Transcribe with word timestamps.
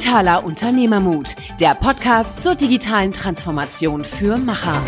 Digitaler 0.00 0.44
Unternehmermut, 0.46 1.36
der 1.60 1.74
Podcast 1.74 2.42
zur 2.42 2.54
digitalen 2.54 3.12
Transformation 3.12 4.02
für 4.02 4.38
Macher. 4.38 4.82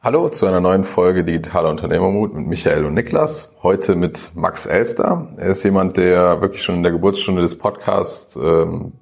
Hallo 0.00 0.30
zu 0.30 0.46
einer 0.46 0.62
neuen 0.62 0.82
Folge 0.82 1.24
Digitaler 1.24 1.68
Unternehmermut 1.68 2.32
mit 2.32 2.46
Michael 2.46 2.86
und 2.86 2.94
Niklas. 2.94 3.54
Heute 3.62 3.96
mit 3.96 4.30
Max 4.34 4.64
Elster. 4.64 5.28
Er 5.36 5.48
ist 5.48 5.62
jemand, 5.62 5.98
der 5.98 6.40
wirklich 6.40 6.62
schon 6.62 6.76
in 6.76 6.84
der 6.84 6.92
Geburtsstunde 6.92 7.42
des 7.42 7.58
Podcasts 7.58 8.36
ähm, 8.36 8.94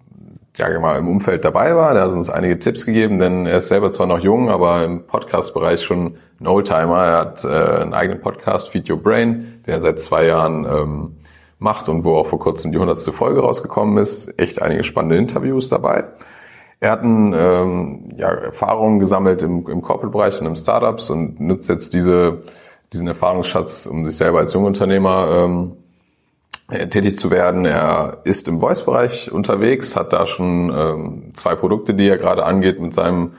ja, 0.56 0.78
mal 0.78 0.98
im 0.98 1.08
Umfeld 1.08 1.44
dabei 1.44 1.74
war. 1.74 1.94
Der 1.94 2.04
hat 2.04 2.10
uns 2.12 2.30
einige 2.30 2.58
Tipps 2.58 2.86
gegeben, 2.86 3.18
denn 3.18 3.46
er 3.46 3.58
ist 3.58 3.68
selber 3.68 3.90
zwar 3.90 4.06
noch 4.06 4.20
jung, 4.20 4.50
aber 4.50 4.84
im 4.84 5.06
Podcast-Bereich 5.06 5.82
schon 5.82 6.16
ein 6.40 6.46
Oldtimer. 6.46 7.04
Er 7.04 7.18
hat 7.18 7.44
äh, 7.44 7.82
einen 7.82 7.94
eigenen 7.94 8.20
Podcast, 8.20 8.68
Feed 8.68 8.88
Your 8.88 9.02
Brain, 9.02 9.62
den 9.66 9.74
er 9.74 9.80
seit 9.80 9.98
zwei 9.98 10.26
Jahren 10.26 10.64
ähm, 10.64 11.16
macht 11.58 11.88
und 11.88 12.04
wo 12.04 12.16
auch 12.16 12.26
vor 12.26 12.38
kurzem 12.38 12.70
die 12.70 12.78
hundertste 12.78 13.12
Folge 13.12 13.40
rausgekommen 13.40 13.98
ist. 13.98 14.38
Echt 14.38 14.62
einige 14.62 14.84
spannende 14.84 15.16
Interviews 15.16 15.68
dabei. 15.68 16.04
Er 16.80 16.90
hat 16.92 17.02
ein, 17.02 17.32
ähm, 17.34 18.08
ja, 18.16 18.28
Erfahrungen 18.28 18.98
gesammelt 18.98 19.42
im, 19.42 19.66
im 19.66 19.82
Corporate-Bereich 19.82 20.40
und 20.40 20.46
im 20.46 20.54
Startups 20.54 21.10
und 21.10 21.40
nutzt 21.40 21.68
jetzt 21.68 21.94
diese, 21.94 22.42
diesen 22.92 23.08
Erfahrungsschatz, 23.08 23.86
um 23.86 24.04
sich 24.04 24.16
selber 24.16 24.38
als 24.38 24.52
Jungunternehmer 24.52 25.44
ähm, 25.44 25.72
äh, 25.72 25.83
tätig 26.68 27.18
zu 27.18 27.30
werden. 27.30 27.64
Er 27.64 28.18
ist 28.24 28.48
im 28.48 28.60
Voice-Bereich 28.60 29.30
unterwegs, 29.30 29.96
hat 29.96 30.12
da 30.12 30.26
schon 30.26 30.72
ähm, 30.74 31.34
zwei 31.34 31.54
Produkte, 31.54 31.94
die 31.94 32.08
er 32.08 32.16
gerade 32.16 32.44
angeht 32.44 32.80
mit 32.80 32.94
seinem 32.94 33.32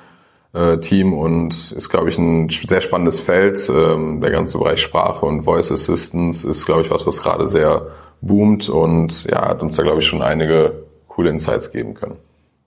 äh, 0.53 0.77
Team 0.77 1.13
und 1.13 1.53
ist, 1.71 1.89
glaube 1.89 2.09
ich, 2.09 2.17
ein 2.17 2.49
sehr 2.49 2.81
spannendes 2.81 3.19
Feld. 3.19 3.59
Ähm, 3.69 4.21
der 4.21 4.31
ganze 4.31 4.57
Bereich 4.57 4.81
Sprache 4.81 5.25
und 5.25 5.43
Voice 5.43 5.71
Assistance 5.71 6.47
ist, 6.47 6.65
glaube 6.65 6.83
ich, 6.83 6.91
was, 6.91 7.05
was 7.05 7.21
gerade 7.21 7.47
sehr 7.47 7.87
boomt 8.21 8.69
und 8.69 9.25
ja, 9.25 9.47
hat 9.49 9.61
uns 9.61 9.75
da, 9.75 9.83
glaube 9.83 9.99
ich, 9.99 10.07
schon 10.07 10.21
einige 10.21 10.83
coole 11.07 11.29
Insights 11.29 11.71
geben 11.71 11.93
können. 11.93 12.17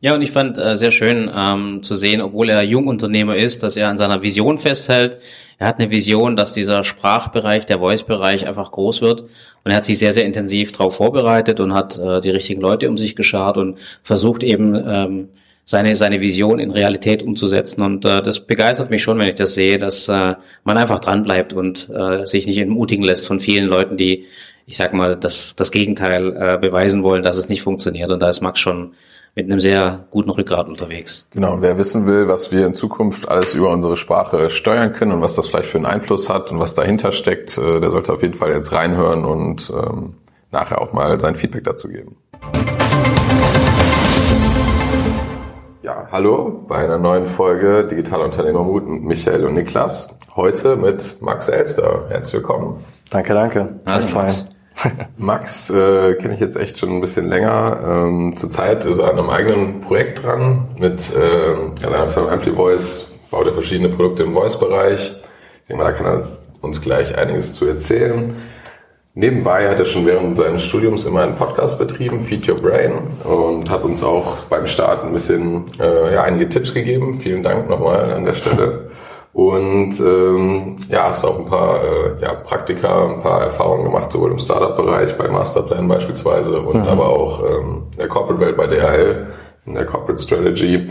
Ja, 0.01 0.15
und 0.15 0.23
ich 0.23 0.31
fand 0.31 0.59
äh, 0.59 0.77
sehr 0.77 0.93
schön 0.93 1.29
ähm, 1.35 1.83
zu 1.83 1.97
sehen, 1.97 2.21
obwohl 2.21 2.51
er 2.51 2.63
Jungunternehmer 2.63 3.35
ist, 3.35 3.65
dass 3.65 3.77
er 3.77 3.89
an 3.89 3.99
seiner 3.99 4.23
Vision 4.23 4.59
festhält. 4.59 5.19
Er 5.59 5.67
hat 5.67 5.81
eine 5.81 5.91
Vision, 5.91 6.37
dass 6.37 6.53
dieser 6.53 6.85
Sprachbereich, 6.85 7.67
der 7.67 7.81
Voice-Bereich 7.81 8.47
einfach 8.47 8.71
groß 8.71 9.03
wird. 9.03 9.23
Und 9.23 9.73
er 9.73 9.77
hat 9.77 9.85
sich 9.85 9.99
sehr, 9.99 10.13
sehr 10.13 10.25
intensiv 10.25 10.71
darauf 10.71 10.97
vorbereitet 10.97 11.59
und 11.59 11.75
hat 11.75 11.99
äh, 11.99 12.21
die 12.21 12.31
richtigen 12.31 12.61
Leute 12.61 12.89
um 12.89 12.97
sich 12.97 13.17
geschart 13.17 13.57
und 13.57 13.79
versucht 14.05 14.45
eben 14.45 14.77
ähm, 14.77 15.29
seine, 15.65 15.97
seine 15.97 16.21
Vision 16.21 16.61
in 16.61 16.71
Realität 16.71 17.25
umzusetzen. 17.25 17.83
Und 17.83 18.05
äh, 18.05 18.23
das 18.23 18.47
begeistert 18.47 18.91
mich 18.91 19.03
schon, 19.03 19.19
wenn 19.19 19.29
ich 19.29 19.35
das 19.35 19.55
sehe, 19.55 19.79
dass 19.79 20.07
äh, 20.09 20.37
man 20.63 20.79
einfach 20.79 21.01
dranbleibt 21.01 21.55
und 21.55 21.91
äh, 21.91 22.25
sich 22.25 22.47
nicht 22.47 22.59
entmutigen 22.59 23.05
lässt 23.05 23.27
von 23.27 23.41
vielen 23.41 23.67
Leuten, 23.67 23.97
die, 23.97 24.27
ich 24.65 24.77
sag 24.77 24.95
mal, 24.95 25.17
das, 25.17 25.57
das 25.57 25.73
Gegenteil 25.73 26.37
äh, 26.37 26.57
beweisen 26.57 27.03
wollen, 27.03 27.25
dass 27.25 27.37
es 27.37 27.49
nicht 27.49 27.63
funktioniert. 27.63 28.13
Und 28.13 28.21
da 28.21 28.29
ist 28.29 28.43
Max 28.43 28.61
schon 28.61 28.93
mit 29.39 29.49
einem 29.49 29.61
sehr 29.61 30.07
guten 30.11 30.31
Rückgrat 30.31 30.67
unterwegs. 30.67 31.29
Genau, 31.31 31.55
und 31.55 31.63
wer 31.63 31.79
wissen 31.79 32.07
will, 32.07 32.27
was 32.27 32.51
wir 32.51 32.67
in 32.67 32.75
Zukunft 32.75 33.29
alles 33.29 33.55
über 33.55 33.71
unsere 33.71 33.97
Sprache 33.97 34.51
steuern 34.51 34.93
können 34.93 35.13
und 35.13 35.21
was 35.21 35.37
das 35.37 35.47
vielleicht 35.47 35.69
für 35.69 35.79
einen 35.79 35.87
Einfluss 35.87 36.29
hat 36.29 36.51
und 36.51 36.59
was 36.59 36.75
dahinter 36.75 37.13
steckt, 37.13 37.57
äh, 37.57 37.79
der 37.79 37.91
sollte 37.91 38.13
auf 38.13 38.23
jeden 38.23 38.35
Fall 38.35 38.51
jetzt 38.51 38.73
reinhören 38.73 39.25
und 39.25 39.73
ähm, 39.73 40.15
nachher 40.51 40.83
auch 40.83 40.93
mal 40.93 41.21
sein 41.21 41.37
Feedback 41.37 41.63
dazu 41.63 41.87
geben. 41.87 42.17
Ja, 45.83 46.09
hallo 46.11 46.65
bei 46.67 46.85
einer 46.85 46.99
neuen 46.99 47.25
Folge 47.25 47.87
Digitaler 47.87 48.25
Unternehmermut 48.25 48.89
mit 48.89 49.05
Michael 49.05 49.45
und 49.47 49.55
Niklas. 49.55 50.19
Heute 50.35 50.75
mit 50.75 51.23
Max 51.23 51.49
Elster. 51.49 52.07
Herzlich 52.09 52.35
willkommen. 52.35 52.85
Danke, 53.09 53.35
danke. 53.35 53.79
Hallo, 53.89 54.05
Max. 54.15 54.47
Max 55.17 55.71
äh, 55.71 56.15
kenne 56.15 56.35
ich 56.35 56.41
jetzt 56.41 56.57
echt 56.57 56.79
schon 56.79 56.91
ein 56.91 57.01
bisschen 57.01 57.29
länger. 57.29 57.79
Ähm, 57.85 58.37
zurzeit 58.37 58.85
ist 58.85 58.99
er 58.99 59.11
an 59.11 59.19
einem 59.19 59.31
eigenen 59.31 59.81
Projekt 59.81 60.25
dran 60.25 60.69
mit 60.79 61.01
äh, 61.15 61.83
seiner 61.83 62.07
Firma 62.09 62.33
Ampli 62.33 62.53
Voice, 62.53 63.13
baut 63.31 63.47
er 63.47 63.53
verschiedene 63.53 63.89
Produkte 63.89 64.25
im 64.25 64.35
Voice-Bereich. 64.35 65.13
Ich 65.63 65.69
denke 65.69 65.83
mal, 65.83 65.91
da 65.91 65.97
kann 65.97 66.07
er 66.07 66.29
uns 66.61 66.81
gleich 66.81 67.17
einiges 67.17 67.55
zu 67.55 67.67
erzählen. 67.67 68.35
Nebenbei 69.15 69.69
hat 69.69 69.81
er 69.81 69.85
schon 69.85 70.07
während 70.07 70.37
seines 70.37 70.65
Studiums 70.65 71.05
immer 71.05 71.23
einen 71.23 71.35
Podcast 71.35 71.77
betrieben, 71.79 72.21
Feed 72.21 72.49
Your 72.49 72.55
Brain, 72.55 72.93
und 73.25 73.69
hat 73.69 73.83
uns 73.83 74.05
auch 74.05 74.45
beim 74.45 74.67
Start 74.67 75.05
ein 75.05 75.13
bisschen 75.13 75.65
äh, 75.81 76.15
ja, 76.15 76.23
einige 76.23 76.49
Tipps 76.49 76.73
gegeben. 76.73 77.19
Vielen 77.21 77.43
Dank 77.43 77.69
nochmal 77.69 78.13
an 78.13 78.25
der 78.25 78.35
Stelle. 78.35 78.91
Und 79.33 80.01
ähm, 80.01 80.77
ja, 80.89 81.11
hast 81.11 81.25
auch 81.25 81.39
ein 81.39 81.47
paar 81.47 81.83
äh, 81.83 82.23
ja, 82.23 82.35
Praktika, 82.35 83.09
ein 83.09 83.21
paar 83.21 83.43
Erfahrungen 83.43 83.85
gemacht, 83.85 84.11
sowohl 84.11 84.33
im 84.33 84.39
Startup-Bereich, 84.39 85.17
bei 85.17 85.29
Masterplan 85.29 85.87
beispielsweise 85.87 86.61
und 86.61 86.83
mhm. 86.83 86.89
aber 86.89 87.09
auch 87.09 87.43
ähm, 87.45 87.85
in 87.93 87.99
der 87.99 88.09
Corporate-Welt 88.09 88.57
bei 88.57 88.67
DHL, 88.67 89.27
in 89.67 89.75
der 89.75 89.85
Corporate 89.85 90.21
Strategy. 90.21 90.89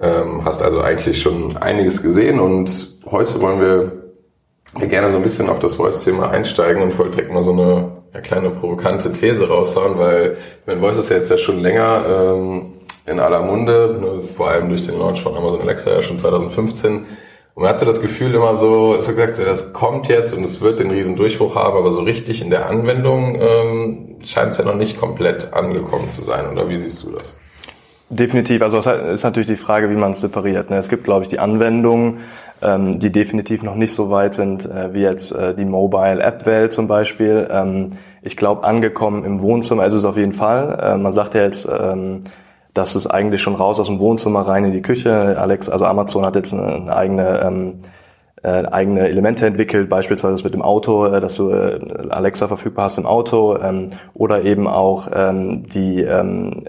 Ähm, 0.00 0.44
hast 0.44 0.62
also 0.62 0.80
eigentlich 0.80 1.20
schon 1.20 1.56
einiges 1.58 2.02
gesehen 2.02 2.40
und 2.40 2.98
heute 3.10 3.40
wollen 3.42 3.60
wir 3.60 4.88
gerne 4.88 5.10
so 5.10 5.16
ein 5.16 5.22
bisschen 5.22 5.48
auf 5.48 5.58
das 5.58 5.74
Voice-Thema 5.74 6.30
einsteigen 6.30 6.82
und 6.82 6.98
wollte 6.98 7.16
direkt 7.16 7.32
mal 7.34 7.42
so 7.42 7.52
eine 7.52 7.90
ja, 8.14 8.20
kleine 8.20 8.50
provokante 8.50 9.12
These 9.12 9.48
raushauen, 9.48 9.98
weil 9.98 10.36
mein 10.66 10.80
Voice 10.80 10.98
ist 10.98 11.10
ja 11.10 11.16
jetzt 11.16 11.30
ja 11.30 11.38
schon 11.38 11.60
länger 11.60 12.04
ähm, 12.08 12.72
in 13.06 13.20
aller 13.20 13.42
Munde, 13.42 13.98
ne, 14.00 14.22
vor 14.22 14.50
allem 14.50 14.68
durch 14.68 14.86
den 14.86 14.98
Launch 14.98 15.22
von 15.22 15.36
Amazon 15.36 15.62
Alexa 15.62 15.90
ja 15.90 16.02
schon 16.02 16.18
2015 16.18 17.06
und 17.54 17.64
man 17.64 17.72
hatte 17.72 17.84
das 17.84 18.00
Gefühl 18.00 18.34
immer 18.34 18.54
so, 18.54 18.94
es 18.94 19.08
hat 19.08 19.16
gesagt, 19.16 19.38
das 19.38 19.72
kommt 19.72 20.08
jetzt 20.08 20.32
und 20.34 20.44
es 20.44 20.60
wird 20.60 20.78
den 20.78 20.90
riesen 20.90 21.16
Durchbruch 21.16 21.56
haben, 21.56 21.76
aber 21.76 21.90
so 21.92 22.02
richtig 22.02 22.42
in 22.42 22.50
der 22.50 22.66
Anwendung 22.66 23.36
ähm, 23.40 24.16
scheint 24.24 24.52
es 24.52 24.58
ja 24.58 24.64
noch 24.64 24.76
nicht 24.76 24.98
komplett 24.98 25.52
angekommen 25.52 26.08
zu 26.10 26.22
sein. 26.22 26.50
Oder 26.50 26.68
wie 26.68 26.76
siehst 26.76 27.02
du 27.02 27.10
das? 27.10 27.34
Definitiv. 28.08 28.62
Also 28.62 28.78
es 28.78 28.86
ist 28.86 29.22
natürlich 29.22 29.46
die 29.46 29.56
Frage, 29.56 29.88
wie 29.90 29.94
man 29.94 30.12
es 30.12 30.20
separiert. 30.20 30.70
Ne? 30.70 30.78
Es 30.78 30.88
gibt, 30.88 31.04
glaube 31.04 31.22
ich, 31.22 31.28
die 31.28 31.38
Anwendungen, 31.38 32.18
ähm, 32.60 32.98
die 32.98 33.12
definitiv 33.12 33.62
noch 33.62 33.76
nicht 33.76 33.94
so 33.94 34.10
weit 34.10 34.34
sind 34.34 34.66
äh, 34.66 34.92
wie 34.92 35.02
jetzt 35.02 35.32
äh, 35.32 35.54
die 35.54 35.64
Mobile-App-Welt 35.64 36.72
zum 36.72 36.88
Beispiel. 36.88 37.48
Ähm, 37.50 37.90
ich 38.22 38.36
glaube, 38.36 38.64
angekommen 38.64 39.24
im 39.24 39.40
Wohnzimmer 39.40 39.86
ist 39.86 39.94
es 39.94 40.04
auf 40.04 40.16
jeden 40.16 40.32
Fall. 40.32 40.78
Äh, 40.82 40.98
man 40.98 41.12
sagt 41.12 41.34
ja 41.34 41.42
jetzt, 41.42 41.68
ähm, 41.68 42.24
das 42.80 42.96
ist 42.96 43.06
eigentlich 43.06 43.42
schon 43.42 43.54
raus 43.54 43.78
aus 43.78 43.88
dem 43.88 44.00
Wohnzimmer 44.00 44.40
rein 44.40 44.64
in 44.64 44.72
die 44.72 44.80
Küche. 44.80 45.38
Alex, 45.38 45.68
also 45.68 45.84
Amazon 45.84 46.24
hat 46.24 46.34
jetzt 46.34 46.54
eine, 46.54 46.94
eigene 46.96 47.40
ähm, 47.40 47.74
äh, 48.42 48.64
eigene 48.64 49.06
Elemente 49.06 49.46
entwickelt, 49.46 49.90
beispielsweise 49.90 50.42
mit 50.42 50.54
dem 50.54 50.62
Auto, 50.62 51.04
äh, 51.04 51.20
dass 51.20 51.34
du 51.34 51.50
äh, 51.50 51.78
Alexa 52.08 52.48
verfügbar 52.48 52.86
hast 52.86 52.96
im 52.96 53.04
Auto 53.04 53.58
ähm, 53.58 53.90
oder 54.14 54.44
eben 54.44 54.66
auch 54.66 55.08
ähm, 55.12 55.62
die 55.64 56.00
ähm, 56.00 56.64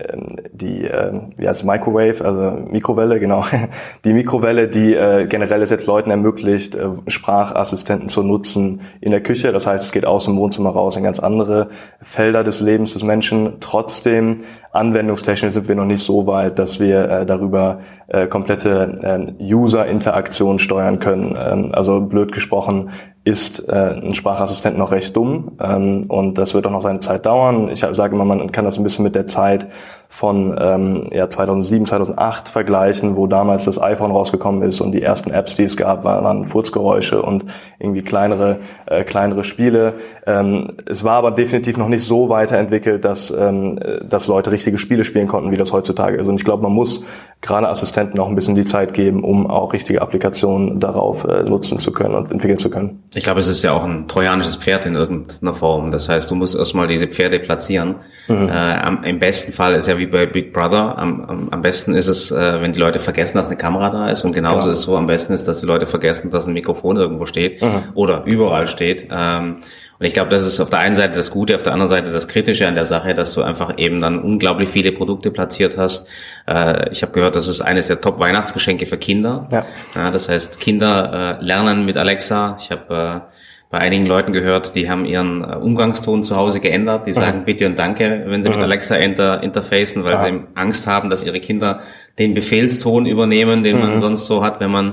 die 0.52 0.84
äh, 0.84 1.14
wie 1.38 1.48
heißt 1.48 1.62
es, 1.62 1.66
Microwave, 1.66 2.26
also 2.26 2.58
Mikrowelle, 2.70 3.22
genau, 3.22 3.46
die 4.04 4.12
Mikrowelle, 4.12 4.68
die 4.68 4.94
äh, 4.94 5.28
generell 5.28 5.62
es 5.62 5.70
jetzt 5.70 5.88
Leuten 5.88 6.12
ermöglicht, 6.12 6.76
äh, 6.76 6.90
Sprachassistenten 7.08 8.10
zu 8.10 8.24
nutzen 8.24 8.82
in 9.00 9.12
der 9.12 9.24
Küche. 9.24 9.54
Das 9.54 9.66
heißt, 9.66 9.86
es 9.86 9.94
geht 9.94 10.06
aus 10.06 10.26
dem 10.26 10.36
Wohnzimmer 10.36 10.72
raus 10.72 10.98
in 10.98 11.04
ganz 11.04 11.22
andere 11.22 11.70
Felder 12.02 12.44
des 12.44 12.60
Lebens 12.60 12.92
des 12.92 13.04
Menschen. 13.04 13.62
Trotzdem 13.62 14.42
anwendungstechnisch 14.72 15.54
sind 15.54 15.68
wir 15.68 15.76
noch 15.76 15.86
nicht 15.86 16.04
so 16.04 16.28
weit, 16.28 16.60
dass 16.60 16.80
wir 16.80 17.10
äh, 17.10 17.26
darüber 17.26 17.80
äh, 18.08 18.28
komplette 18.28 18.96
äh, 19.02 19.44
User-Interaktion 19.54 20.60
steuern 20.60 21.00
können. 21.00 21.38
Ähm, 21.38 21.70
also 21.74 22.02
blöd 22.02 22.32
gesprochen, 22.32 22.90
ist 23.24 23.68
äh, 23.70 23.96
ein 24.02 24.16
Sprachassistent 24.16 24.78
noch 24.78 24.92
recht 24.92 25.16
dumm 25.16 25.58
ähm, 25.62 26.04
und 26.08 26.38
das 26.38 26.54
wird 26.54 26.66
auch 26.66 26.72
noch 26.72 26.82
seine 26.82 27.00
Zeit 27.00 27.26
dauern. 27.26 27.70
Ich 27.70 27.80
sage 27.80 28.16
immer, 28.16 28.26
man 28.26 28.52
kann 28.52 28.66
das 28.66 28.78
ein 28.78 28.84
bisschen 28.84 29.04
mit 29.04 29.14
der 29.14 29.28
Zeit 29.28 29.68
von 30.12 30.58
ähm, 30.60 31.08
ja, 31.12 31.30
2007, 31.30 31.88
2008 31.88 32.50
vergleichen, 32.50 33.16
wo 33.16 33.28
damals 33.28 33.64
das 33.64 33.82
iPhone 33.82 34.12
rausgekommen 34.12 34.62
ist 34.62 34.82
und 34.82 34.92
die 34.92 35.02
ersten 35.02 35.32
Apps, 35.32 35.56
die 35.56 35.64
es 35.64 35.78
gab, 35.78 36.04
waren, 36.04 36.44
Furzgeräusche 36.44 37.22
und 37.22 37.46
irgendwie 37.80 38.02
kleinere, 38.02 38.60
äh, 38.88 39.06
kleinere 39.06 39.46
Spiele. 39.46 39.94
Ähm, 40.28 40.74
es 40.86 41.06
war 41.06 41.14
aber 41.14 41.32
definitiv 41.32 41.78
noch 41.78 41.88
nicht 41.88 42.04
so 42.04 42.28
weiterentwickelt, 42.28 43.06
dass, 43.06 43.32
ähm, 43.32 43.80
dass 44.04 44.28
Leute 44.28 44.52
richtige 44.52 44.78
Spiele 44.78 45.06
spielen 45.06 45.30
konnten, 45.30 45.50
wie 45.50 45.58
das 45.58 45.72
heutzutage 45.72 46.18
ist. 46.18 46.28
Und 46.28 46.36
ich 46.36 46.44
glaube, 46.44 46.62
man 46.64 46.74
muss 46.74 47.06
gerade 47.40 47.70
Assistenten 47.70 48.20
auch 48.20 48.28
ein 48.28 48.36
bisschen 48.36 48.56
die 48.56 48.66
Zeit 48.66 48.94
geben, 48.94 49.24
um 49.24 49.48
auch 49.48 49.72
richtige 49.72 50.02
Applikationen 50.02 50.82
darauf 50.82 51.24
äh, 51.24 51.44
nutzen 51.44 51.80
zu 51.80 51.94
können 51.94 52.16
und 52.16 52.32
entwickeln 52.32 52.60
zu 52.60 52.70
können. 52.70 53.02
Ich 53.16 53.24
glaube, 53.24 53.40
es 53.40 53.48
ist 53.48 53.64
ja 53.64 53.72
auch 53.72 53.86
ein 53.86 54.10
trojanisches 54.10 54.58
Pferd 54.58 54.86
in 54.86 54.96
irgendeiner 54.96 55.54
Form. 55.54 55.92
Das 55.92 56.10
heißt, 56.10 56.30
du 56.30 56.36
musst 56.36 56.56
erstmal 56.56 56.88
diese 56.88 57.08
Pferde 57.08 57.40
platzieren. 57.40 57.96
Mhm. 58.28 58.50
Äh, 58.50 58.52
am, 58.52 59.04
Im 59.06 59.20
besten 59.20 59.54
Fall 59.54 59.74
ist 59.74 59.88
ja 59.88 60.01
wie 60.02 60.08
bei 60.08 60.26
Big 60.26 60.52
Brother. 60.52 60.98
Am, 60.98 61.24
am, 61.26 61.50
am 61.50 61.62
besten 61.62 61.96
ist 61.96 62.08
es, 62.08 62.32
äh, 62.32 62.62
wenn 62.62 62.74
die 62.74 62.80
Leute 62.80 63.00
vergessen, 63.00 63.38
dass 63.38 63.48
eine 63.48 63.58
Kamera 63.58 63.90
da 63.90 64.08
ist. 64.08 64.26
Und 64.26 64.34
genauso 64.34 64.68
ja. 64.68 64.74
ist 64.74 64.80
es 64.80 64.84
so, 64.84 64.98
am 64.98 65.08
besten 65.08 65.32
ist, 65.32 65.48
dass 65.48 65.62
die 65.62 65.66
Leute 65.66 65.88
vergessen, 65.88 66.30
dass 66.30 66.48
ein 66.48 66.54
Mikrofon 66.54 66.98
irgendwo 66.98 67.26
steht 67.26 67.62
mhm. 67.62 67.84
oder 67.94 68.24
überall 68.26 68.68
steht. 68.68 69.08
Ähm, 69.16 69.58
und 70.00 70.08
ich 70.08 70.14
glaube, 70.14 70.30
das 70.30 70.48
ist 70.48 70.60
auf 70.60 70.72
der 70.72 70.80
einen 70.80 70.96
Seite 70.96 71.14
das 71.14 71.30
Gute, 71.30 71.56
auf 71.56 71.62
der 71.62 71.74
anderen 71.74 71.88
Seite 71.88 72.12
das 72.12 72.28
Kritische 72.28 72.68
an 72.68 72.74
der 72.74 72.86
Sache, 72.86 73.14
dass 73.14 73.34
du 73.34 73.44
einfach 73.44 73.78
eben 73.78 74.02
dann 74.02 74.20
unglaublich 74.20 74.68
viele 74.68 74.92
Produkte 74.92 75.30
platziert 75.30 75.78
hast. 75.78 76.08
Äh, 76.48 76.90
ich 76.92 77.04
habe 77.04 77.12
gehört, 77.12 77.36
das 77.36 77.48
ist 77.48 77.62
eines 77.62 77.86
der 77.86 78.02
Top-Weihnachtsgeschenke 78.02 78.88
für 78.88 78.98
Kinder. 78.98 79.48
Ja. 79.52 79.66
ja. 79.94 80.10
das 80.10 80.28
heißt, 80.28 80.60
Kinder 80.60 81.38
äh, 81.40 81.46
lernen 81.46 81.86
mit 81.86 81.98
Alexa. 81.98 82.58
Ich 82.60 82.72
habe 82.72 83.22
äh, 83.28 83.41
bei 83.72 83.80
einigen 83.80 84.06
Leuten 84.06 84.34
gehört, 84.34 84.76
die 84.76 84.90
haben 84.90 85.06
ihren 85.06 85.44
äh, 85.44 85.56
Umgangston 85.56 86.24
zu 86.24 86.36
Hause 86.36 86.60
geändert. 86.60 87.08
Die 87.08 87.14
sagen 87.14 87.40
mhm. 87.40 87.46
bitte 87.46 87.66
und 87.66 87.80
danke, 87.80 88.26
wenn 88.28 88.44
sie 88.44 88.50
mhm. 88.50 88.56
mit 88.56 88.66
Alexa 88.66 88.96
inter, 88.96 89.42
interfacen, 89.42 90.04
weil 90.04 90.14
ja. 90.14 90.26
sie 90.26 90.44
Angst 90.56 90.88
haben, 90.88 91.10
dass 91.10 91.24
ihre 91.24 91.40
Kinder 91.40 91.80
den 92.20 92.34
Befehlston 92.34 93.06
übernehmen, 93.06 93.64
den 93.64 93.78
mhm. 93.78 93.82
man 93.82 94.02
sonst 94.02 94.26
so 94.26 94.44
hat, 94.44 94.60
wenn 94.60 94.72
man 94.72 94.90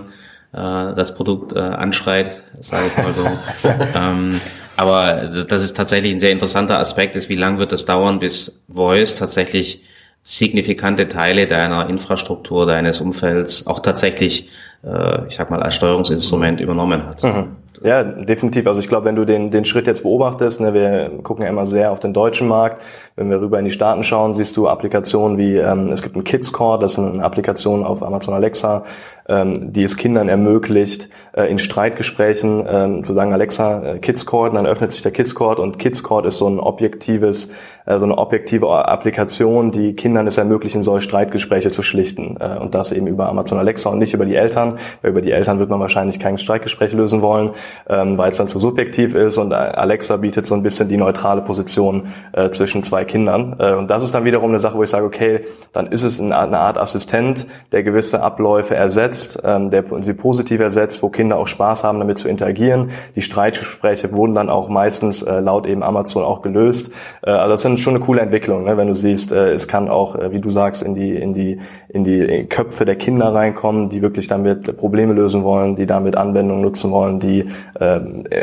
äh, 0.52 0.94
das 0.94 1.16
Produkt 1.16 1.54
äh, 1.54 1.58
anschreit, 1.58 2.44
sage 2.60 2.86
ich 2.86 3.02
mal 3.02 3.12
so. 3.12 3.26
ähm, 3.96 4.40
aber 4.76 5.28
das 5.48 5.64
ist 5.64 5.76
tatsächlich 5.76 6.14
ein 6.14 6.20
sehr 6.20 6.30
interessanter 6.30 6.78
Aspekt, 6.78 7.16
ist, 7.16 7.28
wie 7.28 7.34
lang 7.34 7.58
wird 7.58 7.72
es 7.72 7.84
dauern, 7.84 8.20
bis 8.20 8.62
Voice 8.68 9.16
tatsächlich 9.16 9.82
signifikante 10.22 11.08
Teile 11.08 11.48
deiner 11.48 11.88
Infrastruktur, 11.88 12.64
deines 12.64 13.00
Umfelds 13.00 13.66
auch 13.66 13.80
tatsächlich, 13.80 14.50
äh, 14.84 15.26
ich 15.26 15.34
sag 15.34 15.50
mal, 15.50 15.62
als 15.64 15.74
Steuerungsinstrument 15.74 16.60
übernommen 16.60 17.04
hat. 17.06 17.24
Mhm. 17.24 17.56
Ja, 17.82 18.02
definitiv. 18.02 18.66
Also 18.66 18.80
ich 18.80 18.88
glaube, 18.88 19.04
wenn 19.06 19.14
du 19.14 19.24
den, 19.24 19.50
den 19.50 19.64
Schritt 19.64 19.86
jetzt 19.86 20.02
beobachtest, 20.02 20.60
ne, 20.60 20.74
wir 20.74 21.10
gucken 21.22 21.44
ja 21.44 21.50
immer 21.50 21.66
sehr 21.66 21.92
auf 21.92 22.00
den 22.00 22.12
deutschen 22.12 22.48
Markt. 22.48 22.82
Wenn 23.14 23.30
wir 23.30 23.40
rüber 23.40 23.58
in 23.58 23.64
die 23.64 23.70
Staaten 23.70 24.02
schauen, 24.02 24.34
siehst 24.34 24.56
du 24.56 24.68
Applikationen 24.68 25.38
wie, 25.38 25.56
ähm, 25.56 25.86
es 25.92 26.02
gibt 26.02 26.16
ein 26.16 26.24
Kids 26.24 26.52
Core, 26.52 26.80
das 26.80 26.92
ist 26.92 26.98
eine 26.98 27.22
Applikation 27.22 27.84
auf 27.84 28.02
Amazon 28.02 28.34
Alexa, 28.34 28.84
ähm, 29.28 29.72
die 29.72 29.84
es 29.84 29.96
Kindern 29.96 30.28
ermöglicht, 30.28 31.08
äh, 31.32 31.50
in 31.50 31.58
Streitgesprächen 31.58 32.64
ähm, 32.68 33.04
zu 33.04 33.14
sagen, 33.14 33.32
Alexa, 33.32 33.82
äh, 33.82 33.98
Kids 33.98 34.26
Court, 34.26 34.54
dann 34.54 34.66
öffnet 34.66 34.92
sich 34.92 35.02
der 35.02 35.12
Kids 35.12 35.34
Court 35.34 35.60
und 35.60 35.78
Kids 35.78 36.02
Court 36.02 36.26
ist 36.26 36.38
so 36.38 36.48
ein 36.48 36.58
objektives, 36.58 37.50
so 37.96 38.04
eine 38.04 38.18
objektive 38.18 38.68
Applikation, 38.68 39.70
die 39.70 39.94
Kindern 39.94 40.26
es 40.26 40.36
ermöglichen 40.36 40.82
soll, 40.82 41.00
Streitgespräche 41.00 41.70
zu 41.70 41.82
schlichten. 41.82 42.36
Äh, 42.40 42.58
und 42.58 42.74
das 42.74 42.92
eben 42.92 43.06
über 43.06 43.28
Amazon 43.28 43.58
Alexa 43.58 43.90
und 43.90 43.98
nicht 43.98 44.14
über 44.14 44.26
die 44.26 44.34
Eltern, 44.34 44.78
weil 45.02 45.12
über 45.12 45.22
die 45.22 45.30
Eltern 45.30 45.58
wird 45.58 45.70
man 45.70 45.80
wahrscheinlich 45.80 46.20
kein 46.20 46.38
Streitgespräch 46.38 46.92
lösen 46.92 47.22
wollen, 47.22 47.50
ähm, 47.88 48.18
weil 48.18 48.30
es 48.30 48.36
dann 48.36 48.48
zu 48.48 48.58
subjektiv 48.58 49.14
ist 49.14 49.38
und 49.38 49.52
Alexa 49.52 50.16
bietet 50.18 50.46
so 50.46 50.54
ein 50.54 50.62
bisschen 50.62 50.88
die 50.88 50.96
neutrale 50.96 51.42
Position 51.42 52.08
äh, 52.32 52.50
zwischen 52.50 52.82
zwei 52.82 53.04
Kindern. 53.04 53.56
Äh, 53.58 53.74
und 53.74 53.90
das 53.90 54.02
ist 54.02 54.14
dann 54.14 54.24
wiederum 54.24 54.50
eine 54.50 54.60
Sache, 54.60 54.76
wo 54.76 54.82
ich 54.82 54.90
sage, 54.90 55.06
okay, 55.06 55.40
dann 55.72 55.86
ist 55.86 56.02
es 56.02 56.20
eine 56.20 56.58
Art 56.58 56.78
Assistent, 56.78 57.46
der 57.72 57.82
gewisse 57.82 58.22
Abläufe 58.22 58.74
ersetzt, 58.74 59.40
ähm, 59.44 59.70
der 59.70 59.84
sie 60.00 60.14
positiv 60.14 60.60
ersetzt, 60.60 61.02
wo 61.02 61.08
Kinder 61.08 61.36
auch 61.36 61.46
Spaß 61.46 61.84
haben, 61.84 61.98
damit 61.98 62.18
zu 62.18 62.28
interagieren. 62.28 62.90
Die 63.16 63.22
Streitgespräche 63.22 64.14
wurden 64.14 64.34
dann 64.34 64.50
auch 64.50 64.68
meistens 64.68 65.22
äh, 65.22 65.40
laut 65.40 65.66
eben 65.66 65.82
Amazon 65.82 66.24
auch 66.24 66.42
gelöst. 66.42 66.92
Äh, 67.22 67.30
also 67.30 67.50
das 67.50 67.60
ist 67.60 67.77
schon 67.82 67.94
eine 67.94 68.04
coole 68.04 68.20
Entwicklung, 68.20 68.64
ne? 68.64 68.76
wenn 68.76 68.88
du 68.88 68.94
siehst, 68.94 69.32
äh, 69.32 69.52
es 69.52 69.68
kann 69.68 69.88
auch, 69.88 70.14
äh, 70.16 70.32
wie 70.32 70.40
du 70.40 70.50
sagst, 70.50 70.82
in 70.82 70.94
die 70.94 71.14
in 71.16 71.34
die 71.34 71.58
in 71.88 72.04
die 72.04 72.46
Köpfe 72.48 72.84
der 72.84 72.96
Kinder 72.96 73.34
reinkommen, 73.34 73.88
die 73.88 74.02
wirklich 74.02 74.28
damit 74.28 74.76
Probleme 74.76 75.14
lösen 75.14 75.42
wollen, 75.44 75.76
die 75.76 75.86
damit 75.86 76.16
Anwendungen 76.16 76.62
nutzen 76.62 76.90
wollen, 76.90 77.18
die 77.18 77.46
äh, 77.80 77.96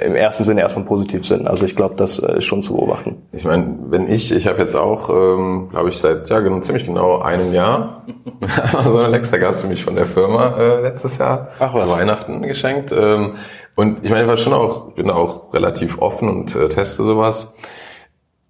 im 0.05 0.15
ersten 0.15 0.43
Sinne 0.43 0.61
erstmal 0.61 0.85
positiv 0.85 1.25
sind. 1.25 1.47
Also 1.47 1.65
ich 1.65 1.75
glaube, 1.75 1.95
das 1.95 2.19
äh, 2.19 2.37
ist 2.37 2.45
schon 2.45 2.63
zu 2.63 2.73
beobachten. 2.75 3.17
Ich 3.31 3.45
meine, 3.45 3.77
wenn 3.89 4.09
ich, 4.09 4.31
ich 4.31 4.47
habe 4.47 4.59
jetzt 4.59 4.75
auch, 4.75 5.09
ähm, 5.09 5.69
glaube 5.71 5.89
ich, 5.89 5.97
seit 5.97 6.29
ja 6.29 6.41
ziemlich 6.61 6.85
genau 6.85 7.19
einem 7.19 7.53
Jahr 7.53 8.03
so 8.89 8.97
eine 8.97 9.07
Alexa 9.07 9.37
gab 9.37 9.53
es 9.53 9.63
nämlich 9.63 9.83
von 9.83 9.95
der 9.95 10.05
Firma 10.05 10.57
äh, 10.57 10.81
letztes 10.81 11.17
Jahr 11.17 11.49
Ach, 11.59 11.73
zu 11.73 11.89
Weihnachten 11.89 12.41
geschenkt. 12.41 12.93
Ähm, 12.97 13.33
und 13.75 14.03
ich 14.03 14.09
meine, 14.09 14.23
ich 14.23 14.29
war 14.29 14.37
schon 14.37 14.53
auch, 14.53 14.93
bin 14.93 15.09
auch 15.09 15.53
relativ 15.53 16.01
offen 16.01 16.29
und 16.29 16.55
äh, 16.55 16.69
teste 16.69 17.03
sowas. 17.03 17.53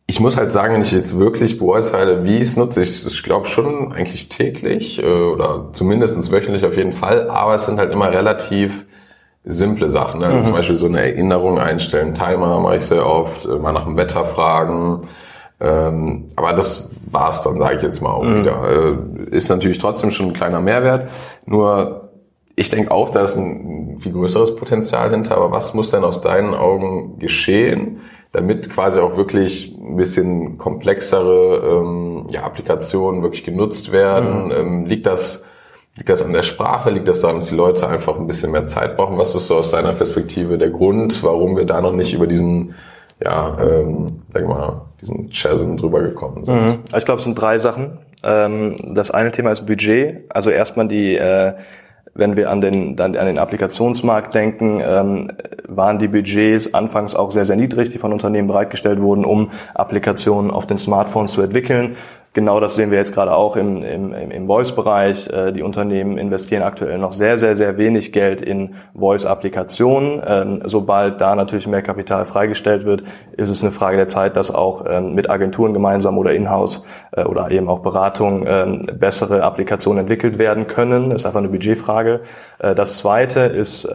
Ich 0.07 0.19
muss 0.19 0.37
halt 0.37 0.51
sagen, 0.51 0.75
wenn 0.75 0.81
ich 0.81 0.91
jetzt 0.91 1.17
wirklich 1.17 1.57
beurteile, 1.57 2.23
wie 2.23 2.37
ich 2.37 2.43
es 2.43 2.57
nutze, 2.57 2.83
ich, 2.83 3.05
ich 3.05 3.23
glaube 3.23 3.47
schon 3.47 3.91
eigentlich 3.91 4.29
täglich 4.29 5.01
äh, 5.01 5.05
oder 5.05 5.69
zumindest 5.73 6.31
wöchentlich 6.31 6.63
auf 6.63 6.77
jeden 6.77 6.93
Fall, 6.93 7.29
aber 7.29 7.55
es 7.55 7.65
sind 7.65 7.79
halt 7.79 7.91
immer 7.91 8.11
relativ 8.11 8.85
simple 9.45 9.89
Sachen. 9.89 10.19
Ne? 10.19 10.27
Also 10.27 10.39
mhm. 10.39 10.43
Zum 10.45 10.53
Beispiel 10.53 10.75
so 10.75 10.85
eine 10.85 11.01
Erinnerung 11.01 11.59
einstellen, 11.59 12.13
Timer 12.13 12.59
mache 12.59 12.77
ich 12.77 12.85
sehr 12.85 13.05
oft, 13.05 13.45
äh, 13.45 13.55
mal 13.55 13.71
nach 13.71 13.85
dem 13.85 13.97
Wetter 13.97 14.25
fragen. 14.25 15.07
Ähm, 15.59 16.27
aber 16.35 16.53
das 16.53 16.91
war's 17.09 17.43
dann, 17.43 17.57
sage 17.57 17.77
ich 17.77 17.83
jetzt 17.83 18.01
mal 18.01 18.11
auch 18.11 18.23
mhm. 18.23 18.41
wieder. 18.41 18.69
Äh, 18.69 19.35
ist 19.35 19.49
natürlich 19.49 19.77
trotzdem 19.77 20.11
schon 20.11 20.27
ein 20.27 20.33
kleiner 20.33 20.61
Mehrwert. 20.61 21.09
Nur 21.45 22.11
ich 22.55 22.69
denke 22.69 22.91
auch, 22.91 23.09
da 23.09 23.21
ist 23.21 23.37
ein 23.37 23.99
viel 24.01 24.13
größeres 24.13 24.55
Potenzial 24.55 25.11
hinter, 25.11 25.37
aber 25.37 25.51
was 25.51 25.73
muss 25.73 25.91
denn 25.91 26.03
aus 26.03 26.21
deinen 26.21 26.53
Augen 26.53 27.19
geschehen, 27.19 27.99
damit 28.35 28.69
quasi 28.69 28.99
auch 28.99 29.17
wirklich 29.17 29.75
ein 29.77 29.95
bisschen 29.95 30.57
komplexere 30.57 31.61
ähm, 31.65 32.27
ja, 32.29 32.43
Applikationen 32.43 33.23
wirklich 33.23 33.43
genutzt 33.43 33.91
werden? 33.91 34.45
Mhm. 34.45 34.51
Ähm, 34.51 34.85
liegt 34.85 35.05
das 35.05 35.45
Liegt 35.97 36.09
das 36.09 36.23
an 36.23 36.33
der 36.33 36.43
Sprache? 36.43 36.89
Liegt 36.89 37.07
das 37.07 37.21
daran, 37.21 37.37
dass 37.37 37.47
die 37.47 37.55
Leute 37.55 37.87
einfach 37.87 38.19
ein 38.19 38.27
bisschen 38.27 38.51
mehr 38.51 38.65
Zeit 38.65 38.97
brauchen? 38.97 39.17
Was 39.17 39.33
ist 39.33 39.47
so 39.47 39.55
aus 39.55 39.71
deiner 39.71 39.93
Perspektive 39.93 40.57
der 40.57 40.69
Grund, 40.69 41.23
warum 41.23 41.55
wir 41.55 41.65
da 41.65 41.79
noch 41.79 41.93
nicht 41.93 42.13
über 42.13 42.27
diesen, 42.27 42.75
ja, 43.23 43.57
ähm, 43.61 44.21
sag 44.33 44.45
mal, 44.45 44.81
diesen 44.99 45.29
Chasm 45.29 45.77
drüber 45.77 46.01
gekommen 46.01 46.45
sind? 46.45 46.61
Mhm. 46.61 46.79
Ich 46.95 47.05
glaube, 47.05 47.19
es 47.19 47.23
sind 47.23 47.39
drei 47.39 47.59
Sachen. 47.59 47.99
Ähm, 48.23 48.93
das 48.93 49.09
eine 49.09 49.31
Thema 49.31 49.51
ist 49.51 49.65
Budget. 49.65 50.25
Also 50.27 50.49
erstmal 50.49 50.89
die 50.89 51.15
äh, 51.15 51.53
wenn 52.15 52.37
wir 52.37 52.49
an 52.49 52.61
den, 52.61 52.99
an 52.99 53.13
den 53.13 53.37
Applikationsmarkt 53.37 54.33
denken, 54.33 54.81
ähm, 54.81 55.31
waren 55.67 55.99
die 55.99 56.07
Budgets 56.07 56.73
anfangs 56.73 57.13
auch 57.13 57.29
sehr, 57.29 57.43
sehr 57.43 57.57
niedrig, 57.57 57.89
die 57.89 57.97
von 57.97 58.13
Unternehmen 58.13 58.47
bereitgestellt 58.47 59.01
wurden, 59.01 59.25
um 59.25 59.51
Applikationen 59.73 60.49
auf 60.49 60.65
den 60.65 60.77
Smartphones 60.77 61.33
zu 61.33 61.41
entwickeln. 61.41 61.97
Genau 62.35 62.59
das 62.59 62.75
sehen 62.75 62.91
wir 62.91 62.97
jetzt 62.97 63.13
gerade 63.13 63.33
auch 63.33 63.55
im, 63.55 63.81
im, 63.81 64.11
im 64.11 64.45
Voice-Bereich. 64.45 65.29
Äh, 65.29 65.53
die 65.53 65.63
Unternehmen 65.63 66.17
investieren 66.17 66.63
aktuell 66.63 66.97
noch 66.97 67.13
sehr, 67.13 67.37
sehr, 67.37 67.55
sehr 67.55 67.77
wenig 67.77 68.11
Geld 68.11 68.41
in 68.41 68.75
Voice-Applikationen. 68.93 70.21
Ähm, 70.27 70.61
sobald 70.65 71.21
da 71.21 71.33
natürlich 71.33 71.65
mehr 71.65 71.81
Kapital 71.81 72.25
freigestellt 72.25 72.83
wird, 72.83 73.03
ist 73.37 73.49
es 73.49 73.63
eine 73.63 73.71
Frage 73.71 73.95
der 73.95 74.09
Zeit, 74.09 74.35
dass 74.35 74.53
auch 74.53 74.83
ähm, 74.85 75.13
mit 75.13 75.29
Agenturen 75.29 75.71
gemeinsam 75.71 76.17
oder 76.17 76.33
in-house 76.33 76.83
äh, 77.13 77.23
oder 77.23 77.49
eben 77.51 77.69
auch 77.69 77.79
Beratung 77.79 78.43
ähm, 78.45 78.81
bessere 78.81 79.41
Applikationen 79.41 80.01
entwickelt 80.01 80.37
werden 80.37 80.67
können. 80.67 81.11
Das 81.11 81.21
ist 81.21 81.25
einfach 81.25 81.39
eine 81.39 81.47
Budgetfrage. 81.47 82.19
Äh, 82.59 82.75
das 82.75 82.97
Zweite 82.97 83.39
ist 83.39 83.89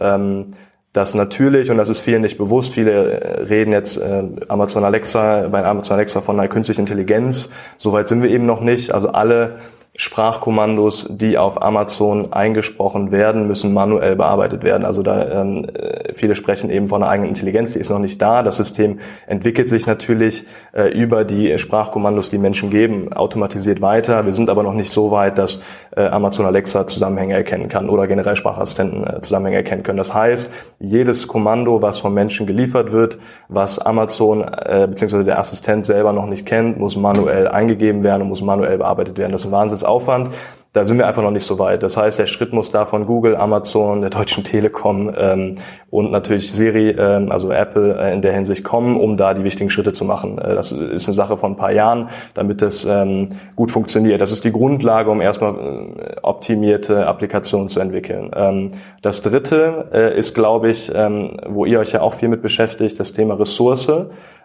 dass 0.93 1.15
natürlich, 1.15 1.71
und 1.71 1.77
das 1.77 1.89
ist 1.89 2.01
vielen 2.01 2.21
nicht 2.21 2.37
bewusst, 2.37 2.73
viele 2.73 2.91
äh, 2.91 3.41
reden 3.43 3.71
jetzt 3.71 3.97
äh, 3.97 4.23
Amazon 4.49 4.83
Alexa, 4.83 5.47
bei 5.47 5.63
Amazon 5.63 5.95
Alexa 5.95 6.21
von 6.21 6.39
einer 6.39 6.49
künstlichen 6.49 6.81
Intelligenz. 6.81 7.49
Soweit 7.77 8.07
sind 8.07 8.21
wir 8.21 8.29
eben 8.29 8.45
noch 8.45 8.61
nicht. 8.61 8.91
Also 8.91 9.09
alle 9.09 9.59
Sprachkommandos, 9.97 11.07
die 11.09 11.37
auf 11.37 11.61
Amazon 11.61 12.31
eingesprochen 12.31 13.11
werden, 13.11 13.45
müssen 13.47 13.73
manuell 13.73 14.15
bearbeitet 14.15 14.63
werden. 14.63 14.85
Also 14.85 15.03
da 15.03 15.41
ähm, 15.41 15.65
äh, 15.65 16.13
viele 16.13 16.33
sprechen 16.33 16.69
eben 16.69 16.87
von 16.87 17.03
einer 17.03 17.11
eigenen 17.11 17.27
Intelligenz, 17.27 17.73
die 17.73 17.79
ist 17.79 17.89
noch 17.89 17.99
nicht 17.99 18.21
da. 18.21 18.41
Das 18.41 18.55
System 18.55 18.99
entwickelt 19.27 19.67
sich 19.67 19.85
natürlich 19.87 20.45
äh, 20.71 20.87
über 20.97 21.25
die 21.25 21.57
Sprachkommandos, 21.57 22.29
die 22.29 22.37
Menschen 22.37 22.69
geben, 22.69 23.11
automatisiert 23.11 23.81
weiter. 23.81 24.25
Wir 24.25 24.31
sind 24.31 24.49
aber 24.49 24.63
noch 24.63 24.73
nicht 24.73 24.93
so 24.93 25.11
weit, 25.11 25.37
dass 25.37 25.61
äh, 25.97 26.05
Amazon 26.05 26.45
Alexa 26.45 26.87
Zusammenhänge 26.87 27.33
erkennen 27.33 27.67
kann 27.67 27.89
oder 27.89 28.07
generell 28.07 28.37
Sprachassistenten 28.37 29.05
äh, 29.05 29.21
Zusammenhänge 29.21 29.57
erkennen 29.57 29.83
können. 29.83 29.97
Das 29.97 30.13
heißt, 30.13 30.53
jedes 30.79 31.27
Kommando, 31.27 31.81
was 31.81 31.99
vom 31.99 32.13
Menschen 32.13 32.47
geliefert 32.47 32.93
wird, 32.93 33.17
was 33.49 33.77
Amazon 33.77 34.41
äh, 34.41 34.87
bzw. 34.89 35.25
der 35.25 35.37
Assistent 35.37 35.85
selber 35.85 36.13
noch 36.13 36.27
nicht 36.27 36.45
kennt, 36.45 36.79
muss 36.79 36.95
manuell 36.95 37.49
eingegeben 37.49 38.03
werden 38.03 38.21
und 38.21 38.29
muss 38.29 38.41
manuell 38.41 38.77
bearbeitet 38.77 39.17
werden. 39.17 39.33
Das 39.33 39.41
ist 39.41 39.47
ein 39.47 39.51
Wahnsinns 39.51 39.80
Aufwand. 39.83 40.29
Da 40.73 40.85
sind 40.85 40.97
wir 40.97 41.05
einfach 41.05 41.21
noch 41.21 41.31
nicht 41.31 41.43
so 41.43 41.59
weit. 41.59 41.83
Das 41.83 41.97
heißt, 41.97 42.17
der 42.17 42.27
Schritt 42.27 42.53
muss 42.53 42.71
da 42.71 42.85
von 42.85 43.05
Google, 43.05 43.35
Amazon, 43.35 43.99
der 43.99 44.09
Deutschen 44.09 44.45
Telekom 44.45 45.13
ähm, 45.17 45.57
und 45.89 46.11
natürlich 46.11 46.53
Siri, 46.53 46.91
ähm, 46.91 47.29
also 47.29 47.51
Apple 47.51 47.97
äh, 47.99 48.13
in 48.13 48.21
der 48.21 48.31
Hinsicht 48.31 48.63
kommen, 48.63 48.95
um 48.95 49.17
da 49.17 49.33
die 49.33 49.43
wichtigen 49.43 49.69
Schritte 49.69 49.91
zu 49.91 50.05
machen. 50.05 50.37
Äh, 50.37 50.55
das 50.55 50.71
ist 50.71 51.09
eine 51.09 51.13
Sache 51.15 51.35
von 51.35 51.53
ein 51.53 51.55
paar 51.57 51.73
Jahren, 51.73 52.07
damit 52.35 52.61
das 52.61 52.85
ähm, 52.85 53.33
gut 53.57 53.69
funktioniert. 53.69 54.21
Das 54.21 54.31
ist 54.31 54.45
die 54.45 54.53
Grundlage, 54.53 55.11
um 55.11 55.19
erstmal 55.19 55.55
äh, 55.55 56.15
optimierte 56.21 57.05
Applikationen 57.05 57.67
zu 57.67 57.81
entwickeln. 57.81 58.31
Ähm, 58.33 58.69
das 59.01 59.21
Dritte 59.21 59.89
äh, 59.91 60.17
ist, 60.17 60.33
glaube 60.33 60.69
ich, 60.69 60.89
ähm, 60.95 61.37
wo 61.47 61.65
ihr 61.65 61.81
euch 61.81 61.91
ja 61.91 61.99
auch 61.99 62.13
viel 62.13 62.29
mit 62.29 62.41
beschäftigt, 62.41 62.97
das 62.97 63.11
Thema 63.11 63.33
Ressource. 63.33 63.91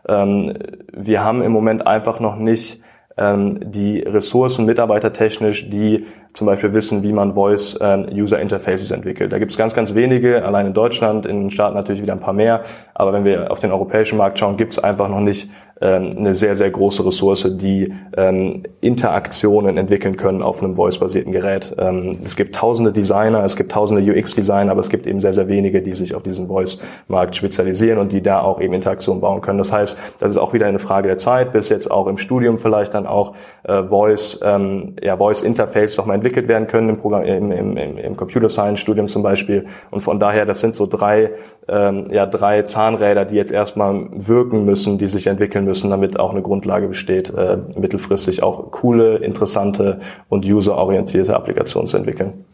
Ähm, 0.09 0.55
wir 0.93 1.23
haben 1.23 1.43
im 1.43 1.53
Moment 1.53 1.87
einfach 1.87 2.19
noch 2.19 2.35
nicht 2.35 2.81
ähm, 3.17 3.59
die 3.71 4.01
Ressourcen 4.01 4.65
mitarbeitertechnisch, 4.67 5.71
die 5.71 6.07
zum 6.37 6.47
Beispiel 6.47 6.73
wissen, 6.75 7.03
wie 7.03 7.13
man 7.13 7.33
Voice 7.35 7.79
ähm, 7.81 8.07
Interfaces 8.09 8.91
entwickelt. 8.91 9.33
Da 9.33 9.39
gibt 9.39 9.53
es 9.53 9.57
ganz, 9.57 9.75
ganz 9.75 9.95
wenige, 9.95 10.45
allein 10.45 10.67
in 10.67 10.75
Deutschland, 10.75 11.25
in 11.25 11.45
den 11.45 11.51
Staaten 11.51 11.75
natürlich 11.75 12.03
wieder 12.03 12.13
ein 12.13 12.21
paar 12.21 12.35
mehr. 12.35 12.63
Aber 12.95 13.13
wenn 13.13 13.25
wir 13.25 13.51
auf 13.51 13.61
den 13.61 13.73
europäischen 13.73 14.19
Markt 14.19 14.39
schauen, 14.39 14.57
gibt 14.57 14.73
es 14.73 14.79
einfach 14.79 15.09
noch 15.09 15.21
nicht 15.21 15.49
ähm, 15.81 16.11
eine 16.17 16.35
sehr, 16.35 16.55
sehr 16.55 16.71
große 16.71 17.05
Ressource, 17.05 17.47
die 17.59 17.93
ähm, 18.17 18.63
Interaktionen 18.81 19.77
entwickeln 19.77 20.17
können 20.17 20.41
auf 20.41 20.63
einem 20.63 20.75
voice-basierten 20.75 21.33
Gerät. 21.33 21.75
Ähm, 21.79 22.13
es 22.25 22.35
gibt 22.37 22.55
tausende 22.55 22.93
Designer, 22.93 23.45
es 23.45 23.57
gibt 23.57 23.73
tausende 23.73 24.03
UX-Designer, 24.03 24.71
aber 24.71 24.81
es 24.81 24.89
gibt 24.89 25.07
eben 25.07 25.21
sehr, 25.21 25.35
sehr 25.35 25.49
wenige, 25.49 25.83
die 25.83 25.93
sich 25.93 26.15
auf 26.15 26.23
diesen 26.23 26.47
Voice-Markt 26.47 27.37
spezialisieren 27.37 27.99
und 27.99 28.13
die 28.13 28.23
da 28.23 28.41
auch 28.41 28.61
eben 28.61 28.73
Interaktionen 28.73 29.21
bauen 29.21 29.43
können. 29.43 29.59
Das 29.59 29.71
heißt, 29.71 29.99
das 30.19 30.31
ist 30.31 30.39
auch 30.39 30.55
wieder 30.55 30.67
eine 30.67 30.79
Frage 30.79 31.09
der 31.09 31.19
Zeit, 31.19 31.53
bis 31.53 31.69
jetzt 31.69 31.91
auch 31.91 32.07
im 32.07 32.17
Studium 32.17 32.59
vielleicht 32.59 32.95
dann 32.95 33.07
auch 33.07 33.35
äh, 33.65 33.83
Voice, 33.83 34.41
ähm, 34.43 34.97
ja, 35.03 35.19
Voice-Interface 35.19 35.99
nochmal 35.99 36.17
entwickelt 36.17 36.26
entwickelt 36.27 36.49
werden 36.49 36.67
können 36.67 36.89
im, 36.89 36.99
Programm, 36.99 37.23
im, 37.23 37.53
im, 37.53 37.99
im 37.99 38.17
Computer 38.17 38.49
Science 38.49 38.81
Studium 38.81 39.09
zum 39.09 39.23
Beispiel. 39.23 39.67
Und 39.91 40.01
von 40.01 40.19
daher, 40.19 40.45
das 40.45 40.61
sind 40.61 40.75
so 40.75 40.87
drei, 40.87 41.31
ähm, 41.69 42.09
ja, 42.11 42.27
drei 42.27 42.63
Zahnräder, 42.63 43.25
die 43.25 43.37
jetzt 43.37 43.53
erstmal 43.53 44.09
wirken 44.13 44.65
müssen, 44.65 44.99
die 44.99 45.07
sich 45.07 45.29
entwickeln 45.29 45.65
müssen, 45.65 45.91
damit 45.91 46.19
auch 46.19 46.33
eine 46.33 46.43
Grundlage 46.43 46.89
besteht, 46.89 47.33
äh, 47.33 47.59
mittelfristig 47.77 48.43
auch 48.43 48.73
coole, 48.73 49.19
interessante 49.19 50.01
und 50.29 50.45
userorientierte 50.45 51.35
Applikationen 51.35 51.87
zu 51.87 51.97
entwickeln. 51.97 52.45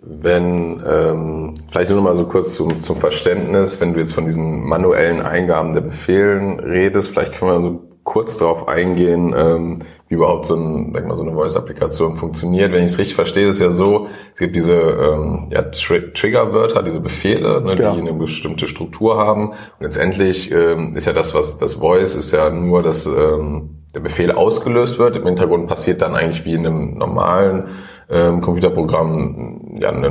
Wenn, 0.00 0.82
ähm, 0.86 1.54
vielleicht 1.70 1.90
nur 1.90 1.96
noch 1.96 2.04
mal 2.04 2.14
so 2.14 2.26
kurz 2.26 2.54
zum, 2.54 2.80
zum 2.80 2.94
Verständnis, 2.94 3.80
wenn 3.80 3.94
du 3.94 4.00
jetzt 4.00 4.12
von 4.12 4.26
diesen 4.26 4.62
manuellen 4.62 5.22
Eingaben 5.22 5.72
der 5.72 5.80
Befehlen 5.80 6.60
redest, 6.60 7.10
vielleicht 7.10 7.32
können 7.32 7.50
wir 7.50 7.62
so 7.62 7.93
kurz 8.04 8.36
darauf 8.36 8.68
eingehen, 8.68 9.34
ähm, 9.36 9.78
wie 10.08 10.14
überhaupt 10.14 10.46
so, 10.46 10.54
ein, 10.54 10.92
sag 10.94 11.06
mal, 11.06 11.16
so 11.16 11.22
eine 11.22 11.32
Voice-Applikation 11.32 12.16
funktioniert. 12.16 12.72
Wenn 12.72 12.84
ich 12.84 12.92
es 12.92 12.98
richtig 12.98 13.14
verstehe, 13.14 13.48
ist 13.48 13.56
es 13.56 13.60
ja 13.60 13.70
so, 13.70 14.08
es 14.34 14.40
gibt 14.40 14.54
diese 14.56 14.74
ähm, 14.74 15.48
ja, 15.50 15.62
Tr 15.62 16.12
Trigger-Wörter, 16.12 16.82
diese 16.82 17.00
Befehle, 17.00 17.62
ne, 17.62 17.74
ja. 17.76 17.94
die 17.94 18.00
eine 18.00 18.12
bestimmte 18.12 18.68
Struktur 18.68 19.16
haben. 19.16 19.48
Und 19.50 19.80
letztendlich 19.80 20.52
ähm, 20.52 20.94
ist 20.96 21.06
ja 21.06 21.14
das, 21.14 21.34
was 21.34 21.58
das 21.58 21.74
Voice 21.74 22.14
ist 22.14 22.30
ja 22.32 22.50
nur, 22.50 22.82
dass 22.82 23.06
ähm, 23.06 23.84
der 23.94 24.00
Befehl 24.00 24.32
ausgelöst 24.32 24.98
wird. 24.98 25.16
Im 25.16 25.24
Hintergrund 25.24 25.66
passiert 25.66 26.02
dann 26.02 26.14
eigentlich 26.14 26.44
wie 26.44 26.54
in 26.54 26.66
einem 26.66 26.98
normalen 26.98 27.64
ähm, 28.10 28.42
Computerprogramm 28.42 29.78
ja, 29.80 29.88
eine, 29.88 30.06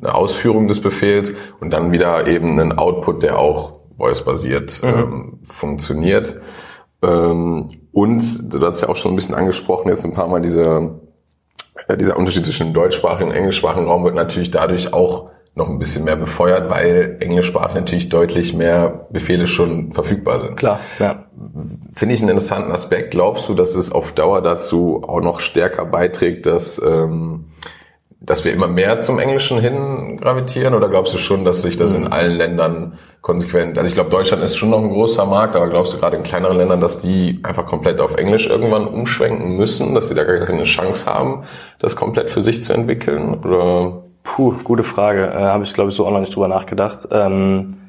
eine 0.00 0.14
Ausführung 0.14 0.68
des 0.68 0.80
Befehls 0.80 1.32
und 1.60 1.72
dann 1.72 1.90
wieder 1.90 2.26
eben 2.28 2.58
ein 2.60 2.78
Output, 2.78 3.24
der 3.24 3.38
auch 3.38 3.80
voice-basiert 3.98 4.82
mhm. 4.82 4.88
ähm, 4.88 5.38
funktioniert. 5.42 6.34
Ähm, 7.02 7.68
und 7.92 8.54
du 8.54 8.66
hast 8.66 8.80
ja 8.80 8.88
auch 8.88 8.96
schon 8.96 9.12
ein 9.12 9.16
bisschen 9.16 9.34
angesprochen, 9.34 9.88
jetzt 9.88 10.04
ein 10.04 10.14
paar 10.14 10.28
Mal 10.28 10.40
dieser, 10.40 11.00
äh, 11.88 11.96
dieser 11.96 12.16
Unterschied 12.16 12.44
zwischen 12.44 12.68
dem 12.68 12.74
deutschsprachigen 12.74 13.30
und 13.30 13.36
englischsprachigen 13.36 13.88
Raum 13.88 14.04
wird 14.04 14.14
natürlich 14.14 14.50
dadurch 14.50 14.92
auch 14.92 15.30
noch 15.54 15.68
ein 15.68 15.78
bisschen 15.78 16.04
mehr 16.04 16.16
befeuert, 16.16 16.70
weil 16.70 17.18
englischsprachig 17.20 17.74
natürlich 17.74 18.08
deutlich 18.08 18.54
mehr 18.54 19.06
Befehle 19.10 19.46
schon 19.46 19.92
verfügbar 19.92 20.40
sind. 20.40 20.56
Klar, 20.56 20.80
ja. 20.98 21.26
Finde 21.92 22.14
ich 22.14 22.22
einen 22.22 22.30
interessanten 22.30 22.72
Aspekt. 22.72 23.10
Glaubst 23.10 23.48
du, 23.48 23.54
dass 23.54 23.74
es 23.74 23.92
auf 23.92 24.12
Dauer 24.12 24.40
dazu 24.40 25.02
auch 25.06 25.20
noch 25.20 25.40
stärker 25.40 25.84
beiträgt, 25.84 26.46
dass 26.46 26.80
ähm, 26.82 27.46
dass 28.24 28.44
wir 28.44 28.52
immer 28.52 28.68
mehr 28.68 29.00
zum 29.00 29.18
Englischen 29.18 29.60
hin 29.60 30.18
gravitieren 30.20 30.74
oder 30.74 30.88
glaubst 30.88 31.12
du 31.14 31.18
schon, 31.18 31.44
dass 31.44 31.62
sich 31.62 31.76
das 31.76 31.94
in 31.94 32.02
mhm. 32.02 32.12
allen 32.12 32.36
Ländern 32.36 32.98
konsequent, 33.20 33.78
also 33.78 33.86
ich 33.86 33.94
glaube, 33.94 34.10
Deutschland 34.10 34.42
ist 34.42 34.56
schon 34.56 34.70
noch 34.70 34.80
ein 34.80 34.90
großer 34.90 35.24
Markt, 35.26 35.54
aber 35.54 35.68
glaubst 35.68 35.94
du 35.94 35.98
gerade 35.98 36.16
in 36.16 36.22
kleineren 36.22 36.56
Ländern, 36.56 36.80
dass 36.80 36.98
die 36.98 37.40
einfach 37.42 37.66
komplett 37.66 38.00
auf 38.00 38.16
Englisch 38.16 38.48
irgendwann 38.48 38.86
umschwenken 38.86 39.56
müssen, 39.56 39.94
dass 39.94 40.08
sie 40.08 40.14
da 40.14 40.24
gar 40.24 40.38
keine 40.38 40.64
Chance 40.64 41.06
haben, 41.12 41.44
das 41.78 41.94
komplett 41.96 42.30
für 42.30 42.42
sich 42.42 42.64
zu 42.64 42.72
entwickeln? 42.72 43.34
Oder? 43.44 44.02
Puh, 44.24 44.54
gute 44.64 44.84
Frage. 44.84 45.26
Äh, 45.26 45.38
Habe 45.38 45.64
ich, 45.64 45.72
glaube 45.72 45.90
ich, 45.90 45.96
so 45.96 46.06
auch 46.06 46.10
noch 46.10 46.20
nicht 46.20 46.34
drüber 46.34 46.48
nachgedacht. 46.48 47.08
Ähm 47.10 47.81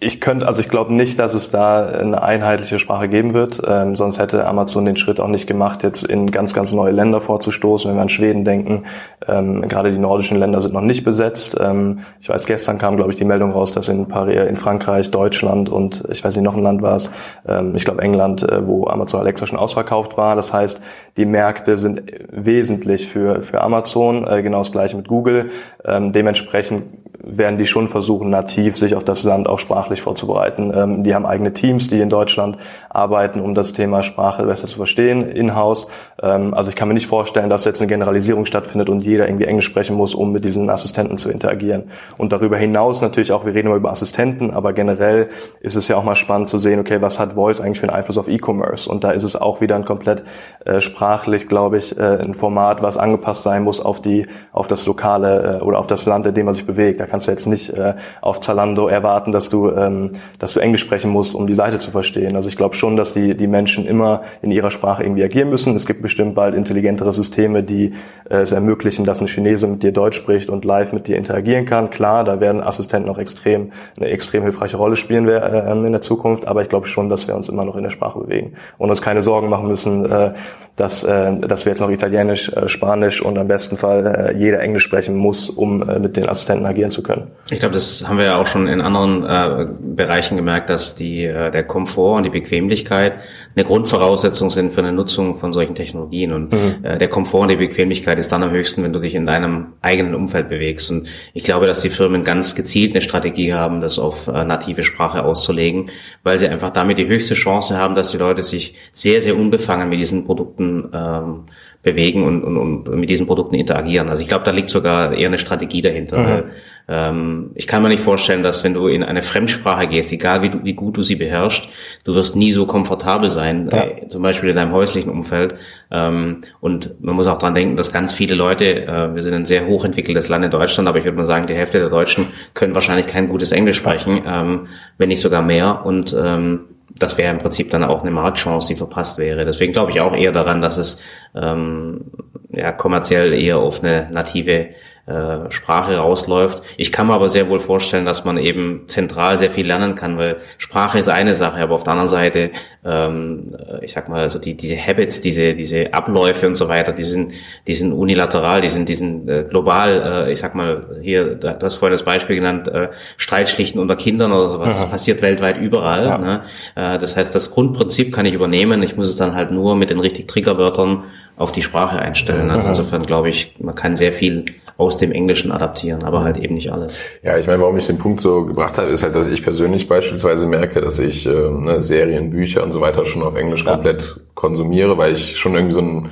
ich 0.00 0.20
könnte, 0.20 0.46
also 0.46 0.60
ich 0.60 0.68
glaube 0.68 0.92
nicht, 0.92 1.18
dass 1.18 1.34
es 1.34 1.50
da 1.50 1.86
eine 1.86 2.20
einheitliche 2.20 2.78
Sprache 2.78 3.08
geben 3.08 3.32
wird. 3.32 3.62
Ähm, 3.66 3.94
sonst 3.94 4.18
hätte 4.18 4.46
Amazon 4.46 4.84
den 4.84 4.96
Schritt 4.96 5.20
auch 5.20 5.28
nicht 5.28 5.46
gemacht, 5.46 5.82
jetzt 5.84 6.04
in 6.04 6.30
ganz, 6.30 6.52
ganz 6.52 6.72
neue 6.72 6.90
Länder 6.90 7.20
vorzustoßen. 7.20 7.88
Wenn 7.88 7.96
wir 7.96 8.02
an 8.02 8.08
Schweden 8.08 8.44
denken, 8.44 8.84
ähm, 9.28 9.62
gerade 9.68 9.92
die 9.92 9.98
nordischen 9.98 10.38
Länder 10.38 10.60
sind 10.60 10.74
noch 10.74 10.80
nicht 10.80 11.04
besetzt. 11.04 11.56
Ähm, 11.60 12.00
ich 12.20 12.28
weiß, 12.28 12.44
gestern 12.46 12.78
kam, 12.78 12.96
glaube 12.96 13.12
ich, 13.12 13.16
die 13.16 13.24
Meldung 13.24 13.52
raus, 13.52 13.72
dass 13.72 13.88
in, 13.88 14.06
Paris, 14.06 14.48
in 14.48 14.56
Frankreich, 14.56 15.12
Deutschland 15.12 15.68
und 15.68 16.04
ich 16.10 16.24
weiß 16.24 16.34
nicht, 16.34 16.44
noch 16.44 16.56
ein 16.56 16.62
Land 16.62 16.82
war 16.82 16.96
es, 16.96 17.08
ähm, 17.46 17.74
ich 17.76 17.84
glaube 17.84 18.02
England, 18.02 18.42
äh, 18.42 18.66
wo 18.66 18.88
Amazon 18.88 19.20
Alexa 19.20 19.46
schon 19.46 19.58
ausverkauft 19.58 20.16
war. 20.16 20.34
Das 20.34 20.52
heißt, 20.52 20.82
die 21.16 21.24
Märkte 21.24 21.76
sind 21.76 22.02
wesentlich 22.30 23.08
für, 23.08 23.42
für 23.42 23.60
Amazon, 23.60 24.26
äh, 24.26 24.42
genau 24.42 24.58
das 24.58 24.72
gleiche 24.72 24.96
mit 24.96 25.06
Google. 25.06 25.50
Ähm, 25.84 26.12
dementsprechend 26.12 26.82
werden 27.26 27.58
die 27.58 27.66
schon 27.66 27.88
versuchen, 27.88 28.30
nativ 28.30 28.76
sich 28.76 28.94
auf 28.94 29.04
das 29.04 29.22
Land 29.22 29.48
auch 29.48 29.58
sprachlich 29.84 30.02
vorzubereiten. 30.02 30.72
Ähm, 30.74 31.02
die 31.04 31.14
haben 31.14 31.26
eigene 31.26 31.52
Teams, 31.52 31.88
die 31.88 32.00
in 32.00 32.08
Deutschland 32.08 32.56
arbeiten, 32.88 33.40
um 33.40 33.54
das 33.54 33.72
Thema 33.72 34.02
Sprache 34.02 34.44
besser 34.44 34.66
zu 34.66 34.76
verstehen, 34.76 35.28
in-house. 35.28 35.88
Ähm, 36.22 36.54
also 36.54 36.70
ich 36.70 36.76
kann 36.76 36.88
mir 36.88 36.94
nicht 36.94 37.06
vorstellen, 37.06 37.50
dass 37.50 37.64
jetzt 37.64 37.82
eine 37.82 37.88
Generalisierung 37.88 38.46
stattfindet 38.46 38.88
und 38.88 39.04
jeder 39.04 39.28
irgendwie 39.28 39.44
Englisch 39.44 39.66
sprechen 39.66 39.96
muss, 39.96 40.14
um 40.14 40.32
mit 40.32 40.44
diesen 40.44 40.70
Assistenten 40.70 41.18
zu 41.18 41.28
interagieren. 41.28 41.84
Und 42.16 42.32
darüber 42.32 42.56
hinaus 42.56 43.02
natürlich 43.02 43.32
auch, 43.32 43.44
wir 43.44 43.54
reden 43.54 43.68
immer 43.68 43.76
über 43.76 43.90
Assistenten, 43.90 44.52
aber 44.52 44.72
generell 44.72 45.28
ist 45.60 45.76
es 45.76 45.88
ja 45.88 45.96
auch 45.96 46.04
mal 46.04 46.14
spannend 46.14 46.48
zu 46.48 46.56
sehen, 46.56 46.80
okay, 46.80 47.02
was 47.02 47.18
hat 47.18 47.34
Voice 47.34 47.60
eigentlich 47.60 47.80
für 47.80 47.88
einen 47.88 47.96
Einfluss 47.96 48.16
auf 48.16 48.28
E-Commerce? 48.28 48.88
Und 48.88 49.04
da 49.04 49.10
ist 49.10 49.24
es 49.24 49.36
auch 49.36 49.60
wieder 49.60 49.76
ein 49.76 49.84
komplett 49.84 50.22
äh, 50.64 50.80
sprachlich, 50.80 51.48
glaube 51.48 51.76
ich, 51.76 51.98
äh, 51.98 52.18
ein 52.22 52.32
Format, 52.34 52.82
was 52.82 52.96
angepasst 52.96 53.42
sein 53.42 53.64
muss 53.64 53.80
auf 53.80 54.00
die, 54.00 54.26
auf 54.52 54.66
das 54.66 54.86
lokale 54.86 55.58
äh, 55.60 55.62
oder 55.62 55.78
auf 55.78 55.86
das 55.86 56.06
Land, 56.06 56.26
in 56.26 56.34
dem 56.34 56.46
man 56.46 56.54
sich 56.54 56.66
bewegt. 56.66 57.00
Da 57.00 57.06
kannst 57.06 57.26
du 57.26 57.32
jetzt 57.32 57.46
nicht 57.46 57.70
äh, 57.70 57.94
auf 58.22 58.40
Zalando 58.40 58.88
erwarten, 58.88 59.32
dass 59.32 59.48
du, 59.48 59.73
ähm, 59.76 60.10
dass 60.38 60.52
du 60.52 60.60
Englisch 60.60 60.80
sprechen 60.80 61.10
musst, 61.10 61.34
um 61.34 61.46
die 61.46 61.54
Seite 61.54 61.78
zu 61.78 61.90
verstehen. 61.90 62.36
Also 62.36 62.48
ich 62.48 62.56
glaube 62.56 62.74
schon, 62.74 62.96
dass 62.96 63.12
die, 63.12 63.36
die 63.36 63.46
Menschen 63.46 63.86
immer 63.86 64.22
in 64.42 64.50
ihrer 64.50 64.70
Sprache 64.70 65.02
irgendwie 65.02 65.24
agieren 65.24 65.50
müssen. 65.50 65.74
Es 65.76 65.86
gibt 65.86 66.02
bestimmt 66.02 66.34
bald 66.34 66.54
intelligentere 66.54 67.12
Systeme, 67.12 67.62
die 67.62 67.92
äh, 68.28 68.38
es 68.38 68.52
ermöglichen, 68.52 69.04
dass 69.04 69.20
ein 69.20 69.28
Chinese 69.28 69.66
mit 69.66 69.82
dir 69.82 69.92
Deutsch 69.92 70.16
spricht 70.16 70.50
und 70.50 70.64
live 70.64 70.92
mit 70.92 71.08
dir 71.08 71.16
interagieren 71.16 71.66
kann. 71.66 71.90
Klar, 71.90 72.24
da 72.24 72.40
werden 72.40 72.60
Assistenten 72.60 73.10
auch 73.10 73.18
extrem, 73.18 73.72
eine 73.96 74.08
extrem 74.08 74.42
hilfreiche 74.42 74.76
Rolle 74.76 74.96
spielen 74.96 75.28
äh, 75.28 75.72
in 75.72 75.92
der 75.92 76.00
Zukunft, 76.00 76.46
aber 76.46 76.62
ich 76.62 76.68
glaube 76.68 76.86
schon, 76.86 77.08
dass 77.08 77.28
wir 77.28 77.34
uns 77.34 77.48
immer 77.48 77.64
noch 77.64 77.76
in 77.76 77.82
der 77.82 77.90
Sprache 77.90 78.18
bewegen 78.18 78.54
und 78.78 78.90
uns 78.90 79.02
keine 79.02 79.22
Sorgen 79.22 79.48
machen 79.48 79.68
müssen, 79.68 80.10
äh, 80.10 80.32
dass, 80.76 81.04
äh, 81.04 81.38
dass 81.38 81.64
wir 81.64 81.70
jetzt 81.70 81.80
noch 81.80 81.90
Italienisch, 81.90 82.48
äh, 82.48 82.68
Spanisch 82.68 83.22
und 83.22 83.38
am 83.38 83.46
besten 83.46 83.76
Fall 83.76 84.32
äh, 84.34 84.36
jeder 84.36 84.60
Englisch 84.60 84.82
sprechen 84.82 85.16
muss, 85.16 85.48
um 85.48 85.88
äh, 85.88 85.98
mit 85.98 86.16
den 86.16 86.28
Assistenten 86.28 86.66
agieren 86.66 86.90
zu 86.90 87.02
können. 87.02 87.28
Ich 87.50 87.60
glaube, 87.60 87.74
das 87.74 88.08
haben 88.08 88.18
wir 88.18 88.24
ja 88.24 88.36
auch 88.36 88.46
schon 88.46 88.66
in 88.66 88.80
anderen 88.80 89.24
äh, 89.24 89.63
Bereichen 89.66 90.36
gemerkt, 90.36 90.70
dass 90.70 90.94
die, 90.94 91.24
äh, 91.24 91.50
der 91.50 91.64
Komfort 91.64 92.16
und 92.16 92.22
die 92.24 92.30
Bequemlichkeit 92.30 93.14
eine 93.54 93.64
Grundvoraussetzung 93.64 94.50
sind 94.50 94.72
für 94.72 94.80
eine 94.80 94.92
Nutzung 94.92 95.36
von 95.36 95.52
solchen 95.52 95.74
Technologien. 95.74 96.32
Und 96.32 96.52
mhm. 96.52 96.76
äh, 96.82 96.98
der 96.98 97.08
Komfort 97.08 97.42
und 97.42 97.50
die 97.50 97.56
Bequemlichkeit 97.56 98.18
ist 98.18 98.32
dann 98.32 98.42
am 98.42 98.50
höchsten, 98.50 98.82
wenn 98.82 98.92
du 98.92 98.98
dich 98.98 99.14
in 99.14 99.26
deinem 99.26 99.74
eigenen 99.82 100.14
Umfeld 100.14 100.48
bewegst. 100.48 100.90
Und 100.90 101.08
ich 101.32 101.44
glaube, 101.44 101.66
dass 101.66 101.82
die 101.82 101.90
Firmen 101.90 102.24
ganz 102.24 102.54
gezielt 102.54 102.92
eine 102.92 103.00
Strategie 103.00 103.54
haben, 103.54 103.80
das 103.80 103.98
auf 103.98 104.28
äh, 104.28 104.44
native 104.44 104.82
Sprache 104.82 105.24
auszulegen, 105.24 105.90
weil 106.22 106.38
sie 106.38 106.48
einfach 106.48 106.70
damit 106.70 106.98
die 106.98 107.06
höchste 107.06 107.34
Chance 107.34 107.78
haben, 107.78 107.94
dass 107.94 108.10
die 108.10 108.18
Leute 108.18 108.42
sich 108.42 108.74
sehr, 108.92 109.20
sehr 109.20 109.36
unbefangen 109.36 109.88
mit 109.88 109.98
diesen 109.98 110.24
Produkten 110.24 110.90
ähm, 110.92 111.44
bewegen 111.84 112.24
und, 112.24 112.42
und, 112.42 112.88
und 112.88 112.98
mit 112.98 113.10
diesen 113.10 113.26
Produkten 113.26 113.54
interagieren. 113.54 114.08
Also 114.08 114.22
ich 114.22 114.28
glaube, 114.28 114.44
da 114.44 114.50
liegt 114.50 114.70
sogar 114.70 115.12
eher 115.12 115.28
eine 115.28 115.38
Strategie 115.38 115.82
dahinter. 115.82 116.18
Mhm. 116.18 116.42
Ähm, 116.86 117.50
ich 117.54 117.66
kann 117.66 117.82
mir 117.82 117.88
nicht 117.88 118.02
vorstellen, 118.02 118.42
dass 118.42 118.64
wenn 118.64 118.74
du 118.74 118.88
in 118.88 119.02
eine 119.02 119.22
Fremdsprache 119.22 119.86
gehst, 119.86 120.12
egal 120.12 120.42
wie, 120.42 120.48
du, 120.50 120.64
wie 120.64 120.72
gut 120.72 120.96
du 120.96 121.02
sie 121.02 121.14
beherrschst, 121.14 121.68
du 122.04 122.14
wirst 122.14 122.36
nie 122.36 122.52
so 122.52 122.66
komfortabel 122.66 123.30
sein, 123.30 123.68
ja. 123.70 123.84
äh, 123.84 124.08
zum 124.08 124.22
Beispiel 124.22 124.50
in 124.50 124.56
deinem 124.56 124.72
häuslichen 124.72 125.10
Umfeld. 125.10 125.54
Ähm, 125.90 126.40
und 126.60 127.02
man 127.02 127.14
muss 127.14 127.26
auch 127.26 127.38
dran 127.38 127.54
denken, 127.54 127.76
dass 127.76 127.92
ganz 127.92 128.12
viele 128.12 128.34
Leute, 128.34 128.86
äh, 128.86 129.14
wir 129.14 129.22
sind 129.22 129.34
ein 129.34 129.46
sehr 129.46 129.66
hochentwickeltes 129.66 130.28
Land 130.28 130.44
in 130.44 130.50
Deutschland, 130.50 130.88
aber 130.88 130.98
ich 130.98 131.04
würde 131.04 131.16
mal 131.16 131.24
sagen, 131.24 131.46
die 131.46 131.54
Hälfte 131.54 131.78
der 131.78 131.90
Deutschen 131.90 132.28
können 132.54 132.74
wahrscheinlich 132.74 133.06
kein 133.06 133.28
gutes 133.28 133.52
Englisch 133.52 133.76
sprechen, 133.76 134.22
ähm, 134.26 134.68
wenn 134.96 135.08
nicht 135.08 135.20
sogar 135.20 135.42
mehr. 135.42 135.84
Und 135.84 136.16
ähm, 136.18 136.60
das 136.90 137.18
wäre 137.18 137.32
im 137.32 137.38
Prinzip 137.38 137.70
dann 137.70 137.84
auch 137.84 138.02
eine 138.02 138.10
Marktchance, 138.10 138.68
die 138.68 138.76
verpasst 138.76 139.18
wäre. 139.18 139.44
Deswegen 139.44 139.72
glaube 139.72 139.90
ich 139.90 140.00
auch 140.00 140.14
eher 140.14 140.32
daran, 140.32 140.62
dass 140.62 140.76
es 140.76 141.00
ähm, 141.34 142.12
ja, 142.50 142.72
kommerziell 142.72 143.32
eher 143.32 143.58
auf 143.58 143.82
eine 143.82 144.08
native 144.12 144.68
äh, 145.06 145.50
Sprache 145.50 145.98
rausläuft. 145.98 146.62
Ich 146.78 146.90
kann 146.90 147.08
mir 147.08 147.12
aber 147.12 147.28
sehr 147.28 147.50
wohl 147.50 147.58
vorstellen, 147.58 148.06
dass 148.06 148.24
man 148.24 148.38
eben 148.38 148.84
zentral 148.86 149.36
sehr 149.36 149.50
viel 149.50 149.66
lernen 149.66 149.94
kann, 149.94 150.16
weil 150.16 150.36
Sprache 150.56 150.98
ist 150.98 151.08
eine 151.08 151.34
Sache, 151.34 151.60
aber 151.60 151.74
auf 151.74 151.84
der 151.84 151.92
anderen 151.92 152.08
Seite, 152.08 152.50
ähm, 152.86 153.54
ich 153.82 153.92
sag 153.92 154.08
mal, 154.08 154.20
also 154.20 154.38
die, 154.38 154.56
diese 154.56 154.76
Habits, 154.76 155.20
diese, 155.20 155.52
diese 155.52 155.92
Abläufe 155.92 156.46
und 156.46 156.54
so 156.54 156.68
weiter, 156.68 156.92
die 156.92 157.02
sind, 157.02 157.32
die 157.66 157.74
sind 157.74 157.92
unilateral, 157.92 158.62
die 158.62 158.70
sind, 158.70 158.88
die 158.88 158.94
sind 158.94 159.28
äh, 159.28 159.44
global, 159.44 160.26
äh, 160.26 160.32
ich 160.32 160.38
sag 160.38 160.54
mal, 160.54 160.98
hier, 161.02 161.34
du 161.34 161.58
hast 161.60 161.74
vorhin 161.74 161.92
das 161.92 162.02
Beispiel 162.02 162.36
genannt, 162.36 162.68
äh, 162.68 162.88
Streitschlichten 163.18 163.80
unter 163.80 163.96
Kindern 163.96 164.32
oder 164.32 164.48
sowas, 164.48 164.72
ja. 164.72 164.80
das 164.80 164.90
passiert 164.90 165.20
weltweit 165.20 165.58
überall. 165.58 166.06
Ja. 166.06 166.18
Ne? 166.18 166.40
Äh, 166.76 166.98
das 166.98 167.14
heißt, 167.14 167.34
das 167.34 167.50
Grundprinzip 167.50 168.10
kann 168.10 168.24
ich 168.24 168.32
übernehmen, 168.32 168.82
ich 168.82 168.96
muss 168.96 169.08
es 169.08 169.16
dann 169.16 169.34
halt 169.34 169.50
nur 169.50 169.76
mit 169.76 169.90
den 169.90 170.00
richtig 170.00 170.28
Triggerwörtern 170.28 171.04
auf 171.36 171.52
die 171.52 171.62
Sprache 171.62 171.98
einstellen. 171.98 172.50
Also 172.50 172.68
insofern 172.68 173.02
glaube 173.02 173.28
ich, 173.28 173.56
man 173.58 173.74
kann 173.74 173.96
sehr 173.96 174.12
viel 174.12 174.44
aus 174.76 174.96
dem 174.96 175.12
Englischen 175.12 175.52
adaptieren, 175.52 176.02
aber 176.02 176.24
halt 176.24 176.36
eben 176.36 176.54
nicht 176.54 176.72
alles. 176.72 176.98
Ja, 177.22 177.38
ich 177.38 177.46
meine, 177.46 177.60
warum 177.62 177.76
ich 177.76 177.86
den 177.86 177.98
Punkt 177.98 178.20
so 178.20 178.44
gebracht 178.44 178.76
habe, 178.78 178.88
ist 178.88 179.02
halt, 179.02 179.14
dass 179.14 179.28
ich 179.28 179.42
persönlich 179.42 179.88
beispielsweise 179.88 180.46
merke, 180.46 180.80
dass 180.80 180.98
ich 180.98 181.26
äh, 181.26 181.30
ne, 181.30 181.80
Serien, 181.80 182.30
Bücher 182.30 182.64
und 182.64 182.72
so 182.72 182.80
weiter 182.80 183.04
schon 183.04 183.22
auf 183.22 183.36
Englisch 183.36 183.64
ja. 183.64 183.72
komplett 183.72 184.20
konsumiere, 184.34 184.98
weil 184.98 185.12
ich 185.12 185.38
schon 185.38 185.54
irgendwie 185.54 185.74
so 185.74 185.80
ein 185.80 186.10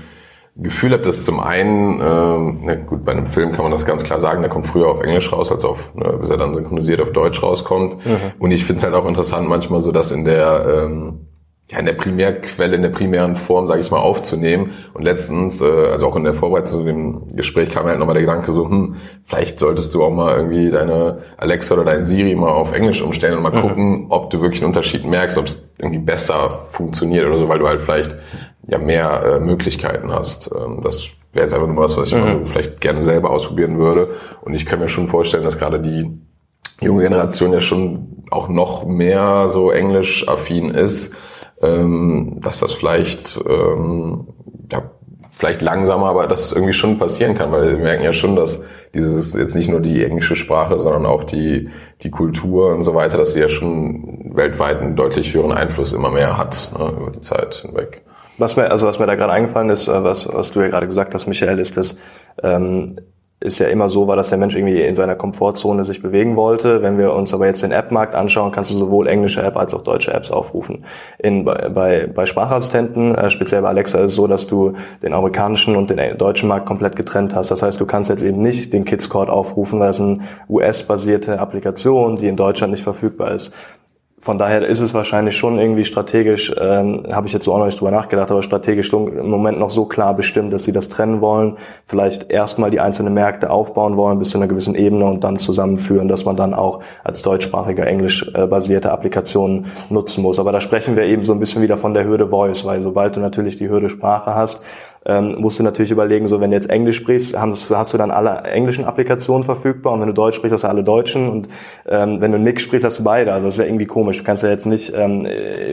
Gefühl 0.55 0.93
habe, 0.93 1.03
dass 1.03 1.25
zum 1.25 1.41
einen, 1.41 2.01
äh, 2.01 2.65
na 2.65 2.75
gut, 2.75 3.05
bei 3.05 3.13
einem 3.13 3.27
Film 3.27 3.53
kann 3.53 3.65
man 3.65 3.73
das 3.73 3.87
ganz 3.87 4.05
klar 4.05 4.21
sagen, 4.21 4.43
der 4.43 4.51
kommt 4.51 4.67
früher 4.67 4.89
auf 4.89 5.01
Englisch 5.01 5.33
raus, 5.33 5.51
als 5.51 5.65
auf, 5.65 5.95
ne, 5.95 6.19
bis 6.21 6.31
er 6.31 6.37
dann 6.37 6.55
synchronisiert 6.55 7.01
auf 7.01 7.11
Deutsch 7.13 7.43
rauskommt. 7.43 8.05
Mhm. 8.05 8.33
Und 8.39 8.51
ich 8.51 8.65
finde 8.65 8.77
es 8.79 8.85
halt 8.85 8.95
auch 8.95 9.07
interessant 9.07 9.49
manchmal 9.49 9.81
so, 9.81 9.93
dass 9.93 10.13
in 10.13 10.25
der 10.25 10.85
ähm, 10.85 11.27
ja, 11.73 11.79
in 11.79 11.87
der 11.87 11.95
Primärquelle, 11.95 12.77
in 12.77 12.83
der 12.83 12.91
primären 12.91 13.37
Form, 13.37 13.67
sage 13.67 13.81
ich 13.81 13.91
mal, 13.91 13.99
aufzunehmen. 13.99 14.73
Und 14.93 15.05
letztens, 15.05 15.63
äh, 15.63 15.87
also 15.91 16.07
auch 16.07 16.17
in 16.17 16.25
der 16.25 16.35
Vorbereitung 16.35 16.67
zu 16.67 16.85
dem 16.85 17.35
Gespräch 17.35 17.71
kam 17.71 17.87
halt 17.87 17.99
nochmal 17.99 18.15
der 18.15 18.25
Gedanke 18.25 18.53
so, 18.53 18.69
hm, 18.69 18.97
vielleicht 19.25 19.59
solltest 19.59 19.95
du 19.95 20.05
auch 20.05 20.11
mal 20.11 20.37
irgendwie 20.37 20.71
deine 20.71 21.21
Alexa 21.39 21.75
oder 21.75 21.85
dein 21.85 22.05
Siri 22.05 22.35
mal 22.35 22.51
auf 22.51 22.73
Englisch 22.73 23.01
umstellen 23.01 23.39
und 23.39 23.43
mal 23.43 23.53
mhm. 23.53 23.61
gucken, 23.61 24.07
ob 24.11 24.29
du 24.29 24.43
wirklich 24.43 24.61
einen 24.61 24.69
Unterschied 24.69 25.07
merkst, 25.07 25.39
ob 25.39 25.47
es 25.47 25.67
irgendwie 25.79 25.99
besser 25.99 26.67
funktioniert 26.71 27.27
oder 27.27 27.39
so, 27.39 27.49
weil 27.49 27.59
du 27.59 27.67
halt 27.67 27.81
vielleicht 27.81 28.17
ja 28.67 28.77
mehr 28.77 29.23
äh, 29.23 29.41
Möglichkeiten 29.41 30.13
hast. 30.13 30.51
Ähm, 30.55 30.81
das 30.85 31.07
wäre 31.33 31.47
jetzt 31.47 31.55
einfach 31.55 31.69
nur 31.69 31.83
was, 31.83 31.97
was 31.97 32.09
ich 32.09 32.15
mhm. 32.15 32.21
mal 32.21 32.39
so 32.41 32.45
vielleicht 32.45 32.83
gerne 32.83 33.01
selber 33.01 33.31
ausprobieren 33.31 33.79
würde. 33.79 34.11
Und 34.43 34.53
ich 34.53 34.67
kann 34.67 34.79
mir 34.79 34.89
schon 34.89 35.09
vorstellen, 35.09 35.45
dass 35.45 35.59
gerade 35.59 35.81
die 35.81 36.11
junge 36.83 37.03
Generation 37.03 37.55
ja 37.55 37.63
schon 37.63 38.25
auch 38.31 38.49
noch 38.49 38.85
mehr 38.85 39.49
so 39.49 39.71
englisch-affin 39.71 40.71
ist 40.71 41.17
ähm, 41.63 42.39
dass 42.43 42.61
das 42.61 42.73
vielleicht, 42.73 43.41
ähm, 43.49 44.29
ja, 44.71 44.91
vielleicht 45.31 45.63
langsamer, 45.63 46.07
aber 46.07 46.27
dass 46.27 46.47
es 46.47 46.53
irgendwie 46.53 46.75
schon 46.75 46.99
passieren 46.99 47.35
kann, 47.35 47.53
weil 47.53 47.77
wir 47.77 47.83
merken 47.83 48.05
ja 48.05 48.13
schon, 48.13 48.37
dass 48.37 48.65
dieses 48.95 49.35
jetzt 49.35 49.55
nicht 49.55 49.71
nur 49.71 49.81
die 49.81 50.05
englische 50.05 50.37
Sprache, 50.37 50.79
sondern 50.79 51.07
auch 51.07 51.25
die, 51.25 51.71
die 52.03 52.11
Kultur 52.11 52.73
und 52.73 52.83
so 52.83 52.95
weiter, 52.95 53.17
dass 53.17 53.33
sie 53.33 53.41
ja 53.41 53.49
schon 53.49 54.33
weltweit 54.35 54.81
einen 54.81 54.97
deutlich 54.97 55.33
höheren 55.33 55.53
Einfluss 55.53 55.93
immer 55.93 56.11
mehr 56.11 56.37
hat 56.37 56.71
ne, 56.79 56.93
über 57.01 57.11
die 57.11 57.23
Zeit 57.23 57.55
hinweg. 57.55 58.03
Was 58.39 58.57
mir, 58.57 58.71
also 58.71 58.87
was 58.87 58.99
mir 58.99 59.07
da 59.07 59.15
gerade 59.15 59.33
eingefallen 59.33 59.71
ist, 59.71 59.89
äh, 59.89 60.05
was, 60.05 60.31
was 60.31 60.53
du 60.53 60.61
ja 60.61 60.69
gerade 60.69 60.87
gesagt 60.87 61.15
hast, 61.15 61.27
Michael, 61.27 61.59
ist, 61.59 61.77
dass 61.77 61.97
ähm, 62.43 62.95
ist 63.43 63.59
ja 63.59 63.69
immer 63.69 63.89
so 63.89 64.07
war, 64.07 64.17
dass 64.17 64.29
der 64.29 64.39
Mensch 64.39 64.57
irgendwie 64.57 64.81
in 64.81 64.95
seiner 64.95 65.15
Komfortzone 65.15 65.85
sich 65.85 66.01
bewegen 66.01 66.37
wollte. 66.37 66.83
Wenn 66.83 66.99
wir 66.99 67.13
uns 67.13 67.35
aber 67.35 67.47
jetzt 67.47 67.63
den 67.63 67.73
App-Markt 67.73 68.15
anschauen, 68.15 68.53
kannst 68.53 68.71
du 68.71 68.75
sowohl 68.75 69.07
englische 69.09 69.43
App 69.43 69.57
als 69.57 69.75
auch 69.75 69.83
deutsche 69.83 70.13
Apps 70.13 70.31
aufrufen. 70.31 70.85
In, 71.19 71.45
bei, 71.45 72.07
bei 72.07 72.27
Sprachassistenten, 72.27 73.15
äh, 73.15 73.31
speziell 73.31 73.63
bei 73.63 73.69
Alexa, 73.69 73.99
ist 73.99 74.13
es 74.13 74.17
so, 74.17 74.27
dass 74.27 74.47
du 74.47 74.75
den 75.03 75.13
amerikanischen 75.13 75.77
und 75.77 75.91
den 75.91 76.17
deutschen 76.19 76.49
Markt 76.49 76.67
komplett 76.67 76.97
getrennt 76.97 77.35
hast. 77.35 77.51
Das 77.51 77.63
heißt, 77.63 77.81
du 77.81 77.87
kannst 77.87 78.11
jetzt 78.11 78.23
eben 78.23 78.41
nicht 78.41 78.73
den 78.73 78.85
Kids 78.85 79.09
Code 79.09 79.33
aufrufen, 79.33 79.81
weil 79.81 79.91
es 79.91 80.01
eine 80.01 80.21
US-basierte 80.49 81.39
Applikation, 81.39 82.17
die 82.17 82.29
in 82.29 82.37
Deutschland 82.37 82.73
nicht 82.73 82.85
verfügbar 82.85 83.33
ist 83.33 83.53
von 84.23 84.39
daher 84.39 84.65
ist 84.65 84.79
es 84.79 84.95
wahrscheinlich 84.95 85.37
schon 85.37 85.59
irgendwie 85.59 85.85
strategisch, 85.85 86.55
ähm, 86.57 87.03
habe 87.13 87.27
ich 87.27 87.33
jetzt 87.33 87.45
so 87.45 87.53
auch 87.53 87.59
noch 87.59 87.67
nicht 87.67 87.81
drüber 87.81 87.91
nachgedacht, 87.91 88.31
aber 88.31 88.45
strategisch 88.45 88.93
im 88.93 89.29
Moment 89.29 89.59
noch 89.59 89.69
so 89.69 89.85
klar 89.85 90.15
bestimmt, 90.15 90.53
dass 90.53 90.63
sie 90.63 90.71
das 90.71 90.89
trennen 90.89 91.21
wollen, 91.21 91.59
vielleicht 91.87 92.31
erstmal 92.31 92.71
die 92.71 92.79
einzelnen 92.79 93.15
Märkte 93.15 93.51
aufbauen 93.51 93.97
wollen 93.97 94.21
bis 94.21 94.31
zu 94.31 94.39
einer 94.39 94.47
gewissen 94.47 94.77
Ebene 94.77 95.07
und 95.07 95.25
dann 95.25 95.39
zusammenführen, 95.39 96.07
dass 96.07 96.25
man 96.25 96.37
dann 96.37 96.55
auch 96.55 96.85
als 97.03 97.23
deutschsprachiger 97.23 97.85
englisch-basierte 97.85 98.89
äh, 98.89 98.93
Applikation 98.93 99.67
nutzen 99.91 100.23
muss. 100.23 100.39
Aber 100.39 100.53
da 100.53 100.61
sprechen 100.61 100.95
wir 100.95 101.03
eben 101.03 101.25
so 101.25 101.33
ein 101.33 101.41
bisschen 101.41 101.61
wieder 101.61 101.77
von 101.77 101.93
der 101.93 102.05
Hürde 102.05 102.29
Voice, 102.29 102.65
weil 102.65 102.81
sobald 102.81 103.17
du 103.17 103.21
natürlich 103.21 103.57
die 103.57 103.69
Hürde 103.69 103.89
Sprache 103.89 104.37
hast, 104.37 104.63
ähm, 105.05 105.37
musst 105.41 105.59
du 105.59 105.65
natürlich 105.65 105.91
überlegen, 105.91 106.29
so 106.29 106.41
wenn 106.41 106.51
du 106.51 106.57
jetzt 106.57 106.71
Englisch 106.71 106.97
sprichst, 106.97 107.39
hast, 107.39 107.71
hast, 107.71 107.93
du 107.93 107.99
dann 107.99 108.11
alle 108.11 108.43
englischen 108.43 108.85
Applikationen 108.85 109.45
verfügbar 109.45 109.93
und 109.93 110.01
wenn 110.01 110.07
du 110.07 110.15
Deutsch 110.15 110.37
sprichst, 110.37 110.55
hast 110.55 110.65
du 110.65 110.69
alle 110.69 110.85
deutschen 110.85 111.29
und 111.29 111.49
ähm, 111.89 112.21
wenn 112.21 112.33
du 112.33 112.39
nix 112.39 112.63
sprichst, 112.63 112.85
hast 112.85 113.01
du 113.01 113.05
beide. 113.05 113.33
Also 113.33 113.47
das 113.47 113.55
ist 113.55 113.59
ja 113.59 113.67
irgendwie 113.67 113.87
komisch. 113.87 114.19
Du 114.19 114.25
kannst 114.25 114.43
ja 114.43 114.51
jetzt 114.51 114.67
nicht 114.67 114.93
ähm, 114.95 115.27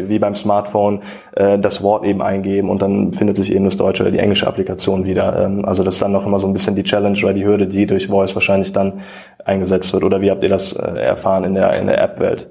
wie 0.07 0.19
beim 0.19 0.35
Smartphone 0.35 1.01
äh, 1.35 1.59
das 1.59 1.83
Wort 1.83 2.05
eben 2.05 2.21
eingeben 2.21 2.69
und 2.69 2.81
dann 2.81 3.13
findet 3.13 3.35
sich 3.35 3.53
eben 3.53 3.65
das 3.65 3.77
deutsche 3.77 4.03
oder 4.03 4.11
die 4.11 4.19
englische 4.19 4.47
Applikation 4.47 5.05
wieder. 5.05 5.45
Ähm, 5.45 5.65
also 5.65 5.83
das 5.83 5.95
ist 5.95 6.01
dann 6.01 6.11
noch 6.11 6.25
immer 6.25 6.39
so 6.39 6.47
ein 6.47 6.53
bisschen 6.53 6.75
die 6.75 6.83
Challenge 6.83 7.17
oder 7.23 7.33
die 7.33 7.45
Hürde, 7.45 7.67
die 7.67 7.85
durch 7.85 8.07
Voice 8.07 8.35
wahrscheinlich 8.35 8.73
dann 8.73 9.01
eingesetzt 9.45 9.93
wird. 9.93 10.03
Oder 10.03 10.21
wie 10.21 10.31
habt 10.31 10.43
ihr 10.43 10.49
das 10.49 10.73
äh, 10.73 10.99
erfahren 10.99 11.43
in 11.43 11.53
der, 11.53 11.77
in 11.79 11.87
der 11.87 12.01
App-Welt? 12.01 12.49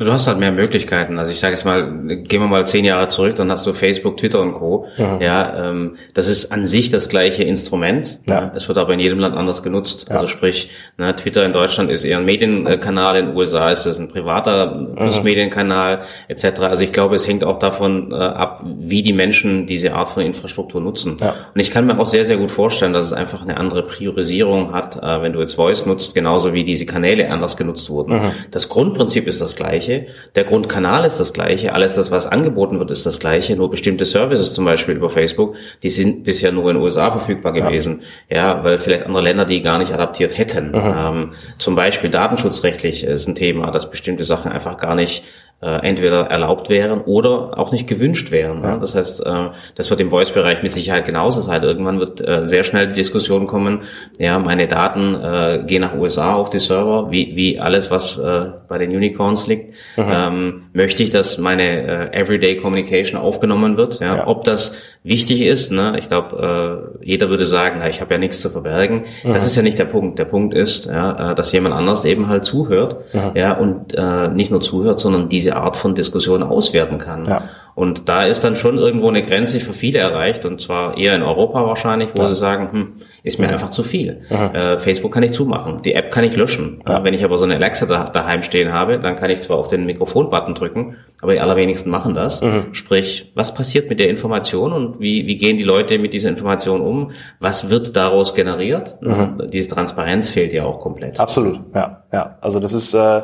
Du 0.00 0.10
hast 0.10 0.26
halt 0.26 0.38
mehr 0.38 0.50
Möglichkeiten. 0.50 1.18
Also 1.18 1.30
ich 1.30 1.40
sage 1.40 1.52
jetzt 1.52 1.66
mal, 1.66 1.82
gehen 2.06 2.40
wir 2.40 2.48
mal 2.48 2.66
zehn 2.66 2.86
Jahre 2.86 3.08
zurück, 3.08 3.36
dann 3.36 3.52
hast 3.52 3.66
du 3.66 3.74
Facebook, 3.74 4.16
Twitter 4.16 4.40
und 4.40 4.54
Co. 4.54 4.86
Mhm. 4.96 5.20
Ja, 5.20 5.68
ähm, 5.68 5.96
das 6.14 6.26
ist 6.26 6.52
an 6.52 6.64
sich 6.64 6.90
das 6.90 7.10
gleiche 7.10 7.42
Instrument. 7.42 8.18
Ja. 8.26 8.50
Es 8.54 8.66
wird 8.66 8.78
aber 8.78 8.94
in 8.94 9.00
jedem 9.00 9.18
Land 9.18 9.36
anders 9.36 9.62
genutzt. 9.62 10.06
Ja. 10.08 10.16
Also 10.16 10.26
sprich, 10.26 10.70
ne, 10.96 11.14
Twitter 11.14 11.44
in 11.44 11.52
Deutschland 11.52 11.90
ist 11.90 12.04
eher 12.04 12.16
ein 12.16 12.24
Medienkanal, 12.24 13.18
in 13.18 13.26
den 13.26 13.36
USA 13.36 13.68
ist 13.68 13.84
es 13.84 13.98
ein 13.98 14.08
privater 14.08 14.74
mhm. 14.74 15.22
Medienkanal 15.22 16.00
etc. 16.28 16.60
Also 16.60 16.82
ich 16.82 16.92
glaube, 16.92 17.16
es 17.16 17.28
hängt 17.28 17.44
auch 17.44 17.58
davon 17.58 18.10
äh, 18.12 18.14
ab, 18.14 18.64
wie 18.64 19.02
die 19.02 19.12
Menschen 19.12 19.66
diese 19.66 19.92
Art 19.92 20.08
von 20.08 20.22
Infrastruktur 20.22 20.80
nutzen. 20.80 21.18
Ja. 21.20 21.34
Und 21.54 21.60
ich 21.60 21.70
kann 21.70 21.84
mir 21.84 21.98
auch 21.98 22.06
sehr, 22.06 22.24
sehr 22.24 22.38
gut 22.38 22.50
vorstellen, 22.50 22.94
dass 22.94 23.04
es 23.04 23.12
einfach 23.12 23.42
eine 23.42 23.58
andere 23.58 23.82
Priorisierung 23.82 24.72
hat, 24.72 24.96
äh, 24.96 25.20
wenn 25.20 25.34
du 25.34 25.40
jetzt 25.40 25.56
Voice 25.56 25.84
nutzt, 25.84 26.14
genauso 26.14 26.54
wie 26.54 26.64
diese 26.64 26.86
Kanäle 26.86 27.30
anders 27.30 27.58
genutzt 27.58 27.90
wurden. 27.90 28.14
Mhm. 28.14 28.30
Das 28.50 28.70
Grundprinzip 28.70 29.26
ist 29.26 29.42
das 29.42 29.54
gleiche 29.54 29.89
gleiche, 29.90 30.06
der 30.34 30.44
Grundkanal 30.44 31.04
ist 31.04 31.18
das 31.18 31.32
gleiche, 31.32 31.74
alles 31.74 31.94
das, 31.94 32.10
was 32.10 32.26
angeboten 32.26 32.78
wird, 32.78 32.90
ist 32.90 33.06
das 33.06 33.18
gleiche, 33.18 33.56
nur 33.56 33.70
bestimmte 33.70 34.04
Services 34.04 34.54
zum 34.54 34.64
Beispiel 34.64 34.96
über 34.96 35.10
Facebook, 35.10 35.56
die 35.82 35.88
sind 35.88 36.24
bisher 36.24 36.52
nur 36.52 36.68
in 36.70 36.76
den 36.76 36.82
USA 36.82 37.10
verfügbar 37.10 37.52
gewesen, 37.52 38.02
ja, 38.28 38.36
ja 38.36 38.64
weil 38.64 38.78
vielleicht 38.78 39.06
andere 39.06 39.22
Länder 39.22 39.44
die 39.44 39.62
gar 39.62 39.78
nicht 39.78 39.92
adaptiert 39.92 40.36
hätten. 40.36 40.72
Ähm, 40.74 41.32
zum 41.58 41.74
Beispiel 41.74 42.10
datenschutzrechtlich 42.10 43.04
ist 43.04 43.26
ein 43.26 43.34
Thema, 43.34 43.70
dass 43.70 43.90
bestimmte 43.90 44.24
Sachen 44.24 44.52
einfach 44.52 44.76
gar 44.76 44.94
nicht 44.94 45.24
äh, 45.62 45.86
entweder 45.86 46.26
erlaubt 46.26 46.70
wären 46.70 47.02
oder 47.02 47.58
auch 47.58 47.70
nicht 47.70 47.86
gewünscht 47.86 48.30
wären. 48.30 48.62
Ja. 48.62 48.78
Das 48.78 48.94
heißt, 48.94 49.26
äh, 49.26 49.48
das 49.74 49.90
wird 49.90 50.00
im 50.00 50.08
Voice-Bereich 50.08 50.62
mit 50.62 50.72
Sicherheit 50.72 51.04
genauso 51.04 51.42
sein. 51.42 51.62
Irgendwann 51.62 52.00
wird 52.00 52.26
äh, 52.26 52.46
sehr 52.46 52.64
schnell 52.64 52.88
die 52.88 52.94
Diskussion 52.94 53.46
kommen, 53.46 53.82
ja, 54.18 54.38
meine 54.38 54.68
Daten 54.68 55.14
äh, 55.14 55.64
gehen 55.66 55.82
nach 55.82 55.94
USA 55.94 56.34
auf 56.34 56.48
die 56.48 56.60
Server, 56.60 57.10
wie, 57.10 57.36
wie 57.36 57.58
alles, 57.58 57.90
was 57.90 58.18
äh, 58.18 58.52
bei 58.68 58.78
den 58.78 58.90
Unicorns 58.90 59.46
liegt. 59.46 59.74
Mhm. 59.96 60.04
Ähm, 60.08 60.62
möchte 60.72 61.02
ich, 61.02 61.10
dass 61.10 61.36
meine 61.36 62.10
äh, 62.12 62.18
Everyday 62.18 62.56
Communication 62.56 63.20
aufgenommen 63.20 63.76
wird? 63.76 64.00
Ja? 64.00 64.16
ja. 64.16 64.26
Ob 64.26 64.44
das 64.44 64.76
wichtig 65.02 65.40
ist, 65.42 65.72
ne? 65.72 65.96
ich 65.98 66.08
glaube, 66.08 66.92
äh, 67.02 67.06
jeder 67.06 67.30
würde 67.30 67.46
sagen, 67.46 67.76
na, 67.78 67.88
ich 67.88 68.00
habe 68.00 68.12
ja 68.12 68.18
nichts 68.18 68.40
zu 68.40 68.50
verbergen. 68.50 69.04
Mhm. 69.24 69.32
Das 69.32 69.46
ist 69.46 69.56
ja 69.56 69.62
nicht 69.62 69.78
der 69.78 69.86
Punkt. 69.86 70.18
Der 70.18 70.26
Punkt 70.26 70.52
ist, 70.52 70.86
ja, 70.86 71.30
äh, 71.30 71.34
dass 71.34 71.52
jemand 71.52 71.74
anders 71.74 72.04
eben 72.04 72.28
halt 72.28 72.44
zuhört 72.44 72.96
mhm. 73.14 73.32
ja, 73.34 73.54
und 73.54 73.94
äh, 73.94 74.28
nicht 74.28 74.50
nur 74.50 74.60
zuhört, 74.60 75.00
sondern 75.00 75.28
diese 75.28 75.56
Art 75.56 75.76
von 75.76 75.94
Diskussion 75.94 76.42
auswerten 76.42 76.98
kann. 76.98 77.24
Ja. 77.24 77.42
Und 77.74 78.08
da 78.08 78.22
ist 78.22 78.42
dann 78.42 78.56
schon 78.56 78.78
irgendwo 78.78 79.08
eine 79.08 79.22
Grenze 79.22 79.60
für 79.60 79.72
viele 79.72 79.98
erreicht 79.98 80.44
und 80.44 80.60
zwar 80.60 80.96
eher 80.96 81.14
in 81.14 81.22
Europa 81.22 81.64
wahrscheinlich, 81.66 82.10
wo 82.14 82.22
ja. 82.22 82.28
sie 82.28 82.34
sagen, 82.34 82.72
hm, 82.72 82.92
ist 83.22 83.38
mir 83.38 83.46
ja. 83.46 83.52
einfach 83.52 83.70
zu 83.70 83.82
viel. 83.82 84.22
Äh, 84.30 84.78
Facebook 84.78 85.12
kann 85.12 85.22
ich 85.22 85.32
zumachen, 85.32 85.82
die 85.82 85.94
App 85.94 86.10
kann 86.10 86.24
ich 86.24 86.36
löschen. 86.36 86.82
Ja. 86.88 87.04
Wenn 87.04 87.14
ich 87.14 87.24
aber 87.24 87.38
so 87.38 87.44
eine 87.44 87.54
Alexa 87.54 87.86
da, 87.86 88.04
daheim 88.04 88.42
stehen 88.42 88.72
habe, 88.72 88.98
dann 88.98 89.16
kann 89.16 89.30
ich 89.30 89.40
zwar 89.40 89.58
auf 89.58 89.68
den 89.68 89.86
Mikrofon-Button 89.86 90.54
drücken, 90.54 90.96
aber 91.20 91.32
die 91.32 91.40
allerwenigsten 91.40 91.90
machen 91.90 92.14
das. 92.14 92.40
Mhm. 92.40 92.72
Sprich, 92.72 93.32
was 93.34 93.54
passiert 93.54 93.88
mit 93.88 94.00
der 94.00 94.08
Information 94.08 94.72
und 94.72 95.00
wie, 95.00 95.26
wie 95.26 95.36
gehen 95.36 95.56
die 95.56 95.64
Leute 95.64 95.98
mit 95.98 96.12
dieser 96.12 96.28
Information 96.28 96.80
um? 96.80 97.12
Was 97.38 97.70
wird 97.70 97.96
daraus 97.96 98.34
generiert? 98.34 99.00
Mhm. 99.00 99.50
Diese 99.52 99.68
Transparenz 99.68 100.28
fehlt 100.28 100.52
ja 100.52 100.64
auch 100.64 100.80
komplett. 100.80 101.20
Absolut, 101.20 101.60
ja, 101.74 102.04
ja. 102.12 102.38
Also 102.40 102.60
das 102.60 102.72
ist 102.72 102.94
äh, 102.94 103.22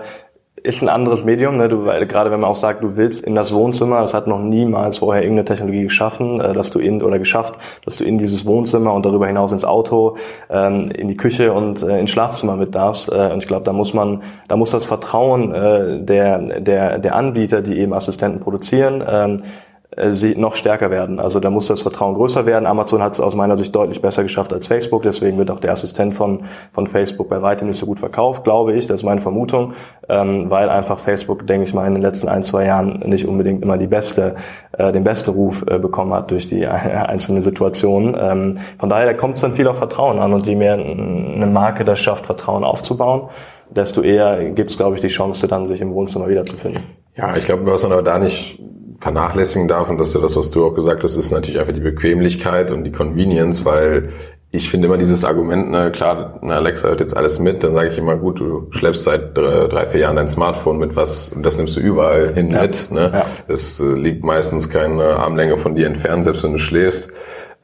ist 0.67 0.83
ein 0.83 0.89
anderes 0.89 1.25
Medium, 1.25 1.59
ne? 1.59 1.69
du, 1.69 1.85
gerade 1.85 2.33
wenn 2.33 2.41
man 2.41 2.51
auch 2.51 2.57
sagt, 2.57 2.83
du 2.83 2.97
willst 2.97 3.25
in 3.25 3.37
das 3.37 3.55
Wohnzimmer, 3.55 4.01
das 4.01 4.15
hat 4.15 4.27
noch 4.27 4.41
niemals 4.41 4.99
vorher 4.99 5.23
irgendeine 5.23 5.45
Technologie 5.45 5.85
geschaffen, 5.85 6.41
äh, 6.41 6.55
dass 6.55 6.71
du 6.71 6.81
in 6.81 7.03
oder 7.03 7.21
geschafft, 7.21 7.55
dass 7.85 7.97
du 7.97 8.05
in 8.05 8.19
dieses 8.19 8.45
Wohnzimmer 8.47 8.93
und 8.93 9.07
darüber 9.07 9.29
hinaus 9.29 9.53
ins 9.53 9.65
Auto, 9.65 10.17
ähm, 10.51 10.91
in 10.91 11.07
die 11.07 11.15
Küche 11.15 11.53
und 11.53 11.83
äh, 11.85 12.01
ins 12.01 12.11
Schlafzimmer 12.11 12.57
mit 12.57 12.75
darfst. 12.75 13.09
Äh, 13.11 13.31
und 13.33 13.39
ich 13.39 13.47
glaube, 13.47 13.65
da 13.65 13.73
muss 13.73 13.95
man, 13.95 14.23
da 14.49 14.57
muss 14.57 14.73
das 14.73 14.87
Vertrauen 14.87 15.55
äh, 15.55 16.01
der, 16.01 16.61
der, 16.61 16.99
der 16.99 17.15
Anbieter, 17.15 17.63
die 17.63 17.79
eben 17.79 17.95
Assistenten 17.95 18.41
produzieren, 18.41 19.05
ähm, 19.09 19.43
äh, 19.43 19.66
sie 20.11 20.37
noch 20.37 20.55
stärker 20.55 20.91
werden. 20.91 21.19
Also 21.19 21.41
da 21.41 21.49
muss 21.49 21.69
das 21.69 21.83
Vertrauen 21.83 22.15
größer 22.15 22.45
werden. 22.45 22.67
Amazon 22.67 23.03
hat 23.03 23.15
es 23.15 23.21
aus 23.21 23.35
meiner 23.35 23.57
Sicht 23.57 23.75
deutlich 23.75 24.03
besser 24.03 24.23
geschafft 24.23 24.53
als 24.53 24.67
Facebook. 24.67 25.03
Deswegen 25.03 25.39
wird 25.39 25.51
auch 25.51 25.61
der 25.61 25.73
Assistent 25.73 26.15
von, 26.15 26.45
von 26.73 26.87
Facebook 26.87 27.29
bei 27.29 27.41
weitem 27.41 27.69
nicht 27.69 27.79
so 27.79 27.87
gut 27.87 27.99
verkauft, 27.99 28.45
glaube 28.45 28.75
ich. 28.75 28.87
Das 28.87 29.01
ist 29.01 29.05
meine 29.05 29.21
Vermutung, 29.21 29.73
ähm, 30.09 30.51
weil 30.51 30.69
einfach 30.69 30.99
Facebook, 30.99 31.47
denke 31.47 31.65
ich 31.65 31.73
mal, 31.73 31.87
in 31.87 31.95
den 31.95 32.03
letzten 32.03 32.29
ein, 32.29 32.45
zwei 32.45 32.67
Jahren 32.67 33.01
nicht 33.07 33.27
unbedingt 33.27 33.63
immer 33.63 33.79
die 33.79 33.87
beste, 33.87 34.37
äh, 34.77 34.93
den 34.93 35.05
besten 35.05 35.31
Ruf 35.31 35.65
äh, 35.67 35.79
bekommen 35.79 36.13
hat 36.13 36.31
durch 36.31 36.47
die 36.49 36.67
einzelnen 36.67 37.41
Situationen. 37.41 38.17
Ähm, 38.19 38.59
von 38.79 38.89
daher 38.89 39.17
kommt 39.17 39.37
es 39.37 39.41
dann 39.41 39.53
viel 39.53 39.67
auf 39.67 39.79
Vertrauen 39.79 40.19
an 40.19 40.35
und 40.35 40.47
je 40.47 40.57
mehr 40.57 40.75
eine 40.75 41.47
Marke 41.47 41.85
das 41.85 42.01
schafft, 42.01 42.27
Vertrauen 42.27 42.65
aufzubauen, 42.65 43.29
desto 43.71 44.03
eher 44.03 44.51
gibt 44.51 44.71
es, 44.71 44.77
glaube 44.77 44.97
ich, 44.97 45.01
die 45.01 45.09
Chance, 45.09 45.49
dann 45.49 45.65
sich 45.65 45.81
im 45.81 45.93
Wohnzimmer 45.93 46.29
wiederzufinden. 46.29 46.83
Ja, 47.17 47.35
ich 47.35 47.47
glaube, 47.47 47.65
was 47.65 47.83
man 47.83 47.93
aber 47.93 48.03
da 48.03 48.19
nicht 48.19 48.61
vernachlässigen 49.01 49.69
darf, 49.69 49.91
und 49.91 49.99
das 49.99 50.09
ist 50.09 50.15
ja 50.15 50.21
das, 50.21 50.37
was 50.37 50.51
du 50.51 50.67
auch 50.67 50.75
gesagt 50.75 51.05
hast, 51.05 51.17
ist 51.17 51.31
natürlich 51.31 51.61
einfach 51.61 51.75
die 51.75 51.81
Bequemlichkeit 51.81 52.73
und 52.73 52.85
die 52.85 52.93
Convenience, 52.93 53.65
weil 53.65 54.11
ich 54.53 54.71
finde 54.71 54.87
immer 54.87 54.97
dieses 54.97 55.25
Argument, 55.25 55.71
ne, 55.71 55.91
klar, 55.91 56.39
eine 56.41 56.55
Alexa 56.55 56.89
hört 56.89 57.01
jetzt 57.01 57.17
alles 57.17 57.39
mit, 57.39 57.63
dann 57.63 57.75
sage 57.75 57.89
ich 57.89 57.99
immer, 57.99 58.17
gut, 58.17 58.41
du 58.41 58.69
schleppst 58.71 59.03
seit 59.03 59.37
drei, 59.37 59.87
vier 59.87 60.01
Jahren 60.01 60.17
dein 60.17 60.29
Smartphone 60.29 60.79
mit, 60.79 60.97
was, 60.97 61.37
das 61.43 61.59
nimmst 61.59 61.77
du 61.77 61.81
überall 61.81 62.33
hin 62.33 62.51
ja. 62.51 62.63
mit. 62.63 62.91
Ne? 62.91 63.11
Ja. 63.13 63.27
Das 63.49 63.81
äh, 63.81 63.93
liegt 63.93 64.25
meistens 64.25 64.71
keine 64.71 65.17
Armlänge 65.17 65.57
von 65.57 65.75
dir 65.75 65.87
entfernt, 65.87 66.25
selbst 66.25 66.43
wenn 66.45 66.53
du 66.53 66.59
schläfst. 66.59 67.11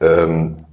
Ähm, 0.01 0.65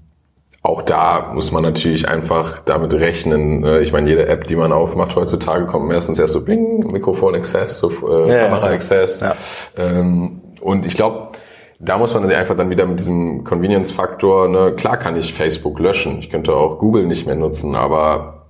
auch 0.62 0.82
da 0.82 1.30
muss 1.32 1.52
man 1.52 1.62
natürlich 1.62 2.06
einfach 2.08 2.60
damit 2.60 2.92
rechnen. 2.92 3.60
Ne? 3.60 3.80
Ich 3.80 3.92
meine, 3.92 4.10
jede 4.10 4.26
App, 4.28 4.46
die 4.46 4.56
man 4.56 4.72
aufmacht 4.72 5.16
heutzutage, 5.16 5.66
kommt 5.66 5.88
meistens 5.88 6.18
erst 6.18 6.34
so 6.34 6.44
Bling, 6.44 6.90
Mikrofon 6.92 7.34
Access, 7.34 7.80
so 7.80 7.90
äh, 8.10 8.30
ja, 8.30 8.44
Kamera 8.44 8.66
Access. 8.66 9.20
Ja. 9.20 9.36
Ähm, 9.78 10.42
und 10.60 10.86
ich 10.86 10.94
glaube, 10.94 11.30
da 11.78 11.96
muss 11.96 12.12
man 12.12 12.30
einfach 12.30 12.56
dann 12.56 12.70
wieder 12.70 12.86
mit 12.86 13.00
diesem 13.00 13.44
Convenience-Faktor, 13.44 14.48
ne, 14.48 14.74
klar 14.76 14.98
kann 14.98 15.16
ich 15.16 15.32
Facebook 15.32 15.78
löschen, 15.78 16.18
ich 16.18 16.30
könnte 16.30 16.54
auch 16.54 16.78
Google 16.78 17.06
nicht 17.06 17.26
mehr 17.26 17.36
nutzen, 17.36 17.74
aber 17.74 18.46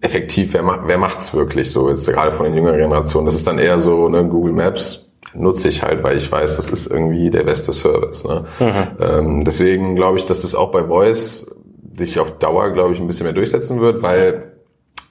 effektiv, 0.00 0.52
wer, 0.52 0.62
macht, 0.62 0.80
wer 0.86 0.98
macht's 0.98 1.32
wirklich 1.34 1.70
so, 1.70 1.88
jetzt 1.88 2.06
gerade 2.06 2.32
von 2.32 2.46
den 2.46 2.54
jüngeren 2.54 2.78
Generationen, 2.78 3.26
das 3.26 3.36
ist 3.36 3.46
dann 3.46 3.58
eher 3.58 3.78
so, 3.78 4.08
ne, 4.08 4.24
Google 4.24 4.52
Maps 4.52 5.12
nutze 5.34 5.68
ich 5.68 5.82
halt, 5.82 6.02
weil 6.02 6.16
ich 6.16 6.30
weiß, 6.30 6.56
das 6.56 6.68
ist 6.68 6.86
irgendwie 6.86 7.30
der 7.30 7.44
beste 7.44 7.72
Service. 7.72 8.24
Ne? 8.24 8.44
Mhm. 8.60 9.04
Ähm, 9.04 9.44
deswegen 9.44 9.96
glaube 9.96 10.18
ich, 10.18 10.26
dass 10.26 10.44
es 10.44 10.54
auch 10.54 10.70
bei 10.70 10.84
Voice 10.84 11.56
sich 11.96 12.18
auf 12.18 12.38
Dauer, 12.38 12.70
glaube 12.70 12.92
ich, 12.92 13.00
ein 13.00 13.06
bisschen 13.06 13.24
mehr 13.24 13.32
durchsetzen 13.32 13.80
wird, 13.80 14.02
weil 14.02 14.53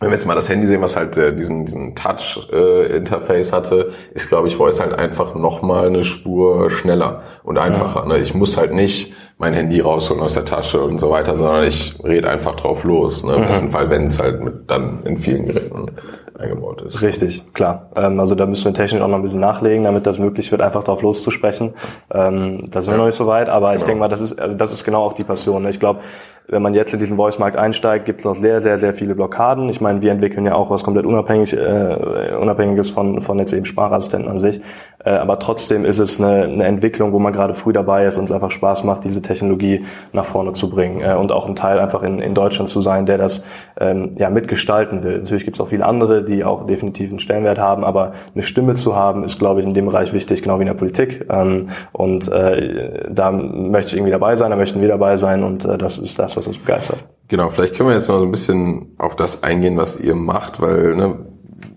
wenn 0.03 0.11
wir 0.11 0.17
jetzt 0.17 0.25
mal 0.25 0.35
das 0.35 0.49
Handy 0.49 0.67
sehen, 0.67 0.81
was 0.81 0.95
halt 0.95 1.17
äh, 1.17 1.35
diesen, 1.35 1.65
diesen 1.65 1.95
Touch-Interface 1.95 3.49
äh, 3.49 3.51
hatte, 3.51 3.91
ist, 4.13 4.29
glaube 4.29 4.47
ich, 4.47 4.57
Voice 4.57 4.79
halt 4.79 4.93
einfach 4.93 5.35
nochmal 5.35 5.87
eine 5.87 6.03
Spur 6.03 6.69
schneller 6.69 7.23
und 7.43 7.57
einfacher. 7.57 8.01
Ja. 8.01 8.07
Ne? 8.07 8.19
Ich 8.19 8.33
muss 8.33 8.57
halt 8.57 8.73
nicht 8.73 9.13
mein 9.37 9.53
Handy 9.53 9.79
rausholen 9.79 10.21
aus 10.21 10.35
der 10.35 10.45
Tasche 10.45 10.81
und 10.81 10.99
so 10.99 11.09
weiter, 11.09 11.35
sondern 11.35 11.63
ich 11.63 11.95
rede 12.03 12.29
einfach 12.29 12.55
drauf 12.55 12.83
los. 12.83 13.23
Ne? 13.23 13.35
Im 13.35 13.47
besten 13.47 13.71
Fall, 13.71 13.89
wenn 13.89 14.05
es 14.05 14.19
halt 14.19 14.43
mit, 14.43 14.69
dann 14.69 15.03
in 15.05 15.17
vielen 15.17 15.47
Geräten 15.47 15.91
eingebaut 16.39 16.81
ist. 16.81 17.01
Richtig, 17.01 17.53
klar. 17.53 17.89
Ähm, 17.95 18.19
also 18.19 18.35
da 18.35 18.45
müssen 18.45 18.65
wir 18.65 18.73
technisch 18.73 19.01
auch 19.01 19.07
noch 19.07 19.17
ein 19.17 19.21
bisschen 19.21 19.39
nachlegen, 19.39 19.83
damit 19.83 20.05
das 20.05 20.19
möglich 20.19 20.51
wird, 20.51 20.61
einfach 20.61 20.83
drauf 20.83 21.01
loszusprechen. 21.01 21.73
Ähm, 22.11 22.59
da 22.71 22.81
sind 22.81 22.93
wir 22.93 22.97
noch 22.97 23.05
nicht 23.05 23.15
so 23.15 23.27
weit, 23.27 23.49
aber 23.49 23.67
genau. 23.67 23.79
ich 23.79 23.83
denke 23.83 23.99
mal, 23.99 24.07
das 24.07 24.21
ist, 24.21 24.39
also 24.39 24.57
das 24.57 24.73
ist 24.73 24.83
genau 24.83 25.03
auch 25.03 25.13
die 25.13 25.23
Passion. 25.23 25.63
Ne? 25.63 25.69
Ich 25.69 25.79
glaube, 25.79 25.99
wenn 26.47 26.61
man 26.61 26.73
jetzt 26.73 26.93
in 26.93 26.99
diesen 26.99 27.15
Voice-Markt 27.15 27.55
einsteigt, 27.55 28.05
gibt 28.05 28.19
es 28.19 28.25
noch 28.25 28.35
sehr, 28.35 28.59
sehr, 28.59 28.77
sehr 28.77 28.93
viele 28.93 29.15
Blockaden. 29.15 29.69
Ich 29.69 29.79
meine, 29.79 30.01
wir 30.01 30.11
entwickeln 30.11 30.45
ja 30.45 30.55
auch 30.55 30.69
was 30.69 30.83
komplett 30.83 31.05
unabhängig, 31.05 31.53
äh, 31.53 32.35
unabhängiges 32.39 32.89
von, 32.89 33.21
von 33.21 33.39
jetzt 33.39 33.53
eben 33.53 33.65
Sprachassistenten 33.65 34.29
an 34.29 34.39
sich. 34.39 34.59
Äh, 35.05 35.11
aber 35.11 35.39
trotzdem 35.39 35.85
ist 35.85 35.99
es 35.99 36.19
eine, 36.19 36.43
eine 36.43 36.65
Entwicklung, 36.65 37.13
wo 37.13 37.19
man 37.19 37.31
gerade 37.31 37.53
früh 37.53 37.71
dabei 37.71 38.05
ist 38.05 38.17
und 38.17 38.25
es 38.25 38.31
einfach 38.31 38.51
Spaß 38.51 38.83
macht, 38.83 39.05
diese 39.05 39.21
Technologie 39.21 39.85
nach 40.11 40.25
vorne 40.25 40.53
zu 40.53 40.69
bringen 40.69 41.01
äh, 41.01 41.13
und 41.13 41.31
auch 41.31 41.47
ein 41.47 41.55
Teil 41.55 41.79
einfach 41.79 42.03
in, 42.03 42.19
in 42.19 42.33
Deutschland 42.33 42.69
zu 42.69 42.81
sein, 42.81 43.05
der 43.05 43.17
das 43.17 43.43
ähm, 43.79 44.11
ja 44.17 44.29
mitgestalten 44.29 45.03
will. 45.03 45.19
Natürlich 45.19 45.45
gibt 45.45 45.57
es 45.57 45.61
auch 45.61 45.69
viele 45.69 45.85
andere, 45.85 46.22
die 46.23 46.43
auch 46.43 46.65
definitiv 46.65 47.09
einen 47.09 47.19
Stellenwert 47.19 47.59
haben, 47.59 47.83
aber 47.83 48.13
eine 48.33 48.43
Stimme 48.43 48.75
zu 48.75 48.95
haben, 48.95 49.23
ist, 49.23 49.39
glaube 49.39 49.59
ich, 49.59 49.65
in 49.65 49.73
dem 49.73 49.85
Bereich 49.85 50.13
wichtig, 50.13 50.41
genau 50.41 50.57
wie 50.57 50.63
in 50.63 50.67
der 50.67 50.73
Politik. 50.73 51.25
Ähm, 51.29 51.69
und 51.91 52.27
äh, 52.29 53.09
da 53.09 53.31
möchte 53.31 53.89
ich 53.89 53.97
irgendwie 53.97 54.11
dabei 54.11 54.35
sein, 54.35 54.51
da 54.51 54.57
möchten 54.57 54.81
wir 54.81 54.87
dabei 54.87 55.17
sein 55.17 55.43
und 55.43 55.65
äh, 55.65 55.77
das 55.77 55.97
ist 55.97 56.19
das, 56.19 56.35
was 56.37 56.47
uns 56.47 56.57
begeistert. 56.57 56.99
Genau, 57.27 57.49
vielleicht 57.49 57.75
können 57.75 57.89
wir 57.89 57.95
jetzt 57.95 58.09
noch 58.09 58.19
so 58.19 58.25
ein 58.25 58.31
bisschen 58.31 58.95
auf 58.97 59.15
das 59.15 59.43
eingehen, 59.43 59.77
was 59.77 59.99
ihr 59.99 60.15
macht, 60.15 60.61
weil 60.61 60.95
ne, 60.95 61.25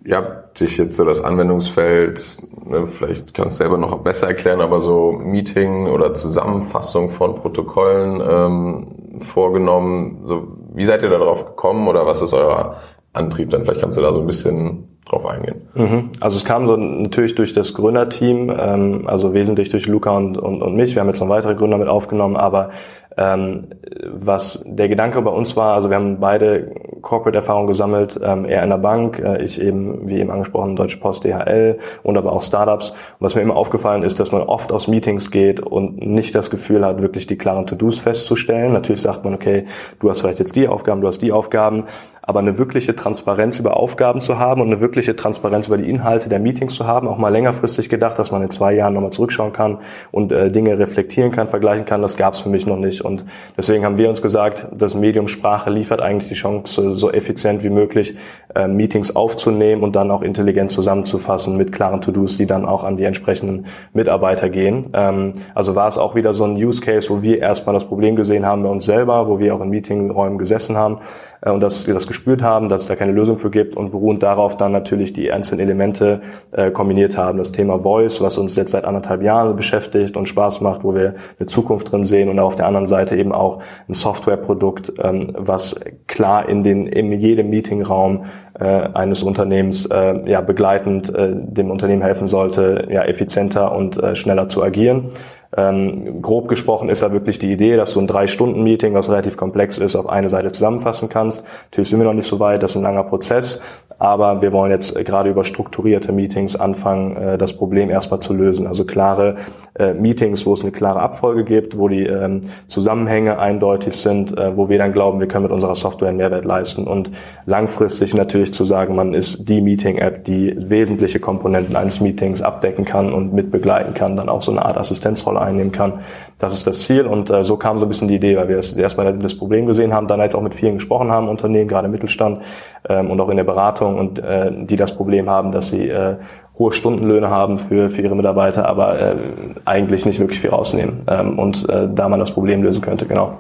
ihr 0.05 0.17
habt 0.17 0.61
dich 0.61 0.79
jetzt 0.79 0.97
so 0.97 1.05
das 1.05 1.23
Anwendungsfeld, 1.23 2.39
ne, 2.65 2.87
vielleicht 2.87 3.35
kannst 3.35 3.59
du 3.59 3.65
selber 3.65 3.79
noch 3.79 3.97
besser 3.99 4.29
erklären, 4.29 4.61
aber 4.61 4.81
so 4.81 5.13
Meeting 5.13 5.89
oder 5.89 6.15
Zusammenfassung 6.15 7.11
von 7.11 7.35
Protokollen 7.35 8.21
ähm, 8.29 9.21
vorgenommen. 9.21 10.23
So, 10.25 10.49
wie 10.75 10.85
seid 10.85 11.03
ihr 11.03 11.11
darauf 11.11 11.47
gekommen 11.47 11.89
oder 11.89 12.07
was 12.07 12.23
ist 12.23 12.35
euer 12.35 12.77
Antrieb? 13.17 13.51
Dann 13.51 13.65
vielleicht 13.65 13.81
kannst 13.81 13.99
du 13.99 14.03
da 14.03 14.13
so 14.13 14.21
ein 14.21 14.27
bisschen 14.27 14.89
drauf 15.07 15.25
eingehen. 15.25 15.63
Mhm. 15.75 16.11
Also 16.21 16.37
es 16.37 16.45
kam 16.45 16.67
so 16.67 16.77
natürlich 16.77 17.35
durch 17.35 17.53
das 17.53 17.75
Gründerteam, 17.75 18.53
ähm, 18.59 19.03
also 19.07 19.35
wesentlich 19.35 19.69
durch 19.71 19.87
Luca 19.87 20.11
und, 20.11 20.37
und, 20.37 20.63
und 20.63 20.75
mich. 20.75 20.95
Wir 20.95 21.01
haben 21.01 21.09
jetzt 21.09 21.21
noch 21.21 21.29
weitere 21.29 21.55
Gründer 21.55 21.79
mit 21.79 21.89
aufgenommen, 21.89 22.37
aber 22.37 22.71
ähm, 23.19 23.69
was 24.13 24.63
der 24.67 24.89
Gedanke 24.89 25.23
bei 25.23 25.31
uns 25.31 25.57
war, 25.57 25.75
also 25.75 25.89
wir 25.89 25.97
haben 25.97 26.21
beide 26.21 26.75
Corporate-Erfahrung 27.01 27.67
gesammelt, 27.67 28.21
ähm, 28.23 28.45
er 28.45 28.63
in 28.63 28.69
der 28.69 28.77
Bank, 28.77 29.19
äh, 29.19 29.43
ich 29.43 29.61
eben, 29.61 30.07
wie 30.09 30.19
eben 30.19 30.31
angesprochen, 30.31 30.77
Deutsche 30.77 30.99
Post, 30.99 31.25
DHL 31.25 31.79
und 32.03 32.19
aber 32.19 32.33
auch 32.33 32.43
Startups. 32.43 32.91
Und 32.91 32.97
was 33.21 33.35
mir 33.35 33.41
immer 33.41 33.57
aufgefallen 33.57 34.03
ist, 34.03 34.21
dass 34.21 34.33
man 34.33 34.43
oft 34.43 34.71
aus 34.71 34.87
Meetings 34.87 35.31
geht 35.31 35.61
und 35.61 35.97
nicht 36.07 36.35
das 36.35 36.51
Gefühl 36.51 36.85
hat, 36.85 37.01
wirklich 37.01 37.27
die 37.27 37.39
klaren 37.39 37.67
To-Dos 37.67 38.01
festzustellen. 38.01 38.75
Natürlich 38.75 39.01
sagt 39.01 39.25
man, 39.25 39.33
okay, 39.33 39.65
du 39.99 40.11
hast 40.11 40.21
vielleicht 40.21 40.39
jetzt 40.39 40.55
die 40.55 40.69
Aufgaben, 40.69 41.01
du 41.01 41.07
hast 41.07 41.23
die 41.23 41.33
Aufgaben, 41.33 41.85
aber 42.27 42.41
eine 42.41 42.59
wirkliche 42.59 42.97
Transparenz 42.97 43.59
über 43.59 43.77
Aufgaben 43.77 44.21
zu 44.21 44.39
haben 44.39 44.61
und 44.61 44.67
eine 44.67 44.81
wirkliche 44.81 45.15
Transparenz 45.15 45.69
über 45.69 45.79
die 45.79 45.89
Inhalte 45.89 46.29
der 46.29 46.41
Meetings 46.41 46.75
zu 46.75 46.87
haben, 46.87 47.07
auch 47.07 47.19
mal 47.19 47.29
längerfristig 47.29 47.89
gedacht, 47.89 48.19
dass 48.19 48.33
man 48.33 48.43
in 48.43 48.51
zwei 48.51 48.75
Jahren 48.75 48.95
nochmal 48.95 49.13
zurückschauen 49.13 49.53
kann 49.53 49.79
und 50.11 50.33
äh, 50.33 50.51
Dinge 50.51 50.79
reflektieren 50.79 51.31
kann, 51.31 51.47
vergleichen 51.47 51.87
kann, 51.87 52.03
das 52.03 52.17
gab 52.17 52.35
es 52.35 52.41
für 52.41 52.49
mich 52.49 52.67
noch 52.67 52.79
nicht. 52.79 53.03
Und 53.03 53.25
deswegen 53.57 53.85
haben 53.85 53.97
wir 53.97 54.09
uns 54.09 54.23
gesagt, 54.23 54.67
das 54.77 54.95
Medium 54.95 55.29
Sprache 55.29 55.71
liefert 55.71 56.01
eigentlich 56.01 56.29
die 56.29 56.35
Chance, 56.35 56.97
so 56.97 57.13
effizient 57.13 57.63
wie 57.63 57.71
möglich 57.71 58.17
äh, 58.57 58.67
Meetings 58.67 59.15
aufzunehmen 59.15 59.85
und 59.85 59.95
dann 59.95 60.11
auch 60.11 60.23
intelligent 60.23 60.73
zusammenzufassen 60.73 61.57
mit 61.57 61.71
klaren 61.71 62.01
To-Dos, 62.01 62.39
die 62.39 62.47
dann 62.47 62.65
auch 62.67 62.83
an 62.83 62.97
die 62.97 63.05
entsprechenden 63.05 63.67
Mitarbeiter 63.93 64.49
gehen. 64.49 64.83
Ähm, 64.95 65.35
also 65.55 65.77
war 65.77 65.87
es 65.87 65.97
auch 65.97 66.17
wieder 66.17 66.35
so 66.35 66.45
ein 66.45 66.57
Use 66.57 66.81
Case, 66.81 67.09
wo 67.09 67.23
wir 67.23 67.41
erstmal 67.41 67.75
das 67.75 67.85
Problem 67.85 68.17
gesehen 68.17 68.45
haben 68.45 68.65
bei 68.65 68.69
uns 68.69 68.85
selber, 68.85 69.29
wo 69.29 69.39
wir 69.39 69.55
auch 69.55 69.61
in 69.61 69.71
Meetingräumen 69.71 70.39
gesessen 70.39 70.77
haben 70.77 70.99
und 71.43 71.63
dass 71.63 71.87
wir 71.87 71.95
das 71.95 72.07
gespürt 72.07 72.43
haben, 72.43 72.69
dass 72.69 72.83
es 72.83 72.87
da 72.89 72.97
keine 72.97 73.13
Lösung 73.13 73.39
für 73.39 73.51
gibt 73.51 73.77
und 73.77 73.91
beruhend 73.91 74.23
darauf 74.23 74.57
dann 74.57 74.73
natürlich 74.73 75.13
die 75.13 75.31
einzelnen 75.31 75.61
Elemente 75.61 76.21
äh, 76.53 76.71
kombiniert 76.71 77.17
haben. 77.17 77.39
Das 77.39 77.53
Thema 77.53 77.81
Voice, 77.81 78.21
was 78.21 78.39
uns 78.39 78.57
jetzt 78.57 78.73
seit 78.73 78.85
anderthalb 78.85 79.23
Jahren 79.23 79.57
beschäftigt 79.57 80.17
und 80.17 80.27
Spaß 80.27 80.61
macht, 80.61 80.85
wo 80.85 80.95
wir 80.95 81.15
eine 81.39 81.47
Zukunft 81.47 81.93
drin 81.93 82.05
sehen 82.05 82.29
und 82.29 82.39
auf 82.39 82.57
der 82.57 82.67
anderen 82.67 82.87
Seite 82.87 83.17
eben 83.17 83.33
auch 83.33 83.61
ein 83.89 83.95
Softwareprodukt, 83.95 84.95
ähm, 85.03 85.21
was 85.37 85.77
klar 86.07 86.49
in 86.49 86.63
den 86.63 86.87
in 86.87 87.13
jedem 87.13 87.51
Meetingraum 87.51 88.25
äh, 88.59 88.65
eines 88.65 89.23
Unternehmens 89.23 89.87
äh, 89.87 90.31
ja 90.31 90.41
begleitend 90.41 91.15
äh, 91.15 91.31
dem 91.35 91.71
Unternehmen 91.71 92.03
helfen 92.03 92.27
sollte, 92.27 92.89
ja 92.91 93.05
effizienter 93.05 93.75
und 93.75 94.03
äh, 94.03 94.15
schneller 94.15 94.49
zu 94.49 94.63
agieren. 94.63 95.11
Ähm, 95.57 96.23
grob 96.23 96.49
gesprochen 96.49 96.89
ist 96.89 97.03
da 97.03 97.13
wirklich 97.13 97.39
die 97.39 97.53
Idee, 97.53 97.77
dass 97.77 97.93
du 97.93 98.01
ein 98.01 98.07
Drei-Stunden-Meeting, 98.07 98.95
was 98.95 99.11
relativ 99.11 99.37
komplex 99.37 99.79
ist, 99.79 99.97
auf 99.97 100.09
eine 100.09 100.29
Seite 100.29 100.51
zusammenfassen 100.51 101.09
kannst. 101.09 101.45
Natürlich 101.71 101.91
sind 101.91 102.01
wir 102.01 102.07
noch 102.07 102.15
nicht 102.15 102.27
so 102.27 102.41
weit, 102.41 102.63
das 102.63 102.73
ist 102.73 102.77
ein 102.77 102.83
langer 102.83 103.05
Prozess, 103.05 103.63
aber 103.99 104.43
wir 104.43 104.53
wollen 104.53 104.71
jetzt 104.71 104.95
gerade 104.95 105.31
über 105.31 105.45
strukturierte 105.45 106.13
Meetings 106.13 106.57
anfangen, 106.57 107.17
äh, 107.17 107.39
das 107.39 107.55
Problem 107.55 107.91
erstmal 107.91 108.21
zu 108.21 108.35
lösen. 108.35 108.67
Also 108.67 108.85
klare 108.85 109.37
äh, 109.79 109.95
Meetings, 109.95 110.47
wo 110.47 110.53
es 110.53 110.63
eine 110.63 110.73
klare 110.73 111.01
Abfolge 111.01 111.45
gibt, 111.45 111.79
wo 111.79 111.89
die 111.89 112.05
ähm, 112.05 112.43
Zusammenhänge 112.69 113.39
eindeutig 113.39 113.97
sind, 113.97 114.37
äh, 114.37 114.57
wo 114.57 114.69
wir 114.69 114.79
dann 114.79 114.93
glauben, 114.93 115.21
wir 115.21 115.29
können 115.29 115.45
mit 115.45 115.53
unserer 115.53 115.75
Software 115.75 116.09
einen 116.09 116.19
Mehrwert 116.19 116.45
leisten 116.45 116.87
und 116.87 117.11
langfristig 117.47 118.15
natürlich 118.15 118.53
zu 118.53 118.65
sagen, 118.65 118.95
man 118.95 119.15
ist 119.15 119.49
die 119.49 119.61
Meeting-App, 119.61 120.25
die 120.25 120.55
wesentliche 120.59 121.21
Komponenten 121.21 121.77
eines 121.77 122.01
Meetings 122.01 122.43
abdecken 122.43 122.85
kann 122.85 123.13
und 123.13 123.33
mitbegleiten 123.33 123.95
kann, 123.95 124.17
dann 124.17 124.29
auch 124.29 124.43
so 124.43 124.51
eine 124.51 124.65
Art 124.65 124.77
Assistenzrolle 124.77 125.36
einnehmen 125.41 125.73
kann. 125.73 126.01
Das 126.39 126.53
ist 126.53 126.67
das 126.67 126.81
Ziel 126.81 127.07
und 127.07 127.31
äh, 127.31 127.45
so 127.45 127.57
kam 127.57 127.79
so 127.79 127.87
ein 127.87 127.89
bisschen 127.89 128.09
die 128.09 128.17
Idee, 128.17 128.37
weil 128.37 128.49
wir 128.49 128.57
erstmal 128.57 129.17
das 129.17 129.35
Problem 129.35 129.67
gesehen 129.67 129.95
haben, 129.95 130.07
dann 130.07 130.21
jetzt 130.21 130.35
auch 130.35 130.43
mit 130.43 130.55
vielen 130.55 130.75
gesprochen 130.75 131.11
haben, 131.11 131.29
Unternehmen, 131.29 131.69
gerade 131.69 131.89
Mittelstand 131.89 132.43
ähm, 132.89 133.11
und 133.11 133.21
auch 133.21 133.31
in 133.31 133.37
der 133.37 133.45
Beratung 133.45 133.99
und 133.99 134.19
äh, 134.19 134.51
die 134.53 134.77
das 134.77 134.95
Problem 134.95 135.31
haben, 135.31 135.53
dass 135.53 135.69
sie 135.69 135.89
äh, 135.89 136.17
hohe 136.59 136.73
Stundenlöhne 136.73 137.31
haben 137.31 137.59
für, 137.59 137.89
für 137.89 138.03
ihre 138.03 138.17
Mitarbeiter, 138.17 138.69
aber 138.69 138.99
äh, 138.99 139.17
eigentlich 139.65 140.05
nicht 140.05 140.21
wirklich 140.21 140.41
viel 140.41 140.51
rausnehmen 140.51 141.03
ähm, 141.09 141.39
und 141.39 141.69
äh, 141.69 141.89
da 141.95 142.09
man 142.09 142.21
das 142.21 142.33
Problem 142.33 142.63
lösen 142.63 142.83
könnte, 142.83 143.07
genau. 143.07 143.39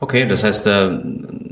Okay, 0.00 0.26
das 0.26 0.44
heißt, 0.44 0.66
äh, 0.66 0.90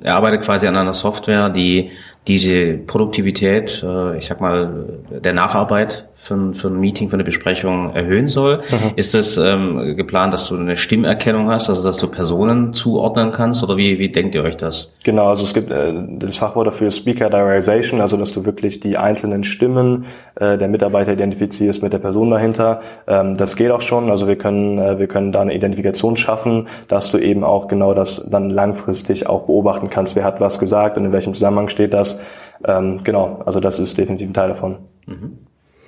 er 0.02 0.16
arbeitet 0.16 0.42
quasi 0.42 0.66
an 0.66 0.76
einer 0.76 0.92
Software, 0.92 1.48
die 1.48 1.90
diese 2.26 2.74
Produktivität, 2.74 3.82
äh, 3.82 4.16
ich 4.18 4.26
sag 4.26 4.40
mal, 4.40 4.86
der 5.10 5.32
Nacharbeit 5.32 6.06
für 6.22 6.34
ein, 6.34 6.54
für 6.54 6.68
ein 6.68 6.78
Meeting, 6.78 7.08
für 7.08 7.14
eine 7.14 7.24
Besprechung 7.24 7.92
erhöhen 7.94 8.28
soll. 8.28 8.58
Mhm. 8.70 8.92
Ist 8.94 9.12
das 9.12 9.36
ähm, 9.38 9.96
geplant, 9.96 10.32
dass 10.32 10.46
du 10.46 10.56
eine 10.56 10.76
Stimmerkennung 10.76 11.50
hast, 11.50 11.68
also 11.68 11.82
dass 11.82 11.96
du 11.96 12.06
Personen 12.06 12.72
zuordnen 12.72 13.32
kannst 13.32 13.64
oder 13.64 13.76
wie, 13.76 13.98
wie 13.98 14.08
denkt 14.08 14.36
ihr 14.36 14.44
euch 14.44 14.56
das? 14.56 14.92
Genau, 15.02 15.26
also 15.26 15.42
es 15.42 15.52
gibt 15.52 15.72
äh, 15.72 15.92
das 16.18 16.36
Fachwort 16.36 16.68
dafür 16.68 16.92
Speaker 16.92 17.28
Diarization, 17.28 18.00
also 18.00 18.16
dass 18.16 18.32
du 18.32 18.44
wirklich 18.44 18.78
die 18.78 18.96
einzelnen 18.96 19.42
Stimmen 19.42 20.04
äh, 20.36 20.56
der 20.58 20.68
Mitarbeiter 20.68 21.12
identifizierst 21.12 21.82
mit 21.82 21.92
der 21.92 21.98
Person 21.98 22.30
dahinter. 22.30 22.82
Ähm, 23.08 23.36
das 23.36 23.56
geht 23.56 23.72
auch 23.72 23.80
schon, 23.80 24.08
also 24.08 24.28
wir 24.28 24.36
können, 24.36 24.78
äh, 24.78 25.00
wir 25.00 25.08
können 25.08 25.32
da 25.32 25.40
eine 25.40 25.54
Identifikation 25.54 26.16
schaffen, 26.16 26.68
dass 26.86 27.10
du 27.10 27.18
eben 27.18 27.42
auch 27.42 27.66
genau 27.66 27.94
das 27.94 28.24
dann 28.30 28.48
langfristig 28.48 29.26
auch 29.26 29.46
beobachten 29.46 29.90
kannst, 29.90 30.14
wer 30.14 30.22
hat 30.22 30.40
was 30.40 30.60
gesagt 30.60 30.96
und 30.98 31.04
in 31.04 31.12
welchem 31.12 31.34
Zusammenhang 31.34 31.68
steht 31.68 31.92
das. 31.92 32.20
Ähm, 32.64 33.00
genau, 33.02 33.42
also 33.44 33.58
das 33.58 33.80
ist 33.80 33.98
definitiv 33.98 34.30
ein 34.30 34.34
Teil 34.34 34.50
davon. 34.50 34.76
Mhm. 35.06 35.38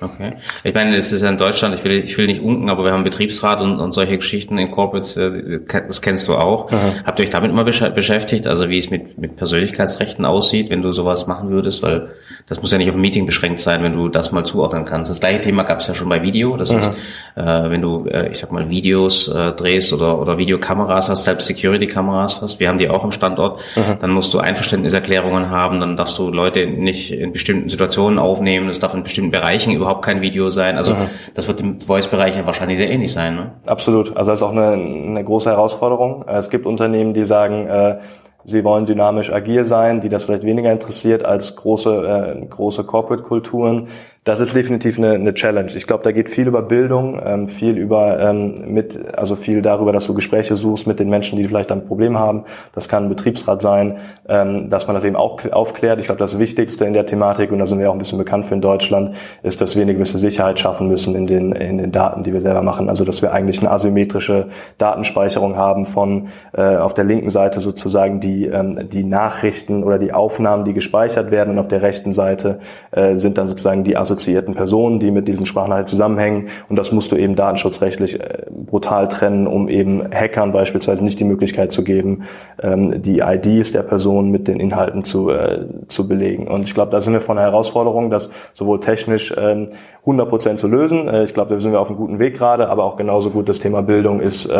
Okay. 0.00 0.30
Ich 0.64 0.74
meine, 0.74 0.96
es 0.96 1.12
ist 1.12 1.22
ja 1.22 1.28
in 1.28 1.38
Deutschland, 1.38 1.74
ich 1.74 1.84
will, 1.84 2.04
ich 2.04 2.18
will 2.18 2.26
nicht 2.26 2.42
unken, 2.42 2.68
aber 2.68 2.84
wir 2.84 2.92
haben 2.92 3.04
Betriebsrat 3.04 3.60
und, 3.60 3.78
und 3.78 3.92
solche 3.92 4.18
Geschichten 4.18 4.58
in 4.58 4.70
Corporates, 4.70 5.16
äh, 5.16 5.60
das 5.66 6.02
kennst 6.02 6.28
du 6.28 6.34
auch. 6.34 6.70
Aha. 6.70 6.94
Habt 7.04 7.18
ihr 7.18 7.24
euch 7.24 7.30
damit 7.30 7.50
immer 7.50 7.64
beschäftigt, 7.64 8.46
also 8.46 8.68
wie 8.68 8.78
es 8.78 8.90
mit, 8.90 9.18
mit 9.18 9.36
Persönlichkeitsrechten 9.36 10.24
aussieht, 10.24 10.70
wenn 10.70 10.82
du 10.82 10.92
sowas 10.92 11.26
machen 11.26 11.50
würdest? 11.50 11.82
Weil 11.82 12.10
das 12.46 12.60
muss 12.60 12.72
ja 12.72 12.78
nicht 12.78 12.90
auf 12.90 12.94
ein 12.94 13.00
Meeting 13.00 13.24
beschränkt 13.24 13.58
sein, 13.58 13.82
wenn 13.82 13.94
du 13.94 14.08
das 14.08 14.30
mal 14.30 14.44
zuordnen 14.44 14.84
kannst. 14.84 15.10
Das 15.10 15.18
gleiche 15.20 15.40
Thema 15.40 15.62
gab 15.62 15.80
es 15.80 15.86
ja 15.86 15.94
schon 15.94 16.10
bei 16.10 16.22
Video. 16.22 16.58
Das 16.58 16.70
Aha. 16.70 16.78
heißt, 16.78 16.96
äh, 17.36 17.70
wenn 17.70 17.80
du, 17.80 18.06
äh, 18.06 18.30
ich 18.30 18.38
sag 18.38 18.52
mal, 18.52 18.68
Videos 18.68 19.28
äh, 19.28 19.52
drehst 19.52 19.92
oder, 19.94 20.20
oder 20.20 20.36
Videokameras 20.36 21.08
hast, 21.08 21.24
selbst 21.24 21.46
Security-Kameras 21.46 22.42
hast, 22.42 22.60
wir 22.60 22.68
haben 22.68 22.78
die 22.78 22.90
auch 22.90 23.02
im 23.02 23.12
Standort, 23.12 23.60
Aha. 23.76 23.96
dann 23.98 24.10
musst 24.10 24.34
du 24.34 24.40
Einverständniserklärungen 24.40 25.48
haben, 25.48 25.80
dann 25.80 25.96
darfst 25.96 26.18
du 26.18 26.30
Leute 26.30 26.66
nicht 26.66 27.12
in 27.12 27.32
bestimmten 27.32 27.70
Situationen 27.70 28.18
aufnehmen, 28.18 28.68
es 28.68 28.78
darf 28.78 28.92
in 28.92 29.04
bestimmten 29.04 29.30
Bereichen 29.30 29.72
überhaupt 29.84 30.04
kein 30.04 30.20
Video 30.20 30.50
sein. 30.50 30.76
Also 30.76 30.94
mhm. 30.94 31.08
das 31.34 31.48
wird 31.48 31.60
im 31.60 31.80
Voice-Bereich 31.80 32.36
ja 32.36 32.46
wahrscheinlich 32.46 32.78
sehr 32.78 32.90
ähnlich 32.90 33.12
sein. 33.12 33.36
Ne? 33.36 33.52
Absolut. 33.66 34.16
Also 34.16 34.30
das 34.30 34.40
ist 34.40 34.42
auch 34.42 34.52
eine, 34.52 34.72
eine 34.72 35.24
große 35.24 35.50
Herausforderung. 35.50 36.24
Es 36.26 36.50
gibt 36.50 36.66
Unternehmen, 36.66 37.14
die 37.14 37.24
sagen, 37.24 37.66
äh, 37.66 37.98
Sie 38.46 38.62
wollen 38.62 38.84
dynamisch 38.84 39.32
agil 39.32 39.64
sein, 39.64 40.02
die 40.02 40.10
das 40.10 40.24
vielleicht 40.24 40.42
weniger 40.44 40.70
interessiert 40.70 41.24
als 41.24 41.56
große, 41.56 42.36
äh, 42.42 42.46
große 42.46 42.84
Corporate-Kulturen. 42.84 43.88
Das 44.24 44.40
ist 44.40 44.56
definitiv 44.56 44.96
eine, 44.96 45.12
eine 45.12 45.34
Challenge. 45.34 45.70
Ich 45.76 45.86
glaube, 45.86 46.02
da 46.02 46.10
geht 46.10 46.30
viel 46.30 46.48
über 46.48 46.62
Bildung, 46.62 47.20
ähm, 47.22 47.46
viel 47.46 47.76
über 47.76 48.18
ähm, 48.18 48.54
mit, 48.66 48.98
also 49.14 49.36
viel 49.36 49.60
darüber, 49.60 49.92
dass 49.92 50.06
du 50.06 50.14
Gespräche 50.14 50.56
suchst 50.56 50.86
mit 50.86 50.98
den 50.98 51.10
Menschen, 51.10 51.36
die 51.36 51.46
vielleicht 51.46 51.70
ein 51.70 51.84
Problem 51.84 52.18
haben. 52.18 52.44
Das 52.74 52.88
kann 52.88 53.04
ein 53.04 53.08
Betriebsrat 53.10 53.60
sein, 53.60 53.98
ähm, 54.26 54.70
dass 54.70 54.86
man 54.86 54.94
das 54.94 55.04
eben 55.04 55.16
auch 55.16 55.44
aufklärt. 55.52 56.00
Ich 56.00 56.06
glaube, 56.06 56.20
das 56.20 56.38
Wichtigste 56.38 56.86
in 56.86 56.94
der 56.94 57.04
Thematik, 57.04 57.52
und 57.52 57.58
da 57.58 57.66
sind 57.66 57.80
wir 57.80 57.90
auch 57.90 57.92
ein 57.92 57.98
bisschen 57.98 58.16
bekannt 58.16 58.46
für 58.46 58.54
in 58.54 58.62
Deutschland, 58.62 59.14
ist, 59.42 59.60
dass 59.60 59.76
wir 59.76 59.82
eine 59.82 59.92
gewisse 59.92 60.16
Sicherheit 60.16 60.58
schaffen 60.58 60.88
müssen 60.88 61.14
in 61.14 61.26
den, 61.26 61.52
in 61.52 61.76
den 61.76 61.92
Daten, 61.92 62.22
die 62.22 62.32
wir 62.32 62.40
selber 62.40 62.62
machen. 62.62 62.88
Also, 62.88 63.04
dass 63.04 63.20
wir 63.20 63.30
eigentlich 63.30 63.60
eine 63.60 63.72
asymmetrische 63.72 64.46
Datenspeicherung 64.78 65.56
haben 65.56 65.84
von 65.84 66.28
äh, 66.54 66.76
auf 66.76 66.94
der 66.94 67.04
linken 67.04 67.28
Seite 67.28 67.60
sozusagen 67.60 68.20
die, 68.20 68.46
ähm, 68.46 68.88
die 68.88 69.04
Nachrichten 69.04 69.84
oder 69.84 69.98
die 69.98 70.14
Aufnahmen, 70.14 70.64
die 70.64 70.72
gespeichert 70.72 71.30
werden, 71.30 71.50
und 71.50 71.58
auf 71.58 71.68
der 71.68 71.82
rechten 71.82 72.14
Seite 72.14 72.60
äh, 72.90 73.16
sind 73.16 73.36
dann 73.36 73.46
sozusagen 73.46 73.84
die 73.84 73.98
asymmetrischen 73.98 74.13
assoziierten 74.14 74.54
Personen, 74.54 75.00
die 75.00 75.10
mit 75.10 75.28
diesen 75.28 75.46
Sprachnachrichten 75.46 75.88
zusammenhängen. 75.88 76.48
Und 76.68 76.76
das 76.76 76.92
musst 76.92 77.12
du 77.12 77.16
eben 77.16 77.34
datenschutzrechtlich 77.34 78.20
äh, 78.20 78.44
brutal 78.48 79.08
trennen, 79.08 79.46
um 79.46 79.68
eben 79.68 80.02
Hackern 80.12 80.52
beispielsweise 80.52 81.02
nicht 81.04 81.18
die 81.20 81.24
Möglichkeit 81.24 81.72
zu 81.72 81.82
geben, 81.84 82.22
ähm, 82.62 83.02
die 83.02 83.18
IDs 83.18 83.72
der 83.72 83.82
Person 83.82 84.30
mit 84.30 84.48
den 84.48 84.60
Inhalten 84.60 85.04
zu, 85.04 85.30
äh, 85.30 85.66
zu 85.88 86.06
belegen. 86.06 86.46
Und 86.48 86.62
ich 86.62 86.74
glaube, 86.74 86.92
da 86.92 87.00
sind 87.00 87.12
wir 87.12 87.20
von 87.20 87.36
der 87.36 87.46
Herausforderung, 87.46 88.10
das 88.10 88.30
sowohl 88.52 88.80
technisch 88.80 89.36
100 89.36 89.66
ähm, 90.06 90.28
Prozent 90.28 90.60
zu 90.60 90.68
lösen. 90.68 91.08
Äh, 91.08 91.24
ich 91.24 91.34
glaube, 91.34 91.52
da 91.54 91.60
sind 91.60 91.72
wir 91.72 91.80
auf 91.80 91.88
einem 91.88 91.98
guten 91.98 92.18
Weg 92.18 92.36
gerade, 92.36 92.68
aber 92.68 92.84
auch 92.84 92.96
genauso 92.96 93.30
gut 93.30 93.48
das 93.48 93.58
Thema 93.58 93.82
Bildung 93.82 94.20
ist, 94.20 94.50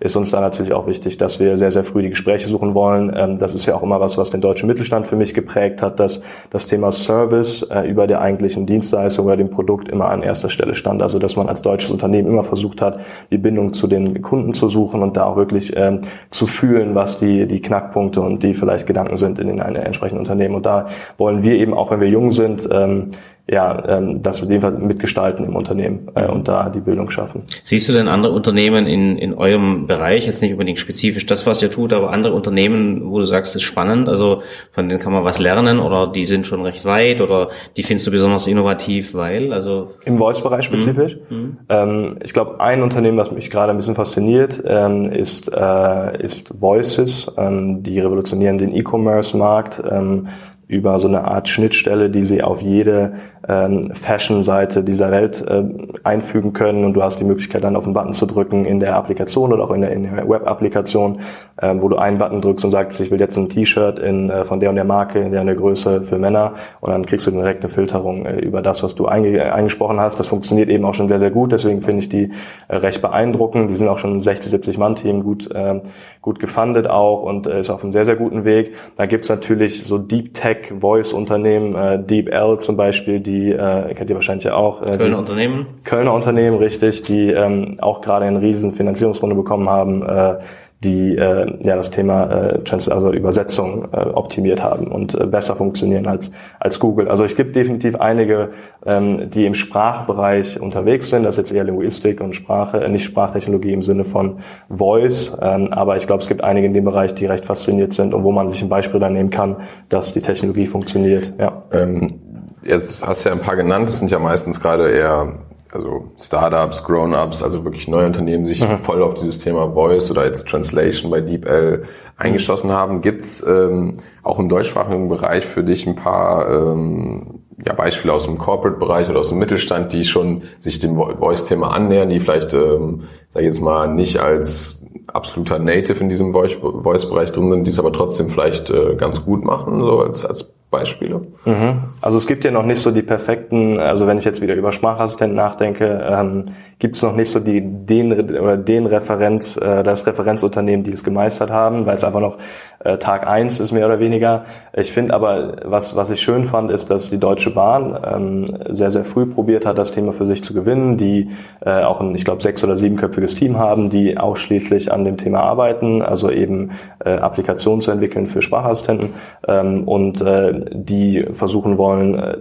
ist 0.00 0.16
uns 0.16 0.30
da 0.30 0.40
natürlich 0.40 0.72
auch 0.72 0.86
wichtig, 0.86 1.18
dass 1.18 1.40
wir 1.40 1.58
sehr, 1.58 1.70
sehr 1.70 1.84
früh 1.84 2.02
die 2.02 2.10
Gespräche 2.10 2.48
suchen 2.48 2.74
wollen. 2.74 3.12
Ähm, 3.14 3.38
das 3.38 3.54
ist 3.54 3.66
ja 3.66 3.74
auch 3.74 3.82
immer 3.82 4.00
was, 4.00 4.16
was 4.16 4.30
den 4.30 4.40
deutschen 4.40 4.66
Mittelstand 4.66 5.06
für 5.06 5.16
mich 5.16 5.34
geprägt 5.34 5.82
hat, 5.82 6.00
dass 6.00 6.22
das 6.50 6.66
Thema 6.66 6.92
Service 6.92 7.66
über 7.86 8.06
der 8.06 8.20
eigentlichen 8.20 8.66
Dienstleistung 8.66 8.93
Dienstleistung 8.94 9.26
oder 9.26 9.36
dem 9.36 9.50
Produkt 9.50 9.88
immer 9.88 10.08
an 10.08 10.22
erster 10.22 10.48
Stelle 10.48 10.74
stand. 10.74 11.02
Also 11.02 11.18
dass 11.18 11.36
man 11.36 11.48
als 11.48 11.62
deutsches 11.62 11.90
Unternehmen 11.90 12.28
immer 12.28 12.44
versucht 12.44 12.80
hat, 12.80 13.00
die 13.30 13.38
Bindung 13.38 13.72
zu 13.72 13.86
den 13.86 14.22
Kunden 14.22 14.54
zu 14.54 14.68
suchen 14.68 15.02
und 15.02 15.16
da 15.16 15.24
auch 15.24 15.36
wirklich 15.36 15.72
ähm, 15.76 16.00
zu 16.30 16.46
fühlen, 16.46 16.94
was 16.94 17.18
die, 17.18 17.46
die 17.46 17.60
Knackpunkte 17.60 18.20
und 18.20 18.42
die 18.42 18.54
vielleicht 18.54 18.86
Gedanken 18.86 19.16
sind 19.16 19.38
in 19.38 19.48
den 19.48 19.58
entsprechenden 19.58 20.20
Unternehmen. 20.20 20.54
Und 20.54 20.66
da 20.66 20.86
wollen 21.18 21.42
wir 21.42 21.54
eben, 21.56 21.74
auch 21.74 21.90
wenn 21.90 22.00
wir 22.00 22.08
jung 22.08 22.30
sind, 22.30 22.68
ähm, 22.70 23.08
ja, 23.46 23.98
ähm, 23.98 24.22
das 24.22 24.40
mit 24.40 24.50
dem 24.50 24.62
Fall 24.62 24.72
mitgestalten 24.72 25.44
im 25.44 25.54
Unternehmen 25.54 26.08
äh, 26.14 26.26
und 26.26 26.48
da 26.48 26.70
die 26.70 26.80
Bildung 26.80 27.10
schaffen. 27.10 27.42
Siehst 27.62 27.86
du 27.88 27.92
denn 27.92 28.08
andere 28.08 28.32
Unternehmen 28.32 28.86
in, 28.86 29.18
in 29.18 29.34
eurem 29.34 29.86
Bereich, 29.86 30.24
jetzt 30.24 30.40
nicht 30.40 30.52
unbedingt 30.52 30.78
spezifisch 30.78 31.26
das, 31.26 31.46
was 31.46 31.60
ihr 31.60 31.70
tut, 31.70 31.92
aber 31.92 32.10
andere 32.10 32.32
Unternehmen, 32.32 33.02
wo 33.04 33.18
du 33.18 33.26
sagst, 33.26 33.54
ist 33.54 33.62
spannend, 33.62 34.08
also 34.08 34.40
von 34.72 34.88
denen 34.88 34.98
kann 34.98 35.12
man 35.12 35.24
was 35.24 35.38
lernen 35.40 35.78
oder 35.78 36.06
die 36.06 36.24
sind 36.24 36.46
schon 36.46 36.62
recht 36.62 36.86
weit 36.86 37.20
oder 37.20 37.50
die 37.76 37.82
findest 37.82 38.06
du 38.06 38.10
besonders 38.10 38.46
innovativ, 38.46 39.12
weil, 39.12 39.52
also... 39.52 39.90
Im 40.06 40.16
Voice-Bereich 40.16 40.64
spezifisch? 40.64 41.18
Mhm. 41.28 41.58
Ähm, 41.68 42.16
ich 42.24 42.32
glaube, 42.32 42.60
ein 42.60 42.82
Unternehmen, 42.82 43.18
was 43.18 43.30
mich 43.30 43.50
gerade 43.50 43.72
ein 43.72 43.76
bisschen 43.76 43.94
fasziniert, 43.94 44.62
ähm, 44.66 45.12
ist, 45.12 45.52
äh, 45.52 46.22
ist 46.22 46.62
Voices. 46.62 47.30
Ähm, 47.36 47.82
die 47.82 48.00
revolutionieren 48.00 48.56
den 48.56 48.74
E-Commerce-Markt. 48.74 49.82
Ähm, 49.90 50.28
über 50.66 50.98
so 50.98 51.08
eine 51.08 51.24
Art 51.24 51.48
Schnittstelle, 51.48 52.10
die 52.10 52.24
sie 52.24 52.42
auf 52.42 52.62
jede 52.62 53.14
ähm, 53.48 53.94
Fashion-Seite 53.94 54.82
dieser 54.82 55.10
Welt 55.10 55.44
äh, 55.46 55.62
einfügen 56.02 56.52
können. 56.52 56.84
Und 56.84 56.94
du 56.94 57.02
hast 57.02 57.20
die 57.20 57.24
Möglichkeit 57.24 57.64
dann 57.64 57.76
auf 57.76 57.84
einen 57.84 57.94
Button 57.94 58.12
zu 58.12 58.26
drücken 58.26 58.64
in 58.64 58.80
der 58.80 58.96
Applikation 58.96 59.52
oder 59.52 59.64
auch 59.64 59.70
in 59.70 59.82
der 59.82 60.28
Web-Applikation, 60.28 61.18
ähm, 61.62 61.80
wo 61.80 61.88
du 61.88 61.96
einen 61.96 62.18
Button 62.18 62.40
drückst 62.40 62.64
und 62.64 62.70
sagst, 62.70 63.00
ich 63.00 63.10
will 63.10 63.20
jetzt 63.20 63.36
ein 63.36 63.48
T-Shirt 63.48 63.98
in 63.98 64.30
äh, 64.30 64.44
von 64.44 64.60
der 64.60 64.70
und 64.70 64.76
der 64.76 64.84
Marke, 64.84 65.20
in 65.20 65.30
der 65.30 65.40
und 65.40 65.46
der 65.46 65.56
Größe 65.56 66.02
für 66.02 66.18
Männer 66.18 66.54
und 66.80 66.90
dann 66.90 67.06
kriegst 67.06 67.26
du 67.26 67.30
direkt 67.30 67.62
eine 67.62 67.68
Filterung 67.68 68.26
äh, 68.26 68.38
über 68.38 68.60
das, 68.62 68.82
was 68.82 68.94
du 68.94 69.06
einge 69.06 69.52
eingesprochen 69.52 70.00
hast. 70.00 70.18
Das 70.18 70.28
funktioniert 70.28 70.68
eben 70.68 70.84
auch 70.84 70.94
schon 70.94 71.08
sehr, 71.08 71.18
sehr 71.18 71.30
gut, 71.30 71.52
deswegen 71.52 71.80
finde 71.82 72.00
ich 72.00 72.08
die 72.08 72.30
äh, 72.68 72.76
recht 72.76 73.02
beeindruckend. 73.02 73.70
Die 73.70 73.76
sind 73.76 73.88
auch 73.88 73.98
schon 73.98 74.16
ein 74.16 74.20
60, 74.20 74.50
70 74.50 74.78
Mann-Team 74.78 75.22
gut, 75.22 75.50
äh, 75.52 75.80
gut 76.20 76.40
gefundet 76.40 76.88
auch 76.88 77.22
und 77.22 77.46
äh, 77.46 77.60
ist 77.60 77.70
auf 77.70 77.84
einem 77.84 77.92
sehr, 77.92 78.04
sehr 78.04 78.16
guten 78.16 78.44
Weg. 78.44 78.74
Da 78.96 79.06
gibt's 79.06 79.28
natürlich 79.28 79.84
so 79.84 79.98
Deep 79.98 80.34
Tech 80.34 80.72
Voice-Unternehmen, 80.78 81.74
äh, 81.74 82.02
DeepL 82.02 82.58
zum 82.58 82.76
Beispiel, 82.76 83.20
die 83.20 83.52
äh, 83.52 83.94
kennt 83.94 84.10
ihr 84.10 84.16
wahrscheinlich 84.16 84.44
ja 84.44 84.54
auch. 84.54 84.82
Äh, 84.82 84.96
Kölner 84.96 85.18
Unternehmen. 85.18 85.66
Kölner 85.84 86.14
Unternehmen, 86.14 86.58
richtig, 86.58 87.02
die 87.02 87.30
ähm, 87.30 87.76
auch 87.80 88.00
gerade 88.00 88.24
eine 88.24 88.40
riesen 88.40 88.72
Finanzierungsrunde 88.74 89.36
bekommen 89.36 89.68
haben, 89.68 90.02
äh, 90.02 90.38
die 90.84 91.16
äh, 91.16 91.52
ja 91.62 91.76
das 91.76 91.90
Thema 91.90 92.24
äh, 92.30 92.60
also 92.90 93.12
Übersetzung 93.12 93.88
äh, 93.92 93.96
optimiert 93.96 94.62
haben 94.62 94.88
und 94.88 95.14
äh, 95.14 95.26
besser 95.26 95.56
funktionieren 95.56 96.06
als 96.06 96.30
als 96.60 96.78
Google. 96.78 97.08
Also 97.08 97.24
ich 97.24 97.36
gibt 97.36 97.56
definitiv 97.56 97.96
einige, 97.96 98.50
ähm, 98.86 99.30
die 99.30 99.46
im 99.46 99.54
Sprachbereich 99.54 100.60
unterwegs 100.60 101.10
sind. 101.10 101.24
Das 101.24 101.34
ist 101.34 101.48
jetzt 101.48 101.56
eher 101.56 101.64
Linguistik 101.64 102.20
und 102.20 102.36
Sprache, 102.36 102.84
äh, 102.84 102.88
nicht 102.88 103.04
Sprachtechnologie 103.04 103.72
im 103.72 103.82
Sinne 103.82 104.04
von 104.04 104.38
Voice. 104.68 105.36
Ähm, 105.40 105.72
aber 105.72 105.96
ich 105.96 106.06
glaube, 106.06 106.22
es 106.22 106.28
gibt 106.28 106.44
einige 106.44 106.66
in 106.66 106.74
dem 106.74 106.84
Bereich, 106.84 107.14
die 107.14 107.26
recht 107.26 107.44
fasziniert 107.44 107.92
sind 107.92 108.14
und 108.14 108.22
wo 108.22 108.32
man 108.32 108.50
sich 108.50 108.62
ein 108.62 108.68
Beispiel 108.68 109.00
dann 109.00 109.14
nehmen 109.14 109.30
kann, 109.30 109.56
dass 109.88 110.12
die 110.12 110.20
Technologie 110.20 110.66
funktioniert. 110.66 111.32
Ja. 111.38 111.62
Ähm 111.72 112.20
jetzt 112.62 113.06
hast 113.06 113.24
du 113.24 113.28
ja 113.30 113.34
ein 113.34 113.40
paar 113.40 113.56
genannt, 113.56 113.88
das 113.88 113.98
sind 113.98 114.10
ja 114.10 114.18
meistens 114.18 114.60
gerade 114.60 114.90
eher 114.90 115.34
also 115.74 116.04
Startups, 116.16 116.84
Grown-ups, 116.84 117.42
also 117.42 117.64
wirklich 117.64 117.88
neue 117.88 118.06
Unternehmen, 118.06 118.46
sich 118.46 118.66
mhm. 118.66 118.78
voll 118.78 119.02
auf 119.02 119.14
dieses 119.14 119.38
Thema 119.38 119.72
Voice 119.72 120.10
oder 120.10 120.24
jetzt 120.24 120.48
Translation 120.48 121.10
bei 121.10 121.20
DeepL 121.20 121.82
eingeschlossen 122.16 122.70
haben. 122.70 123.00
Gibt's 123.00 123.44
ähm, 123.46 123.94
auch 124.22 124.38
im 124.38 124.48
deutschsprachigen 124.48 125.08
Bereich 125.08 125.44
für 125.44 125.64
dich 125.64 125.86
ein 125.86 125.96
paar 125.96 126.48
ähm, 126.48 127.40
ja, 127.66 127.72
Beispiele 127.72 128.12
aus 128.12 128.24
dem 128.24 128.38
Corporate-Bereich 128.38 129.10
oder 129.10 129.18
aus 129.20 129.30
dem 129.30 129.38
Mittelstand, 129.38 129.92
die 129.92 130.04
schon 130.04 130.42
sich 130.60 130.78
dem 130.78 130.96
Voice-Thema 130.96 131.68
annähern, 131.68 132.08
die 132.08 132.20
vielleicht, 132.20 132.54
ähm, 132.54 133.04
sag 133.30 133.42
ich 133.42 133.46
jetzt 133.46 133.60
mal, 133.60 133.88
nicht 133.88 134.18
als 134.18 134.86
absoluter 135.08 135.58
Native 135.58 136.00
in 136.00 136.08
diesem 136.08 136.32
Voice-Bereich 136.32 137.32
drin 137.32 137.50
sind, 137.50 137.66
die 137.66 137.70
es 137.70 137.78
aber 137.80 137.92
trotzdem 137.92 138.30
vielleicht 138.30 138.70
äh, 138.70 138.94
ganz 138.94 139.24
gut 139.24 139.44
machen, 139.44 139.80
so 139.80 140.00
als, 140.00 140.24
als 140.24 140.54
Beispiele? 140.70 141.20
Mhm. 141.44 141.94
Also 142.00 142.16
es 142.16 142.26
gibt 142.26 142.44
ja 142.44 142.50
noch 142.50 142.64
nicht 142.64 142.80
so 142.80 142.90
die 142.90 143.02
perfekten, 143.02 143.78
also 143.78 144.06
wenn 144.06 144.18
ich 144.18 144.24
jetzt 144.24 144.42
wieder 144.42 144.54
über 144.54 144.72
Sprachassistenten 144.72 145.36
nachdenke, 145.36 146.04
ähm, 146.08 146.46
gibt 146.78 146.96
es 146.96 147.02
noch 147.02 147.14
nicht 147.14 147.30
so 147.30 147.40
die 147.40 147.60
den 147.62 148.12
oder 148.12 148.56
den 148.56 148.86
Referenz, 148.86 149.56
äh, 149.56 149.82
das 149.82 150.06
Referenzunternehmen, 150.06 150.84
die 150.84 150.92
es 150.92 151.04
gemeistert 151.04 151.50
haben, 151.50 151.86
weil 151.86 151.96
es 151.96 152.04
einfach 152.04 152.20
noch 152.20 152.38
äh, 152.80 152.98
Tag 152.98 153.26
eins 153.26 153.60
ist 153.60 153.72
mehr 153.72 153.86
oder 153.86 153.98
weniger. 154.00 154.44
Ich 154.74 154.92
finde 154.92 155.14
aber, 155.14 155.56
was, 155.64 155.96
was 155.96 156.10
ich 156.10 156.20
schön 156.20 156.44
fand, 156.44 156.72
ist, 156.72 156.90
dass 156.90 157.10
die 157.10 157.18
Deutsche 157.18 157.50
Bahn 157.50 157.98
ähm, 158.04 158.44
sehr, 158.68 158.90
sehr 158.90 159.04
früh 159.04 159.26
probiert 159.26 159.64
hat, 159.64 159.78
das 159.78 159.92
Thema 159.92 160.12
für 160.12 160.26
sich 160.26 160.44
zu 160.44 160.52
gewinnen, 160.52 160.98
die 160.98 161.30
äh, 161.64 161.82
auch 161.82 162.00
ein, 162.00 162.14
ich 162.14 162.24
glaube, 162.24 162.42
sechs- 162.42 162.62
oder 162.62 162.76
siebenköpfiges 162.76 163.34
Team 163.34 163.58
haben, 163.58 163.90
die 163.90 164.18
ausschließlich 164.18 164.92
an 164.92 165.04
dem 165.04 165.16
Thema 165.16 165.40
arbeiten, 165.40 166.02
also 166.02 166.30
eben 166.30 166.72
äh, 167.04 167.10
Applikationen 167.10 167.80
zu 167.80 167.90
entwickeln 167.90 168.26
für 168.26 168.42
Sprachassistenten 168.42 169.14
ähm, 169.48 169.84
und 169.88 170.20
äh, 170.20 170.63
die 170.72 171.26
versuchen 171.32 171.78
wollen, 171.78 172.14
äh, 172.14 172.38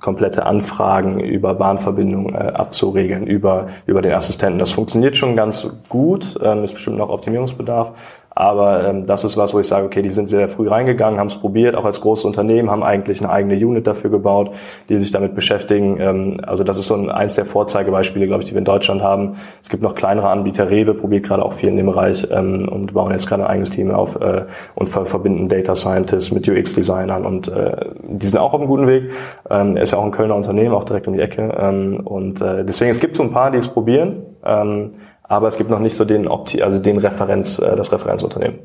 komplette 0.00 0.46
Anfragen 0.46 1.20
über 1.20 1.54
Bahnverbindungen 1.54 2.34
äh, 2.34 2.38
abzuregeln, 2.38 3.26
über, 3.26 3.68
über 3.86 4.02
den 4.02 4.12
Assistenten. 4.12 4.58
Das 4.58 4.70
funktioniert 4.70 5.16
schon 5.16 5.36
ganz 5.36 5.70
gut, 5.88 6.38
ähm, 6.42 6.64
ist 6.64 6.72
bestimmt 6.72 6.96
noch 6.96 7.10
Optimierungsbedarf, 7.10 7.92
aber 8.40 8.88
ähm, 8.88 9.04
das 9.04 9.22
ist 9.24 9.36
was, 9.36 9.52
wo 9.52 9.60
ich 9.60 9.68
sage, 9.68 9.84
okay, 9.84 10.00
die 10.00 10.08
sind 10.08 10.30
sehr 10.30 10.48
früh 10.48 10.66
reingegangen, 10.66 11.20
haben 11.20 11.26
es 11.26 11.36
probiert, 11.36 11.76
auch 11.76 11.84
als 11.84 12.00
großes 12.00 12.24
Unternehmen, 12.24 12.70
haben 12.70 12.82
eigentlich 12.82 13.20
eine 13.20 13.30
eigene 13.30 13.54
Unit 13.54 13.86
dafür 13.86 14.08
gebaut, 14.08 14.52
die 14.88 14.96
sich 14.96 15.10
damit 15.10 15.34
beschäftigen. 15.34 16.00
Ähm, 16.00 16.36
also 16.46 16.64
das 16.64 16.78
ist 16.78 16.86
so 16.86 16.94
ein, 16.94 17.10
eins 17.10 17.34
der 17.34 17.44
Vorzeigebeispiele, 17.44 18.26
glaube 18.26 18.42
ich, 18.42 18.48
die 18.48 18.54
wir 18.54 18.60
in 18.60 18.64
Deutschland 18.64 19.02
haben. 19.02 19.36
Es 19.62 19.68
gibt 19.68 19.82
noch 19.82 19.94
kleinere 19.94 20.30
Anbieter, 20.30 20.70
Rewe 20.70 20.94
probiert 20.94 21.24
gerade 21.24 21.44
auch 21.44 21.52
viel 21.52 21.68
in 21.68 21.76
dem 21.76 21.86
Bereich 21.86 22.26
ähm, 22.30 22.66
und 22.66 22.94
bauen 22.94 23.10
jetzt 23.10 23.28
gerade 23.28 23.44
ein 23.44 23.50
eigenes 23.50 23.70
Team 23.70 23.90
auf 23.90 24.16
äh, 24.16 24.44
und 24.74 24.88
ver 24.88 25.04
verbinden 25.04 25.48
Data 25.48 25.74
Scientists 25.74 26.32
mit 26.32 26.48
UX-Designern 26.48 27.26
und 27.26 27.48
äh, 27.48 27.76
die 28.02 28.26
sind 28.26 28.40
auch 28.40 28.54
auf 28.54 28.60
einem 28.60 28.70
guten 28.70 28.86
Weg. 28.86 29.10
Ähm, 29.50 29.76
ist 29.76 29.92
ja 29.92 29.98
auch 29.98 30.04
ein 30.04 30.12
Kölner 30.12 30.34
Unternehmen, 30.34 30.74
auch 30.74 30.84
direkt 30.84 31.06
um 31.06 31.12
die 31.12 31.20
Ecke. 31.20 31.54
Ähm, 31.60 31.98
und 32.04 32.40
äh, 32.40 32.64
deswegen, 32.64 32.90
es 32.90 33.00
gibt 33.00 33.16
so 33.16 33.22
ein 33.22 33.32
paar, 33.32 33.50
die 33.50 33.58
es 33.58 33.68
probieren. 33.68 34.22
Ähm, 34.44 34.92
aber 35.30 35.46
es 35.46 35.56
gibt 35.56 35.70
noch 35.70 35.78
nicht 35.78 35.96
so 35.96 36.04
den 36.04 36.26
Opti 36.26 36.60
also 36.60 36.80
den 36.80 36.98
Referenz, 36.98 37.60
äh, 37.60 37.76
das 37.76 37.92
Referenzunternehmen. 37.92 38.58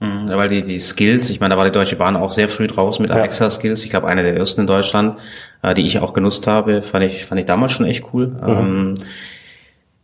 Mhm, 0.00 0.28
weil 0.28 0.48
die, 0.48 0.62
die 0.62 0.78
Skills, 0.78 1.30
ich 1.30 1.40
meine, 1.40 1.54
da 1.54 1.58
war 1.58 1.64
die 1.64 1.72
Deutsche 1.72 1.96
Bahn 1.96 2.16
auch 2.16 2.32
sehr 2.32 2.50
früh 2.50 2.66
draus 2.66 2.98
mit 2.98 3.10
Alexa 3.10 3.48
Skills. 3.48 3.82
Ich 3.82 3.88
glaube, 3.88 4.08
eine 4.08 4.22
der 4.22 4.36
ersten 4.36 4.60
in 4.60 4.66
Deutschland, 4.66 5.18
äh, 5.62 5.72
die 5.72 5.86
ich 5.86 6.00
auch 6.00 6.12
genutzt 6.12 6.46
habe, 6.46 6.82
fand 6.82 7.04
ich, 7.04 7.24
fand 7.24 7.40
ich 7.40 7.46
damals 7.46 7.72
schon 7.72 7.86
echt 7.86 8.04
cool. 8.12 8.26
Mhm. 8.26 8.48
Ähm, 8.48 8.94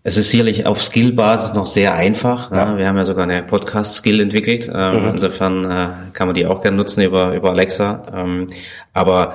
es 0.02 0.16
ist 0.16 0.30
sicherlich 0.30 0.64
auf 0.64 0.82
Skill-Basis 0.82 1.52
noch 1.52 1.66
sehr 1.66 1.94
einfach. 1.94 2.50
Ja. 2.52 2.64
Ne? 2.64 2.78
Wir 2.78 2.88
haben 2.88 2.96
ja 2.96 3.04
sogar 3.04 3.24
eine 3.24 3.42
Podcast-Skill 3.42 4.20
entwickelt. 4.20 4.70
Ähm, 4.72 5.02
mhm. 5.02 5.08
Insofern 5.10 5.64
äh, 5.64 5.88
kann 6.14 6.28
man 6.28 6.34
die 6.34 6.46
auch 6.46 6.62
gerne 6.62 6.78
nutzen 6.78 7.02
über, 7.02 7.34
über 7.34 7.50
Alexa. 7.50 8.00
Ähm, 8.14 8.46
aber 8.94 9.34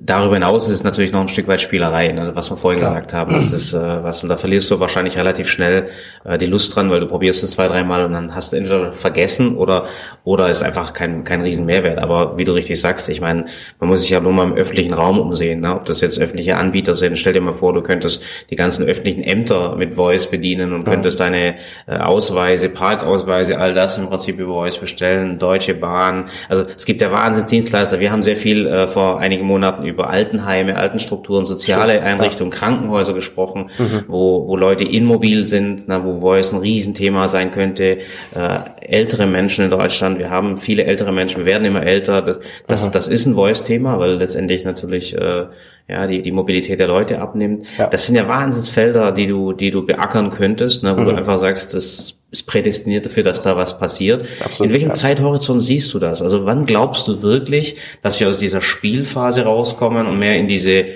darüber 0.00 0.34
hinaus 0.34 0.68
ist 0.68 0.74
es 0.74 0.84
natürlich 0.84 1.12
noch 1.12 1.20
ein 1.20 1.28
Stück 1.28 1.48
weit 1.48 1.60
Spielerei, 1.60 2.12
ne, 2.12 2.32
was 2.34 2.50
wir 2.50 2.56
vorhin 2.56 2.80
Klar. 2.80 2.92
gesagt 2.92 3.12
haben. 3.12 3.34
Das 3.34 3.52
ist 3.52 3.74
äh, 3.74 4.02
was 4.02 4.22
und 4.22 4.28
da 4.28 4.36
verlierst 4.36 4.70
du 4.70 4.80
wahrscheinlich 4.80 5.18
relativ 5.18 5.48
schnell 5.48 5.88
äh, 6.24 6.38
die 6.38 6.46
Lust 6.46 6.74
dran, 6.74 6.90
weil 6.90 7.00
du 7.00 7.06
probierst 7.06 7.42
es 7.42 7.52
zwei, 7.52 7.68
dreimal 7.68 8.04
und 8.04 8.12
dann 8.12 8.34
hast 8.34 8.52
du 8.52 8.56
entweder 8.56 8.92
vergessen 8.92 9.56
oder 9.56 9.86
oder 10.24 10.48
ist 10.48 10.62
einfach 10.62 10.92
kein 10.92 11.24
kein 11.24 11.42
riesen 11.42 11.66
Mehrwert. 11.66 11.98
Aber 11.98 12.38
wie 12.38 12.44
du 12.44 12.52
richtig 12.52 12.80
sagst, 12.80 13.08
ich 13.08 13.20
meine, 13.20 13.46
man 13.78 13.90
muss 13.90 14.00
sich 14.00 14.10
ja 14.10 14.20
nur 14.20 14.32
mal 14.32 14.44
im 14.44 14.54
öffentlichen 14.54 14.94
Raum 14.94 15.18
umsehen, 15.18 15.60
ne? 15.60 15.74
ob 15.74 15.84
das 15.84 16.00
jetzt 16.00 16.18
öffentliche 16.18 16.56
Anbieter 16.56 16.94
sind. 16.94 17.18
Stell 17.18 17.34
dir 17.34 17.40
mal 17.40 17.52
vor, 17.52 17.74
du 17.74 17.82
könntest 17.82 18.22
die 18.50 18.56
ganzen 18.56 18.86
öffentlichen 18.86 19.22
Ämter 19.22 19.76
mit 19.76 19.94
Voice 19.94 20.30
bedienen 20.30 20.72
und 20.72 20.84
könntest 20.84 21.18
ja. 21.18 21.26
deine 21.26 21.54
äh, 21.86 21.98
Ausweise, 21.98 22.68
Parkausweise, 22.68 23.58
all 23.58 23.74
das 23.74 23.98
im 23.98 24.08
Prinzip 24.08 24.38
über 24.38 24.54
Voice 24.54 24.78
bestellen. 24.78 25.38
Deutsche 25.38 25.74
Bahn, 25.74 26.26
also 26.48 26.64
es 26.74 26.86
gibt 26.86 27.00
ja 27.00 27.12
Wahnsinnsdienstleister. 27.12 28.00
Wir 28.00 28.10
haben 28.10 28.22
sehr 28.22 28.36
viel 28.36 28.66
äh, 28.66 28.86
vor 28.86 29.20
einigen 29.20 29.44
Monaten 29.44 29.73
hatten 29.74 29.86
über 29.86 30.10
Altenheime, 30.10 30.76
Altenstrukturen, 30.76 31.44
soziale 31.44 32.02
Einrichtungen. 32.02 32.50
Krankenhäuser 32.50 33.14
gesprochen, 33.14 33.70
mhm. 33.78 34.04
wo, 34.08 34.46
wo 34.48 34.56
Leute 34.56 34.84
immobil 34.84 35.46
sind, 35.46 35.84
na, 35.86 36.04
wo 36.04 36.20
Voice 36.20 36.52
ein 36.52 36.60
Riesenthema 36.60 37.28
sein 37.28 37.50
könnte. 37.50 37.98
Äh, 38.34 38.58
ältere 38.80 39.26
Menschen 39.26 39.64
in 39.64 39.70
Deutschland, 39.70 40.18
wir 40.18 40.30
haben 40.30 40.56
viele 40.56 40.84
ältere 40.84 41.12
Menschen, 41.12 41.38
wir 41.38 41.46
werden 41.46 41.64
immer 41.64 41.82
älter. 41.82 42.22
Das, 42.22 42.38
das, 42.66 42.90
das 42.90 43.08
ist 43.08 43.26
ein 43.26 43.34
Voice-Thema, 43.34 43.98
weil 43.98 44.14
letztendlich 44.14 44.64
natürlich 44.64 45.16
äh, 45.16 45.46
ja, 45.88 46.06
die, 46.06 46.22
die 46.22 46.32
Mobilität 46.32 46.80
der 46.80 46.86
Leute 46.86 47.20
abnimmt. 47.20 47.66
Ja. 47.78 47.88
Das 47.88 48.06
sind 48.06 48.16
ja 48.16 48.26
Wahnsinnsfelder, 48.26 49.12
die 49.12 49.26
du, 49.26 49.52
die 49.52 49.70
du 49.70 49.84
beackern 49.84 50.30
könntest, 50.30 50.82
ne, 50.82 50.96
wo 50.96 51.02
mhm. 51.02 51.06
du 51.06 51.14
einfach 51.16 51.38
sagst, 51.38 51.74
das 51.74 52.14
ist 52.30 52.46
prädestiniert 52.46 53.06
dafür, 53.06 53.22
dass 53.22 53.42
da 53.42 53.56
was 53.56 53.78
passiert. 53.78 54.24
Absolut, 54.42 54.68
In 54.68 54.72
welchem 54.72 54.88
ja. 54.88 54.94
Zeithorizont 54.94 55.62
siehst 55.62 55.92
du 55.94 55.98
das? 55.98 56.20
Also 56.20 56.46
wann 56.46 56.66
glaubst 56.66 57.06
du 57.06 57.22
wirklich, 57.22 57.76
dass 58.02 58.18
wir 58.18 58.28
aus 58.28 58.38
dieser 58.38 58.60
Spielphase 58.60 59.44
rauskommen 59.44 60.06
und 60.06 60.18
mehr 60.18 60.36
in 60.36 60.48
diese 60.48 60.86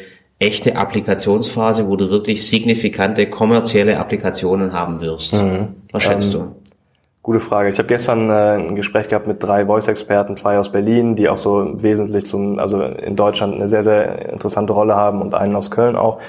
echte 0.41 0.77
Applikationsphase, 0.77 1.87
wo 1.87 1.97
du 1.97 2.11
wirklich 2.11 2.47
signifikante 2.47 3.27
kommerzielle 3.27 3.99
Applikationen 3.99 4.73
haben 4.73 5.01
wirst? 5.01 5.35
Mhm. 5.35 5.69
Was 5.93 6.03
schätzt 6.03 6.35
ähm, 6.35 6.41
du? 6.41 6.57
Gute 7.29 7.41
Frage. 7.41 7.69
Ich 7.69 7.77
habe 7.77 7.89
gestern 7.89 8.31
äh, 8.31 8.55
ein 8.55 8.75
Gespräch 8.75 9.11
gehabt 9.11 9.27
mit 9.27 9.43
drei 9.43 9.67
Voice-Experten, 9.67 10.35
zwei 10.35 10.59
aus 10.59 10.73
Berlin, 10.73 11.15
die 11.15 11.29
auch 11.29 11.37
so 11.37 11.75
wesentlich 11.75 12.25
zum, 12.25 12.59
also 12.59 12.81
in 12.81 13.17
Deutschland 13.17 13.53
eine 13.53 13.69
sehr, 13.69 13.83
sehr 13.83 14.31
interessante 14.33 14.73
Rolle 14.73 14.97
haben 14.97 15.21
und 15.21 15.35
einen 15.35 15.55
aus 15.55 15.71
Köln 15.71 15.95
auch. 15.95 16.23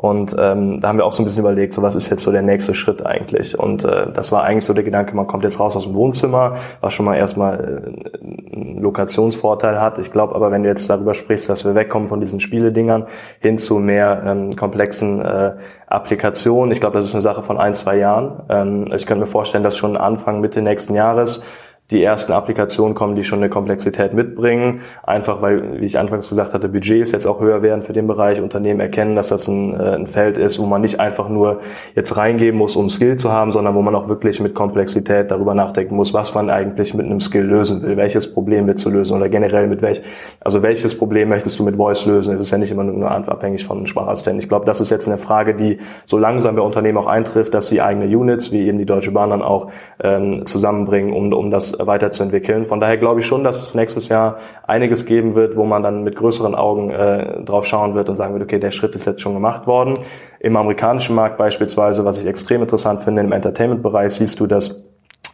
Und 0.00 0.36
ähm, 0.38 0.78
da 0.80 0.88
haben 0.88 0.98
wir 0.98 1.04
auch 1.04 1.10
so 1.10 1.22
ein 1.22 1.24
bisschen 1.24 1.40
überlegt, 1.40 1.74
so 1.74 1.82
was 1.82 1.96
ist 1.96 2.08
jetzt 2.08 2.22
so 2.22 2.30
der 2.30 2.42
nächste 2.42 2.72
Schritt 2.72 3.04
eigentlich? 3.04 3.58
Und 3.58 3.82
äh, 3.82 4.12
das 4.12 4.30
war 4.30 4.44
eigentlich 4.44 4.64
so 4.64 4.72
der 4.72 4.84
Gedanke, 4.84 5.16
man 5.16 5.26
kommt 5.26 5.42
jetzt 5.42 5.58
raus 5.58 5.74
aus 5.74 5.82
dem 5.82 5.96
Wohnzimmer, 5.96 6.54
was 6.80 6.92
schon 6.92 7.04
mal 7.04 7.16
erstmal 7.16 7.92
äh, 8.22 8.54
einen 8.54 8.78
Lokationsvorteil 8.80 9.80
hat. 9.80 9.98
Ich 9.98 10.12
glaube 10.12 10.36
aber, 10.36 10.52
wenn 10.52 10.62
du 10.62 10.68
jetzt 10.68 10.88
darüber 10.88 11.14
sprichst, 11.14 11.48
dass 11.48 11.64
wir 11.64 11.74
wegkommen 11.74 12.06
von 12.06 12.20
diesen 12.20 12.38
Spieledingern 12.38 13.06
hin 13.40 13.58
zu 13.58 13.80
mehr 13.80 14.22
ähm, 14.24 14.54
komplexen 14.54 15.20
äh, 15.20 15.56
Applikationen, 15.88 16.70
ich 16.70 16.78
glaube, 16.78 16.96
das 16.96 17.06
ist 17.06 17.16
eine 17.16 17.22
Sache 17.22 17.42
von 17.42 17.58
ein, 17.58 17.74
zwei 17.74 17.96
Jahren. 17.98 18.44
Ähm, 18.50 18.86
ich 18.94 19.04
könnte 19.04 19.22
mir 19.22 19.26
vorstellen, 19.26 19.64
dass 19.64 19.76
schon 19.76 19.96
Anfang, 19.96 20.40
Mitte 20.40 20.62
nächsten 20.62 20.94
Jahres 20.94 21.42
die 21.90 22.02
ersten 22.02 22.32
Applikationen 22.32 22.94
kommen, 22.94 23.16
die 23.16 23.24
schon 23.24 23.38
eine 23.38 23.48
Komplexität 23.48 24.12
mitbringen. 24.12 24.82
Einfach 25.02 25.40
weil, 25.40 25.80
wie 25.80 25.86
ich 25.86 25.98
anfangs 25.98 26.28
gesagt 26.28 26.52
hatte, 26.52 26.68
Budgets 26.68 27.12
jetzt 27.12 27.26
auch 27.26 27.40
höher 27.40 27.62
werden 27.62 27.82
für 27.82 27.94
den 27.94 28.06
Bereich. 28.06 28.42
Unternehmen 28.42 28.80
erkennen, 28.80 29.16
dass 29.16 29.28
das 29.28 29.48
ein, 29.48 29.78
äh, 29.78 29.94
ein 29.94 30.06
Feld 30.06 30.36
ist, 30.36 30.58
wo 30.58 30.66
man 30.66 30.82
nicht 30.82 31.00
einfach 31.00 31.30
nur 31.30 31.60
jetzt 31.94 32.14
reingeben 32.18 32.58
muss, 32.58 32.76
um 32.76 32.90
Skill 32.90 33.16
zu 33.16 33.32
haben, 33.32 33.52
sondern 33.52 33.74
wo 33.74 33.80
man 33.80 33.94
auch 33.94 34.08
wirklich 34.08 34.38
mit 34.40 34.54
Komplexität 34.54 35.30
darüber 35.30 35.54
nachdenken 35.54 35.96
muss, 35.96 36.12
was 36.12 36.34
man 36.34 36.50
eigentlich 36.50 36.92
mit 36.92 37.06
einem 37.06 37.20
Skill 37.20 37.44
lösen 37.44 37.82
will, 37.82 37.96
welches 37.96 38.34
Problem 38.34 38.66
wird 38.66 38.78
zu 38.78 38.90
lösen 38.90 39.16
oder 39.16 39.30
generell 39.30 39.66
mit 39.66 39.80
welch, 39.80 40.02
also 40.40 40.62
welches 40.62 40.96
Problem 40.96 41.30
möchtest 41.30 41.58
du 41.58 41.64
mit 41.64 41.76
Voice 41.76 42.04
lösen? 42.04 42.34
Es 42.34 42.40
ist 42.40 42.50
ja 42.50 42.58
nicht 42.58 42.70
immer 42.70 42.84
nur 42.84 43.10
abhängig 43.10 43.64
von 43.64 43.86
Sprachassistenten. 43.86 44.42
Ich 44.42 44.48
glaube, 44.48 44.66
das 44.66 44.82
ist 44.82 44.90
jetzt 44.90 45.08
eine 45.08 45.16
Frage, 45.16 45.54
die 45.54 45.78
so 46.04 46.18
langsam 46.18 46.56
bei 46.56 46.62
Unternehmen 46.62 46.98
auch 46.98 47.06
eintrifft, 47.06 47.54
dass 47.54 47.68
sie 47.68 47.80
eigene 47.80 48.06
Units, 48.06 48.52
wie 48.52 48.66
eben 48.66 48.76
die 48.76 48.84
Deutsche 48.84 49.12
Bahn 49.12 49.30
dann 49.30 49.42
auch 49.42 49.68
ähm, 50.02 50.44
zusammenbringen, 50.44 51.14
um, 51.14 51.32
um 51.32 51.50
das 51.50 51.77
weiterzuentwickeln. 51.86 52.66
Von 52.66 52.80
daher 52.80 52.96
glaube 52.96 53.20
ich 53.20 53.26
schon, 53.26 53.44
dass 53.44 53.60
es 53.60 53.74
nächstes 53.74 54.08
Jahr 54.08 54.38
einiges 54.66 55.06
geben 55.06 55.34
wird, 55.34 55.56
wo 55.56 55.64
man 55.64 55.82
dann 55.82 56.02
mit 56.02 56.16
größeren 56.16 56.54
Augen 56.54 56.90
äh, 56.90 57.42
drauf 57.44 57.66
schauen 57.66 57.94
wird 57.94 58.08
und 58.08 58.16
sagen 58.16 58.32
wird, 58.34 58.42
okay, 58.42 58.58
der 58.58 58.70
Schritt 58.70 58.94
ist 58.94 59.06
jetzt 59.06 59.20
schon 59.20 59.34
gemacht 59.34 59.66
worden. 59.66 59.94
Im 60.40 60.56
amerikanischen 60.56 61.14
Markt 61.14 61.38
beispielsweise, 61.38 62.04
was 62.04 62.18
ich 62.18 62.26
extrem 62.26 62.62
interessant 62.62 63.00
finde, 63.00 63.22
im 63.22 63.32
Entertainment-Bereich 63.32 64.14
siehst 64.14 64.40
du, 64.40 64.46
dass 64.46 64.87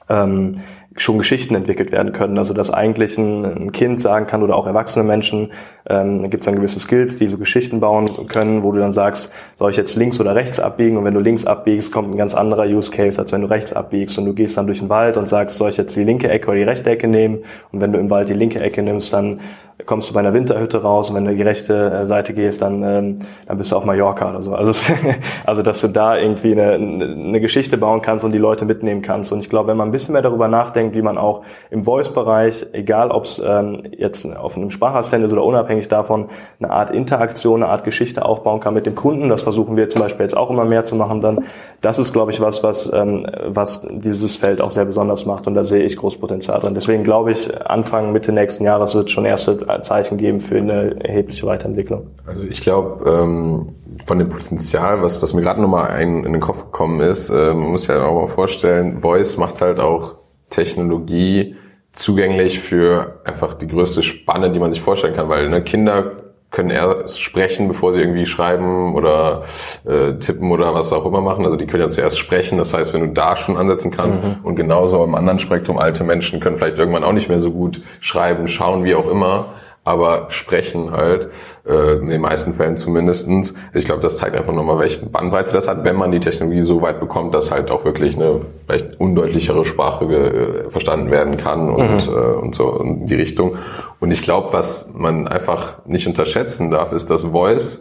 ähm, 0.09 0.57
schon 0.97 1.19
Geschichten 1.19 1.55
entwickelt 1.55 1.91
werden 1.91 2.13
können. 2.13 2.39
Also 2.39 2.55
dass 2.55 2.71
eigentlich 2.71 3.19
ein, 3.19 3.45
ein 3.45 3.73
Kind 3.73 4.01
sagen 4.01 4.27
kann 4.27 4.43
oder 4.43 4.57
auch 4.57 4.67
erwachsene 4.67 5.05
Menschen, 5.05 5.51
ähm, 5.89 6.23
da 6.23 6.29
gibt 6.29 6.43
es 6.43 6.47
dann 6.47 6.55
gewisse 6.55 6.79
Skills, 6.79 7.17
die 7.17 7.27
so 7.27 7.37
Geschichten 7.37 7.81
bauen 7.81 8.07
können, 8.29 8.63
wo 8.63 8.71
du 8.71 8.79
dann 8.79 8.93
sagst, 8.93 9.33
soll 9.57 9.71
ich 9.71 9.77
jetzt 9.77 9.97
links 9.97 10.21
oder 10.21 10.35
rechts 10.35 10.61
abbiegen? 10.61 10.97
Und 10.97 11.05
wenn 11.05 11.15
du 11.15 11.21
links 11.21 11.47
abbiegst, 11.47 11.93
kommt 11.93 12.13
ein 12.13 12.17
ganz 12.17 12.35
anderer 12.35 12.67
Use 12.67 12.93
Case, 12.93 13.21
als 13.21 13.33
wenn 13.33 13.41
du 13.41 13.51
rechts 13.51 13.73
abbiegst. 13.73 14.19
Und 14.19 14.27
du 14.27 14.35
gehst 14.35 14.57
dann 14.57 14.67
durch 14.67 14.79
den 14.79 14.89
Wald 14.89 15.17
und 15.17 15.27
sagst, 15.27 15.57
soll 15.57 15.71
ich 15.71 15.77
jetzt 15.77 15.97
die 15.97 16.05
linke 16.05 16.29
Ecke 16.29 16.49
oder 16.49 16.59
die 16.59 16.65
rechte 16.65 16.89
Ecke 16.91 17.09
nehmen? 17.09 17.39
Und 17.73 17.81
wenn 17.81 17.93
du 17.93 17.99
im 17.99 18.11
Wald 18.11 18.29
die 18.29 18.35
linke 18.35 18.61
Ecke 18.61 18.83
nimmst, 18.83 19.13
dann 19.13 19.41
kommst 19.87 20.11
du 20.11 20.15
bei 20.15 20.21
einer 20.21 20.33
Winterhütte 20.35 20.83
raus 20.83 21.11
und 21.11 21.17
wenn 21.17 21.25
du 21.25 21.35
die 21.35 21.43
rechte 21.43 21.75
äh, 21.91 22.07
Seite 22.07 22.35
gehst, 22.35 22.63
dann, 22.63 22.83
ähm, 22.83 23.19
dann 23.47 23.59
bist 23.59 23.73
du 23.73 23.77
auf 23.77 23.85
Mallorca 23.85 24.31
oder 24.31 24.41
so. 24.41 24.55
Also, 24.55 24.95
also 25.47 25.63
dass 25.63 25.81
du 25.81 25.89
da 25.89 26.17
irgendwie 26.17 26.53
eine, 26.53 26.73
eine 26.73 27.41
Geschichte 27.41 27.77
bauen 27.77 28.03
kannst 28.03 28.25
und 28.25 28.33
die 28.33 28.39
Leute 28.39 28.65
mitnehmen 28.65 29.03
kannst. 29.03 29.33
Und 29.33 29.41
ich 29.41 29.51
glaube, 29.51 29.69
wenn 29.69 29.77
man 29.77 29.89
ein 29.89 29.93
bisschen 29.93 30.13
mehr 30.13 30.23
darüber 30.23 30.49
nachdenkt, 30.49 30.97
wie 30.97 31.03
man 31.03 31.19
auch 31.19 31.43
im 31.71 31.85
Voice-Bereich, 31.85 32.67
egal 32.73 33.11
ob 33.11 33.25
es 33.25 33.43
ähm, 33.45 33.83
jetzt 33.97 34.25
auf 34.37 34.57
einem 34.57 34.71
Sprachassistent 34.71 35.25
ist 35.25 35.33
oder 35.33 35.45
unabhängig 35.45 35.89
davon, 35.89 36.27
eine 36.61 36.71
Art 36.71 36.91
Interaktion, 36.91 37.63
eine 37.63 37.71
Art 37.71 37.85
Geschichte 37.85 38.25
aufbauen 38.25 38.61
kann 38.61 38.75
mit 38.75 38.87
dem 38.87 38.95
Kunden, 38.95 39.29
das 39.29 39.43
versuchen 39.43 39.77
wir 39.77 39.91
zum 39.91 40.03
Beispiel 40.03 40.25
jetzt 40.25 40.37
auch 40.37 40.51
immer 40.51 40.65
mehr 40.65 40.85
zu 40.85 40.97
machen, 40.97 41.21
dann 41.21 41.45
das 41.81 41.99
ist, 41.99 42.13
glaube 42.13 42.33
ich, 42.33 42.41
was, 42.41 42.63
was, 42.63 42.91
ähm, 42.93 43.27
was 43.47 43.87
dieses 43.91 44.37
Feld 44.37 44.63
auch 44.63 44.71
sehr 44.71 44.87
besonders 44.87 45.27
macht 45.27 45.47
und 45.47 45.55
da 45.55 45.65
sehe 45.65 45.85
ich 45.85 45.97
Großpotenzial 45.97 46.61
drin. 46.61 46.75
Deswegen 46.75 47.05
glaube 47.05 47.33
ich, 47.33 47.51
Anfang, 47.67 48.13
Mitte 48.13 48.33
nächsten 48.33 48.65
Jahres 48.65 48.95
wird 48.95 49.11
schon 49.11 49.27
erste 49.27 49.69
Zeichen 49.83 50.19
geben 50.19 50.41
für 50.41 50.59
eine 50.59 51.05
erhebliche 51.05 51.47
Weiterentwicklung. 51.47 52.09
Also 52.27 52.43
ich 52.45 52.61
glaube, 52.61 53.09
ähm, 53.11 53.75
von 54.05 54.19
dem 54.19 54.29
Potenzial, 54.29 55.03
was, 55.03 55.23
was 55.23 55.35
mir 55.35 55.43
gerade 55.43 55.61
nochmal 55.61 56.01
in 56.01 56.25
den 56.25 56.41
Kopf 56.41 56.65
gekommen 56.65 57.01
ist, 57.01 57.31
äh, 57.31 57.55
man 57.55 57.71
muss 57.71 57.87
ja 57.87 58.05
auch 58.05 58.21
mal 58.21 58.29
vorstellen, 58.29 59.01
Voice 59.01 59.37
macht 59.37 59.61
halt 59.61 59.81
auch 59.81 60.17
Technologie 60.51 61.57
zugänglich 61.93 62.61
für 62.61 63.21
einfach 63.25 63.55
die 63.55 63.69
größte 63.69 64.03
Spanne, 64.03 64.51
die 64.51 64.59
man 64.59 64.73
sich 64.73 64.83
vorstellen 64.83 65.15
kann, 65.15 65.29
weil 65.29 65.49
ne, 65.49 65.63
Kinder 65.63 66.13
können 66.55 66.71
erst 66.71 67.21
sprechen, 67.21 67.67
bevor 67.69 67.93
sie 67.93 68.01
irgendwie 68.01 68.27
schreiben 68.27 68.95
oder 68.95 69.43
äh, 69.85 70.15
tippen 70.15 70.53
oder 70.53 70.73
was 70.73 70.93
auch 70.93 71.05
immer 71.05 71.21
machen. 71.21 71.45
Also 71.45 71.57
die 71.57 71.67
können 71.67 71.83
ja 71.83 71.89
zuerst 71.89 72.17
sprechen. 72.17 72.59
Das 72.59 72.73
heißt, 72.73 72.95
wenn 72.95 73.01
du 73.01 73.09
da 73.09 73.37
schon 73.37 73.57
ansetzen 73.57 73.91
kannst 73.91 74.23
mhm. 74.23 74.37
und 74.45 74.55
genauso 74.55 75.03
im 75.05 75.17
anderen 75.17 75.41
Spektrum, 75.41 75.79
alte 75.79 76.05
Menschen 76.05 76.39
können 76.39 76.57
vielleicht 76.57 76.79
irgendwann 76.79 77.03
auch 77.03 77.13
nicht 77.13 77.29
mehr 77.29 77.41
so 77.41 77.51
gut 77.51 77.83
schreiben, 78.01 78.47
schauen, 78.47 78.85
wie 78.85 78.95
auch 78.95 79.11
immer 79.11 79.47
aber 79.85 80.27
sprechen 80.31 80.91
halt, 80.91 81.31
äh, 81.67 81.97
in 81.97 82.09
den 82.09 82.21
meisten 82.21 82.55
Fällen 82.55 82.77
zumindestens. 82.77 83.55
Ich 83.73 83.85
glaube, 83.85 84.01
das 84.03 84.19
zeigt 84.19 84.37
einfach 84.37 84.53
nochmal, 84.53 84.79
welche 84.79 85.07
Bandbreite 85.07 85.53
das 85.53 85.69
hat, 85.69 85.85
wenn 85.85 85.97
man 85.97 86.13
die 86.13 86.21
Technologie 86.21 86.61
so 86.61 86.83
weit 86.83 87.01
bekommt, 87.01 87.35
dass 87.35 87.51
halt 87.51 87.71
auch 87.71 87.85
wirklich 87.85 88.17
eine 88.17 88.43
vielleicht 88.67 88.99
undeutlichere 89.01 89.65
Sprache 89.65 90.05
äh, 90.05 90.71
verstanden 90.71 91.11
werden 91.11 91.37
kann 91.37 91.71
und, 91.71 92.09
mhm. 92.09 92.17
äh, 92.17 92.35
und 92.37 92.55
so 92.55 92.77
in 92.81 93.07
die 93.07 93.15
Richtung. 93.15 93.57
Und 94.01 94.11
ich 94.11 94.23
glaube, 94.23 94.53
was 94.53 94.93
man 94.95 95.29
einfach 95.29 95.85
nicht 95.87 96.07
unterschätzen 96.07 96.71
darf, 96.71 96.93
ist, 96.93 97.11
dass 97.11 97.25
Voice 97.25 97.81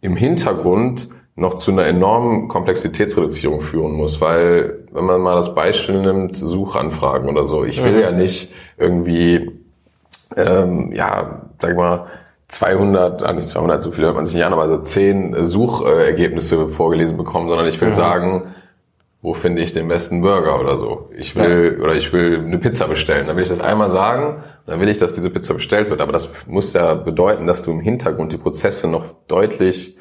im 0.00 0.16
Hintergrund 0.16 1.08
noch 1.34 1.54
zu 1.54 1.70
einer 1.70 1.86
enormen 1.86 2.48
Komplexitätsreduzierung 2.48 3.62
führen 3.62 3.92
muss, 3.92 4.20
weil 4.20 4.86
wenn 4.92 5.04
man 5.04 5.22
mal 5.22 5.34
das 5.34 5.54
Beispiel 5.54 6.02
nimmt, 6.02 6.36
Suchanfragen 6.36 7.30
oder 7.30 7.46
so, 7.46 7.64
ich 7.64 7.82
will 7.82 7.92
mhm. 7.92 8.00
ja 8.00 8.10
nicht 8.10 8.52
irgendwie 8.76 9.61
ähm, 10.36 10.92
ja, 10.92 11.42
sag 11.60 11.76
mal, 11.76 12.06
200, 12.48 13.22
ah, 13.22 13.32
nicht 13.32 13.48
200, 13.48 13.82
so 13.82 13.92
viel 13.92 14.04
hört 14.04 14.14
man 14.14 14.26
sich 14.26 14.34
nicht 14.34 14.44
an, 14.44 14.52
aber 14.52 14.68
so 14.68 14.78
10 14.78 15.44
Suchergebnisse 15.44 16.68
vorgelesen 16.68 17.16
bekommen, 17.16 17.48
sondern 17.48 17.66
ich 17.66 17.80
will 17.80 17.88
mhm. 17.88 17.94
sagen, 17.94 18.42
wo 19.22 19.34
finde 19.34 19.62
ich 19.62 19.72
den 19.72 19.86
besten 19.88 20.20
Burger 20.20 20.60
oder 20.60 20.76
so. 20.76 21.08
Ich 21.16 21.36
will, 21.36 21.76
ja. 21.78 21.84
oder 21.84 21.94
ich 21.94 22.12
will 22.12 22.40
eine 22.44 22.58
Pizza 22.58 22.88
bestellen. 22.88 23.28
Dann 23.28 23.36
will 23.36 23.44
ich 23.44 23.48
das 23.48 23.60
einmal 23.60 23.88
sagen, 23.88 24.42
dann 24.66 24.80
will 24.80 24.88
ich, 24.88 24.98
dass 24.98 25.12
diese 25.12 25.30
Pizza 25.30 25.54
bestellt 25.54 25.90
wird. 25.90 26.00
Aber 26.00 26.12
das 26.12 26.28
muss 26.48 26.72
ja 26.72 26.94
bedeuten, 26.94 27.46
dass 27.46 27.62
du 27.62 27.70
im 27.70 27.80
Hintergrund 27.80 28.32
die 28.32 28.38
Prozesse 28.38 28.88
noch 28.88 29.14
deutlich, 29.28 29.96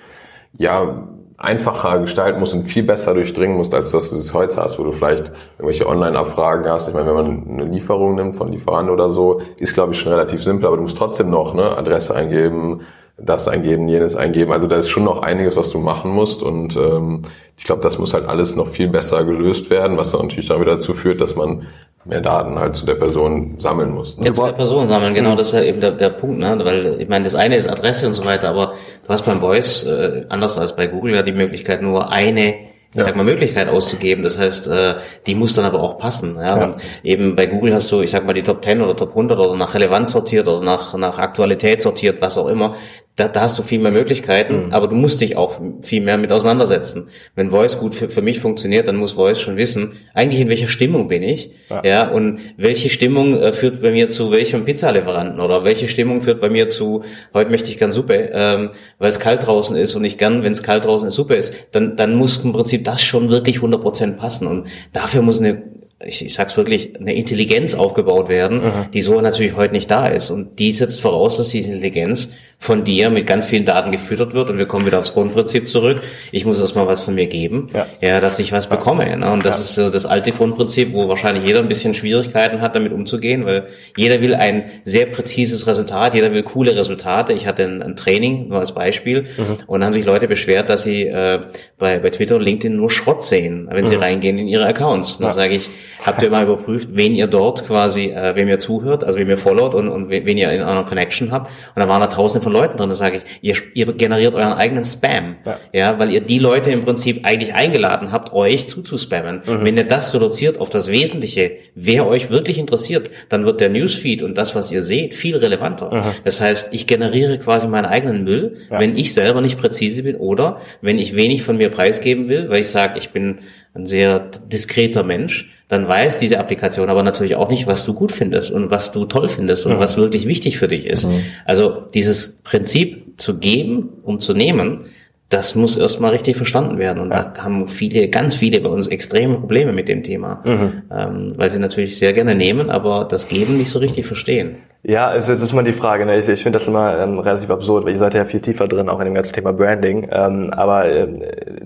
ja, 0.58 1.08
einfacher 1.42 2.00
gestalten 2.00 2.40
musst 2.40 2.54
und 2.54 2.66
viel 2.66 2.84
besser 2.84 3.16
durchdringen 3.16 3.58
musst, 3.58 3.74
als 3.74 3.92
dass 3.92 4.12
du 4.12 4.18
es 4.18 4.34
heute 4.34 4.58
hast, 4.58 4.78
wo 4.78 4.84
du 4.84 4.92
vielleicht 4.92 5.32
irgendwelche 5.58 5.88
Online-Abfragen 5.88 6.70
hast. 6.70 6.88
Ich 6.88 6.94
meine, 6.94 7.08
wenn 7.08 7.16
man 7.16 7.48
eine 7.50 7.66
Lieferung 7.66 8.16
nimmt 8.16 8.36
von 8.36 8.52
Lieferanten 8.52 8.94
oder 8.94 9.10
so, 9.10 9.42
ist, 9.58 9.74
glaube 9.74 9.94
ich, 9.94 10.00
schon 10.00 10.12
relativ 10.12 10.44
simpel, 10.44 10.68
aber 10.68 10.78
du 10.78 10.84
musst 10.84 10.98
trotzdem 10.98 11.32
noch 11.32 11.56
ne, 11.56 11.76
Adresse 11.76 12.16
eingeben, 12.16 12.82
das 13.18 13.48
eingeben, 13.48 13.90
jenes 13.90 14.16
eingeben. 14.16 14.52
Also 14.52 14.68
da 14.68 14.76
ist 14.76 14.90
schon 14.90 15.04
noch 15.04 15.24
einiges, 15.24 15.56
was 15.56 15.72
du 15.72 15.80
machen 15.80 16.12
musst 16.12 16.44
und 16.44 16.78
ähm, 16.78 17.24
ich 17.58 17.64
glaube, 17.64 17.82
das 17.82 17.98
muss 17.98 18.14
halt 18.14 18.28
alles 18.28 18.56
noch 18.56 18.68
viel 18.68 18.88
besser 18.88 19.24
gelöst 19.24 19.72
werden, 19.72 19.98
was 19.98 20.12
dann 20.12 20.22
natürlich 20.22 20.48
dann 20.48 20.62
wieder 20.62 20.74
dazu 20.74 20.94
führt, 20.94 21.22
dass 21.22 21.36
man 21.36 21.68
mehr 22.06 22.22
Daten 22.22 22.58
halt 22.58 22.76
zu 22.76 22.86
der 22.86 22.96
Person 22.96 23.56
sammeln 23.60 23.94
musst. 23.94 24.20
Ne? 24.20 24.28
Ja, 24.28 24.34
zu 24.34 24.44
der 24.44 24.54
Person 24.54 24.88
sammeln, 24.88 25.14
genau, 25.14 25.36
das 25.36 25.48
ist 25.50 25.54
ja 25.54 25.64
eben 25.64 25.82
der, 25.82 25.92
der 25.92 26.10
Punkt, 26.10 26.40
ne? 26.40 26.60
Weil 26.64 27.00
ich 27.00 27.08
meine, 27.08 27.24
das 27.24 27.36
eine 27.36 27.56
ist 27.56 27.70
Adresse 27.70 28.08
und 28.08 28.16
so 28.16 28.26
weiter, 28.26 28.50
aber 28.50 28.74
du 29.12 29.16
hast 29.16 29.26
beim 29.26 29.42
Voice, 29.42 29.84
äh, 29.84 30.26
anders 30.30 30.58
als 30.58 30.76
bei 30.76 30.88
Google, 30.88 31.16
ja 31.16 31.22
die 31.22 31.34
Möglichkeit, 31.34 31.82
nur 31.82 32.12
eine 32.12 32.72
ich 32.94 32.98
ja. 32.98 33.04
sag 33.04 33.16
mal, 33.16 33.24
Möglichkeit 33.24 33.70
auszugeben. 33.70 34.22
Das 34.22 34.38
heißt, 34.38 34.68
äh, 34.68 34.96
die 35.26 35.34
muss 35.34 35.54
dann 35.54 35.64
aber 35.64 35.80
auch 35.80 35.98
passen. 35.98 36.36
Ja? 36.36 36.58
ja? 36.58 36.64
Und 36.66 36.76
eben 37.04 37.38
bei 37.38 37.46
Google 37.46 37.74
hast 37.74 37.90
du, 37.92 38.02
ich 38.02 38.12
sag 38.12 38.26
mal, 38.26 38.34
die 38.34 38.44
Top 38.44 38.64
10 38.64 38.82
oder 38.82 38.98
Top 38.98 39.12
100 39.12 39.40
oder 39.40 39.56
nach 39.56 39.74
Relevanz 39.74 40.12
sortiert 40.12 40.48
oder 40.48 40.62
nach, 40.62 40.94
nach 40.96 41.18
Aktualität 41.18 41.82
sortiert, 41.82 42.22
was 42.22 42.38
auch 42.38 42.48
immer 42.48 42.76
da, 43.18 43.28
da 43.28 43.42
hast 43.42 43.60
du 43.60 43.64
viel 43.64 43.80
mehr 43.80 43.92
Möglichkeiten, 43.92 44.68
mhm. 44.68 44.72
aber 44.72 44.88
du 44.88 44.96
musst 44.96 45.20
dich 45.20 45.36
auch 45.36 45.60
viel 45.82 46.02
mehr 46.02 46.18
mit 46.18 46.32
auseinandersetzen. 46.32 47.10
Wenn 47.36 47.52
Voice 47.52 47.78
gut 47.78 47.94
für, 47.94 48.10
für 48.10 48.22
mich 48.22 48.40
funktioniert, 48.40 48.88
dann 48.88 48.96
muss 48.96 49.14
Voice 49.14 49.40
schon 49.40 49.58
wissen, 49.58 49.94
eigentlich 50.14 50.40
in 50.40 50.50
welcher 50.50 50.68
Stimmung 50.68 51.10
bin 51.10 51.22
ich, 51.22 51.52
ja, 51.70 51.82
ja 51.84 52.08
und 52.10 52.40
welche 52.56 52.90
Stimmung 52.90 53.38
äh, 53.38 53.52
führt 53.52 53.82
bei 53.82 53.92
mir 53.92 54.10
zu 54.10 54.32
welchem 54.32 54.64
Pizzalieferanten 54.64 55.42
oder 55.42 55.66
welche 55.66 55.90
Stimmung 55.90 56.22
führt 56.22 56.40
bei 56.40 56.50
mir 56.50 56.70
zu, 56.70 57.04
heute 57.34 57.52
möchte 57.52 57.70
ich 57.70 57.78
gern 57.78 57.92
Suppe, 57.92 58.30
ähm, 58.34 58.70
weil 58.98 59.10
es 59.10 59.20
kalt 59.20 59.46
draußen 59.46 59.76
ist 59.76 59.94
und 59.96 60.06
ich 60.06 60.18
gern, 60.18 60.44
wenn 60.44 60.54
es 60.54 60.64
kalt 60.64 60.86
draußen 60.86 61.10
ist, 61.10 61.16
Suppe 61.16 61.36
ist, 61.36 61.54
dann, 61.72 61.98
dann 61.98 62.16
muss 62.16 62.38
im 62.44 62.54
Prinzip 62.54 62.86
das 62.86 63.04
schon 63.04 63.30
wirklich 63.30 63.58
100% 63.58 64.14
passen 64.14 64.48
und 64.48 64.68
dafür 64.94 65.22
muss 65.22 65.40
eine 65.40 65.64
ich, 66.06 66.26
ich 66.26 66.34
sag's 66.34 66.58
wirklich, 66.58 67.00
eine 67.00 67.14
Intelligenz 67.14 67.74
aufgebaut 67.74 68.30
werden, 68.30 68.58
mhm. 68.58 68.92
die 68.94 69.02
so 69.02 69.20
natürlich 69.22 69.56
heute 69.56 69.74
nicht 69.74 69.90
da 69.92 70.08
ist. 70.08 70.30
Und 70.30 70.60
die 70.60 70.72
setzt 70.72 71.02
voraus, 71.02 71.38
dass 71.38 71.50
diese 71.50 71.72
Intelligenz 71.72 72.34
von 72.62 72.84
dir 72.84 73.10
mit 73.10 73.26
ganz 73.26 73.48
vielen 73.48 73.66
Daten 73.66 73.92
gefüttert 73.92 74.36
wird 74.36 74.52
und 74.52 74.60
wir 74.60 74.68
kommen 74.68 74.86
wieder 74.86 75.00
aufs 75.00 75.14
Grundprinzip 75.14 75.68
zurück. 75.68 76.00
Ich 76.32 76.46
muss 76.46 76.60
erstmal 76.60 76.86
was 76.86 77.02
von 77.02 77.16
mir 77.16 77.26
geben, 77.26 77.66
ja, 77.74 77.88
ja 78.02 78.22
dass 78.22 78.38
ich 78.38 78.52
was 78.52 78.70
bekomme. 78.70 79.18
Ne? 79.18 79.32
Und 79.32 79.44
das 79.44 79.58
ja. 79.58 79.64
ist 79.64 79.76
so 79.76 79.90
das 79.90 80.06
alte 80.06 80.32
Grundprinzip, 80.32 80.94
wo 80.94 81.10
wahrscheinlich 81.10 81.44
jeder 81.44 81.58
ein 81.58 81.68
bisschen 81.68 81.96
Schwierigkeiten 81.96 82.62
hat, 82.62 82.76
damit 82.76 82.94
umzugehen, 82.94 83.48
weil 83.48 83.66
jeder 83.98 84.22
will 84.22 84.36
ein 84.36 84.66
sehr 84.84 85.08
präzises 85.08 85.66
Resultat, 85.66 86.14
jeder 86.14 86.34
will 86.34 86.44
coole 86.44 86.76
Resultate. 86.76 87.34
Ich 87.34 87.48
hatte 87.48 87.64
ein, 87.64 87.82
ein 87.82 87.96
Training, 87.96 88.50
nur 88.50 88.60
als 88.60 88.74
Beispiel, 88.74 89.24
mhm. 89.24 89.58
und 89.66 89.84
haben 89.84 89.94
sich 89.94 90.06
Leute 90.06 90.28
beschwert, 90.28 90.70
dass 90.70 90.84
sie 90.84 91.08
äh, 91.08 91.42
bei, 91.80 91.98
bei 91.98 92.12
Twitter 92.12 92.36
und 92.36 92.44
LinkedIn 92.44 92.78
nur 92.78 92.92
Schrott 92.92 93.24
sehen, 93.24 93.70
wenn 93.72 93.86
mhm. 93.86 93.88
sie 93.88 93.96
reingehen 93.96 94.38
in 94.38 94.48
ihre 94.48 94.68
Accounts. 94.68 95.18
Und 95.18 95.26
ja. 95.26 95.34
sage 95.34 95.56
ich, 95.56 95.68
habt 96.06 96.22
ihr 96.22 96.30
mal 96.30 96.44
überprüft, 96.44 96.90
wen 96.94 97.16
ihr 97.16 97.26
dort 97.26 97.66
quasi, 97.66 98.12
äh, 98.12 98.36
wem 98.36 98.48
ihr 98.48 98.60
zuhört, 98.60 99.04
also 99.04 99.18
wem 99.18 99.30
ihr 99.30 99.40
followt 99.40 99.74
und, 99.74 99.90
und 99.90 100.12
wen 100.12 100.38
ihr 100.38 100.52
in 100.52 100.62
einer 100.62 100.84
Connection 100.84 101.32
habt. 101.32 101.48
Und 101.76 101.80
da 101.82 101.88
waren 101.88 102.02
da 102.02 102.08
tausende 102.08 102.44
von 102.44 102.51
von 102.52 102.62
Leuten 102.62 102.78
drin, 102.78 102.90
da 102.90 102.96
sage 102.96 103.18
ich, 103.18 103.24
ihr, 103.42 103.56
ihr 103.74 103.94
generiert 103.94 104.36
euren 104.36 104.54
eigenen 104.54 104.84
Spam. 104.84 105.36
Ja. 105.46 105.60
ja. 105.74 106.00
weil 106.00 106.12
ihr 106.12 106.22
die 106.22 106.40
Leute 106.40 106.72
im 106.72 106.84
Prinzip 106.84 107.26
eigentlich 107.26 107.54
eingeladen 107.54 108.12
habt, 108.12 108.34
euch 108.34 108.68
zuzuspammen. 108.68 109.42
Mhm. 109.46 109.66
Wenn 109.66 109.78
ihr 109.78 109.86
das 109.86 110.14
reduziert 110.14 110.60
auf 110.60 110.70
das 110.70 110.90
Wesentliche, 110.90 111.54
wer 111.76 112.08
euch 112.08 112.30
wirklich 112.30 112.58
interessiert, 112.58 113.10
dann 113.30 113.46
wird 113.46 113.62
der 113.62 113.70
Newsfeed 113.70 114.22
und 114.22 114.38
das, 114.38 114.56
was 114.56 114.72
ihr 114.72 114.84
seht, 114.84 115.16
viel 115.16 115.38
relevanter. 115.38 115.94
Mhm. 115.94 116.16
Das 116.24 116.42
heißt, 116.42 116.74
ich 116.74 116.88
generiere 116.88 117.38
quasi 117.40 117.68
meinen 117.68 117.86
eigenen 117.86 118.24
Müll, 118.24 118.58
ja. 118.70 118.80
wenn 118.80 118.98
ich 118.98 119.14
selber 119.14 119.42
nicht 119.42 119.60
präzise 119.60 120.04
bin 120.04 120.16
oder 120.16 120.60
wenn 120.82 121.00
ich 121.00 121.16
wenig 121.16 121.44
von 121.44 121.58
mir 121.58 121.70
preisgeben 121.70 122.28
will, 122.28 122.50
weil 122.50 122.62
ich 122.62 122.70
sage, 122.70 122.98
ich 122.98 123.10
bin 123.10 123.40
ein 123.74 123.86
sehr 123.86 124.20
diskreter 124.52 125.04
Mensch, 125.04 125.54
dann 125.68 125.88
weiß 125.88 126.18
diese 126.18 126.38
Applikation 126.38 126.90
aber 126.90 127.02
natürlich 127.02 127.36
auch 127.36 127.50
nicht, 127.50 127.66
was 127.66 127.86
du 127.86 127.94
gut 127.94 128.12
findest 128.12 128.52
und 128.52 128.72
was 128.72 128.92
du 128.92 129.06
toll 129.06 129.30
findest 129.30 129.66
und 129.66 129.76
mhm. 129.76 129.80
was 129.80 129.96
wirklich 129.96 130.28
wichtig 130.28 130.58
für 130.58 130.68
dich 130.68 130.86
ist. 130.86 131.08
Mhm. 131.08 131.24
Also 131.46 131.84
dieses 131.94 132.42
Prinzip 132.44 133.14
zu 133.16 133.38
geben, 133.38 133.90
um 134.04 134.20
zu 134.20 134.34
nehmen, 134.34 134.82
das 135.30 135.56
muss 135.56 135.78
erstmal 135.78 136.12
richtig 136.12 136.36
verstanden 136.36 136.78
werden. 136.78 137.02
Und 137.02 137.12
ja. 137.12 137.24
da 137.24 137.44
haben 137.44 137.70
viele, 137.70 138.10
ganz 138.10 138.36
viele 138.36 138.60
bei 138.60 138.70
uns 138.70 138.88
extreme 138.88 139.36
Probleme 139.36 139.72
mit 139.72 139.88
dem 139.88 140.04
Thema, 140.04 140.42
mhm. 140.44 140.82
ähm, 140.92 141.34
weil 141.38 141.50
sie 141.50 141.60
natürlich 141.60 141.98
sehr 141.98 142.12
gerne 142.12 142.36
nehmen, 142.36 142.70
aber 142.70 143.06
das 143.06 143.30
Geben 143.30 143.58
nicht 143.58 143.70
so 143.70 143.80
richtig 143.80 144.06
verstehen. 144.06 144.58
Ja, 144.84 145.14
es 145.14 145.30
ist 145.30 145.52
immer 145.52 145.62
die 145.62 145.74
Frage. 145.74 146.08
Ne? 146.08 146.18
Ich, 146.18 146.28
ich 146.28 146.42
finde 146.42 146.58
das 146.58 146.68
immer 146.68 146.98
ähm, 146.98 147.20
relativ 147.20 147.52
absurd, 147.52 147.86
weil 147.86 147.94
ihr 147.94 148.00
seid 148.00 148.16
ja 148.16 148.26
viel 148.26 148.42
tiefer 148.42 148.68
drin, 148.68 148.90
auch 148.90 149.00
in 149.00 149.06
dem 149.06 149.14
ganzen 149.14 149.34
Thema 149.34 149.54
Branding. 149.54 150.08
Ähm, 150.12 150.52
aber 150.52 150.86
äh, 150.86 151.08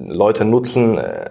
Leute 0.06 0.44
nutzen 0.44 0.98
äh, 0.98 1.30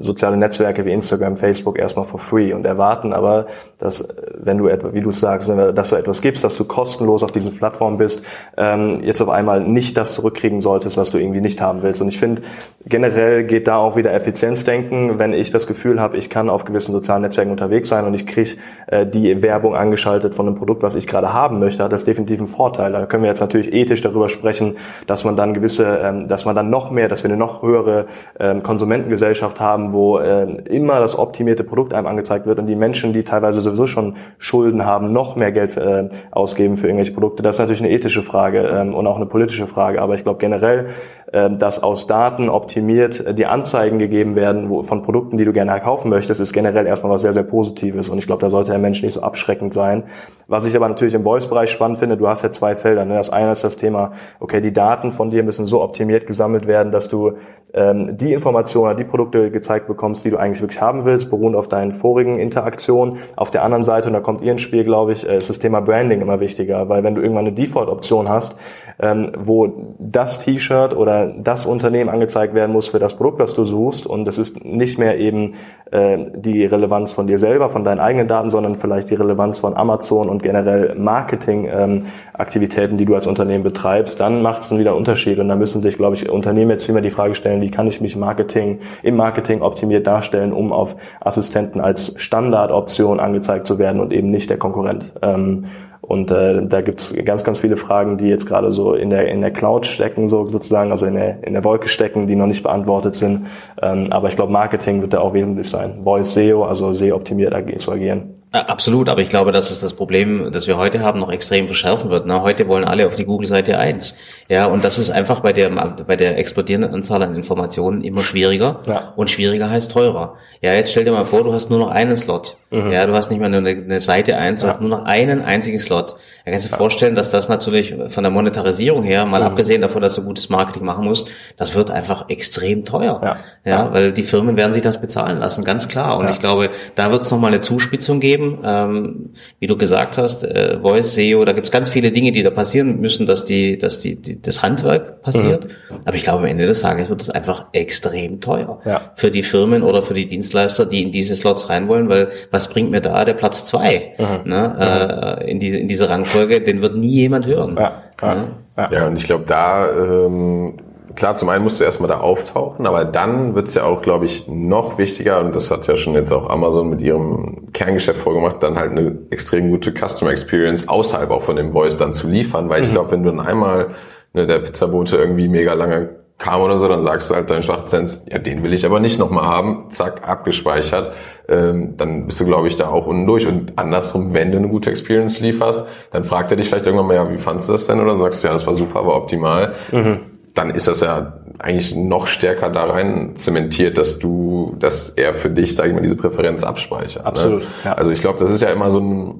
soziale 0.00 0.36
Netzwerke 0.36 0.84
wie 0.84 0.92
Instagram, 0.92 1.36
Facebook 1.36 1.78
erstmal 1.78 2.04
for 2.04 2.20
free 2.20 2.52
und 2.52 2.64
erwarten 2.64 3.12
aber, 3.12 3.46
dass 3.78 4.06
wenn 4.38 4.58
du 4.58 4.68
etwa, 4.68 4.92
wie 4.92 5.00
du 5.00 5.10
sagst, 5.10 5.48
ne, 5.48 5.72
dass 5.72 5.90
du 5.90 5.96
etwas 5.96 6.20
gibst, 6.20 6.44
dass 6.44 6.56
du 6.56 6.64
kostenlos 6.64 7.22
auf 7.22 7.32
diesen 7.32 7.56
Plattformen 7.56 7.98
bist, 7.98 8.22
ähm, 8.56 9.00
jetzt 9.02 9.20
auf 9.20 9.28
einmal 9.28 9.60
nicht 9.60 9.96
das 9.96 10.14
zurückkriegen 10.14 10.60
solltest, 10.60 10.96
was 10.96 11.10
du 11.10 11.18
irgendwie 11.18 11.40
nicht 11.40 11.60
haben 11.60 11.82
willst. 11.82 12.02
Und 12.02 12.08
ich 12.08 12.18
finde, 12.18 12.42
generell 12.86 13.44
geht 13.44 13.66
da 13.66 13.76
auch 13.76 13.96
wieder 13.96 14.12
Effizienzdenken. 14.12 15.18
Wenn 15.18 15.32
ich 15.32 15.50
das 15.50 15.66
Gefühl 15.66 16.00
habe, 16.00 16.16
ich 16.16 16.28
kann 16.28 16.50
auf 16.50 16.64
gewissen 16.64 16.92
sozialen 16.92 17.22
Netzwerken 17.22 17.50
unterwegs 17.50 17.88
sein 17.88 18.04
und 18.04 18.14
ich 18.14 18.26
kriege 18.26 18.50
äh, 18.88 19.06
die 19.06 19.42
Werbung 19.42 19.74
angeschaltet 19.74 20.34
von 20.34 20.46
einem 20.46 20.56
Produkt, 20.56 20.82
was 20.82 20.94
ich 20.94 21.06
gerade 21.14 21.32
haben 21.32 21.60
möchte, 21.60 21.82
hat 21.84 21.92
das 21.92 22.04
definitiv 22.04 22.40
einen 22.40 22.46
Vorteil. 22.46 22.92
Da 22.92 23.06
können 23.06 23.22
wir 23.22 23.30
jetzt 23.30 23.40
natürlich 23.40 23.72
ethisch 23.72 24.02
darüber 24.02 24.28
sprechen, 24.28 24.76
dass 25.06 25.24
man 25.24 25.36
dann 25.36 25.54
gewisse, 25.54 26.00
ähm, 26.02 26.26
dass 26.26 26.44
man 26.44 26.56
dann 26.56 26.70
noch 26.70 26.90
mehr, 26.90 27.08
dass 27.08 27.22
wir 27.22 27.30
eine 27.30 27.38
noch 27.38 27.62
höhere 27.62 28.06
ähm, 28.38 28.62
Konsumentengesellschaft 28.62 29.60
haben, 29.60 29.92
wo 29.92 30.18
äh, 30.18 30.50
immer 30.68 31.00
das 31.00 31.18
optimierte 31.18 31.64
Produkt 31.64 31.94
einem 31.94 32.06
angezeigt 32.06 32.46
wird 32.46 32.58
und 32.58 32.66
die 32.66 32.76
Menschen, 32.76 33.12
die 33.12 33.22
teilweise 33.22 33.60
sowieso 33.60 33.86
schon 33.86 34.16
Schulden 34.38 34.84
haben, 34.84 35.12
noch 35.12 35.36
mehr 35.36 35.52
Geld 35.52 35.76
äh, 35.76 36.08
ausgeben 36.32 36.76
für 36.76 36.86
irgendwelche 36.88 37.12
Produkte. 37.12 37.42
Das 37.42 37.56
ist 37.56 37.60
natürlich 37.60 37.82
eine 37.82 37.90
ethische 37.90 38.22
Frage 38.22 38.60
ähm, 38.60 38.94
und 38.94 39.06
auch 39.06 39.16
eine 39.16 39.26
politische 39.26 39.66
Frage. 39.66 40.02
Aber 40.02 40.14
ich 40.14 40.24
glaube 40.24 40.38
generell, 40.38 40.88
dass 41.32 41.82
aus 41.82 42.06
Daten 42.06 42.48
optimiert 42.48 43.20
äh, 43.20 43.34
die 43.34 43.46
Anzeigen 43.46 43.98
gegeben 43.98 44.36
werden 44.36 44.70
wo, 44.70 44.82
von 44.82 45.02
Produkten, 45.02 45.36
die 45.36 45.44
du 45.44 45.52
gerne 45.52 45.80
kaufen 45.80 46.10
möchtest, 46.10 46.40
ist 46.40 46.52
generell 46.52 46.86
erstmal 46.86 47.12
was 47.12 47.22
sehr, 47.22 47.32
sehr 47.32 47.42
Positives. 47.42 48.08
Und 48.08 48.18
ich 48.18 48.26
glaube, 48.26 48.40
da 48.40 48.50
sollte 48.50 48.70
der 48.70 48.78
Mensch 48.78 49.02
nicht 49.02 49.14
so 49.14 49.22
abschreckend 49.22 49.74
sein. 49.74 50.04
Was 50.46 50.66
ich 50.66 50.76
aber 50.76 50.88
natürlich 50.88 51.14
im 51.14 51.22
Voice-Bereich 51.22 51.70
spannend 51.70 51.98
finde, 51.98 52.18
du 52.18 52.28
hast 52.28 52.42
ja 52.42 52.50
zwei 52.50 52.76
Felder. 52.76 53.04
Ne? 53.04 53.14
Das 53.14 53.30
eine 53.30 53.52
ist 53.52 53.64
das 53.64 53.76
Thema, 53.76 54.12
okay, 54.40 54.60
die 54.60 54.72
Daten 54.72 55.10
von 55.10 55.30
dir 55.30 55.42
müssen 55.42 55.64
so 55.64 55.82
optimiert 55.82 56.26
gesammelt 56.26 56.66
werden, 56.66 56.92
dass 56.92 57.08
du 57.08 57.32
ähm, 57.72 58.16
die 58.16 58.32
Informationen, 58.32 58.96
die 58.96 59.04
Produkte 59.04 59.50
gezeigt 59.50 59.86
bekommst, 59.86 60.24
die 60.24 60.30
du 60.30 60.36
eigentlich 60.36 60.60
wirklich 60.60 60.82
haben 60.82 61.04
willst, 61.04 61.30
beruhend 61.30 61.56
auf 61.56 61.68
deinen 61.68 61.92
vorigen 61.92 62.38
Interaktionen. 62.38 63.18
Auf 63.36 63.50
der 63.50 63.64
anderen 63.64 63.84
Seite, 63.84 64.08
und 64.08 64.12
da 64.12 64.20
kommt 64.20 64.42
ihr 64.42 64.52
ins 64.52 64.62
Spiel, 64.62 64.84
glaube 64.84 65.12
ich, 65.12 65.26
äh, 65.26 65.38
ist 65.38 65.48
das 65.48 65.58
Thema 65.58 65.80
Branding 65.80 66.20
immer 66.20 66.40
wichtiger, 66.40 66.88
weil 66.90 67.02
wenn 67.02 67.14
du 67.14 67.22
irgendwann 67.22 67.46
eine 67.46 67.54
Default-Option 67.54 68.28
hast, 68.28 68.56
ähm, 68.98 69.32
wo 69.36 69.94
das 69.98 70.38
T-Shirt 70.38 70.96
oder 70.96 71.32
das 71.36 71.66
Unternehmen 71.66 72.10
angezeigt 72.10 72.54
werden 72.54 72.72
muss 72.72 72.88
für 72.88 72.98
das 72.98 73.16
Produkt, 73.16 73.40
das 73.40 73.54
du 73.54 73.64
suchst. 73.64 74.06
Und 74.06 74.24
das 74.26 74.38
ist 74.38 74.64
nicht 74.64 74.98
mehr 74.98 75.18
eben 75.18 75.54
äh, 75.90 76.18
die 76.34 76.64
Relevanz 76.64 77.12
von 77.12 77.26
dir 77.26 77.38
selber, 77.38 77.70
von 77.70 77.84
deinen 77.84 78.00
eigenen 78.00 78.28
Daten, 78.28 78.50
sondern 78.50 78.76
vielleicht 78.76 79.10
die 79.10 79.14
Relevanz 79.14 79.58
von 79.58 79.76
Amazon 79.76 80.28
und 80.28 80.42
generell 80.42 80.94
Marketing-Aktivitäten, 80.96 82.92
ähm, 82.92 82.98
die 82.98 83.04
du 83.04 83.14
als 83.14 83.26
Unternehmen 83.26 83.64
betreibst. 83.64 84.20
Dann 84.20 84.42
macht 84.42 84.62
es 84.62 84.76
wieder 84.76 84.94
Unterschied. 84.94 85.38
Und 85.38 85.48
da 85.48 85.56
müssen 85.56 85.82
sich, 85.82 85.96
glaube 85.96 86.14
ich, 86.14 86.28
Unternehmen 86.28 86.70
jetzt 86.70 86.84
vielmehr 86.84 87.02
die 87.02 87.10
Frage 87.10 87.34
stellen, 87.34 87.60
wie 87.60 87.70
kann 87.70 87.86
ich 87.86 88.00
mich 88.00 88.16
Marketing, 88.16 88.78
im 89.02 89.16
Marketing 89.16 89.62
optimiert 89.62 90.06
darstellen, 90.06 90.52
um 90.52 90.72
auf 90.72 90.96
Assistenten 91.20 91.80
als 91.80 92.14
Standardoption 92.16 93.20
angezeigt 93.20 93.66
zu 93.66 93.78
werden 93.78 94.00
und 94.00 94.12
eben 94.12 94.30
nicht 94.30 94.50
der 94.50 94.58
Konkurrent. 94.58 95.12
Ähm, 95.22 95.66
und 96.06 96.30
äh, 96.30 96.66
da 96.66 96.80
gibt's 96.82 97.14
ganz, 97.24 97.44
ganz 97.44 97.58
viele 97.58 97.76
Fragen, 97.76 98.18
die 98.18 98.26
jetzt 98.26 98.46
gerade 98.46 98.70
so 98.70 98.94
in 98.94 99.10
der 99.10 99.28
in 99.28 99.40
der 99.40 99.50
Cloud 99.50 99.86
stecken, 99.86 100.28
so 100.28 100.46
sozusagen, 100.48 100.90
also 100.90 101.06
in 101.06 101.14
der 101.14 101.42
in 101.44 101.54
der 101.54 101.64
Wolke 101.64 101.88
stecken, 101.88 102.26
die 102.26 102.36
noch 102.36 102.46
nicht 102.46 102.62
beantwortet 102.62 103.14
sind. 103.14 103.46
Ähm, 103.80 104.12
aber 104.12 104.28
ich 104.28 104.36
glaube, 104.36 104.52
Marketing 104.52 105.00
wird 105.00 105.12
da 105.12 105.20
auch 105.20 105.34
wesentlich 105.34 105.68
sein. 105.68 106.00
Voice 106.04 106.34
SEO, 106.34 106.64
also 106.64 106.92
SEO 106.92 107.16
optimiert 107.16 107.54
zu 107.80 107.92
agieren. 107.92 108.43
Absolut, 108.54 109.08
aber 109.08 109.20
ich 109.20 109.28
glaube, 109.28 109.50
dass 109.50 109.72
es 109.72 109.80
das 109.80 109.94
Problem, 109.94 110.52
das 110.52 110.68
wir 110.68 110.76
heute 110.76 111.00
haben, 111.00 111.18
noch 111.18 111.32
extrem 111.32 111.66
verschärfen 111.66 112.08
wird. 112.10 112.24
Na, 112.26 112.42
heute 112.42 112.68
wollen 112.68 112.84
alle 112.84 113.08
auf 113.08 113.16
die 113.16 113.24
Google-Seite 113.24 113.80
eins. 113.80 114.16
Ja, 114.48 114.66
und 114.66 114.84
das 114.84 114.96
ist 115.00 115.10
einfach 115.10 115.40
bei 115.40 115.52
der, 115.52 115.70
bei 115.70 116.14
der 116.14 116.38
explodierenden 116.38 116.94
Anzahl 116.94 117.24
an 117.24 117.34
Informationen 117.34 118.02
immer 118.02 118.22
schwieriger. 118.22 118.80
Ja. 118.86 119.12
Und 119.16 119.28
schwieriger 119.28 119.70
heißt 119.70 119.90
teurer. 119.90 120.36
Ja, 120.60 120.72
jetzt 120.72 120.92
stell 120.92 121.04
dir 121.04 121.10
mal 121.10 121.24
vor, 121.24 121.42
du 121.42 121.52
hast 121.52 121.68
nur 121.68 121.80
noch 121.80 121.88
einen 121.88 122.14
Slot. 122.14 122.56
Mhm. 122.70 122.92
Ja, 122.92 123.06
du 123.06 123.14
hast 123.14 123.30
nicht 123.30 123.40
mehr 123.40 123.48
nur 123.48 123.58
eine, 123.58 123.70
eine 123.70 124.00
Seite 124.00 124.36
eins, 124.36 124.60
du 124.60 124.66
ja. 124.66 124.72
hast 124.72 124.80
nur 124.80 124.90
noch 124.90 125.04
einen 125.04 125.42
einzigen 125.42 125.80
Slot. 125.80 126.14
Da 126.44 126.52
kannst 126.52 126.66
du 126.66 126.70
dir 126.70 126.76
vorstellen, 126.76 127.16
dass 127.16 127.30
das 127.30 127.48
natürlich 127.48 127.96
von 128.08 128.22
der 128.22 128.30
Monetarisierung 128.30 129.02
her, 129.02 129.24
mal 129.24 129.40
mhm. 129.40 129.46
abgesehen 129.46 129.82
davon, 129.82 130.00
dass 130.00 130.14
du 130.14 130.22
gutes 130.22 130.48
Marketing 130.48 130.84
machen 130.84 131.04
musst, 131.04 131.28
das 131.56 131.74
wird 131.74 131.90
einfach 131.90 132.28
extrem 132.28 132.84
teuer. 132.84 133.20
Ja, 133.24 133.36
ja 133.64 133.92
weil 133.92 134.12
die 134.12 134.22
Firmen 134.22 134.56
werden 134.56 134.72
sich 134.72 134.82
das 134.82 135.00
bezahlen 135.00 135.40
lassen, 135.40 135.64
ganz 135.64 135.88
klar. 135.88 136.18
Und 136.18 136.28
ich 136.28 136.38
glaube, 136.38 136.70
da 136.94 137.10
wird 137.10 137.22
es 137.22 137.30
nochmal 137.32 137.50
eine 137.50 137.60
Zuspitzung 137.60 138.20
geben 138.20 138.43
geben. 138.50 138.58
Ähm, 138.64 139.30
wie 139.58 139.66
du 139.66 139.76
gesagt 139.76 140.18
hast, 140.18 140.44
äh, 140.44 140.78
Voice 140.80 141.14
SEO, 141.14 141.44
da 141.44 141.52
gibt 141.52 141.66
es 141.66 141.72
ganz 141.72 141.88
viele 141.88 142.10
Dinge, 142.10 142.32
die 142.32 142.42
da 142.42 142.50
passieren 142.50 143.00
müssen, 143.00 143.26
dass 143.26 143.44
die, 143.44 143.78
dass 143.78 144.00
die, 144.00 144.20
die 144.20 144.40
das 144.40 144.62
Handwerk 144.62 145.22
passiert. 145.22 145.64
Mhm. 145.64 145.96
Aber 146.04 146.16
ich 146.16 146.22
glaube, 146.22 146.40
am 146.40 146.44
Ende 146.46 146.66
des 146.66 146.82
Tages 146.82 147.08
wird 147.08 147.22
es 147.22 147.30
einfach 147.30 147.66
extrem 147.72 148.40
teuer 148.40 148.80
ja. 148.84 149.12
für 149.16 149.30
die 149.30 149.42
Firmen 149.42 149.82
oder 149.82 150.02
für 150.02 150.14
die 150.14 150.26
Dienstleister, 150.26 150.86
die 150.86 151.02
in 151.02 151.10
diese 151.10 151.36
Slots 151.36 151.68
rein 151.68 151.88
wollen, 151.88 152.08
weil 152.08 152.28
was 152.50 152.68
bringt 152.68 152.90
mir 152.90 153.00
da 153.00 153.24
der 153.24 153.34
Platz 153.34 153.64
zwei 153.64 154.14
mhm. 154.18 154.50
ne, 154.50 155.38
äh, 155.40 155.50
in 155.50 155.58
diese 155.58 155.78
in 155.78 155.88
diese 155.88 156.08
Rangfolge? 156.08 156.60
Den 156.60 156.82
wird 156.82 156.96
nie 156.96 157.12
jemand 157.12 157.46
hören. 157.46 157.76
Ja, 157.76 158.02
ja. 158.22 158.46
ja. 158.76 158.90
ja 158.92 159.06
und 159.06 159.18
ich 159.18 159.24
glaube, 159.24 159.44
da 159.46 159.88
ähm, 159.90 160.74
klar, 161.14 161.34
zum 161.34 161.48
einen 161.48 161.64
musst 161.64 161.80
du 161.80 161.84
erstmal 161.84 162.08
da 162.08 162.20
auftauchen, 162.20 162.86
aber 162.86 163.04
dann 163.04 163.54
wird's 163.54 163.74
ja 163.74 163.84
auch, 163.84 164.02
glaube 164.02 164.24
ich, 164.24 164.48
noch 164.48 164.98
wichtiger, 164.98 165.40
und 165.40 165.54
das 165.54 165.70
hat 165.70 165.86
ja 165.86 165.96
schon 165.96 166.14
jetzt 166.14 166.32
auch 166.32 166.48
Amazon 166.48 166.90
mit 166.90 167.02
ihrem 167.02 167.72
Kerngeschäft 167.72 168.20
vorgemacht, 168.20 168.62
dann 168.62 168.78
halt 168.78 168.92
eine 168.92 169.18
extrem 169.30 169.70
gute 169.70 169.92
Customer 169.92 170.30
Experience 170.30 170.88
außerhalb 170.88 171.30
auch 171.30 171.42
von 171.42 171.56
dem 171.56 171.72
Voice 171.72 171.98
dann 171.98 172.12
zu 172.12 172.28
liefern, 172.28 172.68
weil 172.68 172.82
ich 172.82 172.90
glaube, 172.90 173.10
wenn 173.12 173.22
du 173.22 173.30
dann 173.30 173.40
einmal 173.40 173.88
ne, 174.32 174.46
der 174.46 174.58
Pizzabote 174.58 175.16
irgendwie 175.16 175.48
mega 175.48 175.74
lange 175.74 176.24
kam 176.38 176.60
oder 176.60 176.78
so, 176.78 176.88
dann 176.88 177.02
sagst 177.02 177.30
du 177.30 177.34
halt 177.34 177.48
deinen 177.48 177.62
Schwachsens, 177.62 178.26
ja, 178.30 178.38
den 178.38 178.62
will 178.62 178.74
ich 178.74 178.84
aber 178.84 179.00
nicht 179.00 179.18
nochmal 179.18 179.44
haben, 179.44 179.86
zack, 179.90 180.28
abgespeichert. 180.28 181.12
Ähm, 181.48 181.96
dann 181.96 182.26
bist 182.26 182.40
du, 182.40 182.44
glaube 182.44 182.68
ich, 182.68 182.76
da 182.76 182.88
auch 182.88 183.06
unten 183.06 183.24
durch. 183.24 183.46
Und 183.46 183.78
andersrum, 183.78 184.34
wenn 184.34 184.50
du 184.50 184.58
eine 184.58 184.68
gute 184.68 184.90
Experience 184.90 185.40
lieferst, 185.40 185.84
dann 186.10 186.24
fragt 186.24 186.50
er 186.50 186.56
dich 186.56 186.68
vielleicht 186.68 186.86
irgendwann 186.86 187.06
mal, 187.06 187.14
ja, 187.14 187.30
wie 187.30 187.38
fandst 187.38 187.68
du 187.68 187.72
das 187.72 187.86
denn? 187.86 188.00
Oder 188.00 188.16
sagst 188.16 188.42
du, 188.42 188.48
ja, 188.48 188.54
das 188.54 188.66
war 188.66 188.74
super, 188.74 188.98
aber 188.98 189.16
optimal. 189.16 189.74
Mhm. 189.92 190.33
Dann 190.54 190.70
ist 190.70 190.86
das 190.88 191.00
ja 191.00 191.40
eigentlich 191.58 191.94
noch 191.96 192.26
stärker 192.26 192.70
da 192.70 192.84
rein 192.84 193.36
zementiert, 193.36 193.98
dass 193.98 194.18
du, 194.18 194.76
dass 194.78 195.10
er 195.10 195.34
für 195.34 195.50
dich, 195.50 195.74
sage 195.74 195.88
ich 195.88 195.94
mal, 195.94 196.00
diese 196.00 196.16
Präferenz 196.16 196.62
abspeichert. 196.64 197.24
Ne? 197.24 197.28
Absolut. 197.28 197.62
Ne? 197.62 197.68
Ja. 197.84 197.92
Also 197.94 198.10
ich 198.10 198.20
glaube, 198.20 198.38
das 198.38 198.50
ist 198.50 198.60
ja 198.60 198.70
immer 198.70 198.90
so 198.90 199.00
ein 199.00 199.38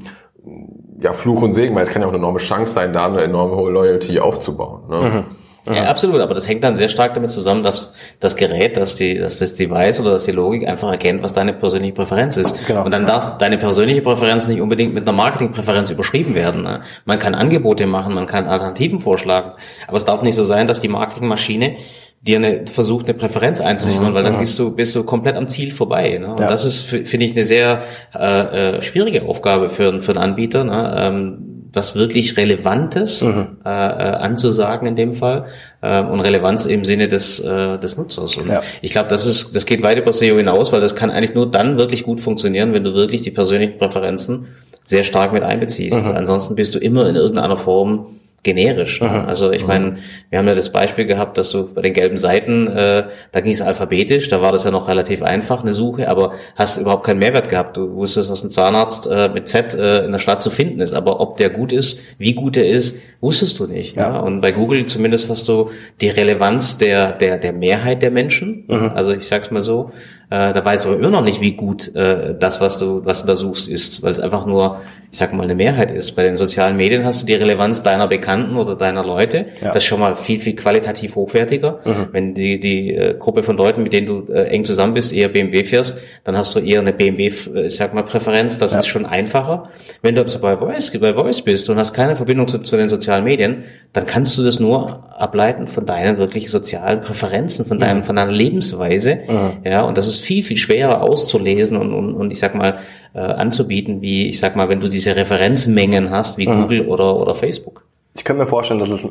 ja, 1.00 1.12
Fluch 1.12 1.42
und 1.42 1.54
Segen, 1.54 1.74
weil 1.74 1.84
es 1.84 1.90
kann 1.90 2.02
ja 2.02 2.08
auch 2.08 2.12
eine 2.12 2.18
enorme 2.18 2.38
Chance 2.38 2.72
sein, 2.72 2.92
da 2.92 3.06
eine 3.06 3.22
enorme 3.22 3.56
hohe 3.56 3.70
Loyalty 3.70 4.20
aufzubauen. 4.20 4.88
Ne? 4.88 5.00
Mhm. 5.00 5.24
Ja, 5.66 5.84
absolut, 5.84 6.20
aber 6.20 6.34
das 6.34 6.46
hängt 6.46 6.62
dann 6.62 6.76
sehr 6.76 6.88
stark 6.88 7.14
damit 7.14 7.30
zusammen, 7.30 7.62
dass 7.62 7.92
das 8.20 8.36
Gerät, 8.36 8.76
dass 8.76 8.96
die, 8.96 9.16
dass 9.16 9.38
das 9.38 9.54
Device 9.54 10.00
oder 10.00 10.12
dass 10.12 10.24
die 10.24 10.32
Logik 10.32 10.68
einfach 10.68 10.90
erkennt, 10.90 11.22
was 11.22 11.32
deine 11.32 11.54
persönliche 11.54 11.94
Präferenz 11.94 12.36
ist. 12.36 12.66
Genau. 12.66 12.84
Und 12.84 12.92
dann 12.92 13.06
darf 13.06 13.38
deine 13.38 13.56
persönliche 13.56 14.02
Präferenz 14.02 14.46
nicht 14.46 14.60
unbedingt 14.60 14.92
mit 14.92 15.08
einer 15.08 15.16
Marketingpräferenz 15.16 15.90
überschrieben 15.90 16.34
werden. 16.34 16.62
Ne? 16.62 16.80
Man 17.06 17.18
kann 17.18 17.34
Angebote 17.34 17.86
machen, 17.86 18.14
man 18.14 18.26
kann 18.26 18.46
Alternativen 18.46 19.00
vorschlagen, 19.00 19.52
aber 19.88 19.96
es 19.96 20.04
darf 20.04 20.22
nicht 20.22 20.34
so 20.34 20.44
sein, 20.44 20.68
dass 20.68 20.80
die 20.80 20.88
Marketingmaschine 20.88 21.76
dir 22.20 22.38
eine, 22.38 22.66
versucht, 22.66 23.06
eine 23.06 23.14
Präferenz 23.14 23.60
einzunehmen, 23.60 24.10
mhm, 24.10 24.14
weil 24.14 24.24
dann 24.24 24.38
bist 24.38 24.58
du, 24.58 24.74
bist 24.74 24.94
du 24.96 25.04
komplett 25.04 25.36
am 25.36 25.48
Ziel 25.48 25.72
vorbei. 25.72 26.18
Ne? 26.18 26.28
Und 26.28 26.40
ja. 26.40 26.46
das 26.46 26.64
ist, 26.64 26.82
finde 26.82 27.26
ich, 27.26 27.32
eine 27.32 27.44
sehr 27.44 27.82
äh, 28.14 28.76
äh, 28.76 28.82
schwierige 28.82 29.26
Aufgabe 29.26 29.68
für, 29.68 30.00
für 30.00 30.12
einen 30.12 30.22
Anbieter. 30.22 30.64
Ne? 30.64 30.94
Ähm, 30.96 31.53
was 31.74 31.94
wirklich 31.94 32.36
Relevantes 32.36 33.22
mhm. 33.22 33.58
äh, 33.64 33.68
äh, 33.68 33.72
anzusagen 33.72 34.86
in 34.86 34.96
dem 34.96 35.12
Fall 35.12 35.46
äh, 35.80 36.02
und 36.02 36.20
Relevanz 36.20 36.66
im 36.66 36.84
Sinne 36.84 37.08
des, 37.08 37.40
äh, 37.40 37.78
des 37.78 37.96
Nutzers. 37.96 38.36
Und 38.36 38.48
ja. 38.48 38.60
ich 38.82 38.90
glaube, 38.90 39.08
das 39.08 39.26
ist, 39.26 39.54
das 39.54 39.66
geht 39.66 39.82
weit 39.82 39.98
über 39.98 40.12
SEO 40.12 40.36
hinaus, 40.36 40.72
weil 40.72 40.80
das 40.80 40.94
kann 40.94 41.10
eigentlich 41.10 41.34
nur 41.34 41.50
dann 41.50 41.76
wirklich 41.76 42.02
gut 42.02 42.20
funktionieren, 42.20 42.72
wenn 42.72 42.84
du 42.84 42.94
wirklich 42.94 43.22
die 43.22 43.30
persönlichen 43.30 43.78
Präferenzen 43.78 44.46
sehr 44.84 45.04
stark 45.04 45.32
mit 45.32 45.42
einbeziehst. 45.42 46.04
Mhm. 46.04 46.16
Ansonsten 46.16 46.54
bist 46.54 46.74
du 46.74 46.78
immer 46.78 47.08
in 47.08 47.16
irgendeiner 47.16 47.56
Form 47.56 48.20
generisch. 48.44 49.00
Ne? 49.00 49.26
Also 49.26 49.50
ich 49.50 49.62
mhm. 49.62 49.68
meine, 49.68 49.96
wir 50.30 50.38
haben 50.38 50.46
ja 50.46 50.54
das 50.54 50.70
Beispiel 50.70 51.06
gehabt, 51.06 51.36
dass 51.36 51.50
du 51.50 51.74
bei 51.74 51.82
den 51.82 51.92
gelben 51.92 52.16
Seiten, 52.16 52.68
äh, 52.68 53.04
da 53.32 53.40
ging 53.40 53.52
es 53.52 53.60
alphabetisch, 53.60 54.28
da 54.28 54.40
war 54.40 54.52
das 54.52 54.64
ja 54.64 54.70
noch 54.70 54.86
relativ 54.86 55.22
einfach, 55.22 55.62
eine 55.62 55.72
Suche, 55.72 56.08
aber 56.08 56.34
hast 56.54 56.78
überhaupt 56.78 57.04
keinen 57.04 57.18
Mehrwert 57.18 57.48
gehabt. 57.48 57.76
Du 57.76 57.94
wusstest, 57.94 58.30
dass 58.30 58.44
ein 58.44 58.50
Zahnarzt 58.50 59.08
äh, 59.10 59.28
mit 59.28 59.48
Z 59.48 59.74
äh, 59.74 60.04
in 60.04 60.12
der 60.12 60.18
Stadt 60.20 60.42
zu 60.42 60.50
finden 60.50 60.80
ist, 60.80 60.92
aber 60.92 61.20
ob 61.20 61.38
der 61.38 61.50
gut 61.50 61.72
ist, 61.72 61.98
wie 62.18 62.34
gut 62.34 62.56
er 62.56 62.68
ist, 62.68 62.98
wusstest 63.20 63.58
du 63.58 63.66
nicht. 63.66 63.96
Ne? 63.96 64.02
Ja. 64.02 64.12
Ne? 64.12 64.22
Und 64.22 64.40
bei 64.40 64.52
Google 64.52 64.86
zumindest 64.86 65.30
hast 65.30 65.48
du 65.48 65.70
die 66.00 66.08
Relevanz 66.08 66.78
der, 66.78 67.12
der, 67.12 67.38
der 67.38 67.52
Mehrheit 67.54 68.02
der 68.02 68.10
Menschen. 68.10 68.64
Mhm. 68.68 68.92
Also 68.94 69.12
ich 69.12 69.26
sag's 69.26 69.50
mal 69.50 69.62
so, 69.62 69.90
äh, 70.34 70.52
da 70.52 70.64
weißt 70.64 70.84
du 70.84 70.88
aber 70.88 70.98
immer 70.98 71.10
noch 71.10 71.22
nicht, 71.22 71.40
wie 71.40 71.52
gut 71.52 71.94
äh, 71.94 72.34
das, 72.36 72.60
was 72.60 72.78
du, 72.78 73.04
was 73.04 73.20
du 73.20 73.28
da 73.28 73.36
suchst, 73.36 73.68
ist, 73.68 74.02
weil 74.02 74.10
es 74.10 74.18
einfach 74.18 74.46
nur, 74.46 74.80
ich 75.12 75.18
sag 75.18 75.32
mal, 75.32 75.44
eine 75.44 75.54
Mehrheit 75.54 75.92
ist. 75.92 76.16
Bei 76.16 76.24
den 76.24 76.36
sozialen 76.36 76.76
Medien 76.76 77.04
hast 77.04 77.22
du 77.22 77.26
die 77.26 77.34
Relevanz 77.34 77.84
deiner 77.84 78.08
Bekannten 78.08 78.56
oder 78.56 78.74
deiner 78.74 79.04
Leute. 79.04 79.46
Ja. 79.60 79.68
Das 79.68 79.76
ist 79.76 79.84
schon 79.84 80.00
mal 80.00 80.16
viel, 80.16 80.40
viel 80.40 80.56
qualitativ 80.56 81.14
hochwertiger. 81.14 81.78
Mhm. 81.84 82.08
Wenn 82.10 82.34
die, 82.34 82.58
die 82.58 82.92
äh, 82.92 83.14
Gruppe 83.16 83.44
von 83.44 83.56
Leuten, 83.56 83.84
mit 83.84 83.92
denen 83.92 84.08
du 84.08 84.32
äh, 84.32 84.48
eng 84.48 84.64
zusammen 84.64 84.94
bist, 84.94 85.12
eher 85.12 85.28
BMW 85.28 85.62
fährst, 85.62 86.00
dann 86.24 86.36
hast 86.36 86.52
du 86.56 86.58
eher 86.58 86.80
eine 86.80 86.92
BMW, 86.92 87.30
äh, 87.54 87.66
ich 87.66 87.76
sag 87.76 87.94
mal, 87.94 88.02
Präferenz. 88.02 88.58
Das 88.58 88.72
ja. 88.72 88.80
ist 88.80 88.88
schon 88.88 89.06
einfacher. 89.06 89.70
Wenn 90.02 90.16
du 90.16 90.22
aber 90.22 90.38
bei 90.38 90.56
Voice, 90.56 90.98
bei 90.98 91.14
Voice 91.14 91.42
bist 91.42 91.70
und 91.70 91.78
hast 91.78 91.94
keine 91.94 92.16
Verbindung 92.16 92.48
zu, 92.48 92.58
zu 92.58 92.76
den 92.76 92.88
sozialen 92.88 93.22
Medien, 93.22 93.62
dann 93.92 94.04
kannst 94.04 94.36
du 94.36 94.42
das 94.42 94.58
nur 94.58 95.04
ableiten 95.16 95.68
von 95.68 95.86
deinen 95.86 96.18
wirklich 96.18 96.50
sozialen 96.50 97.00
Präferenzen, 97.02 97.64
von 97.64 97.78
deinem, 97.78 97.98
mhm. 97.98 98.04
von 98.04 98.16
deiner 98.16 98.32
Lebensweise. 98.32 99.20
Mhm. 99.28 99.50
Ja, 99.64 99.82
und 99.82 99.96
das 99.96 100.08
ist 100.08 100.23
viel, 100.24 100.42
viel 100.42 100.56
schwerer 100.56 101.02
auszulesen 101.02 101.76
und, 101.76 101.92
und, 101.92 102.14
und 102.14 102.30
ich 102.30 102.38
sag 102.38 102.54
mal, 102.54 102.78
äh, 103.14 103.20
anzubieten, 103.20 104.02
wie, 104.02 104.28
ich 104.28 104.38
sag 104.38 104.56
mal, 104.56 104.68
wenn 104.68 104.80
du 104.80 104.88
diese 104.88 105.16
Referenzmengen 105.16 106.10
hast, 106.10 106.38
wie 106.38 106.48
mhm. 106.48 106.62
Google 106.62 106.80
oder, 106.82 107.20
oder 107.20 107.34
Facebook. 107.34 107.84
Ich 108.16 108.24
könnte 108.24 108.42
mir 108.42 108.48
vorstellen, 108.48 108.80
dass 108.80 108.90
es 108.90 109.06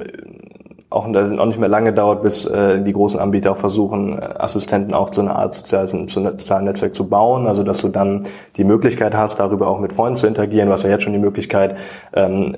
auch, 0.93 1.07
auch 1.07 1.45
nicht 1.45 1.59
mehr 1.59 1.69
lange 1.69 1.91
dauert, 1.91 2.21
bis 2.21 2.45
äh, 2.45 2.79
die 2.81 2.93
großen 2.93 3.19
Anbieter 3.19 3.51
auch 3.51 3.57
versuchen, 3.57 4.19
äh, 4.19 4.25
Assistenten 4.37 4.93
auch 4.93 5.09
zu 5.09 5.21
einer 5.21 5.35
Art 5.35 5.55
soziales, 5.55 5.91
sozialen 5.91 6.65
Netzwerk 6.65 6.93
zu 6.93 7.09
bauen. 7.09 7.47
Also 7.47 7.63
dass 7.63 7.81
du 7.81 7.89
dann 7.89 8.25
die 8.57 8.63
Möglichkeit 8.63 9.15
hast, 9.15 9.39
darüber 9.39 9.67
auch 9.67 9.79
mit 9.79 9.91
Freunden 9.91 10.17
zu 10.17 10.27
interagieren. 10.27 10.69
Du 10.69 10.75
ja 10.75 10.89
jetzt 10.89 11.03
schon 11.03 11.13
die 11.13 11.19
Möglichkeit, 11.19 11.77
ähm, 12.13 12.55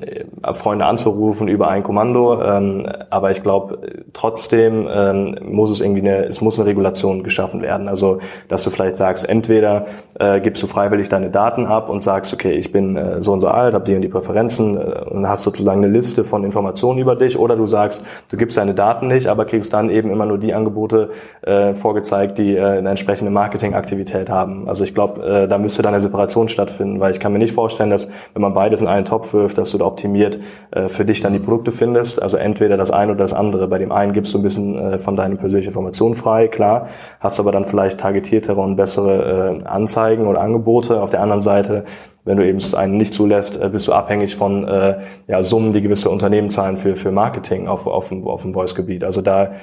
Freunde 0.54 0.86
anzurufen 0.86 1.48
über 1.48 1.70
ein 1.70 1.84
Kommando. 1.84 2.42
Ähm, 2.42 2.86
aber 3.10 3.32
ich 3.32 3.42
glaube, 3.42 3.80
trotzdem 4.14 4.88
ähm, 4.92 5.38
muss 5.42 5.70
es 5.70 5.80
irgendwie 5.80 6.02
eine, 6.02 6.26
es 6.26 6.42
muss 6.42 6.60
eine 6.60 6.68
Regulation 6.68 7.24
geschaffen 7.24 7.62
werden. 7.62 7.88
Also 7.88 8.20
dass 8.50 8.64
du 8.64 8.70
vielleicht 8.70 8.98
sagst, 8.98 9.28
entweder 9.28 9.86
äh, 10.20 10.42
gibst 10.42 10.62
du 10.62 10.68
freiwillig 10.68 11.08
deine 11.08 11.30
Daten 11.30 11.66
ab 11.68 11.90
und 11.90 12.04
sagst, 12.04 12.34
okay, 12.34 12.52
ich 12.52 12.72
bin 12.72 12.98
äh, 12.98 13.22
so 13.22 13.32
und 13.32 13.42
so 13.42 13.48
alt, 13.48 13.74
habe 13.74 13.86
die 13.86 13.96
und 13.96 14.02
die 14.02 14.10
Präferenzen 14.10 14.78
äh, 14.78 15.06
und 15.10 15.28
hast 15.30 15.44
sozusagen 15.44 15.84
eine 15.84 15.92
Liste 15.92 16.26
von 16.26 16.44
Informationen 16.44 17.00
über 17.00 17.16
dich. 17.16 17.40
Oder 17.40 17.56
du 17.56 17.68
sagst, 17.68 18.04
Du 18.32 18.38
gibst 18.38 18.58
deine 18.58 18.74
Daten 18.74 19.08
nicht, 19.08 19.28
aber 19.28 19.46
kriegst 19.46 19.74
dann 19.74 19.90
eben 19.90 20.10
immer 20.10 20.26
nur 20.26 20.38
die 20.38 20.54
Angebote 20.54 21.10
äh, 21.42 21.74
vorgezeigt, 21.74 22.38
die 22.38 22.56
äh, 22.56 22.64
eine 22.64 22.90
entsprechende 22.90 23.32
Marketingaktivität 23.32 24.30
haben. 24.30 24.68
Also 24.68 24.84
ich 24.84 24.96
glaube, 24.96 25.24
äh, 25.24 25.48
da 25.48 25.58
müsste 25.58 25.84
dann 25.84 25.94
eine 25.94 26.02
Separation 26.02 26.50
stattfinden, 26.50 27.00
weil 27.00 27.12
ich 27.12 27.20
kann 27.20 27.34
mir 27.34 27.40
nicht 27.40 27.54
vorstellen, 27.54 27.92
dass 27.92 28.10
wenn 28.34 28.42
man 28.42 28.54
beides 28.54 28.82
in 28.82 28.88
einen 28.88 29.06
Topf 29.06 29.34
wirft, 29.34 29.58
dass 29.58 29.72
du 29.72 29.78
da 29.78 29.86
optimiert 29.86 30.40
äh, 30.72 30.90
für 30.90 31.06
dich 31.06 31.22
dann 31.22 31.34
die 31.34 31.40
Produkte 31.40 31.72
findest. 31.72 32.22
Also 32.22 32.38
entweder 32.38 32.78
das 32.78 32.92
eine 32.92 33.12
oder 33.12 33.22
das 33.22 33.34
andere. 33.34 33.68
Bei 33.68 33.78
dem 33.78 33.92
einen 33.92 34.14
gibst 34.14 34.34
du 34.34 34.40
ein 34.40 34.44
bisschen 34.44 34.78
äh, 34.78 34.98
von 34.98 35.16
deinen 35.16 35.38
persönlichen 35.38 35.70
Informationen 35.70 36.16
frei, 36.16 36.48
klar, 36.48 36.88
hast 37.20 37.40
aber 37.40 37.52
dann 37.52 37.66
vielleicht 37.66 38.00
targetiertere 38.00 38.60
und 38.60 38.76
bessere 38.76 39.62
äh, 39.62 39.68
Anzeigen 39.68 40.28
oder 40.28 40.42
Angebote. 40.42 41.02
Auf 41.02 41.12
der 41.12 41.22
anderen 41.22 41.42
Seite 41.42 41.84
wenn 42.26 42.38
du 42.38 42.46
eben 42.46 42.60
das 42.60 42.74
einen 42.74 42.98
nicht 42.98 43.14
zulässt, 43.14 43.60
äh, 43.62 43.70
bist 43.70 43.88
du 43.88 43.94
abhängig 43.94 44.36
von 44.36 44.68
äh, 44.68 45.00
ja, 45.28 45.44
Summen, 45.44 45.72
die 45.72 45.82
gewisse 45.82 46.10
Unternehmen 46.10 46.50
zahlen 46.50 46.78
für, 46.78 46.96
für 46.96 47.12
Marketing 47.12 47.68
auf, 47.68 47.88
auf, 47.88 48.12
auf 48.12 48.42
dem 48.42 48.54
Voice-Gebiet. 48.54 49.04
Also 49.04 49.22
da, 49.22 49.54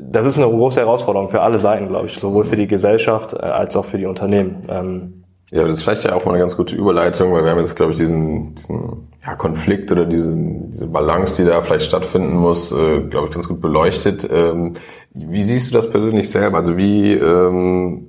das 0.00 0.26
ist 0.26 0.38
eine 0.38 0.48
große 0.48 0.80
Herausforderung 0.80 1.28
für 1.28 1.40
alle 1.40 1.58
Seiten, 1.58 1.88
glaube 1.88 2.06
ich, 2.06 2.18
sowohl 2.18 2.44
für 2.44 2.56
die 2.56 2.66
Gesellschaft 2.66 3.32
äh, 3.32 3.38
als 3.38 3.74
auch 3.76 3.84
für 3.84 3.98
die 3.98 4.06
Unternehmen. 4.06 4.62
Ähm, 4.68 5.24
ja, 5.50 5.62
das 5.62 5.74
ist 5.74 5.82
vielleicht 5.82 6.04
ja 6.04 6.12
auch 6.14 6.24
mal 6.24 6.32
eine 6.32 6.40
ganz 6.40 6.56
gute 6.56 6.74
Überleitung, 6.74 7.32
weil 7.32 7.44
wir 7.44 7.52
haben 7.52 7.58
jetzt, 7.58 7.76
glaube 7.76 7.92
ich, 7.92 7.98
diesen, 7.98 8.56
diesen 8.56 9.08
ja, 9.24 9.36
Konflikt 9.36 9.92
oder 9.92 10.04
diesen, 10.04 10.72
diese 10.72 10.88
Balance, 10.88 11.40
die 11.40 11.48
da 11.48 11.62
vielleicht 11.62 11.86
stattfinden 11.86 12.36
muss, 12.36 12.72
äh, 12.72 13.00
glaube 13.02 13.28
ich, 13.28 13.34
ganz 13.34 13.48
gut 13.48 13.60
beleuchtet. 13.60 14.28
Ähm, 14.30 14.74
wie 15.14 15.44
siehst 15.44 15.70
du 15.70 15.74
das 15.74 15.88
persönlich 15.88 16.28
selber? 16.28 16.58
Also 16.58 16.76
wie 16.76 17.14
ähm, 17.14 18.05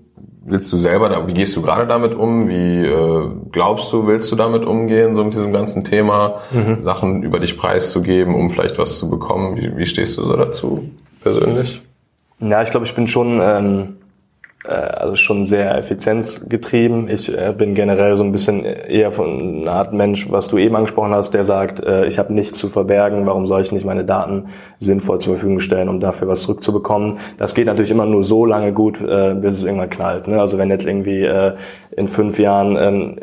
willst 0.48 0.72
du 0.72 0.78
selber, 0.78 1.10
da, 1.10 1.28
wie 1.28 1.34
gehst 1.34 1.56
du 1.56 1.62
gerade 1.62 1.86
damit 1.86 2.16
um? 2.16 2.48
Wie 2.48 2.86
äh, 2.86 3.30
glaubst 3.52 3.92
du, 3.92 4.08
willst 4.08 4.32
du 4.32 4.36
damit 4.36 4.64
umgehen, 4.66 5.16
so 5.16 5.24
mit 5.24 5.34
diesem 5.34 5.54
ganzen 5.54 5.84
Thema, 5.84 6.42
mhm. 6.52 6.82
Sachen 6.84 7.22
über 7.22 7.40
dich 7.40 7.58
preiszugeben, 7.58 8.34
um 8.34 8.50
vielleicht 8.50 8.78
was 8.78 8.98
zu 8.98 9.10
bekommen? 9.10 9.58
Wie, 9.58 9.78
wie 9.78 9.86
stehst 9.86 10.18
du 10.18 10.24
so 10.24 10.36
dazu 10.36 10.90
persönlich? 11.22 11.82
Ja, 12.40 12.62
ich 12.64 12.72
glaube, 12.72 12.86
ich 12.86 12.96
bin 12.96 13.08
schon 13.08 13.40
ähm, 13.42 13.80
äh, 13.80 14.07
also 14.70 15.16
schon 15.16 15.46
sehr 15.46 15.78
effizienzgetrieben. 15.78 17.10
Ich 17.10 17.36
äh, 17.36 17.54
bin 17.58 17.74
generell 17.74 18.18
so 18.18 18.24
ein 18.24 18.32
bisschen 18.32 18.66
eher 18.66 19.12
von 19.12 19.62
einer 19.62 19.72
Art 19.72 19.94
Mensch, 19.94 20.32
was 20.32 20.48
du 20.48 20.58
eben 20.58 20.76
angesprochen 20.76 21.14
hast, 21.14 21.34
der 21.34 21.46
sagt, 21.46 21.84
äh, 21.84 22.06
ich 22.06 22.20
habe 22.20 22.34
nichts 22.34 22.60
zu 22.60 22.70
verbergen, 22.70 23.26
warum 23.26 23.48
soll 23.48 23.62
ich 23.62 23.72
nicht 23.72 23.86
meine 23.86 24.06
Daten 24.06 24.48
sinnvoll 24.80 25.20
zur 25.20 25.36
Verfügung 25.36 25.60
stellen, 25.60 25.90
um 25.90 26.00
dafür 26.00 26.28
was 26.28 26.44
zurückzubekommen. 26.44 27.18
Das 27.38 27.54
geht 27.56 27.68
natürlich 27.68 27.92
immer 27.92 28.06
nur 28.06 28.24
so 28.24 28.46
lange 28.46 28.74
gut, 28.74 29.00
bis 29.00 29.58
es 29.58 29.64
irgendwann 29.64 29.90
knallt. 29.90 30.28
Ne? 30.28 30.40
Also 30.40 30.58
wenn 30.58 30.70
jetzt 30.70 30.86
irgendwie 30.86 31.28
in 31.96 32.08
fünf 32.08 32.40
Jahren 32.40 32.78
ähm, 32.78 33.20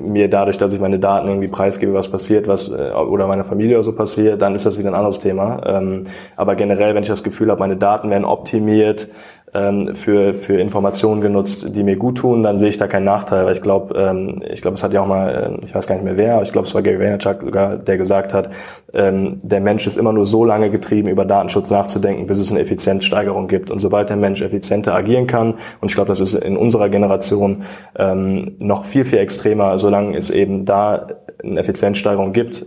mir 0.00 0.28
dadurch, 0.28 0.58
dass 0.58 0.72
ich 0.72 0.80
meine 0.80 0.98
Daten 0.98 1.28
irgendwie 1.28 1.48
preisgebe, 1.48 1.94
was 1.94 2.08
passiert, 2.08 2.48
was 2.48 2.70
oder 2.70 3.26
meiner 3.26 3.44
Familie 3.44 3.76
oder 3.76 3.84
so 3.84 3.92
passiert, 3.92 4.42
dann 4.42 4.54
ist 4.54 4.66
das 4.66 4.78
wieder 4.78 4.90
ein 4.90 4.94
anderes 4.94 5.18
Thema. 5.18 5.60
Ähm, 5.64 6.04
aber 6.36 6.56
generell, 6.56 6.94
wenn 6.94 7.02
ich 7.02 7.08
das 7.08 7.22
Gefühl 7.22 7.50
habe, 7.50 7.60
meine 7.60 7.76
Daten 7.76 8.10
werden 8.10 8.24
optimiert, 8.24 9.08
ähm, 9.54 9.94
für, 9.94 10.34
für 10.34 10.58
Informationen 10.58 11.20
genutzt, 11.20 11.66
die 11.68 11.82
mir 11.82 11.96
gut 11.96 12.18
tun, 12.18 12.42
dann 12.42 12.58
sehe 12.58 12.68
ich 12.68 12.76
da 12.76 12.86
keinen 12.86 13.04
Nachteil. 13.04 13.44
Weil 13.44 13.52
ich 13.52 13.62
glaube, 13.62 13.98
ähm, 13.98 14.36
ich 14.48 14.62
glaube, 14.62 14.76
es 14.76 14.82
hat 14.82 14.92
ja 14.92 15.02
auch 15.02 15.06
mal, 15.06 15.58
äh, 15.60 15.64
ich 15.64 15.74
weiß 15.74 15.86
gar 15.86 15.94
nicht 15.94 16.04
mehr 16.04 16.16
wer, 16.16 16.34
aber 16.34 16.42
ich 16.42 16.52
glaube, 16.52 16.66
es 16.66 16.74
war 16.74 16.82
Gary 16.82 16.98
Vaynerchuk 16.98 17.42
sogar, 17.42 17.76
der 17.76 17.98
gesagt 17.98 18.34
hat, 18.34 18.50
ähm, 18.94 19.38
der 19.42 19.60
Mensch 19.60 19.86
ist 19.86 19.96
immer 19.96 20.12
nur 20.12 20.26
so 20.26 20.44
lange 20.44 20.70
getrieben, 20.70 21.08
über 21.08 21.24
Datenschutz 21.24 21.70
nachzudenken, 21.70 22.26
bis 22.26 22.38
es 22.38 22.50
eine 22.50 22.60
Effizienzsteigerung 22.60 23.48
gibt. 23.48 23.70
Und 23.70 23.80
sobald 23.80 24.08
der 24.08 24.16
Mensch 24.16 24.42
effizienter 24.42 24.94
agieren 24.94 25.26
kann, 25.26 25.54
und 25.80 25.88
ich 25.88 25.94
glaube, 25.94 26.08
das 26.08 26.20
ist 26.20 26.34
in 26.34 26.56
unserer 26.56 26.88
Generation 26.88 27.62
ähm, 27.96 28.56
noch 28.60 28.84
viel, 28.84 29.04
viel 29.04 29.18
extremer, 29.18 29.78
solange 29.78 30.16
es 30.16 30.30
eben 30.30 30.64
da 30.64 31.08
eine 31.42 31.60
Effizienzsteigerung 31.60 32.32
gibt, 32.32 32.66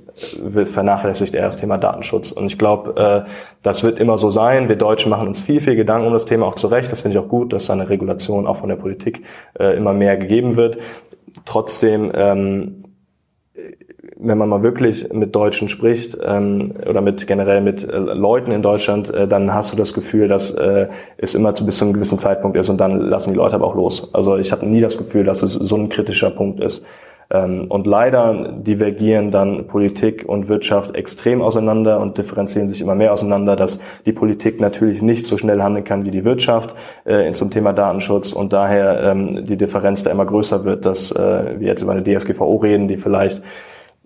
vernachlässigt 0.65 1.35
er 1.35 1.43
das 1.43 1.57
Thema 1.57 1.77
Datenschutz. 1.77 2.31
Und 2.31 2.45
ich 2.45 2.57
glaube, 2.57 3.25
äh, 3.25 3.29
das 3.63 3.83
wird 3.83 3.99
immer 3.99 4.17
so 4.17 4.31
sein. 4.31 4.69
Wir 4.69 4.77
Deutschen 4.77 5.09
machen 5.09 5.27
uns 5.27 5.41
viel, 5.41 5.59
viel 5.59 5.75
Gedanken 5.75 6.07
um 6.07 6.13
das 6.13 6.25
Thema 6.25 6.45
auch 6.45 6.55
zurecht. 6.55 6.91
Das 6.91 7.01
finde 7.01 7.17
ich 7.17 7.23
auch 7.23 7.29
gut, 7.29 7.53
dass 7.53 7.67
da 7.67 7.73
eine 7.73 7.89
Regulation 7.89 8.47
auch 8.47 8.57
von 8.57 8.69
der 8.69 8.77
Politik 8.77 9.23
äh, 9.59 9.75
immer 9.75 9.93
mehr 9.93 10.17
gegeben 10.17 10.55
wird. 10.55 10.77
Trotzdem 11.45 12.11
ähm, 12.13 12.83
wenn 14.23 14.37
man 14.37 14.49
mal 14.49 14.63
wirklich 14.63 15.11
mit 15.11 15.35
Deutschen 15.35 15.67
spricht 15.67 16.17
ähm, 16.23 16.73
oder 16.87 17.01
mit 17.01 17.25
generell 17.25 17.61
mit 17.61 17.83
äh, 17.83 17.97
Leuten 17.97 18.51
in 18.51 18.61
Deutschland, 18.61 19.11
äh, 19.13 19.27
dann 19.27 19.53
hast 19.53 19.73
du 19.73 19.77
das 19.77 19.93
Gefühl, 19.93 20.27
dass 20.27 20.51
äh, 20.51 20.87
es 21.17 21.33
immer 21.33 21.55
zu 21.55 21.65
bis 21.65 21.77
zu 21.77 21.85
einem 21.85 21.93
gewissen 21.93 22.19
Zeitpunkt 22.19 22.55
ist 22.57 22.69
und 22.69 22.79
dann 22.79 22.99
lassen 22.99 23.31
die 23.31 23.37
Leute 23.37 23.55
aber 23.55 23.65
auch 23.65 23.75
los. 23.75 24.13
Also 24.13 24.37
ich 24.37 24.51
habe 24.51 24.65
nie 24.65 24.79
das 24.79 24.97
Gefühl, 24.97 25.23
dass 25.23 25.41
es 25.41 25.53
so 25.53 25.75
ein 25.75 25.89
kritischer 25.89 26.29
Punkt 26.29 26.59
ist. 26.59 26.85
Ähm, 27.31 27.65
und 27.69 27.87
leider 27.87 28.51
divergieren 28.51 29.31
dann 29.31 29.67
Politik 29.67 30.25
und 30.27 30.49
Wirtschaft 30.49 30.95
extrem 30.95 31.41
auseinander 31.41 31.99
und 31.99 32.17
differenzieren 32.17 32.67
sich 32.67 32.81
immer 32.81 32.95
mehr 32.95 33.13
auseinander, 33.13 33.55
dass 33.55 33.79
die 34.05 34.11
Politik 34.11 34.59
natürlich 34.59 35.01
nicht 35.01 35.25
so 35.25 35.37
schnell 35.37 35.61
handeln 35.61 35.85
kann 35.85 36.05
wie 36.05 36.11
die 36.11 36.25
Wirtschaft 36.25 36.75
äh, 37.05 37.31
zum 37.31 37.49
Thema 37.49 37.73
Datenschutz. 37.73 38.33
Und 38.33 38.53
daher 38.53 39.01
ähm, 39.01 39.45
die 39.45 39.57
Differenz 39.57 40.03
da 40.03 40.11
immer 40.11 40.25
größer 40.25 40.65
wird, 40.65 40.85
dass 40.85 41.11
äh, 41.11 41.59
wir 41.59 41.67
jetzt 41.67 41.81
über 41.81 41.93
eine 41.93 42.03
DSGVO 42.03 42.57
reden, 42.57 42.87
die 42.87 42.97
vielleicht 42.97 43.41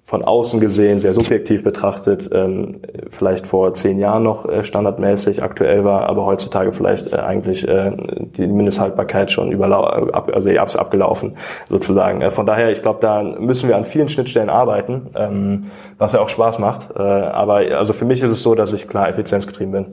von 0.06 0.24
außen 0.24 0.60
gesehen, 0.60 1.00
sehr 1.00 1.16
subjektiv 1.16 1.64
betrachtet, 1.64 2.30
ähm, 2.32 2.74
vielleicht 3.10 3.48
vor 3.48 3.74
zehn 3.74 3.98
Jahren 3.98 4.22
noch 4.22 4.48
äh, 4.48 4.64
standardmäßig 4.64 5.42
aktuell 5.42 5.84
war, 5.84 6.08
aber 6.08 6.28
heutzutage 6.28 6.72
vielleicht 6.74 7.12
äh, 7.12 7.16
eigentlich 7.16 7.68
äh, 7.68 7.92
die 8.38 8.46
Mindesthaltbarkeit 8.46 9.32
schon 9.32 9.52
überlau 9.52 9.84
ab, 9.84 10.30
also 10.32 10.52
abgelaufen 10.52 11.36
sozusagen. 11.68 12.22
Äh, 12.22 12.30
von 12.30 12.46
daher, 12.46 12.70
ich 12.70 12.84
glaube, 12.84 13.00
da 13.02 13.24
müssen 13.24 13.68
wir 13.68 13.78
an 13.78 13.86
vielen 13.86 14.08
Schnittstellen 14.08 14.52
arbeiten, 14.52 15.08
ähm, 15.16 15.72
was 15.98 16.14
ja 16.14 16.20
auch 16.20 16.30
Spaß 16.30 16.60
macht. 16.60 16.92
Äh, 16.96 17.02
aber 17.02 17.56
also 17.76 17.94
für 17.94 18.06
mich 18.06 18.22
ist 18.22 18.30
es 18.30 18.44
so, 18.44 18.54
dass 18.54 18.74
ich 18.74 18.88
klar 18.88 19.10
effizienzgetrieben 19.10 19.72
bin. 19.72 19.86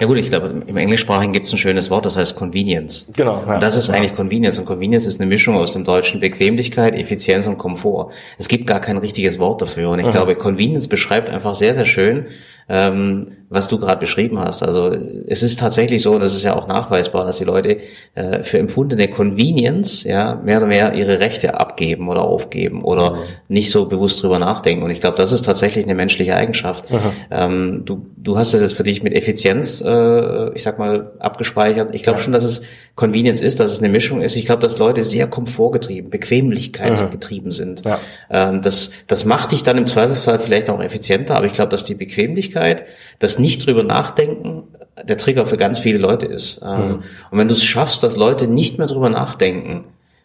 Ja 0.00 0.06
gut, 0.06 0.16
ich 0.16 0.28
glaube, 0.28 0.62
im 0.66 0.76
Englischsprachigen 0.76 1.32
gibt 1.32 1.46
es 1.46 1.52
ein 1.52 1.58
schönes 1.58 1.90
Wort, 1.90 2.06
das 2.06 2.16
heißt 2.16 2.34
Convenience. 2.34 3.08
Genau. 3.14 3.42
Ja. 3.46 3.54
Und 3.54 3.62
das 3.62 3.76
ist 3.76 3.90
eigentlich 3.90 4.14
Convenience. 4.16 4.58
Und 4.58 4.64
Convenience 4.64 5.06
ist 5.06 5.20
eine 5.20 5.28
Mischung 5.28 5.56
aus 5.56 5.74
dem 5.74 5.84
deutschen 5.84 6.18
Bequemlichkeit, 6.20 6.94
Effizienz 6.94 7.46
und 7.46 7.58
Komfort. 7.58 8.10
Es 8.38 8.48
gibt 8.48 8.66
gar 8.66 8.80
kein 8.80 8.96
richtiges 8.96 9.38
Wort 9.38 9.60
dafür. 9.60 9.90
Und 9.90 9.98
ich 9.98 10.06
mhm. 10.06 10.10
glaube, 10.10 10.34
Convenience 10.34 10.88
beschreibt 10.88 11.28
einfach 11.28 11.54
sehr, 11.54 11.74
sehr 11.74 11.84
schön, 11.84 12.26
ähm, 12.68 13.32
was 13.52 13.68
du 13.68 13.78
gerade 13.78 14.00
beschrieben 14.00 14.38
hast. 14.38 14.62
Also 14.62 14.96
es 15.26 15.42
ist 15.42 15.60
tatsächlich 15.60 16.02
so, 16.02 16.18
das 16.18 16.34
ist 16.34 16.42
ja 16.42 16.56
auch 16.56 16.66
nachweisbar, 16.66 17.26
dass 17.26 17.36
die 17.36 17.44
Leute 17.44 17.78
äh, 18.14 18.42
für 18.42 18.58
empfundene 18.58 19.08
Convenience 19.08 20.04
ja 20.04 20.34
mehr 20.36 20.58
oder 20.58 20.66
mehr 20.66 20.94
ihre 20.94 21.20
Rechte 21.20 21.58
abgeben 21.58 22.08
oder 22.08 22.22
aufgeben 22.22 22.82
oder 22.82 23.12
mhm. 23.12 23.18
nicht 23.48 23.70
so 23.70 23.86
bewusst 23.86 24.22
drüber 24.22 24.38
nachdenken. 24.38 24.82
Und 24.82 24.90
ich 24.90 25.00
glaube, 25.00 25.16
das 25.16 25.32
ist 25.32 25.44
tatsächlich 25.44 25.84
eine 25.84 25.94
menschliche 25.94 26.34
Eigenschaft. 26.34 26.86
Ähm, 27.30 27.82
du, 27.84 28.06
du 28.16 28.38
hast 28.38 28.54
das 28.54 28.62
jetzt 28.62 28.74
für 28.74 28.84
dich 28.84 29.02
mit 29.02 29.14
Effizienz, 29.14 29.82
äh, 29.82 30.54
ich 30.54 30.62
sag 30.62 30.78
mal, 30.78 31.12
abgespeichert. 31.18 31.94
Ich 31.94 32.02
glaube 32.02 32.18
ja. 32.18 32.24
schon, 32.24 32.32
dass 32.32 32.44
es 32.44 32.62
Convenience 32.94 33.40
ist, 33.40 33.58
dass 33.58 33.72
es 33.72 33.78
eine 33.78 33.88
Mischung 33.88 34.20
ist. 34.20 34.36
Ich 34.36 34.44
glaube, 34.44 34.60
dass 34.60 34.78
Leute 34.78 35.02
sehr 35.02 35.26
komfortgetrieben, 35.26 36.10
bequemlichkeitsgetrieben 36.10 37.46
mhm. 37.46 37.52
sind. 37.52 37.84
Ja. 37.84 37.98
Ähm, 38.30 38.62
das, 38.62 38.90
das 39.06 39.24
macht 39.24 39.52
dich 39.52 39.62
dann 39.62 39.78
im 39.78 39.86
Zweifelsfall 39.86 40.38
vielleicht 40.38 40.68
auch 40.68 40.82
effizienter, 40.82 41.36
aber 41.36 41.46
ich 41.46 41.54
glaube, 41.54 41.70
dass 41.70 41.84
die 41.84 41.94
Bequemlichkeit, 41.94 42.84
das 43.18 43.38
nicht 43.42 43.66
drüber 43.66 43.82
nachdenken, 43.82 44.64
der 45.02 45.18
Trigger 45.18 45.46
für 45.46 45.56
ganz 45.56 45.78
viele 45.78 45.98
Leute 45.98 46.26
ist. 46.26 46.62
Ähm, 46.64 46.88
mhm. 46.88 46.94
Und 47.30 47.38
wenn 47.38 47.48
du 47.48 47.54
es 47.54 47.64
schaffst, 47.64 48.02
dass 48.02 48.16
Leute 48.16 48.46
nicht 48.46 48.78
mehr 48.78 48.86
drüber 48.86 49.10
nachdenken, 49.10 49.84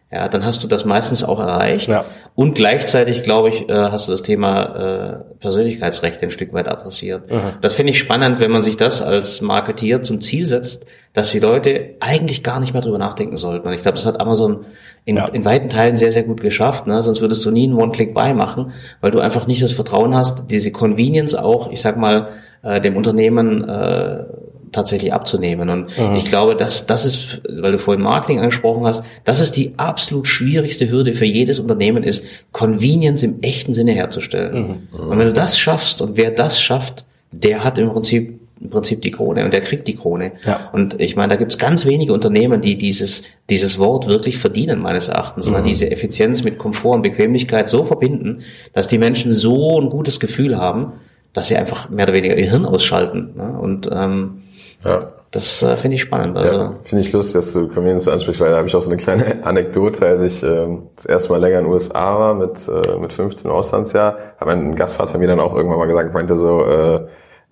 ja, 0.10 0.30
dann 0.30 0.46
hast 0.46 0.64
du 0.64 0.70
das 0.70 0.86
meistens 0.86 1.22
auch 1.22 1.40
erreicht. 1.40 1.90
Ja. 1.90 2.06
Und 2.34 2.56
gleichzeitig, 2.56 3.24
glaube 3.24 3.50
ich, 3.50 3.68
äh, 3.68 3.74
hast 3.74 4.08
du 4.08 4.14
das 4.14 4.22
Thema 4.22 4.64
äh, 4.64 5.40
Persönlichkeitsrechte 5.42 6.26
ein 6.26 6.30
Stück 6.30 6.54
weit 6.54 6.70
adressiert. 6.70 7.30
Mhm. 7.30 7.42
Das 7.60 7.74
finde 7.74 7.92
ich 7.92 8.00
spannend, 8.00 8.40
wenn 8.40 8.52
man 8.52 8.62
sich 8.62 8.78
das 8.78 9.02
als 9.02 9.42
Marketier 9.42 10.04
zum 10.04 10.22
Ziel 10.22 10.48
setzt, 10.48 10.86
dass 11.12 11.32
die 11.32 11.40
Leute 11.40 11.96
eigentlich 12.00 12.42
gar 12.42 12.62
nicht 12.62 12.72
mehr 12.72 12.82
drüber 12.82 12.98
nachdenken 12.98 13.36
sollten. 13.36 13.68
Und 13.68 13.74
ich 13.74 13.82
glaube, 13.82 13.96
das 13.96 14.06
hat 14.06 14.22
Amazon 14.22 14.66
in, 15.04 15.18
ja. 15.18 15.26
in 15.26 15.44
weiten 15.44 15.68
Teilen 15.68 15.98
sehr, 15.98 16.14
sehr 16.14 16.24
gut 16.24 16.40
geschafft. 16.40 16.88
Ne? 16.88 17.02
Sonst 17.02 17.20
würdest 17.20 17.44
du 17.44 17.52
nie 17.52 17.64
einen 17.64 17.76
One-Click-Buy 17.76 18.34
machen, 18.34 18.72
weil 19.02 19.12
du 19.12 19.20
einfach 19.20 19.46
nicht 19.46 19.62
das 19.62 19.74
Vertrauen 19.74 20.16
hast, 20.16 20.52
diese 20.52 20.72
Convenience 20.72 21.36
auch, 21.36 21.70
ich 21.70 21.82
sag 21.82 21.98
mal, 21.98 22.30
äh, 22.64 22.82
dem 22.82 22.96
Unternehmen 22.96 23.68
äh, 23.68 24.24
tatsächlich 24.72 25.14
abzunehmen. 25.14 25.70
Und 25.70 25.98
mhm. 25.98 26.16
ich 26.16 26.26
glaube, 26.26 26.56
dass 26.56 26.86
das 26.86 27.06
ist, 27.06 27.42
weil 27.50 27.72
du 27.72 27.78
vorhin 27.78 28.04
Marketing 28.04 28.40
angesprochen 28.40 28.86
hast, 28.86 29.04
das 29.24 29.40
ist 29.40 29.56
die 29.56 29.74
absolut 29.78 30.28
schwierigste 30.28 30.90
Hürde 30.90 31.14
für 31.14 31.26
jedes 31.26 31.60
Unternehmen 31.60 32.04
ist, 32.04 32.26
Convenience 32.52 33.24
im 33.24 33.42
echten 33.42 33.74
Sinne 33.74 33.94
herzustellen. 33.94 34.88
Mhm. 34.92 35.00
Und 35.10 35.20
wenn 35.20 35.28
du 35.28 35.34
das 35.34 35.58
schaffst 35.58 36.02
und 36.02 36.18
wer 36.18 36.32
das 36.32 36.62
schafft, 36.62 37.06
der 37.32 37.64
hat 37.64 37.78
im 37.78 37.90
Prinzip 37.90 38.40
im 38.60 38.72
Prinzip 38.72 39.04
die 39.04 39.12
Krone 39.12 39.46
und 39.46 39.54
der 39.54 39.62
kriegt 39.62 39.88
die 39.88 39.96
Krone. 39.96 40.32
Ja. 40.44 40.70
Und 40.74 41.00
ich 41.00 41.16
meine, 41.16 41.30
da 41.30 41.36
gibt's 41.36 41.60
ganz 41.60 41.86
wenige 41.86 42.12
Unternehmen, 42.12 42.62
die 42.62 42.76
dieses, 42.76 43.24
dieses 43.52 43.78
Wort 43.78 44.08
wirklich 44.08 44.38
verdienen, 44.38 44.80
meines 44.80 45.10
Erachtens. 45.10 45.52
Ne? 45.52 45.60
Mhm. 45.60 45.64
Ne? 45.64 45.70
Diese 45.70 45.92
Effizienz 45.92 46.44
mit 46.44 46.58
Komfort 46.58 46.96
und 46.96 47.02
Bequemlichkeit 47.04 47.70
so 47.70 47.84
verbinden, 47.84 48.42
dass 48.74 48.88
die 48.88 48.98
Menschen 48.98 49.32
so 49.32 49.80
ein 49.80 49.90
gutes 49.90 50.20
Gefühl 50.20 50.58
haben, 50.58 50.94
dass 51.34 51.48
sie 51.48 51.58
einfach 51.58 51.90
mehr 51.90 52.06
oder 52.06 52.14
weniger 52.14 52.36
ihr 52.36 52.50
Hirn 52.50 52.66
ausschalten. 52.66 53.34
Ne? 53.36 53.58
Und 53.60 53.90
ähm, 53.92 54.44
ja. 54.84 55.00
Das 55.32 55.62
äh, 55.62 55.76
finde 55.76 55.96
ich 55.96 56.02
spannend. 56.02 56.38
Also. 56.38 56.54
Ja, 56.54 56.76
finde 56.84 57.04
ich 57.04 57.12
lustig, 57.12 57.34
dass 57.34 57.52
du 57.52 57.68
Convenience 57.68 58.08
ansprichst, 58.08 58.40
weil 58.40 58.52
da 58.52 58.58
habe 58.58 58.68
ich 58.68 58.76
auch 58.76 58.82
so 58.82 58.90
eine 58.90 58.98
kleine 58.98 59.40
Anekdote, 59.44 60.06
als 60.06 60.22
ich 60.22 60.44
äh, 60.44 60.78
das 60.96 61.06
erste 61.06 61.32
Mal 61.32 61.42
länger 61.42 61.60
in 61.60 61.66
den 61.66 61.74
USA 61.74 62.18
war 62.18 62.34
mit, 62.34 62.58
äh, 62.68 62.98
mit 62.98 63.12
15 63.12 63.52
Auslandsjahr, 63.52 64.18
hat 64.40 64.48
mein 64.48 64.76
Gastvater 64.76 65.18
mir 65.18 65.28
dann 65.28 65.42
auch 65.42 65.54
irgendwann 65.54 65.80
mal 65.80 65.88
gesagt, 65.88 66.14
meinte 66.14 66.36
so, 66.36 66.64
äh, 66.66 67.08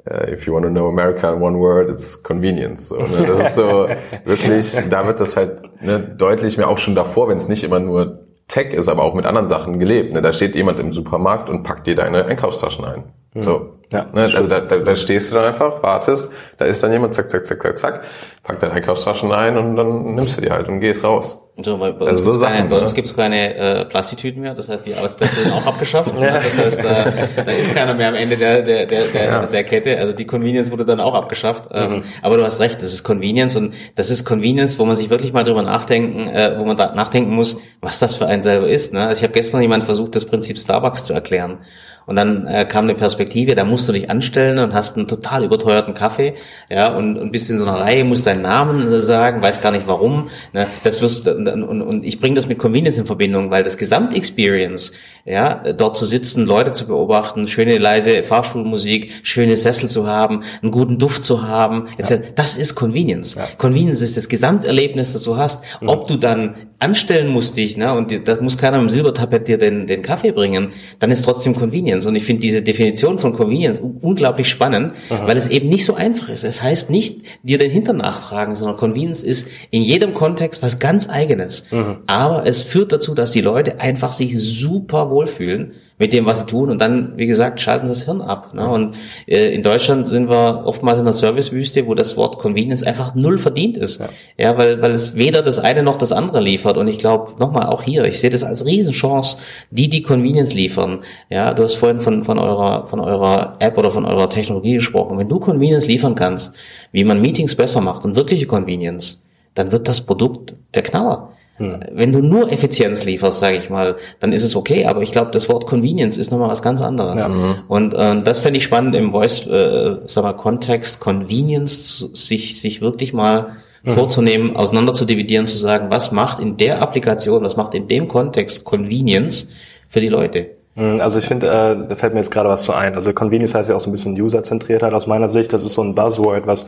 äh, 0.05 0.33
if 0.33 0.45
you 0.45 0.53
want 0.53 0.65
to 0.65 0.71
know 0.71 0.87
America 0.87 1.33
in 1.33 1.41
one 1.41 1.59
word, 1.59 1.89
it's 1.89 2.23
convenience. 2.23 2.87
So, 2.87 2.97
ne? 2.97 3.25
Das 3.27 3.39
ist 3.47 3.55
so 3.55 3.89
wirklich, 4.25 4.77
da 4.89 5.05
wird 5.05 5.19
das 5.19 5.35
halt 5.35 5.81
ne, 5.81 5.99
deutlich 5.99 6.57
mehr 6.57 6.69
auch 6.69 6.77
schon 6.77 6.95
davor, 6.95 7.27
wenn 7.27 7.37
es 7.37 7.49
nicht 7.49 7.63
immer 7.63 7.79
nur 7.79 8.25
Tech 8.47 8.73
ist, 8.73 8.87
aber 8.87 9.03
auch 9.03 9.15
mit 9.15 9.25
anderen 9.25 9.47
Sachen 9.47 9.79
gelebt. 9.79 10.13
Ne? 10.13 10.21
Da 10.21 10.31
steht 10.31 10.55
jemand 10.55 10.79
im 10.79 10.93
Supermarkt 10.93 11.49
und 11.49 11.63
packt 11.63 11.87
dir 11.87 11.95
deine 11.95 12.25
Einkaufstaschen 12.25 12.85
ein. 12.85 13.03
Mhm. 13.35 13.43
So. 13.43 13.69
Ja, 13.93 14.07
ne? 14.13 14.21
Also 14.23 14.49
da, 14.49 14.61
da, 14.61 14.77
da 14.77 14.95
stehst 14.95 15.29
du 15.29 15.35
dann 15.35 15.45
einfach, 15.45 15.83
wartest, 15.83 16.31
da 16.57 16.65
ist 16.65 16.81
dann 16.81 16.91
jemand, 16.91 17.13
zack, 17.13 17.29
zack, 17.29 17.45
zack, 17.45 17.61
zack, 17.61 17.77
zack, 17.77 18.03
packt 18.43 18.63
deine 18.63 18.73
Einkaufstaschen 18.73 19.31
ein 19.31 19.57
und 19.57 19.75
dann 19.75 20.15
nimmst 20.15 20.37
du 20.37 20.41
die 20.41 20.49
halt 20.49 20.67
und 20.67 20.79
gehst 20.79 21.03
raus. 21.03 21.41
So, 21.63 21.77
bei, 21.77 21.91
bei 21.91 22.07
also 22.07 22.31
uns 22.31 22.39
so 22.41 22.45
keine, 22.45 22.67
bei 22.67 22.79
uns 22.79 22.93
gibt's 22.93 23.15
keine 23.15 23.55
äh, 23.55 23.85
Plastiktüten 23.85 24.41
mehr, 24.41 24.53
das 24.55 24.67
heißt, 24.67 24.85
die 24.85 24.93
Arbeitsplätze 24.93 25.39
sind 25.39 25.53
auch 25.53 25.65
abgeschafft. 25.65 26.13
ja. 26.19 26.31
ne? 26.31 26.41
Das 26.43 26.57
heißt, 26.57 26.83
da, 26.83 27.13
da 27.43 27.51
ist 27.51 27.73
keiner 27.73 27.93
mehr 27.93 28.09
am 28.09 28.15
Ende 28.15 28.35
der, 28.35 28.61
der, 28.61 28.85
der, 28.85 29.05
der, 29.05 29.23
ja. 29.23 29.45
der 29.45 29.63
Kette. 29.63 29.97
Also 29.97 30.11
die 30.11 30.25
Convenience 30.25 30.69
wurde 30.71 30.83
dann 30.83 30.99
auch 30.99 31.13
abgeschafft. 31.13 31.69
Ähm, 31.71 31.91
mhm. 31.91 32.03
aber 32.21 32.35
du 32.35 32.43
hast 32.43 32.59
recht, 32.59 32.81
das 32.81 32.91
ist 32.91 33.03
Convenience 33.05 33.55
und 33.55 33.73
das 33.95 34.09
ist 34.09 34.25
Convenience, 34.25 34.77
wo 34.79 34.85
man 34.85 34.97
sich 34.97 35.09
wirklich 35.09 35.31
mal 35.31 35.43
drüber 35.43 35.61
nachdenken, 35.61 36.27
äh, 36.27 36.55
wo 36.59 36.65
man 36.65 36.75
da 36.75 36.93
nachdenken 36.93 37.33
muss, 37.33 37.57
was 37.79 37.99
das 37.99 38.15
für 38.15 38.25
einen 38.25 38.41
selber 38.41 38.67
ist. 38.67 38.93
Ne? 38.93 39.07
Also 39.07 39.19
ich 39.19 39.23
habe 39.23 39.33
gestern 39.33 39.61
jemand 39.61 39.85
versucht, 39.85 40.13
das 40.15 40.25
Prinzip 40.25 40.57
Starbucks 40.59 41.05
zu 41.05 41.13
erklären. 41.13 41.59
Und 42.05 42.17
dann 42.17 42.45
äh, 42.45 42.65
kam 42.65 42.85
eine 42.85 42.95
Perspektive, 42.95 43.55
da 43.55 43.63
musst 43.63 43.87
du 43.87 43.93
dich 43.93 44.09
anstellen 44.09 44.59
und 44.59 44.73
hast 44.73 44.95
einen 44.97 45.07
total 45.07 45.43
überteuerten 45.43 45.93
Kaffee, 45.93 46.35
ja, 46.69 46.89
und, 46.89 47.17
und 47.17 47.31
bist 47.31 47.49
in 47.49 47.57
so 47.57 47.65
einer 47.65 47.79
Reihe, 47.79 48.03
musst 48.03 48.27
deinen 48.27 48.43
Namen 48.43 48.99
sagen, 49.01 49.41
weiß 49.41 49.61
gar 49.61 49.71
nicht 49.71 49.87
warum. 49.87 50.29
Ne? 50.53 50.67
Das 50.83 51.01
wirst 51.01 51.27
und, 51.27 51.47
und, 51.47 51.81
und 51.81 52.05
ich 52.05 52.19
bringe 52.19 52.35
das 52.35 52.47
mit 52.47 52.59
Convenience 52.59 52.97
in 52.97 53.05
Verbindung, 53.05 53.49
weil 53.49 53.63
das 53.63 53.77
Gesamtexperience, 53.77 54.93
ja, 55.27 55.73
dort 55.73 55.97
zu 55.97 56.05
sitzen, 56.05 56.45
Leute 56.45 56.71
zu 56.71 56.85
beobachten, 56.85 57.47
schöne 57.47 57.79
leise 57.79 58.21
Fahrstuhlmusik, 58.21 59.11
schöne 59.23 59.55
Sessel 59.55 59.89
zu 59.89 60.05
haben, 60.05 60.43
einen 60.61 60.71
guten 60.71 60.99
Duft 60.99 61.23
zu 61.23 61.47
haben, 61.47 61.87
ja. 61.97 62.17
das 62.35 62.57
ist 62.57 62.75
Convenience. 62.75 63.33
Ja. 63.33 63.47
Convenience 63.57 64.01
ist 64.01 64.17
das 64.17 64.29
Gesamterlebnis, 64.29 65.13
das 65.13 65.23
du 65.23 65.35
hast. 65.35 65.63
Mhm. 65.81 65.89
Ob 65.89 66.05
du 66.05 66.17
dann 66.17 66.55
anstellen 66.77 67.29
musst 67.29 67.57
dich, 67.57 67.77
ne, 67.77 67.93
und 67.93 68.27
das 68.27 68.41
muss 68.41 68.57
keiner 68.57 68.77
mit 68.77 68.89
dem 68.89 68.93
Silbertappet 68.93 69.47
dir 69.47 69.57
den, 69.57 69.87
den 69.87 70.03
Kaffee 70.03 70.31
bringen, 70.31 70.73
dann 70.99 71.09
ist 71.09 71.23
trotzdem 71.23 71.55
Convenience. 71.55 72.05
Und 72.05 72.15
ich 72.15 72.23
finde 72.23 72.41
diese 72.41 72.61
Definition 72.61 73.17
von 73.17 73.33
Convenience 73.33 73.79
unglaublich 73.79 74.47
spannend, 74.47 74.93
Aha. 75.09 75.27
weil 75.27 75.37
es 75.37 75.47
eben 75.47 75.69
nicht 75.69 75.85
so 75.85 75.95
einfach 75.95 76.29
ist. 76.29 76.43
Es 76.43 76.61
heißt 76.61 76.91
nicht, 76.91 77.21
dir 77.41 77.57
den 77.57 77.71
Hintern 77.71 77.97
nachtragen, 77.97 78.55
sondern 78.55 78.77
Convenience 78.77 79.23
ist 79.23 79.47
in 79.71 79.81
jedem 79.81 80.13
Kontext 80.13 80.61
was 80.61 80.77
ganz 80.77 81.09
eigenes. 81.09 81.71
Mhm. 81.71 81.97
Aber 82.05 82.45
es 82.45 82.61
führt 82.61 82.91
dazu, 82.91 83.15
dass 83.15 83.31
die 83.31 83.41
Leute 83.41 83.79
einfach 83.79 84.13
sich 84.13 84.37
super 84.37 85.09
wohlfühlen 85.15 85.71
mit 85.97 86.11
dem, 86.11 86.25
was 86.25 86.41
sie 86.41 86.45
tun. 86.45 86.69
Und 86.69 86.81
dann, 86.81 87.13
wie 87.15 87.25
gesagt, 87.25 87.61
schalten 87.61 87.87
sie 87.87 87.93
das 87.93 88.03
Hirn 88.03 88.21
ab. 88.21 88.53
Ne? 88.53 88.67
Und 88.67 88.95
äh, 89.27 89.53
in 89.53 89.63
Deutschland 89.63 90.05
sind 90.05 90.29
wir 90.29 90.63
oftmals 90.65 90.99
in 90.99 91.05
der 91.05 91.13
Servicewüste, 91.13 91.87
wo 91.87 91.93
das 91.93 92.17
Wort 92.17 92.37
Convenience 92.37 92.83
einfach 92.83 93.15
null 93.15 93.37
verdient 93.37 93.77
ist. 93.77 94.01
Ja, 94.01 94.09
ja 94.37 94.57
weil, 94.57 94.81
weil 94.81 94.91
es 94.91 95.15
weder 95.15 95.41
das 95.41 95.57
eine 95.57 95.83
noch 95.83 95.97
das 95.97 96.11
andere 96.11 96.41
liefert. 96.41 96.77
Und 96.77 96.89
ich 96.89 96.99
glaube, 96.99 97.39
nochmal, 97.39 97.67
auch 97.67 97.81
hier, 97.81 98.03
ich 98.03 98.19
sehe 98.19 98.29
das 98.29 98.43
als 98.43 98.65
Riesenchance, 98.65 99.37
die, 99.71 99.89
die 99.89 100.01
Convenience 100.01 100.53
liefern. 100.53 100.99
Ja, 101.29 101.53
du 101.53 101.63
hast 101.63 101.75
vorhin 101.75 102.01
von, 102.01 102.23
von 102.25 102.39
eurer, 102.39 102.87
von 102.87 102.99
eurer 102.99 103.55
App 103.59 103.77
oder 103.77 103.91
von 103.91 104.05
eurer 104.05 104.29
Technologie 104.29 104.75
gesprochen. 104.75 105.17
Wenn 105.17 105.29
du 105.29 105.39
Convenience 105.39 105.87
liefern 105.87 106.15
kannst, 106.15 106.55
wie 106.91 107.05
man 107.05 107.21
Meetings 107.21 107.55
besser 107.55 107.79
macht 107.79 108.03
und 108.03 108.15
wirkliche 108.15 108.47
Convenience, 108.47 109.23
dann 109.53 109.71
wird 109.71 109.87
das 109.87 110.01
Produkt 110.01 110.55
der 110.73 110.83
Knaller. 110.83 111.29
Hm. 111.57 111.79
Wenn 111.93 112.11
du 112.11 112.21
nur 112.21 112.51
Effizienz 112.51 113.05
lieferst, 113.05 113.39
sage 113.39 113.55
ich 113.55 113.69
mal, 113.69 113.95
dann 114.19 114.33
ist 114.33 114.43
es 114.43 114.55
okay, 114.55 114.85
aber 114.85 115.01
ich 115.01 115.11
glaube, 115.11 115.31
das 115.31 115.47
Wort 115.47 115.65
Convenience 115.65 116.17
ist 116.17 116.29
nochmal 116.31 116.49
was 116.49 116.61
ganz 116.61 116.81
anderes. 116.81 117.21
Ja. 117.21 117.29
Mhm. 117.29 117.55
Und 117.69 117.93
äh, 117.93 118.21
das 118.23 118.39
fände 118.39 118.57
ich 118.57 118.65
spannend 118.65 118.93
im 118.95 119.11
Voice, 119.11 119.47
äh, 119.47 119.97
sag 120.05 120.23
mal, 120.23 120.33
Kontext, 120.33 120.99
Convenience, 120.99 122.09
sich, 122.13 122.59
sich 122.59 122.81
wirklich 122.81 123.13
mal 123.13 123.55
mhm. 123.83 123.91
vorzunehmen, 123.91 124.55
auseinander 124.57 124.93
zu 124.93 125.05
dividieren, 125.05 125.47
zu 125.47 125.57
sagen, 125.57 125.87
was 125.89 126.11
macht 126.11 126.39
in 126.39 126.57
der 126.57 126.81
Applikation, 126.81 127.43
was 127.43 127.55
macht 127.55 127.73
in 127.73 127.87
dem 127.87 128.09
Kontext 128.09 128.65
Convenience 128.65 129.47
für 129.87 130.01
die 130.01 130.09
Leute. 130.09 130.49
Mhm, 130.75 130.99
also 130.99 131.19
ich 131.19 131.25
finde, 131.25 131.47
äh, 131.47 131.87
da 131.87 131.95
fällt 131.95 132.13
mir 132.13 132.19
jetzt 132.19 132.31
gerade 132.31 132.49
was 132.49 132.63
zu 132.63 132.73
ein. 132.73 132.95
Also 132.95 133.13
Convenience 133.13 133.55
heißt 133.55 133.69
ja 133.69 133.75
auch 133.75 133.79
so 133.79 133.89
ein 133.89 133.93
bisschen 133.93 134.19
User-Zentriertheit 134.19 134.93
aus 134.93 135.07
meiner 135.07 135.29
Sicht. 135.29 135.53
Das 135.53 135.63
ist 135.63 135.73
so 135.73 135.81
ein 135.81 135.95
Buzzword, 135.95 136.47
was 136.47 136.67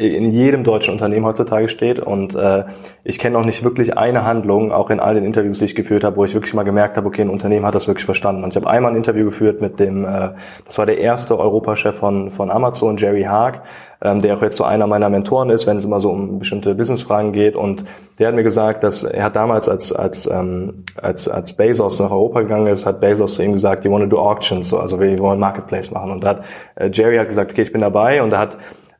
in 0.00 0.30
jedem 0.30 0.64
deutschen 0.64 0.92
Unternehmen 0.92 1.26
heutzutage 1.26 1.68
steht. 1.68 2.00
Und 2.00 2.34
äh, 2.34 2.64
ich 3.04 3.18
kenne 3.18 3.38
auch 3.38 3.44
nicht 3.44 3.62
wirklich 3.64 3.98
eine 3.98 4.24
Handlung, 4.24 4.72
auch 4.72 4.90
in 4.90 4.98
all 4.98 5.14
den 5.14 5.24
Interviews, 5.24 5.58
die 5.58 5.66
ich 5.66 5.74
geführt 5.74 6.04
habe, 6.04 6.16
wo 6.16 6.24
ich 6.24 6.34
wirklich 6.34 6.54
mal 6.54 6.62
gemerkt 6.62 6.96
habe, 6.96 7.06
okay, 7.06 7.22
ein 7.22 7.30
Unternehmen 7.30 7.66
hat 7.66 7.74
das 7.74 7.86
wirklich 7.86 8.06
verstanden. 8.06 8.42
Und 8.42 8.50
ich 8.50 8.56
habe 8.56 8.68
einmal 8.68 8.92
ein 8.92 8.96
Interview 8.96 9.26
geführt 9.26 9.60
mit 9.60 9.78
dem, 9.78 10.04
äh, 10.04 10.30
das 10.64 10.78
war 10.78 10.86
der 10.86 10.98
erste 10.98 11.38
Europachef 11.38 11.96
von, 11.96 12.30
von 12.30 12.50
Amazon, 12.50 12.96
Jerry 12.96 13.24
Haag, 13.24 13.62
ähm, 14.02 14.22
der 14.22 14.34
auch 14.36 14.42
jetzt 14.42 14.56
so 14.56 14.64
einer 14.64 14.86
meiner 14.86 15.10
Mentoren 15.10 15.50
ist, 15.50 15.66
wenn 15.66 15.76
es 15.76 15.84
immer 15.84 16.00
so 16.00 16.10
um 16.10 16.38
bestimmte 16.38 16.74
Businessfragen 16.74 17.32
geht. 17.32 17.54
Und 17.54 17.84
der 18.18 18.28
hat 18.28 18.34
mir 18.34 18.42
gesagt, 18.42 18.82
dass 18.82 19.02
er 19.02 19.24
hat 19.24 19.36
damals, 19.36 19.68
als, 19.68 19.92
als, 19.92 20.26
ähm, 20.26 20.84
als, 20.96 21.28
als 21.28 21.52
Bezos 21.52 22.00
nach 22.00 22.10
Europa 22.10 22.40
gegangen 22.40 22.68
ist, 22.68 22.86
hat 22.86 23.00
Bezos 23.00 23.34
zu 23.34 23.42
ihm 23.42 23.52
gesagt, 23.52 23.84
you 23.84 23.92
want 23.92 24.04
to 24.04 24.08
do 24.08 24.18
auctions, 24.18 24.72
also 24.72 24.98
wir 24.98 25.18
wollen 25.18 25.38
Marketplace 25.38 25.90
machen. 25.90 26.10
Und 26.10 26.24
da 26.24 26.30
hat 26.30 26.44
äh, 26.76 26.90
Jerry 26.90 27.18
hat 27.18 27.28
gesagt, 27.28 27.50
okay, 27.50 27.62
ich 27.62 27.72
bin 27.72 27.82
dabei. 27.82 28.22
Und 28.22 28.32
er 28.32 28.38
hat 28.38 28.56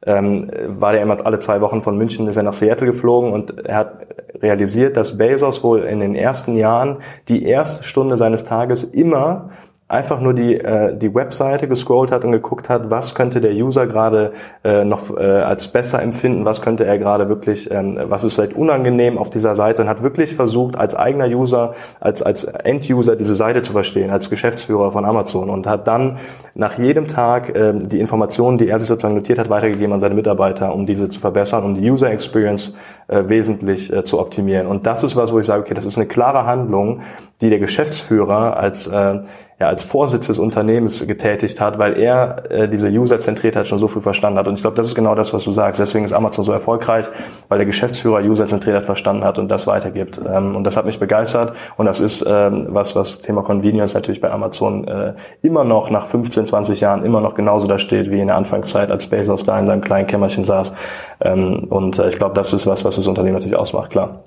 ähm, 0.06 0.50
war 0.66 0.92
der 0.92 1.02
immer 1.02 1.24
alle 1.24 1.38
zwei 1.38 1.60
Wochen 1.60 1.82
von 1.82 1.98
München 1.98 2.26
ist 2.28 2.36
er 2.36 2.42
nach 2.42 2.52
Seattle 2.52 2.86
geflogen 2.86 3.32
und 3.32 3.66
er 3.66 3.76
hat 3.76 4.06
realisiert, 4.42 4.96
dass 4.96 5.18
Bezos 5.18 5.62
wohl 5.62 5.82
in 5.82 6.00
den 6.00 6.14
ersten 6.14 6.56
Jahren 6.56 6.98
die 7.28 7.44
erste 7.44 7.84
Stunde 7.84 8.16
seines 8.16 8.44
Tages 8.44 8.84
immer 8.84 9.50
einfach 9.90 10.20
nur 10.20 10.34
die, 10.34 10.54
äh, 10.54 10.96
die 10.96 11.12
Webseite 11.14 11.66
gescrollt 11.66 12.12
hat 12.12 12.24
und 12.24 12.30
geguckt 12.30 12.68
hat, 12.68 12.90
was 12.90 13.16
könnte 13.16 13.40
der 13.40 13.52
User 13.52 13.86
gerade 13.86 14.32
äh, 14.62 14.84
noch 14.84 15.16
äh, 15.16 15.20
als 15.20 15.66
besser 15.66 16.00
empfinden, 16.00 16.44
was 16.44 16.62
könnte 16.62 16.84
er 16.84 16.96
gerade 16.96 17.28
wirklich, 17.28 17.70
ähm, 17.72 17.98
was 18.04 18.22
ist 18.22 18.34
vielleicht 18.34 18.54
unangenehm 18.54 19.18
auf 19.18 19.30
dieser 19.30 19.56
Seite 19.56 19.82
und 19.82 19.88
hat 19.88 20.02
wirklich 20.02 20.36
versucht, 20.36 20.78
als 20.78 20.94
eigener 20.94 21.26
User, 21.26 21.74
als, 21.98 22.22
als 22.22 22.44
End-User 22.44 23.16
diese 23.16 23.34
Seite 23.34 23.62
zu 23.62 23.72
verstehen, 23.72 24.10
als 24.10 24.30
Geschäftsführer 24.30 24.92
von 24.92 25.04
Amazon 25.04 25.50
und 25.50 25.66
hat 25.66 25.88
dann 25.88 26.18
nach 26.54 26.78
jedem 26.78 27.08
Tag 27.08 27.54
äh, 27.56 27.72
die 27.74 27.98
Informationen, 27.98 28.58
die 28.58 28.68
er 28.68 28.78
sich 28.78 28.86
sozusagen 28.86 29.16
notiert 29.16 29.40
hat, 29.40 29.50
weitergegeben 29.50 29.92
an 29.92 30.00
seine 30.00 30.14
Mitarbeiter, 30.14 30.72
um 30.72 30.86
diese 30.86 31.08
zu 31.08 31.18
verbessern, 31.18 31.64
um 31.64 31.74
die 31.74 31.90
User 31.90 32.10
Experience 32.12 32.76
äh, 33.08 33.28
wesentlich 33.28 33.92
äh, 33.92 34.04
zu 34.04 34.20
optimieren. 34.20 34.68
Und 34.68 34.86
das 34.86 35.02
ist 35.02 35.16
was, 35.16 35.32
wo 35.32 35.40
ich 35.40 35.46
sage, 35.46 35.62
okay, 35.62 35.74
das 35.74 35.84
ist 35.84 35.98
eine 35.98 36.06
klare 36.06 36.46
Handlung, 36.46 37.00
die 37.40 37.50
der 37.50 37.58
Geschäftsführer 37.58 38.56
als 38.56 38.86
äh, 38.86 39.20
ja, 39.60 39.68
als 39.68 39.84
Vorsitz 39.84 40.28
des 40.28 40.38
Unternehmens 40.38 41.06
getätigt 41.06 41.60
hat, 41.60 41.78
weil 41.78 41.98
er 41.98 42.50
äh, 42.50 42.66
diese 42.66 42.88
User-Zentriertheit 42.88 43.66
schon 43.66 43.78
so 43.78 43.88
früh 43.88 44.00
verstanden 44.00 44.38
hat. 44.38 44.48
Und 44.48 44.54
ich 44.54 44.62
glaube, 44.62 44.76
das 44.76 44.86
ist 44.86 44.94
genau 44.94 45.14
das, 45.14 45.34
was 45.34 45.44
du 45.44 45.52
sagst. 45.52 45.78
Deswegen 45.78 46.06
ist 46.06 46.14
Amazon 46.14 46.44
so 46.44 46.52
erfolgreich, 46.52 47.04
weil 47.48 47.58
der 47.58 47.66
Geschäftsführer 47.66 48.22
User-Zentriertheit 48.22 48.86
verstanden 48.86 49.22
hat 49.22 49.38
und 49.38 49.48
das 49.48 49.66
weitergibt. 49.66 50.18
Ähm, 50.26 50.56
und 50.56 50.64
das 50.64 50.78
hat 50.78 50.86
mich 50.86 50.98
begeistert. 50.98 51.54
Und 51.76 51.84
das 51.84 52.00
ist 52.00 52.24
ähm, 52.26 52.68
was, 52.70 52.96
was 52.96 53.18
Thema 53.18 53.42
Convenience 53.42 53.92
natürlich 53.92 54.22
bei 54.22 54.30
Amazon 54.30 54.88
äh, 54.88 55.12
immer 55.42 55.64
noch 55.64 55.90
nach 55.90 56.06
15, 56.06 56.46
20 56.46 56.80
Jahren 56.80 57.04
immer 57.04 57.20
noch 57.20 57.34
genauso 57.34 57.66
da 57.66 57.76
steht, 57.76 58.10
wie 58.10 58.18
in 58.18 58.28
der 58.28 58.36
Anfangszeit, 58.36 58.90
als 58.90 59.08
Bezos 59.08 59.44
da 59.44 59.58
in 59.58 59.66
seinem 59.66 59.82
kleinen 59.82 60.06
Kämmerchen 60.06 60.44
saß. 60.44 60.72
Ähm, 61.20 61.64
und 61.68 61.98
äh, 61.98 62.08
ich 62.08 62.16
glaube, 62.16 62.34
das 62.34 62.54
ist 62.54 62.66
was, 62.66 62.86
was 62.86 62.96
das 62.96 63.06
Unternehmen 63.06 63.34
natürlich 63.34 63.58
ausmacht, 63.58 63.90
klar. 63.90 64.20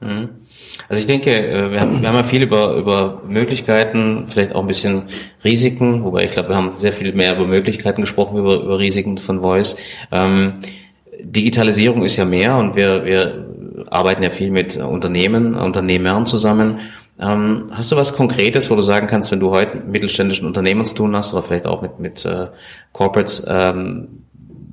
Mhm. 0.00 0.28
Also 0.88 1.00
ich 1.00 1.06
denke, 1.06 1.30
äh, 1.30 1.70
wir 1.70 1.80
haben, 1.80 2.00
wir 2.00 2.08
haben 2.08 2.16
ja 2.16 2.24
viel 2.24 2.42
über, 2.42 2.74
über 2.74 3.22
Möglichkeiten, 3.26 4.24
vielleicht 4.26 4.54
auch 4.54 4.60
ein 4.60 4.66
bisschen 4.66 5.04
Risiken, 5.44 6.04
wobei 6.04 6.24
ich 6.24 6.30
glaube, 6.30 6.50
wir 6.50 6.56
haben 6.56 6.72
sehr 6.76 6.92
viel 6.92 7.12
mehr 7.12 7.34
über 7.34 7.46
Möglichkeiten 7.46 8.02
gesprochen, 8.02 8.38
über, 8.38 8.56
über 8.56 8.78
Risiken 8.78 9.18
von 9.18 9.40
Voice. 9.40 9.76
Ähm, 10.12 10.54
Digitalisierung 11.20 12.02
ist 12.04 12.16
ja 12.16 12.24
mehr 12.24 12.56
und 12.56 12.76
wir, 12.76 13.04
wir 13.04 13.46
arbeiten 13.90 14.22
ja 14.22 14.30
viel 14.30 14.50
mit 14.50 14.76
Unternehmen, 14.76 15.54
Unternehmern 15.54 16.26
zusammen. 16.26 16.80
Ähm, 17.18 17.70
hast 17.70 17.90
du 17.90 17.96
was 17.96 18.14
Konkretes, 18.14 18.70
wo 18.70 18.76
du 18.76 18.82
sagen 18.82 19.06
kannst, 19.06 19.32
wenn 19.32 19.40
du 19.40 19.50
heute 19.50 19.76
mit 19.76 19.88
mittelständischen 19.88 20.46
Unternehmen 20.46 20.84
zu 20.84 20.94
tun 20.94 21.16
hast 21.16 21.32
oder 21.32 21.42
vielleicht 21.42 21.66
auch 21.66 21.80
mit, 21.80 21.98
mit 21.98 22.24
äh, 22.26 22.48
Corporates, 22.92 23.44
ähm, 23.48 24.25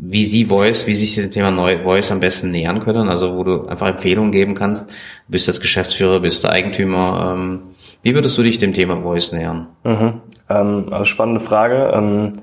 wie 0.06 0.26
sie 0.26 0.46
Voice, 0.46 0.86
wie 0.86 0.96
sich 0.96 1.16
dem 1.16 1.32
Thema 1.32 1.68
Voice 1.84 2.12
am 2.12 2.20
besten 2.20 2.52
nähern 2.52 2.80
können, 2.80 3.10
also 3.10 3.36
wo 3.36 3.44
du 3.44 3.68
einfach 3.68 3.88
Empfehlungen 3.88 4.32
geben 4.32 4.54
kannst, 4.54 4.92
bist 5.28 5.48
das 5.48 5.62
Geschäftsführer, 5.62 6.20
bist 6.20 6.44
der 6.44 6.52
Eigentümer, 6.52 7.34
ähm, 7.34 7.62
wie 8.02 8.14
würdest 8.14 8.38
du 8.38 8.44
dich 8.44 8.58
dem 8.58 8.74
Thema 8.74 9.02
Voice 9.02 9.32
nähern? 9.32 9.68
Mhm. 9.84 10.22
Ähm, 10.50 10.88
also 10.92 11.06
spannende 11.06 11.40
Frage. 11.40 11.92
Ähm, 11.94 12.34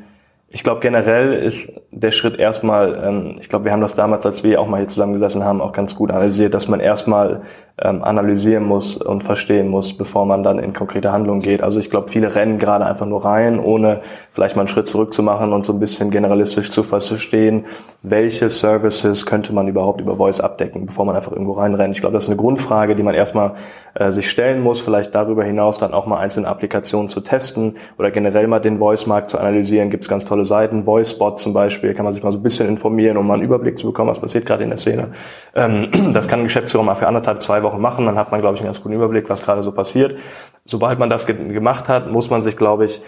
ich 0.49 0.65
glaube 0.65 0.81
generell 0.81 1.35
ist 1.35 1.73
der 1.91 2.11
Schritt 2.11 2.39
erstmal, 2.39 3.01
ähm, 3.05 3.37
ich 3.39 3.49
glaube, 3.49 3.67
wir 3.67 3.73
haben 3.73 3.83
das 3.83 3.95
damals, 3.95 4.25
als 4.25 4.43
wir 4.43 4.61
auch 4.61 4.67
mal 4.67 4.79
hier 4.79 4.89
zusammengesessen 4.89 5.45
haben, 5.45 5.61
auch 5.61 5.73
ganz 5.73 5.95
gut 5.95 6.11
analysiert, 6.11 6.55
dass 6.55 6.67
man 6.67 6.81
erstmal 6.81 7.43
ähm, 7.83 8.05
analysieren 8.05 8.65
muss 8.65 8.97
und 8.97 9.23
verstehen 9.23 9.69
muss, 9.69 9.97
bevor 9.97 10.27
man 10.27 10.43
dann 10.43 10.59
in 10.59 10.73
konkrete 10.73 11.13
Handlungen 11.13 11.41
geht. 11.41 11.63
Also 11.63 11.79
ich 11.79 11.91
glaube, 11.91 12.09
viele 12.09 12.35
rennen 12.35 12.59
gerade 12.59 12.85
einfach 12.87 13.07
nur 13.07 13.25
rein, 13.25 13.59
ohne 13.59 14.01
vielleicht 14.31 14.57
mal 14.57 14.63
einen 14.63 14.69
Schritt 14.69 14.89
zurück 14.89 15.15
und 15.19 15.67
so 15.67 15.73
ein 15.73 15.81
bisschen 15.81 16.11
generalistisch 16.11 16.71
zu 16.71 16.83
verstehen, 16.83 17.67
welche 18.03 18.49
Services 18.49 19.27
könnte 19.27 19.53
man 19.53 19.69
überhaupt 19.69 20.01
über 20.01 20.17
Voice 20.17 20.41
abdecken, 20.41 20.87
bevor 20.87 21.05
man 21.05 21.17
einfach 21.17 21.33
irgendwo 21.33 21.53
reinrennt. 21.53 21.95
Ich 21.95 22.01
glaube, 22.01 22.15
das 22.15 22.25
ist 22.25 22.31
eine 22.31 22.37
Grundfrage, 22.37 22.95
die 22.95 23.03
man 23.03 23.15
erstmal 23.15 23.53
äh, 23.95 24.11
sich 24.11 24.31
stellen 24.31 24.63
muss, 24.63 24.81
vielleicht 24.81 25.15
darüber 25.15 25.45
hinaus 25.45 25.79
dann 25.79 25.93
auch 25.93 26.07
mal 26.07 26.19
einzelne 26.19 26.49
Applikationen 26.49 27.09
zu 27.09 27.21
testen 27.21 27.75
oder 27.99 28.11
generell 28.11 28.47
mal 28.47 28.61
den 28.61 28.79
Voice-Markt 28.79 29.31
zu 29.31 29.39
analysieren. 29.39 29.91
Gibt 29.91 30.05
es 30.05 30.09
ganz 30.09 30.25
tolle 30.25 30.45
Seiten, 30.45 30.87
VoiceBot 30.87 31.39
zum 31.39 31.53
Beispiel, 31.53 31.93
kann 31.95 32.05
man 32.05 32.15
sich 32.15 32.23
mal 32.23 32.33
so 32.33 32.39
ein 32.39 32.43
bisschen 32.43 32.69
informieren, 32.69 33.17
um 33.17 33.27
mal 33.27 33.35
einen 33.35 33.43
Überblick 33.43 33.79
zu 33.79 33.87
bekommen, 33.87 34.11
was 34.11 34.21
passiert 34.21 34.47
gerade 34.47 34.65
in 34.65 34.71
der 34.71 34.79
Szene. 34.79 35.09
Ähm, 35.55 35.89
das 36.15 36.29
kann 36.29 36.41
ein 36.41 36.45
Geschäftsführer 36.45 36.85
mal 36.85 36.95
für 36.95 37.07
anderthalb, 37.07 37.43
zwei 37.43 37.63
Wochen 37.63 37.70
Wochen 37.71 37.81
machen, 37.81 38.07
dann 38.07 38.17
hat 38.17 38.31
man, 38.31 38.41
glaube 38.41 38.57
ich, 38.57 38.61
einen 38.61 38.67
ganz 38.67 38.83
guten 38.83 38.95
Überblick, 38.95 39.29
was 39.29 39.43
gerade 39.43 39.63
so 39.63 39.73
passiert. 39.73 40.19
Sobald 40.65 40.99
man 40.99 41.11
das 41.11 41.27
ge 41.27 41.37
gemacht 41.53 41.89
hat, 41.89 42.11
muss 42.11 42.31
man 42.31 42.41
sich, 42.41 42.57
glaube 42.57 42.85
ich, 42.85 43.01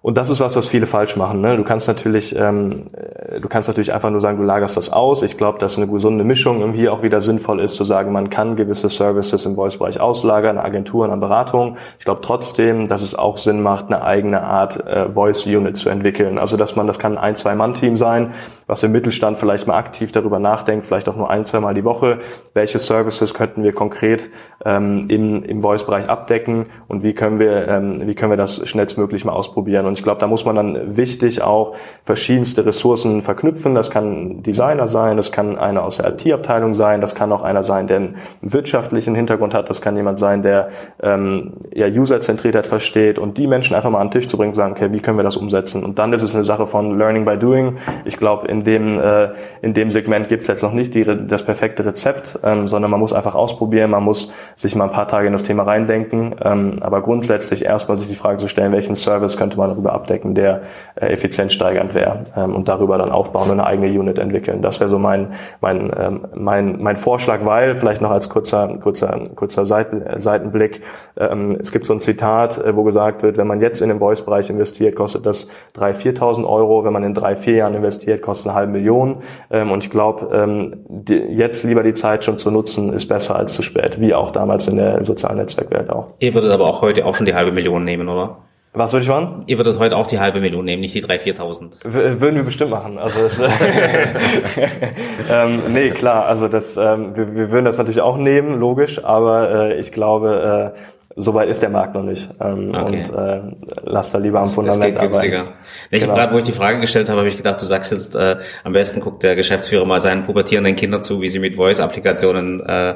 und 0.00 0.16
das 0.16 0.28
ist 0.30 0.38
was, 0.38 0.54
was 0.54 0.68
viele 0.68 0.86
falsch 0.86 1.16
machen. 1.16 1.40
Ne? 1.40 1.56
Du 1.56 1.64
kannst 1.64 1.88
natürlich, 1.88 2.34
ähm, 2.38 2.82
äh, 2.92 3.40
du 3.40 3.48
kannst 3.48 3.66
natürlich 3.66 3.92
einfach 3.92 4.10
nur 4.10 4.20
sagen, 4.20 4.38
du 4.38 4.44
lagerst 4.44 4.76
das 4.76 4.90
aus. 4.90 5.22
Ich 5.22 5.36
glaube, 5.36 5.58
dass 5.58 5.76
eine 5.76 5.88
gesunde 5.88 6.22
Mischung 6.22 6.60
irgendwie 6.60 6.88
auch 6.88 7.02
wieder 7.02 7.20
sinnvoll 7.20 7.60
ist, 7.60 7.74
zu 7.74 7.82
sagen, 7.82 8.12
man 8.12 8.30
kann 8.30 8.54
gewisse 8.54 8.88
Services 8.88 9.44
im 9.44 9.56
Voice-Bereich 9.56 10.00
auslagern, 10.00 10.56
Agenturen 10.56 11.10
an 11.10 11.18
Beratung. 11.18 11.78
Ich 11.98 12.04
glaube 12.04 12.20
trotzdem, 12.22 12.86
dass 12.86 13.02
es 13.02 13.16
auch 13.16 13.36
Sinn 13.36 13.60
macht, 13.60 13.86
eine 13.86 14.02
eigene 14.02 14.44
Art 14.44 14.86
äh, 14.86 15.10
Voice-Unit 15.10 15.76
zu 15.76 15.88
entwickeln. 15.88 16.38
Also 16.38 16.56
dass 16.56 16.76
man, 16.76 16.86
das 16.86 17.00
kann 17.00 17.18
ein, 17.18 17.34
zwei 17.34 17.56
Mann-Team 17.56 17.96
sein, 17.96 18.34
was 18.68 18.82
im 18.82 18.92
Mittelstand 18.92 19.38
vielleicht 19.38 19.66
mal 19.66 19.76
aktiv 19.76 20.12
darüber 20.12 20.38
nachdenkt, 20.38 20.86
vielleicht 20.86 21.08
auch 21.08 21.16
nur 21.16 21.30
ein, 21.30 21.46
zwei 21.46 21.58
Mal 21.58 21.74
die 21.74 21.84
Woche, 21.84 22.18
welche 22.54 22.78
Services 22.78 23.34
könnten 23.34 23.64
wir 23.64 23.72
konkret 23.72 24.30
ähm, 24.64 25.06
im, 25.08 25.42
im 25.42 25.62
Voice-Bereich 25.62 26.08
abdecken 26.08 26.66
und 26.86 27.02
wie 27.02 27.14
können 27.14 27.38
wir, 27.40 27.66
ähm, 27.66 28.06
wie 28.06 28.14
können 28.14 28.30
wir 28.30 28.36
das 28.36 28.68
schnellstmöglich 28.68 29.24
mal 29.24 29.32
ausprobieren. 29.32 29.86
Und 29.86 29.94
ich 29.94 30.04
glaube, 30.04 30.20
da 30.20 30.26
muss 30.26 30.44
man 30.44 30.54
dann 30.54 30.96
wichtig 30.96 31.42
auch 31.42 31.74
verschiedenste 32.04 32.66
Ressourcen 32.66 33.22
verknüpfen. 33.22 33.74
Das 33.74 33.90
kann 33.90 34.42
Designer 34.42 34.86
sein, 34.86 35.16
das 35.16 35.32
kann 35.32 35.56
einer 35.58 35.82
aus 35.82 35.96
der 35.96 36.12
IT-Abteilung 36.12 36.74
sein, 36.74 37.00
das 37.00 37.14
kann 37.14 37.32
auch 37.32 37.42
einer 37.42 37.62
sein, 37.62 37.86
der 37.86 37.96
einen 37.96 38.16
wirtschaftlichen 38.42 39.14
Hintergrund 39.14 39.54
hat, 39.54 39.70
das 39.70 39.80
kann 39.80 39.96
jemand 39.96 40.18
sein, 40.18 40.42
der 40.42 40.68
ähm, 41.02 41.54
ja, 41.72 41.86
User-Zentriertheit 41.86 42.66
versteht 42.66 43.18
und 43.18 43.38
die 43.38 43.46
Menschen 43.46 43.74
einfach 43.74 43.88
mal 43.88 44.00
an 44.00 44.08
den 44.08 44.12
Tisch 44.12 44.28
zu 44.28 44.36
bringen 44.36 44.50
und 44.50 44.56
sagen, 44.56 44.72
okay, 44.72 44.92
wie 44.92 45.00
können 45.00 45.18
wir 45.18 45.24
das 45.24 45.38
umsetzen? 45.38 45.84
Und 45.84 45.98
dann 45.98 46.12
ist 46.12 46.22
es 46.22 46.34
eine 46.34 46.44
Sache 46.44 46.66
von 46.66 46.98
Learning 46.98 47.24
by 47.24 47.38
Doing. 47.38 47.78
Ich 48.04 48.18
glaube, 48.18 48.46
in 48.48 48.57
dem, 48.64 49.00
äh, 49.00 49.30
in 49.62 49.74
dem 49.74 49.90
Segment 49.90 50.28
gibt 50.28 50.42
es 50.42 50.48
jetzt 50.48 50.62
noch 50.62 50.72
nicht 50.72 50.94
die, 50.94 51.04
das 51.04 51.44
perfekte 51.44 51.84
Rezept, 51.84 52.38
ähm, 52.44 52.68
sondern 52.68 52.90
man 52.90 53.00
muss 53.00 53.12
einfach 53.12 53.34
ausprobieren, 53.34 53.90
man 53.90 54.02
muss 54.02 54.32
sich 54.54 54.74
mal 54.74 54.84
ein 54.84 54.92
paar 54.92 55.08
Tage 55.08 55.26
in 55.26 55.32
das 55.32 55.42
Thema 55.42 55.62
reindenken, 55.62 56.34
ähm, 56.42 56.74
aber 56.80 57.02
grundsätzlich 57.02 57.64
erstmal 57.64 57.96
sich 57.96 58.08
die 58.08 58.14
Frage 58.14 58.38
zu 58.38 58.48
stellen, 58.48 58.72
welchen 58.72 58.96
Service 58.96 59.36
könnte 59.36 59.56
man 59.56 59.70
darüber 59.70 59.92
abdecken 59.92 60.08
abdecken, 60.08 60.34
der 60.34 60.62
äh, 60.96 61.06
effizienzsteigernd 61.06 61.94
wäre 61.94 62.24
ähm, 62.36 62.54
und 62.54 62.68
darüber 62.68 62.98
dann 62.98 63.10
aufbauen 63.10 63.50
und 63.50 63.60
eine 63.60 63.66
eigene 63.66 63.88
Unit 63.88 64.18
entwickeln. 64.18 64.62
Das 64.62 64.80
wäre 64.80 64.90
so 64.90 64.98
mein, 64.98 65.32
mein, 65.60 65.90
ähm, 65.96 66.26
mein, 66.34 66.82
mein 66.82 66.96
Vorschlag, 66.96 67.44
weil 67.44 67.76
vielleicht 67.76 68.00
noch 68.00 68.10
als 68.10 68.28
kurzer, 68.28 68.78
kurzer, 68.80 69.20
kurzer 69.34 69.64
Seiten, 69.64 70.02
Seitenblick, 70.20 70.82
ähm, 71.18 71.56
es 71.60 71.72
gibt 71.72 71.86
so 71.86 71.92
ein 71.92 72.00
Zitat, 72.00 72.58
äh, 72.58 72.74
wo 72.74 72.84
gesagt 72.84 73.22
wird, 73.22 73.36
wenn 73.36 73.46
man 73.46 73.60
jetzt 73.60 73.80
in 73.80 73.88
den 73.88 73.98
Voice-Bereich 73.98 74.50
investiert, 74.50 74.96
kostet 74.96 75.26
das 75.26 75.48
3.000, 75.76 76.18
4.000 76.18 76.48
Euro. 76.48 76.84
Wenn 76.84 76.92
man 76.92 77.04
in 77.04 77.14
drei, 77.14 77.36
vier 77.36 77.56
Jahren 77.56 77.74
investiert, 77.74 78.22
kostet 78.22 78.47
eine 78.48 78.56
halbe 78.56 78.72
Million. 78.72 79.18
Ähm, 79.50 79.70
und 79.70 79.84
ich 79.84 79.90
glaube, 79.90 80.28
ähm, 80.32 80.84
jetzt 81.06 81.64
lieber 81.64 81.82
die 81.82 81.94
Zeit 81.94 82.24
schon 82.24 82.38
zu 82.38 82.50
nutzen, 82.50 82.92
ist 82.92 83.06
besser 83.06 83.36
als 83.36 83.54
zu 83.54 83.62
spät, 83.62 84.00
wie 84.00 84.14
auch 84.14 84.30
damals 84.30 84.68
in 84.68 84.76
der 84.76 85.04
sozialen 85.04 85.38
Netzwerkwelt 85.38 85.90
auch. 85.90 86.14
Ihr 86.18 86.34
würdet 86.34 86.50
aber 86.52 86.66
auch 86.66 86.82
heute 86.82 87.06
auch 87.06 87.14
schon 87.14 87.26
die 87.26 87.34
halbe 87.34 87.52
Million 87.52 87.84
nehmen, 87.84 88.08
oder? 88.08 88.38
Was 88.74 88.92
würde 88.92 89.02
ich 89.02 89.08
machen? 89.08 89.44
Ihr 89.46 89.58
würdet 89.58 89.78
heute 89.78 89.96
auch 89.96 90.06
die 90.06 90.20
halbe 90.20 90.40
Million 90.40 90.64
nehmen, 90.64 90.82
nicht 90.82 90.94
die 90.94 91.02
3.000, 91.02 91.36
4.000. 91.36 91.72
W 91.84 92.20
würden 92.20 92.36
wir 92.36 92.42
bestimmt 92.44 92.70
machen. 92.70 92.98
Also 92.98 93.22
das, 93.22 93.40
ähm, 95.30 95.62
nee, 95.72 95.90
klar. 95.90 96.26
Also 96.26 96.48
das, 96.48 96.76
ähm, 96.76 97.16
wir, 97.16 97.34
wir 97.34 97.50
würden 97.50 97.64
das 97.64 97.78
natürlich 97.78 98.02
auch 98.02 98.18
nehmen, 98.18 98.60
logisch. 98.60 99.02
Aber 99.02 99.70
äh, 99.70 99.78
ich 99.78 99.90
glaube, 99.90 100.74
äh, 100.76 100.78
Soweit 101.20 101.48
ist 101.48 101.60
der 101.62 101.70
Markt 101.70 101.94
noch 101.94 102.04
nicht. 102.04 102.30
Ähm, 102.40 102.72
okay. 102.72 103.02
Und 103.02 103.18
äh, 103.18 103.40
lass 103.82 104.12
da 104.12 104.18
lieber 104.18 104.38
am 104.38 104.46
Fundament 104.46 104.96
das 104.96 105.02
geht 105.02 105.10
günstiger. 105.10 105.38
arbeiten. 105.40 105.56
Ich 105.90 106.00
genau. 106.00 106.14
gerade, 106.14 106.32
wo 106.32 106.38
ich 106.38 106.44
die 106.44 106.52
Frage 106.52 106.80
gestellt 106.80 107.08
habe, 107.08 107.18
habe 107.18 107.28
ich 107.28 107.36
gedacht, 107.36 107.60
du 107.60 107.66
sagst 107.66 107.90
jetzt, 107.90 108.14
äh, 108.14 108.36
am 108.62 108.72
besten 108.72 109.00
guckt 109.00 109.24
der 109.24 109.34
Geschäftsführer 109.34 109.84
mal 109.84 110.00
seinen 110.00 110.22
pubertierenden 110.22 110.76
Kindern 110.76 111.02
zu, 111.02 111.20
wie 111.20 111.28
sie 111.28 111.40
mit 111.40 111.56
Voice-Applikationen 111.56 112.64
äh, 112.64 112.94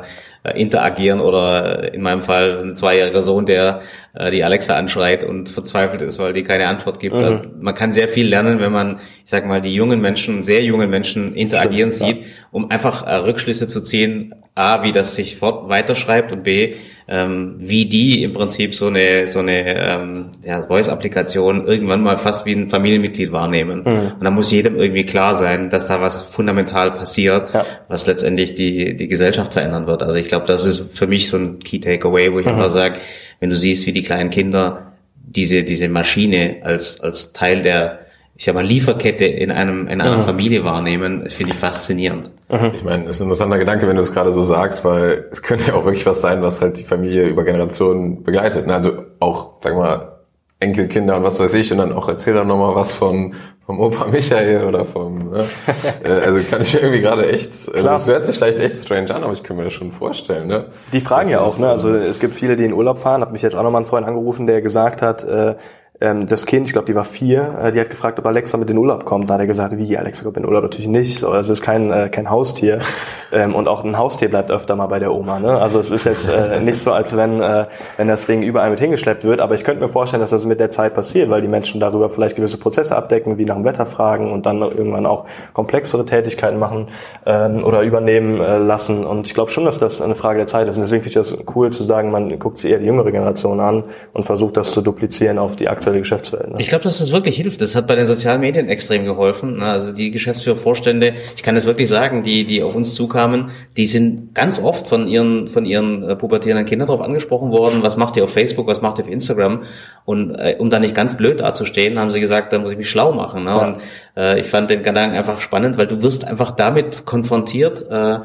interagieren 0.55 1.21
oder 1.21 1.93
in 1.93 2.03
meinem 2.03 2.21
Fall 2.21 2.59
ein 2.63 2.77
zweijähriger 2.77 3.23
Sohn, 3.23 3.45
der 3.45 3.81
äh, 4.15 4.31
die 4.31 4.45
Alexa 4.45 4.77
anschreit 4.77 5.25
und 5.25 5.49
verzweifelt 5.49 6.03
ist, 6.03 6.21
weil 6.21 6.33
die 6.33 6.45
keine 6.45 6.69
Antwort 6.69 7.01
gibt. 7.01 7.17
Mhm. 7.17 7.23
Also 7.25 7.41
man 7.61 7.75
kann 7.75 7.93
sehr 7.93 8.07
viel 8.07 8.29
lernen, 8.29 8.61
wenn 8.61 8.73
man, 8.73 9.01
ich 9.25 9.31
sag 9.31 9.47
mal, 9.47 9.61
die 9.61 9.75
jungen 9.75 10.01
Menschen, 10.01 10.45
sehr 10.45 10.63
jungen 10.63 10.91
Menschen 10.91 11.35
interagieren 11.35 11.91
Stimmt, 11.91 12.15
sieht, 12.15 12.25
ja. 12.25 12.31
um 12.53 12.71
einfach 12.71 13.05
äh, 13.05 13.15
Rückschlüsse 13.17 13.67
zu 13.67 13.81
ziehen, 13.81 14.35
A, 14.55 14.83
wie 14.83 14.93
das 14.93 15.15
sich 15.15 15.37
fort 15.37 15.71
weiterschreibt 15.71 16.31
und 16.31 16.43
B, 16.43 16.75
ähm, 17.09 17.55
wie 17.59 17.87
die 17.87 18.23
im 18.23 18.35
Prinzip 18.35 18.75
so 18.75 18.89
eine 18.89 19.27
so 19.27 19.39
eine 19.39 19.89
ähm, 19.89 20.27
ja, 20.45 20.61
Voice-Applikation 20.61 21.67
irgendwann 21.67 22.03
mal 22.03 22.19
fast 22.19 22.45
wie 22.45 22.53
ein 22.53 22.69
Familienmitglied 22.69 23.33
wahrnehmen. 23.33 23.83
Mhm. 23.85 24.13
Und 24.19 24.25
da 24.25 24.31
muss 24.31 24.51
jedem 24.51 24.77
irgendwie 24.77 25.05
klar 25.05 25.37
sein, 25.37 25.71
dass 25.71 25.87
da 25.87 26.03
was 26.03 26.23
fundamental 26.25 26.91
passiert, 26.91 27.55
ja. 27.55 27.65
was 27.89 28.07
letztendlich 28.07 28.55
die 28.55 28.95
die 28.95 29.09
Gesellschaft 29.09 29.55
verändern 29.55 29.87
wird. 29.87 30.03
Also 30.03 30.19
ich 30.19 30.29
glaube, 30.29 30.47
das 30.47 30.67
ist 30.67 30.99
für 30.99 31.07
mich 31.07 31.29
so 31.29 31.39
ein 31.39 31.59
Key 31.61 31.81
Takeaway, 31.81 32.31
wo 32.31 32.39
ich 32.39 32.47
mhm. 32.47 32.53
immer 32.53 32.69
sage, 32.69 32.97
wenn 33.41 33.49
du 33.49 33.57
siehst, 33.57 33.87
wie 33.87 33.93
die 33.93 34.03
kleinen 34.03 34.29
Kinder 34.29 34.93
diese 35.17 35.63
diese 35.63 35.89
Maschine 35.89 36.57
als 36.63 37.01
als 37.01 37.33
Teil 37.33 37.63
der 37.63 38.02
ich 38.43 38.47
sag 38.47 38.57
mal, 38.57 38.67
Lieferkette 38.67 39.25
in 39.25 39.53
einem 39.53 39.87
in 39.87 40.01
einer 40.01 40.19
mhm. 40.19 40.25
Familie 40.25 40.65
wahrnehmen, 40.65 41.31
finde 41.31 41.53
ich 41.53 41.59
faszinierend. 41.59 42.33
Mhm. 42.51 42.73
Ich 42.75 42.83
meine, 42.83 43.05
das 43.05 43.15
ist 43.15 43.21
ein 43.21 43.27
interessanter 43.27 43.59
Gedanke, 43.59 43.87
wenn 43.87 43.95
du 43.95 44.03
es 44.03 44.13
gerade 44.13 44.33
so 44.33 44.43
sagst, 44.43 44.85
weil 44.85 45.29
es 45.31 45.45
könnte 45.45 45.69
ja 45.69 45.75
auch 45.75 45.85
wirklich 45.85 46.07
was 46.07 46.23
sein, 46.23 46.43
was 46.43 46.61
halt 46.61 46.77
die 46.77 46.83
Familie 46.83 47.29
über 47.29 47.45
Generationen 47.45 48.25
begleitet. 48.25 48.67
Ne? 48.67 48.75
Also 48.75 49.05
auch, 49.21 49.61
sag 49.63 49.77
mal, 49.77 50.19
Enkelkinder 50.59 51.19
und 51.19 51.23
was 51.23 51.39
weiß 51.39 51.55
ich 51.55 51.71
und 51.71 51.79
dann 51.79 51.93
auch 51.93 52.09
erzähl 52.09 52.35
dann 52.35 52.49
nochmal 52.49 52.75
was 52.75 52.93
von 52.95 53.35
vom 53.65 53.79
Opa 53.79 54.07
Michael 54.07 54.65
oder 54.65 54.85
vom 54.85 55.31
ne? 55.31 55.45
Äh, 56.05 56.09
also 56.09 56.41
kann 56.49 56.63
ich 56.63 56.75
mir 56.75 56.81
irgendwie 56.81 57.01
gerade 57.01 57.29
echt 57.29 57.51
also 57.75 57.89
es 57.89 58.09
hört 58.09 58.27
sich 58.27 58.37
vielleicht 58.37 58.61
echt 58.61 58.77
strange 58.77 59.15
an 59.15 59.23
aber 59.23 59.33
ich 59.33 59.43
kann 59.43 59.57
mir 59.57 59.65
das 59.65 59.73
schon 59.73 59.93
vorstellen 59.93 60.47
ne 60.49 60.67
die 60.93 61.01
fragen 61.01 61.31
das 61.31 61.33
ja 61.33 61.41
auch 61.41 61.59
ne 61.59 61.69
also 61.69 61.93
es 61.93 62.21
gibt 62.21 62.35
viele 62.35 62.55
die 62.57 62.65
in 62.65 62.73
Urlaub 62.73 62.99
fahren 62.99 63.23
hat 63.23 63.33
mich 63.33 63.43
jetzt 63.43 63.55
auch 63.55 63.63
nochmal 63.63 63.83
ein 63.83 63.87
Freund 63.87 64.07
angerufen 64.07 64.47
der 64.47 64.63
gesagt 64.63 65.03
hat 65.03 65.25
äh, 65.25 65.57
ähm, 66.03 66.27
das 66.27 66.47
Kind, 66.47 66.67
ich 66.67 66.73
glaube, 66.73 66.87
die 66.87 66.95
war 66.95 67.05
vier, 67.05 67.59
äh, 67.63 67.73
die 67.73 67.81
hat 67.81 67.89
gefragt, 67.89 68.19
ob 68.19 68.27
Alexa 68.27 68.57
mit 68.57 68.69
in 68.69 68.75
den 68.75 68.81
Urlaub 68.81 69.05
kommt. 69.05 69.31
Da 69.31 69.35
hat 69.35 69.41
er 69.41 69.47
gesagt, 69.47 69.77
wie, 69.79 69.97
Alexa 69.97 70.25
kommt 70.25 70.37
in 70.37 70.43
den 70.43 70.49
Urlaub? 70.49 70.65
Natürlich 70.65 70.89
nicht. 70.89 71.21
So, 71.21 71.29
also 71.29 71.53
es 71.53 71.61
ist 71.61 71.65
kein, 71.65 71.93
äh, 71.93 72.09
kein 72.11 72.29
Haustier. 72.29 72.79
Ähm, 73.35 73.55
und 73.55 73.67
auch 73.67 73.83
ein 73.83 73.97
Haustier 73.97 74.29
bleibt 74.29 74.51
öfter 74.51 74.77
mal 74.77 74.89
bei 74.89 74.99
der 74.99 75.11
Oma. 75.11 75.41
Ne? 75.41 75.59
Also 75.59 75.79
es 75.79 75.91
ist 75.91 76.05
jetzt 76.05 76.29
äh, 76.29 76.61
nicht 76.61 76.77
so, 76.77 76.93
als 76.93 77.17
wenn, 77.17 77.41
äh, 77.41 77.65
wenn 77.97 78.07
das 78.07 78.27
Ding 78.27 78.43
überall 78.43 78.69
mit 78.69 78.79
hingeschleppt 78.79 79.25
wird. 79.25 79.41
Aber 79.41 79.55
ich 79.55 79.65
könnte 79.65 79.83
mir 79.83 79.89
vorstellen, 79.89 80.21
dass 80.21 80.29
das 80.29 80.45
mit 80.45 80.61
der 80.61 80.69
Zeit 80.69 80.93
passiert, 80.93 81.31
weil 81.31 81.41
die 81.41 81.49
Menschen 81.49 81.81
darüber 81.81 82.11
vielleicht 82.11 82.37
gewisse 82.37 82.59
Prozesse 82.59 82.95
abdecken, 82.95 83.39
wie 83.39 83.47
nach 83.47 83.55
dem 83.55 83.65
Wetter 83.65 83.87
fragen 83.87 84.31
und 84.31 84.45
dann 84.45 84.61
irgendwann 84.61 85.07
auch 85.07 85.25
komplexere 85.55 86.05
Tätigkeiten 86.05 86.59
machen 86.59 86.89
ähm, 87.25 87.65
oder 87.65 87.81
übernehmen 87.81 88.39
äh, 88.39 88.59
lassen. 88.59 89.07
Und 89.07 89.27
ich 89.27 89.33
glaube 89.33 89.51
schon, 89.51 89.65
dass 89.65 89.79
das 89.79 90.03
eine 90.03 90.15
Frage 90.15 90.37
der 90.37 90.47
Zeit 90.47 90.69
ist. 90.69 90.77
Und 90.77 90.83
deswegen 90.83 91.03
finde 91.03 91.21
ich 91.21 91.31
das 91.31 91.39
cool 91.55 91.71
zu 91.71 91.85
sagen, 91.85 92.11
man 92.11 92.39
guckt 92.39 92.59
sich 92.59 92.71
eher 92.71 92.81
die 92.81 92.87
jüngere 92.87 93.13
Generation 93.13 93.61
an 93.61 93.85
und 94.13 94.25
versucht 94.25 94.59
das 94.59 94.73
zu 94.73 94.83
duplizieren 94.83 95.39
auf 95.39 95.57
die 95.57 95.71
aktuelle 95.71 95.92
Geschäftswelt. 95.99 96.51
Ne? 96.51 96.57
Ich 96.59 96.69
glaube, 96.69 96.85
dass 96.85 96.99
das 96.99 97.13
wirklich 97.13 97.37
hilft. 97.37 97.61
Das 97.61 97.75
hat 97.75 97.87
bei 97.87 97.95
den 97.95 98.07
sozialen 98.07 98.41
Medien 98.41 98.69
extrem 98.69 99.05
geholfen. 99.05 99.63
Also 99.63 99.93
die 99.93 100.11
Geschäftsführervorstände, 100.11 101.15
ich 101.37 101.43
kann 101.43 101.57
es 101.57 101.67
wirklich 101.67 101.89
sagen, 101.89 102.23
die, 102.23 102.45
die 102.45 102.63
auf 102.63 102.75
uns 102.75 102.95
zukamen, 102.95 103.51
die 103.77 103.87
sind 103.87 104.35
ganz 104.35 104.59
oft 104.59 104.89
von 104.89 105.09
ihren, 105.09 105.49
von 105.49 105.65
ihren 105.65 106.03
äh, 106.03 106.17
pubertierenden 106.17 106.67
Kindern 106.67 106.89
darauf 106.89 107.03
angesprochen 107.05 107.51
worden, 107.51 107.83
was 107.83 107.97
macht 107.97 108.17
ihr 108.17 108.25
auf 108.25 108.33
Facebook, 108.33 108.67
was 108.67 108.81
macht 108.81 108.99
ihr 108.99 109.05
auf 109.05 109.11
Instagram? 109.11 109.63
Und 110.05 110.35
äh, 110.35 110.57
um 110.59 110.71
da 110.71 110.79
nicht 110.79 110.95
ganz 110.95 111.17
blöd 111.17 111.41
dazustehen, 111.41 111.99
haben 111.99 112.11
sie 112.11 112.21
gesagt, 112.21 112.53
da 112.53 112.59
muss 112.59 112.73
ich 112.73 112.79
mich 112.79 112.91
schlau 112.91 113.13
machen. 113.13 113.45
Ne? 113.45 113.51
Ja. 113.51 113.57
Und 113.57 113.77
äh, 114.17 114.41
ich 114.41 114.47
fand 114.47 114.71
den 114.71 114.83
Gedanken 114.83 115.17
einfach 115.17 115.41
spannend, 115.41 115.79
weil 115.79 115.87
du 115.87 116.03
wirst 116.03 116.25
einfach 116.25 116.53
damit 116.53 117.05
konfrontiert, 117.05 117.85
äh, 117.91 118.19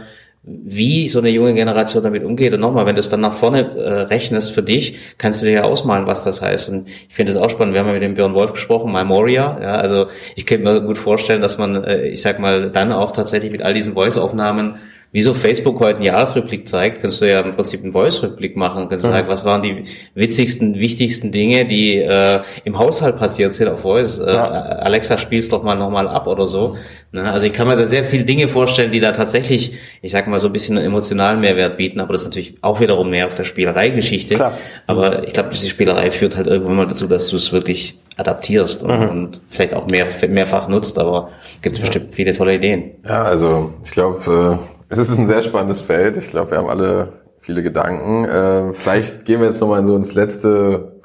wie 0.48 1.10
so 1.10 1.20
eine 1.20 1.30
junge 1.30 1.54
Generation 1.54 2.04
damit 2.04 2.24
umgeht. 2.24 2.54
Und 2.54 2.62
nochmal, 2.62 2.86
wenn 2.86 2.96
du 2.96 3.02
es 3.02 3.10
dann 3.10 3.20
nach 3.20 3.34
vorne 3.34 3.76
äh, 3.76 3.90
rechnest 4.04 4.52
für 4.52 4.64
dich, 4.64 4.98
kannst 5.18 5.42
du 5.42 5.46
dir 5.46 5.52
ja 5.52 5.64
ausmalen, 5.64 6.08
was 6.08 6.24
das 6.24 6.42
heißt. 6.42 6.70
Und 6.70 6.88
ich 6.88 7.14
finde 7.14 7.34
es 7.34 7.38
auch 7.38 7.50
spannend. 7.50 7.74
Wir 7.74 7.82
haben 7.82 7.88
ja 7.88 7.94
mit 7.94 8.02
dem 8.02 8.16
Björn 8.16 8.34
Wolf 8.34 8.54
gesprochen, 8.54 8.94
My 8.94 9.04
Moria. 9.04 9.60
Ja, 9.62 9.76
also 9.76 10.08
ich 10.36 10.46
könnte 10.46 10.64
mir 10.64 10.82
gut 10.82 10.98
vorstellen, 10.98 11.42
dass 11.42 11.58
man, 11.58 11.84
äh, 11.84 12.08
ich 12.08 12.22
sag 12.22 12.40
mal, 12.40 12.72
dann 12.72 12.94
auch 12.94 13.12
tatsächlich 13.12 13.52
mit 13.52 13.62
all 13.62 13.74
diesen 13.74 13.94
Voice-Aufnahmen 13.94 14.76
Wieso 15.14 15.34
Facebook 15.34 15.80
heute 15.80 15.98
einen 15.98 16.06
Jahresrückblick 16.06 16.68
zeigt, 16.68 17.02
kannst 17.02 17.22
du 17.22 17.30
ja 17.30 17.40
im 17.40 17.56
Prinzip 17.56 17.82
einen 17.82 17.94
Voice-Rückblick 17.94 18.58
machen. 18.58 18.90
Kannst 18.90 19.06
mhm. 19.06 19.12
sagen, 19.12 19.28
was 19.30 19.46
waren 19.46 19.62
die 19.62 19.86
witzigsten, 20.16 20.76
wichtigsten 20.76 21.32
Dinge, 21.32 21.66
die 21.66 21.96
äh, 21.96 22.42
im 22.66 22.78
Haushalt 22.78 23.18
passiert 23.18 23.54
sind 23.54 23.70
auf 23.70 23.82
Voice. 23.82 24.20
Äh, 24.20 24.34
ja. 24.34 24.44
Alexa, 24.44 25.18
spielst 25.18 25.54
doch 25.54 25.64
mal 25.64 25.76
nochmal 25.76 26.10
ab 26.10 26.28
oder 26.28 26.46
so. 26.48 26.76
Ne? 27.14 27.32
Also 27.32 27.46
ich 27.46 27.54
kann 27.54 27.70
mir 27.70 27.78
da 27.78 27.86
sehr 27.86 28.04
viele 28.04 28.26
Dinge 28.26 28.50
vorstellen, 28.50 28.92
die 28.92 29.00
da 29.00 29.14
tatsächlich, 29.14 29.74
ich 30.02 30.12
sag 30.12 30.28
mal, 30.28 30.40
so 30.40 30.48
ein 30.48 30.54
bisschen 30.54 30.78
einen 30.78 30.88
emotionalen 30.88 31.40
Mehrwert 31.40 31.78
bieten, 31.78 32.02
aber 32.02 32.12
das 32.12 32.24
ist 32.24 32.28
natürlich 32.28 32.56
auch 32.62 32.82
wiederum 32.82 33.10
mehr 33.10 33.28
auf 33.28 33.36
der 33.36 33.46
Spielerei-Geschichte. 33.46 34.36
Klar. 34.36 34.58
Aber 34.88 35.26
ich 35.26 35.32
glaube, 35.32 35.50
diese 35.54 35.68
Spielerei 35.68 36.12
führt 36.12 36.36
halt 36.36 36.48
irgendwann 36.48 36.76
mal 36.76 36.88
dazu, 36.88 37.08
dass 37.08 37.30
du 37.30 37.38
es 37.38 37.54
wirklich 37.54 37.98
adaptierst 38.18 38.84
und, 38.84 39.00
mhm. 39.00 39.10
und, 39.10 39.42
vielleicht 39.48 39.74
auch 39.74 39.88
mehr, 39.88 40.06
mehrfach 40.28 40.68
nutzt, 40.68 40.98
aber 40.98 41.30
gibt 41.62 41.78
ja. 41.78 41.82
bestimmt 41.82 42.14
viele 42.14 42.36
tolle 42.36 42.56
Ideen. 42.56 42.92
Ja, 43.08 43.24
also 43.24 43.74
ich 43.86 43.92
glaube, 43.92 44.60
äh 44.60 44.77
es 44.90 45.00
ist 45.00 45.18
ein 45.18 45.28
sehr 45.28 45.44
spannendes 45.44 45.82
Feld. 45.82 46.18
Ich 46.18 46.30
glaube, 46.30 46.52
wir 46.52 46.58
haben 46.58 46.70
alle 46.70 47.14
viele 47.40 47.64
Gedanken. 47.64 48.26
Äh, 48.26 48.74
vielleicht 48.74 49.26
gehen 49.26 49.40
wir 49.40 49.48
jetzt 49.48 49.62
nochmal 49.62 49.86
so 49.86 49.96
ins 49.96 50.14
letzte, 50.16 51.02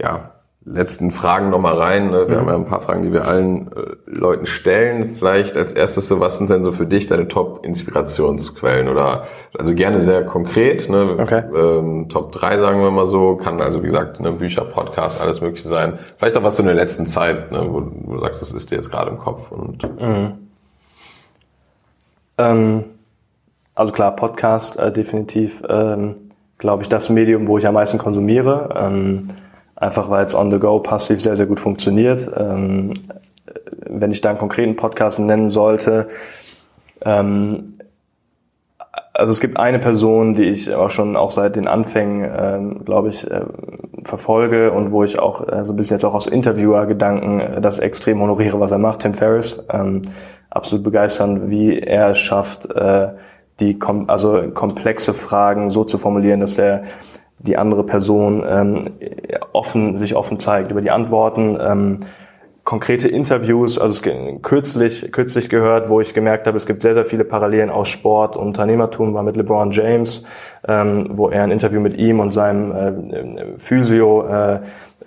ja, 0.00 0.32
letzten 0.64 1.10
Fragen 1.10 1.50
nochmal 1.50 1.74
rein. 1.74 2.10
Ne? 2.10 2.28
Wir 2.28 2.36
mhm. 2.36 2.40
haben 2.40 2.48
ja 2.48 2.54
ein 2.56 2.64
paar 2.66 2.82
Fragen, 2.82 3.02
die 3.02 3.12
wir 3.12 3.26
allen 3.26 3.72
äh, 3.72 3.96
Leuten 4.06 4.44
stellen. 4.44 5.06
Vielleicht 5.06 5.56
als 5.56 5.72
erstes 5.72 6.08
so, 6.08 6.20
was 6.20 6.36
sind 6.36 6.50
denn 6.50 6.62
so 6.62 6.72
für 6.72 6.86
dich 6.86 7.06
deine 7.06 7.28
Top-Inspirationsquellen? 7.28 8.88
Oder 8.88 9.24
also 9.58 9.74
gerne 9.74 10.00
sehr 10.00 10.24
konkret, 10.24 10.88
ne? 10.90 11.16
Okay. 11.18 11.42
Ähm, 11.56 12.08
Top 12.08 12.32
3 12.32 12.58
sagen 12.58 12.82
wir 12.82 12.90
mal 12.90 13.06
so, 13.06 13.36
kann 13.36 13.60
also 13.60 13.82
wie 13.82 13.86
gesagt 13.86 14.20
ne, 14.20 14.32
Bücher, 14.32 14.64
Podcast, 14.64 15.22
alles 15.22 15.40
mögliche 15.40 15.68
sein. 15.68 15.98
Vielleicht 16.18 16.36
auch 16.36 16.42
was 16.42 16.56
so 16.56 16.62
in 16.62 16.66
der 16.66 16.76
letzten 16.76 17.06
Zeit, 17.06 17.50
ne? 17.50 17.66
wo, 17.68 17.82
wo 18.04 18.14
du 18.14 18.20
sagst, 18.20 18.42
das 18.42 18.52
ist 18.52 18.70
dir 18.70 18.76
jetzt 18.76 18.90
gerade 18.90 19.10
im 19.10 19.18
Kopf. 19.18 19.50
Und 19.50 19.82
mhm. 19.98 20.32
ähm 22.36 22.84
also 23.78 23.92
klar, 23.92 24.16
Podcast 24.16 24.76
äh, 24.76 24.90
definitiv, 24.90 25.62
ähm, 25.68 26.16
glaube 26.58 26.82
ich, 26.82 26.88
das 26.88 27.10
Medium, 27.10 27.46
wo 27.46 27.58
ich 27.58 27.66
am 27.66 27.74
meisten 27.74 27.96
konsumiere. 27.96 28.74
Ähm, 28.76 29.22
einfach 29.76 30.10
weil 30.10 30.24
es 30.24 30.34
on 30.34 30.50
the 30.50 30.58
go 30.58 30.80
passiv 30.80 31.22
sehr, 31.22 31.36
sehr 31.36 31.46
gut 31.46 31.60
funktioniert. 31.60 32.28
Ähm, 32.36 32.94
wenn 33.86 34.10
ich 34.10 34.20
da 34.20 34.30
einen 34.30 34.38
konkreten 34.38 34.74
Podcast 34.74 35.20
nennen 35.20 35.48
sollte, 35.48 36.08
ähm, 37.04 37.74
also 39.12 39.30
es 39.30 39.38
gibt 39.38 39.56
eine 39.56 39.78
Person, 39.78 40.34
die 40.34 40.44
ich 40.44 40.74
auch 40.74 40.90
schon 40.90 41.14
auch 41.14 41.30
seit 41.30 41.54
den 41.54 41.68
Anfängen, 41.68 42.28
ähm, 42.36 42.84
glaube 42.84 43.10
ich, 43.10 43.30
äh, 43.30 43.42
verfolge 44.02 44.72
und 44.72 44.90
wo 44.90 45.04
ich 45.04 45.20
auch 45.20 45.46
äh, 45.46 45.64
so 45.64 45.72
ein 45.72 45.76
bisschen 45.76 45.94
jetzt 45.94 46.04
auch 46.04 46.14
aus 46.14 46.26
Interviewer-Gedanken 46.26 47.38
äh, 47.38 47.60
das 47.60 47.78
extrem 47.78 48.20
honoriere, 48.20 48.58
was 48.58 48.72
er 48.72 48.78
macht, 48.78 49.00
Tim 49.00 49.14
Ferriss. 49.14 49.64
Ähm, 49.72 50.02
absolut 50.50 50.82
begeisternd, 50.82 51.48
wie 51.48 51.78
er 51.78 52.10
es 52.10 52.18
schafft, 52.18 52.68
äh, 52.72 53.10
die 53.60 53.78
kom 53.78 54.08
also 54.08 54.50
komplexe 54.54 55.14
Fragen 55.14 55.70
so 55.70 55.84
zu 55.84 55.98
formulieren, 55.98 56.40
dass 56.40 56.56
der 56.56 56.82
die 57.40 57.56
andere 57.56 57.84
Person 57.84 58.44
ähm, 58.48 58.90
offen 59.52 59.98
sich 59.98 60.16
offen 60.16 60.40
zeigt 60.40 60.70
über 60.70 60.80
die 60.80 60.90
Antworten. 60.90 61.56
Ähm, 61.60 61.98
konkrete 62.64 63.08
Interviews, 63.08 63.78
also 63.78 63.92
es, 63.92 64.42
kürzlich 64.42 65.10
kürzlich 65.10 65.48
gehört, 65.48 65.88
wo 65.88 66.00
ich 66.00 66.12
gemerkt 66.12 66.46
habe, 66.46 66.56
es 66.56 66.66
gibt 66.66 66.82
sehr 66.82 66.94
sehr 66.94 67.06
viele 67.06 67.24
Parallelen 67.24 67.70
aus 67.70 67.88
Sport 67.88 68.36
und 68.36 68.48
Unternehmertum, 68.48 69.14
war 69.14 69.22
mit 69.22 69.36
LeBron 69.36 69.70
James, 69.70 70.24
ähm, 70.66 71.06
wo 71.10 71.30
er 71.30 71.44
ein 71.44 71.50
Interview 71.50 71.80
mit 71.80 71.96
ihm 71.96 72.20
und 72.20 72.32
seinem 72.32 72.72
äh, 72.72 73.56
Physio 73.56 74.26
äh, 74.26 74.60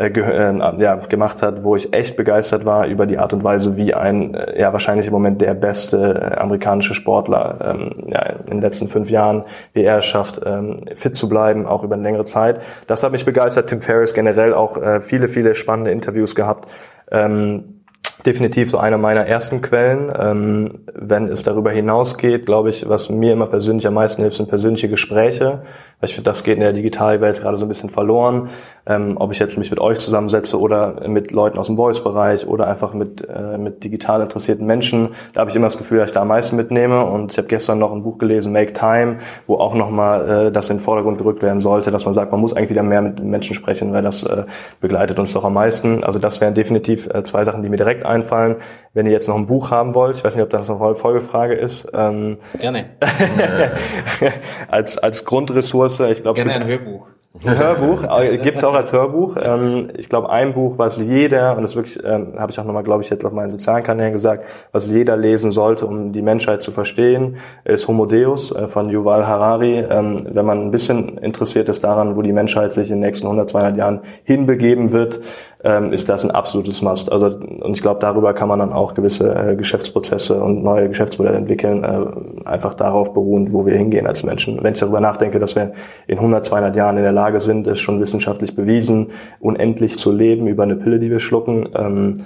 ja, 0.09 0.95
gemacht 0.95 1.41
hat, 1.41 1.63
wo 1.63 1.75
ich 1.75 1.93
echt 1.93 2.17
begeistert 2.17 2.65
war 2.65 2.87
über 2.87 3.05
die 3.05 3.17
Art 3.17 3.33
und 3.33 3.43
Weise, 3.43 3.77
wie 3.77 3.93
ein, 3.93 4.33
äh, 4.33 4.59
ja 4.59 4.73
wahrscheinlich 4.73 5.07
im 5.07 5.13
Moment 5.13 5.41
der 5.41 5.53
beste 5.53 5.97
äh, 5.97 6.39
amerikanische 6.39 6.93
Sportler 6.93 7.57
ähm, 7.61 8.07
ja, 8.07 8.21
in 8.21 8.51
den 8.51 8.61
letzten 8.61 8.87
fünf 8.87 9.09
Jahren, 9.09 9.43
wie 9.73 9.83
er 9.83 9.99
es 9.99 10.05
schafft, 10.05 10.41
ähm, 10.45 10.85
fit 10.95 11.15
zu 11.15 11.29
bleiben, 11.29 11.65
auch 11.65 11.83
über 11.83 11.95
eine 11.95 12.03
längere 12.03 12.25
Zeit. 12.25 12.61
Das 12.87 13.03
hat 13.03 13.11
mich 13.11 13.25
begeistert. 13.25 13.69
Tim 13.69 13.81
Ferriss 13.81 14.13
generell 14.13 14.53
auch 14.53 14.77
äh, 14.77 15.01
viele, 15.01 15.27
viele 15.27 15.55
spannende 15.55 15.91
Interviews 15.91 16.35
gehabt. 16.35 16.69
Ähm, 17.11 17.81
definitiv 18.25 18.69
so 18.69 18.77
einer 18.77 18.97
meiner 18.97 19.25
ersten 19.25 19.61
Quellen. 19.61 20.11
Ähm, 20.17 20.79
wenn 20.93 21.27
es 21.27 21.43
darüber 21.43 21.71
hinausgeht, 21.71 22.45
glaube 22.45 22.69
ich, 22.69 22.87
was 22.87 23.09
mir 23.09 23.33
immer 23.33 23.47
persönlich 23.47 23.87
am 23.87 23.95
meisten 23.95 24.21
hilft, 24.21 24.37
sind 24.37 24.49
persönliche 24.49 24.89
Gespräche. 24.89 25.63
Ich 26.03 26.15
finde, 26.15 26.29
das 26.29 26.43
geht 26.43 26.55
in 26.55 26.61
der 26.61 26.73
Digitalwelt 26.73 27.41
gerade 27.41 27.57
so 27.57 27.65
ein 27.65 27.69
bisschen 27.69 27.89
verloren. 27.89 28.49
ähm, 28.87 29.17
ob 29.17 29.31
ich 29.31 29.39
jetzt 29.39 29.57
mich 29.57 29.69
mit 29.69 29.79
euch 29.79 29.99
zusammensetze 29.99 30.59
oder 30.59 31.07
mit 31.07 31.31
Leuten 31.31 31.57
aus 31.57 31.67
dem 31.67 31.75
Voice-Bereich 31.75 32.47
oder 32.47 32.67
einfach 32.67 32.93
mit, 32.93 33.27
äh, 33.29 33.57
mit 33.57 33.83
digital 33.83 34.21
interessierten 34.21 34.65
Menschen. 34.65 35.09
Da 35.33 35.41
habe 35.41 35.49
ich 35.49 35.55
immer 35.55 35.67
das 35.67 35.77
Gefühl, 35.77 35.99
dass 35.99 36.09
ich 36.09 36.13
da 36.13 36.21
am 36.21 36.29
meisten 36.29 36.55
mitnehme. 36.55 37.05
Und 37.05 37.31
ich 37.31 37.37
habe 37.37 37.47
gestern 37.47 37.79
noch 37.79 37.91
ein 37.93 38.03
Buch 38.03 38.17
gelesen, 38.17 38.51
Make 38.51 38.73
Time, 38.73 39.17
wo 39.47 39.57
auch 39.57 39.75
nochmal 39.75 40.47
äh, 40.47 40.51
das 40.51 40.69
in 40.69 40.77
den 40.77 40.83
Vordergrund 40.83 41.17
gerückt 41.19 41.43
werden 41.43 41.61
sollte, 41.61 41.91
dass 41.91 42.05
man 42.05 42.13
sagt, 42.13 42.31
man 42.31 42.41
muss 42.41 42.53
eigentlich 42.53 42.71
wieder 42.71 42.83
mehr 42.83 43.01
mit 43.01 43.23
Menschen 43.23 43.55
sprechen, 43.55 43.93
weil 43.93 44.01
das 44.01 44.23
äh, 44.23 44.45
begleitet 44.79 45.19
uns 45.19 45.33
doch 45.33 45.43
am 45.43 45.53
meisten. 45.53 46.03
Also 46.03 46.19
das 46.19 46.41
wären 46.41 46.53
definitiv 46.53 47.07
äh, 47.13 47.23
zwei 47.23 47.43
Sachen, 47.43 47.61
die 47.61 47.69
mir 47.69 47.77
direkt 47.77 48.05
einfallen. 48.05 48.55
Wenn 48.93 49.05
ihr 49.05 49.13
jetzt 49.13 49.27
noch 49.27 49.35
ein 49.35 49.47
Buch 49.47 49.71
haben 49.71 49.95
wollt, 49.95 50.17
ich 50.17 50.23
weiß 50.23 50.35
nicht, 50.35 50.43
ob 50.43 50.49
das 50.49 50.67
noch 50.67 50.81
eine 50.81 50.93
Folgefrage 50.93 51.53
ist. 51.53 51.87
Ähm, 51.93 52.37
Gerne. 52.59 52.89
als, 54.67 54.97
als 54.97 55.23
Grundressource, 55.23 56.01
ich 56.01 56.23
glaube. 56.23 56.35
Gerne 56.35 56.53
ein 56.53 56.67
Hörbuch. 56.67 57.07
Ein 57.45 57.57
Hörbuch, 57.57 58.01
gibt 58.43 58.57
es 58.57 58.63
auch 58.65 58.73
als 58.73 58.91
Hörbuch. 58.91 59.37
Ähm, 59.41 59.89
ich 59.95 60.09
glaube, 60.09 60.29
ein 60.29 60.53
Buch, 60.53 60.77
was 60.77 60.97
jeder, 60.97 61.55
und 61.55 61.61
das 61.61 61.77
wirklich, 61.77 61.97
ähm, 62.03 62.33
habe 62.37 62.51
ich 62.51 62.59
auch 62.59 62.65
nochmal, 62.65 62.83
glaube 62.83 63.03
ich, 63.03 63.09
jetzt 63.09 63.25
auf 63.25 63.31
meinen 63.31 63.51
sozialen 63.51 63.83
Kanälen 63.83 64.11
gesagt, 64.11 64.43
was 64.73 64.89
jeder 64.89 65.15
lesen 65.15 65.51
sollte, 65.51 65.87
um 65.87 66.11
die 66.11 66.21
Menschheit 66.21 66.61
zu 66.61 66.71
verstehen, 66.71 67.37
ist 67.63 67.87
Homo 67.87 68.05
Deus 68.05 68.51
äh, 68.51 68.67
von 68.67 68.89
Yuval 68.89 69.25
Harari. 69.25 69.79
Ähm, 69.79 70.27
wenn 70.29 70.45
man 70.45 70.61
ein 70.61 70.71
bisschen 70.71 71.17
interessiert 71.19 71.69
ist 71.69 71.85
daran, 71.85 72.17
wo 72.17 72.21
die 72.21 72.33
Menschheit 72.33 72.73
sich 72.73 72.89
in 72.89 72.95
den 72.97 73.07
nächsten 73.07 73.27
100, 73.27 73.49
200 73.49 73.77
Jahren 73.77 74.01
hinbegeben 74.25 74.91
wird, 74.91 75.21
ähm, 75.63 75.93
ist 75.93 76.09
das 76.09 76.25
ein 76.25 76.31
absolutes 76.31 76.81
Must. 76.81 77.11
Also 77.11 77.27
und 77.27 77.73
ich 77.73 77.81
glaube, 77.81 77.99
darüber 77.99 78.33
kann 78.33 78.47
man 78.47 78.59
dann 78.59 78.73
auch 78.73 78.93
gewisse 78.93 79.33
äh, 79.33 79.55
Geschäftsprozesse 79.55 80.41
und 80.41 80.63
neue 80.63 80.87
Geschäftsmodelle 80.87 81.37
entwickeln, 81.37 81.83
äh, 81.83 82.47
einfach 82.47 82.73
darauf 82.73 83.13
beruhend, 83.13 83.53
wo 83.53 83.65
wir 83.65 83.77
hingehen 83.77 84.07
als 84.07 84.23
Menschen. 84.23 84.63
Wenn 84.63 84.73
ich 84.73 84.79
darüber 84.79 85.01
nachdenke, 85.01 85.39
dass 85.39 85.55
wir 85.55 85.73
in 86.07 86.17
100, 86.17 86.45
200 86.45 86.75
Jahren 86.75 86.97
in 86.97 87.03
der 87.03 87.11
Lage 87.11 87.39
sind, 87.39 87.67
ist 87.67 87.79
schon 87.79 88.01
wissenschaftlich 88.01 88.55
bewiesen, 88.55 89.07
unendlich 89.39 89.97
zu 89.97 90.11
leben 90.11 90.47
über 90.47 90.63
eine 90.63 90.75
Pille, 90.75 90.99
die 90.99 91.11
wir 91.11 91.19
schlucken, 91.19 91.69
ähm, 91.75 92.25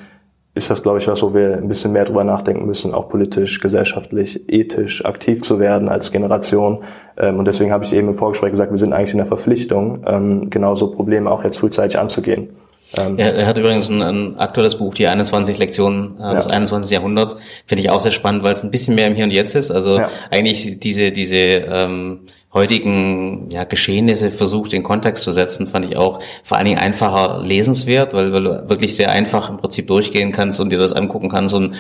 ist 0.55 0.69
das, 0.69 0.81
glaube 0.81 0.99
ich, 0.99 1.07
was, 1.09 1.21
wo 1.21 1.33
wir 1.33 1.57
ein 1.57 1.67
bisschen 1.67 1.91
mehr 1.91 2.05
drüber 2.05 2.23
nachdenken 2.23 2.65
müssen, 2.65 2.93
auch 2.93 3.09
politisch, 3.09 3.59
gesellschaftlich, 3.59 4.49
ethisch 4.49 5.03
aktiv 5.03 5.41
zu 5.43 5.59
werden 5.59 5.89
als 5.89 6.13
Generation. 6.13 6.79
Ähm, 7.17 7.39
und 7.39 7.45
deswegen 7.45 7.73
habe 7.73 7.83
ich 7.83 7.93
eben 7.93 8.07
im 8.07 8.13
Vorgespräch 8.13 8.51
gesagt, 8.51 8.71
wir 8.71 8.77
sind 8.77 8.93
eigentlich 8.93 9.11
in 9.11 9.17
der 9.17 9.25
Verpflichtung, 9.25 10.05
ähm, 10.07 10.49
genauso 10.49 10.91
Probleme 10.91 11.29
auch 11.29 11.43
jetzt 11.43 11.59
frühzeitig 11.59 11.99
anzugehen. 11.99 12.47
Ähm, 12.97 13.17
er, 13.17 13.35
er, 13.35 13.47
hat 13.47 13.57
übrigens 13.57 13.89
ein, 13.89 14.01
ein, 14.01 14.37
aktuelles 14.37 14.75
Buch, 14.75 14.93
die 14.93 15.07
21 15.07 15.57
Lektionen 15.57 16.17
äh, 16.17 16.21
ja. 16.21 16.33
des 16.35 16.47
21. 16.47 16.91
Jahrhunderts. 16.91 17.35
Finde 17.65 17.83
ich 17.83 17.89
auch 17.89 17.99
sehr 17.99 18.11
spannend, 18.11 18.43
weil 18.43 18.53
es 18.53 18.63
ein 18.63 18.71
bisschen 18.71 18.95
mehr 18.95 19.07
im 19.07 19.15
Hier 19.15 19.25
und 19.25 19.31
Jetzt 19.31 19.55
ist. 19.55 19.71
Also 19.71 19.97
ja. 19.97 20.09
eigentlich 20.31 20.79
diese, 20.79 21.11
diese 21.11 21.35
ähm, 21.35 22.21
heutigen 22.53 23.49
ja, 23.49 23.65
Geschehnisse 23.65 24.31
versucht, 24.31 24.73
in 24.73 24.81
Kontext 24.81 25.23
zu 25.23 25.31
setzen, 25.31 25.67
fand 25.67 25.85
ich 25.85 25.97
auch 25.97 26.19
vor 26.41 26.57
allen 26.57 26.65
Dingen 26.65 26.79
einfacher 26.79 27.43
lesenswert, 27.43 28.13
weil, 28.13 28.31
weil 28.31 28.43
du 28.43 28.69
wirklich 28.69 28.95
sehr 28.95 29.11
einfach 29.11 29.49
im 29.49 29.57
Prinzip 29.57 29.87
durchgehen 29.87 30.31
kannst 30.31 30.59
und 30.59 30.69
dir 30.69 30.79
das 30.79 30.93
angucken 30.93 31.29
kannst 31.29 31.53
und 31.53 31.75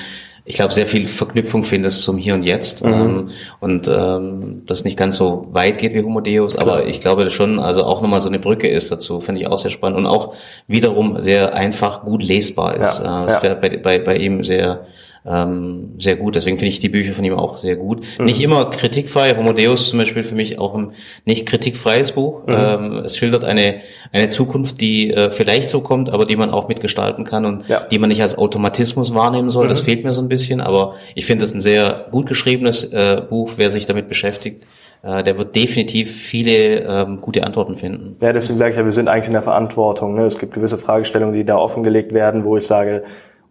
ich 0.47 0.55
glaube, 0.55 0.73
sehr 0.73 0.85
viel 0.85 1.07
Verknüpfung 1.07 1.63
findest 1.63 2.03
zum 2.03 2.17
Hier 2.17 2.35
und 2.35 2.43
Jetzt 2.43 2.85
mhm. 2.85 2.93
ähm, 2.93 3.29
und 3.59 3.87
ähm, 3.87 4.61
das 4.67 4.83
nicht 4.83 4.95
ganz 4.95 5.15
so 5.15 5.47
weit 5.51 5.79
geht 5.79 5.95
wie 5.95 6.03
Homo 6.03 6.21
Deus, 6.21 6.55
aber 6.55 6.85
ich 6.85 7.01
glaube 7.01 7.29
schon, 7.31 7.59
also 7.59 7.83
auch 7.83 8.01
nochmal 8.01 8.21
so 8.21 8.29
eine 8.29 8.37
Brücke 8.37 8.67
ist 8.67 8.91
dazu, 8.91 9.19
finde 9.21 9.41
ich 9.41 9.47
auch 9.47 9.57
sehr 9.57 9.71
spannend 9.71 9.97
und 9.97 10.05
auch 10.05 10.35
wiederum 10.67 11.19
sehr 11.19 11.55
einfach 11.55 12.03
gut 12.03 12.23
lesbar 12.23 12.75
ist. 12.75 12.99
Ja. 12.99 13.23
Äh, 13.23 13.25
das 13.25 13.35
ja. 13.35 13.43
wäre 13.43 13.55
bei, 13.55 13.77
bei, 13.77 13.99
bei 13.99 14.17
ihm 14.17 14.43
sehr 14.43 14.85
ähm, 15.27 15.95
sehr 15.97 16.15
gut. 16.17 16.35
Deswegen 16.35 16.57
finde 16.59 16.69
ich 16.69 16.79
die 16.79 16.89
Bücher 16.89 17.13
von 17.13 17.25
ihm 17.25 17.33
auch 17.33 17.57
sehr 17.57 17.75
gut. 17.77 18.05
Mhm. 18.19 18.25
Nicht 18.25 18.41
immer 18.41 18.69
kritikfrei. 18.69 19.35
Homo 19.35 19.53
Deus 19.53 19.89
zum 19.89 19.97
Beispiel 19.99 20.23
für 20.23 20.35
mich 20.35 20.59
auch 20.59 20.75
ein 20.75 20.91
nicht 21.25 21.47
kritikfreies 21.47 22.11
Buch. 22.11 22.45
Mhm. 22.45 22.55
Ähm, 22.55 22.93
es 23.05 23.17
schildert 23.17 23.43
eine, 23.43 23.81
eine 24.11 24.29
Zukunft, 24.29 24.79
die 24.81 25.11
äh, 25.11 25.31
vielleicht 25.31 25.69
so 25.69 25.81
kommt, 25.81 26.11
aber 26.11 26.25
die 26.25 26.35
man 26.35 26.51
auch 26.51 26.67
mitgestalten 26.67 27.23
kann 27.23 27.45
und 27.45 27.67
ja. 27.67 27.83
die 27.83 27.97
man 27.97 28.09
nicht 28.09 28.21
als 28.21 28.37
Automatismus 28.37 29.15
wahrnehmen 29.15 29.49
soll. 29.49 29.65
Mhm. 29.65 29.69
Das 29.69 29.81
fehlt 29.81 30.03
mir 30.03 30.13
so 30.13 30.21
ein 30.21 30.29
bisschen. 30.29 30.61
Aber 30.61 30.93
ich 31.15 31.25
finde 31.25 31.43
das 31.43 31.53
ein 31.53 31.61
sehr 31.61 32.05
gut 32.11 32.27
geschriebenes 32.27 32.83
äh, 32.93 33.21
Buch, 33.27 33.53
wer 33.57 33.71
sich 33.71 33.87
damit 33.87 34.07
beschäftigt 34.07 34.63
äh, 35.01 35.23
der 35.23 35.37
wird 35.37 35.55
definitiv 35.55 36.11
viele 36.11 36.81
ähm, 36.81 37.21
gute 37.21 37.43
Antworten 37.43 37.77
finden. 37.77 38.17
Ja, 38.21 38.33
deswegen 38.33 38.57
sage 38.57 38.71
ich 38.71 38.77
ja, 38.77 38.85
wir 38.85 38.91
sind 38.91 39.07
eigentlich 39.07 39.27
in 39.27 39.33
der 39.33 39.43
Verantwortung. 39.43 40.15
Ne? 40.15 40.25
Es 40.25 40.39
gibt 40.39 40.53
gewisse 40.53 40.77
Fragestellungen, 40.77 41.35
die 41.35 41.43
da 41.43 41.57
offengelegt 41.57 42.11
werden, 42.11 42.43
wo 42.43 42.57
ich 42.57 42.65
sage, 42.65 43.03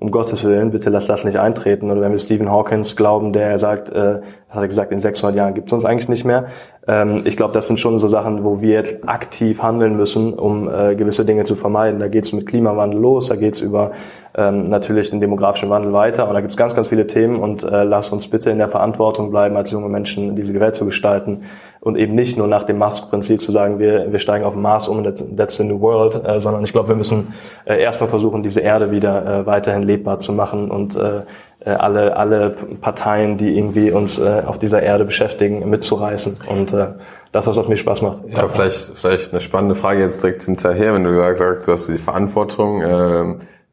um 0.05 0.11
Gottes 0.11 0.45
Willen, 0.45 0.71
bitte 0.71 0.91
lass 0.91 1.07
das 1.07 1.25
nicht 1.25 1.39
eintreten. 1.39 1.91
Oder 1.91 2.03
wenn 2.03 2.13
wir 2.13 2.19
Stephen 2.19 2.51
Hawkins 2.51 2.95
glauben, 2.95 3.33
der 3.33 3.59
sagt, 3.59 3.89
äh, 3.89 4.21
hat 4.51 4.61
er 4.61 4.69
gesagt, 4.69 4.93
in 4.93 4.99
600 4.99 5.35
Jahren 5.35 5.55
gibt 5.55 5.69
es 5.69 5.73
uns 5.73 5.87
eigentlich 5.87 6.11
nicht 6.11 6.27
mehr. 6.27 6.45
Ähm, 6.87 7.23
ich 7.25 7.39
glaube, 7.39 7.55
das 7.55 7.69
sind 7.69 7.81
schon 7.81 7.99
so 7.99 8.07
Sachen, 8.07 8.45
wo 8.45 8.61
wir 8.61 8.75
jetzt 8.75 9.09
aktiv 9.09 9.63
handeln 9.63 9.97
müssen, 9.97 10.35
um 10.35 10.69
äh, 10.69 10.95
gewisse 10.95 11.25
Dinge 11.25 11.45
zu 11.45 11.55
vermeiden. 11.55 12.01
Da 12.01 12.09
geht 12.09 12.27
es 12.27 12.35
mit 12.35 12.45
Klimawandel 12.45 13.01
los, 13.01 13.29
da 13.29 13.37
geht 13.37 13.55
es 13.55 13.63
über 13.63 13.93
ähm, 14.37 14.69
natürlich 14.69 15.09
den 15.09 15.21
demografischen 15.21 15.71
Wandel 15.71 15.95
weiter. 15.95 16.29
Und 16.29 16.35
da 16.35 16.41
gibt 16.41 16.51
es 16.51 16.59
ganz, 16.59 16.75
ganz 16.75 16.89
viele 16.89 17.07
Themen. 17.07 17.41
Und 17.41 17.63
äh, 17.63 17.85
lass 17.85 18.11
uns 18.11 18.29
bitte 18.29 18.51
in 18.51 18.59
der 18.59 18.69
Verantwortung 18.69 19.31
bleiben, 19.31 19.57
als 19.57 19.71
junge 19.71 19.89
Menschen 19.89 20.37
diese 20.37 20.53
Welt 20.61 20.75
zu 20.75 20.85
gestalten 20.85 21.45
und 21.85 21.97
eben 21.97 22.15
nicht 22.15 22.37
nur 22.39 22.49
nach 22.49 22.65
dem 22.65 22.79
Musk-Prinzip 22.79 23.41
zu 23.41 23.53
sagen, 23.53 23.79
wir, 23.79 24.11
wir 24.11 24.19
steigen 24.19 24.45
auf 24.45 24.55
den 24.55 24.63
Mars 24.63 24.89
um, 24.89 25.05
that's, 25.05 25.25
that's 25.37 25.57
the 25.57 25.65
new 25.65 25.81
world, 25.81 26.21
äh, 26.25 26.41
sondern 26.41 26.65
ich 26.65 26.73
glaube, 26.73 26.89
wir 26.89 26.97
müssen 26.97 27.35
äh, 27.67 27.81
erstmal 27.81 28.09
versuchen, 28.09 28.43
diese 28.43 28.61
Erde 28.61 28.91
wieder 28.91 29.41
äh, 29.41 29.47
weiterhin 29.47 29.83
lebbar 29.83 30.19
zu 30.19 30.33
machen 30.33 30.71
und 30.71 30.97
äh, 30.97 31.23
äh, 31.61 31.71
alle, 31.71 32.17
alle 32.17 32.57
Parteien, 32.81 33.37
die 33.37 33.57
irgendwie 33.57 33.91
uns 33.91 34.19
äh, 34.19 34.43
auf 34.47 34.59
dieser 34.59 34.83
Erde 34.83 35.05
beschäftigen, 35.05 35.69
mitzureißen. 35.69 36.39
Und 36.49 36.73
äh, 36.73 36.89
das 37.33 37.47
was 37.47 37.69
mir 37.69 37.77
Spaß 37.77 38.03
macht. 38.03 38.23
Ja, 38.29 38.49
vielleicht, 38.49 38.93
vielleicht 38.97 39.33
eine 39.33 39.41
spannende 39.41 39.75
Frage 39.75 40.01
jetzt 40.01 40.23
direkt 40.23 40.43
hinterher, 40.43 40.95
wenn 40.95 41.05
du 41.05 41.35
sagst, 41.35 41.69
du 41.69 41.73
hast 41.73 41.89
die 41.89 41.99
Verantwortung. 41.99 42.83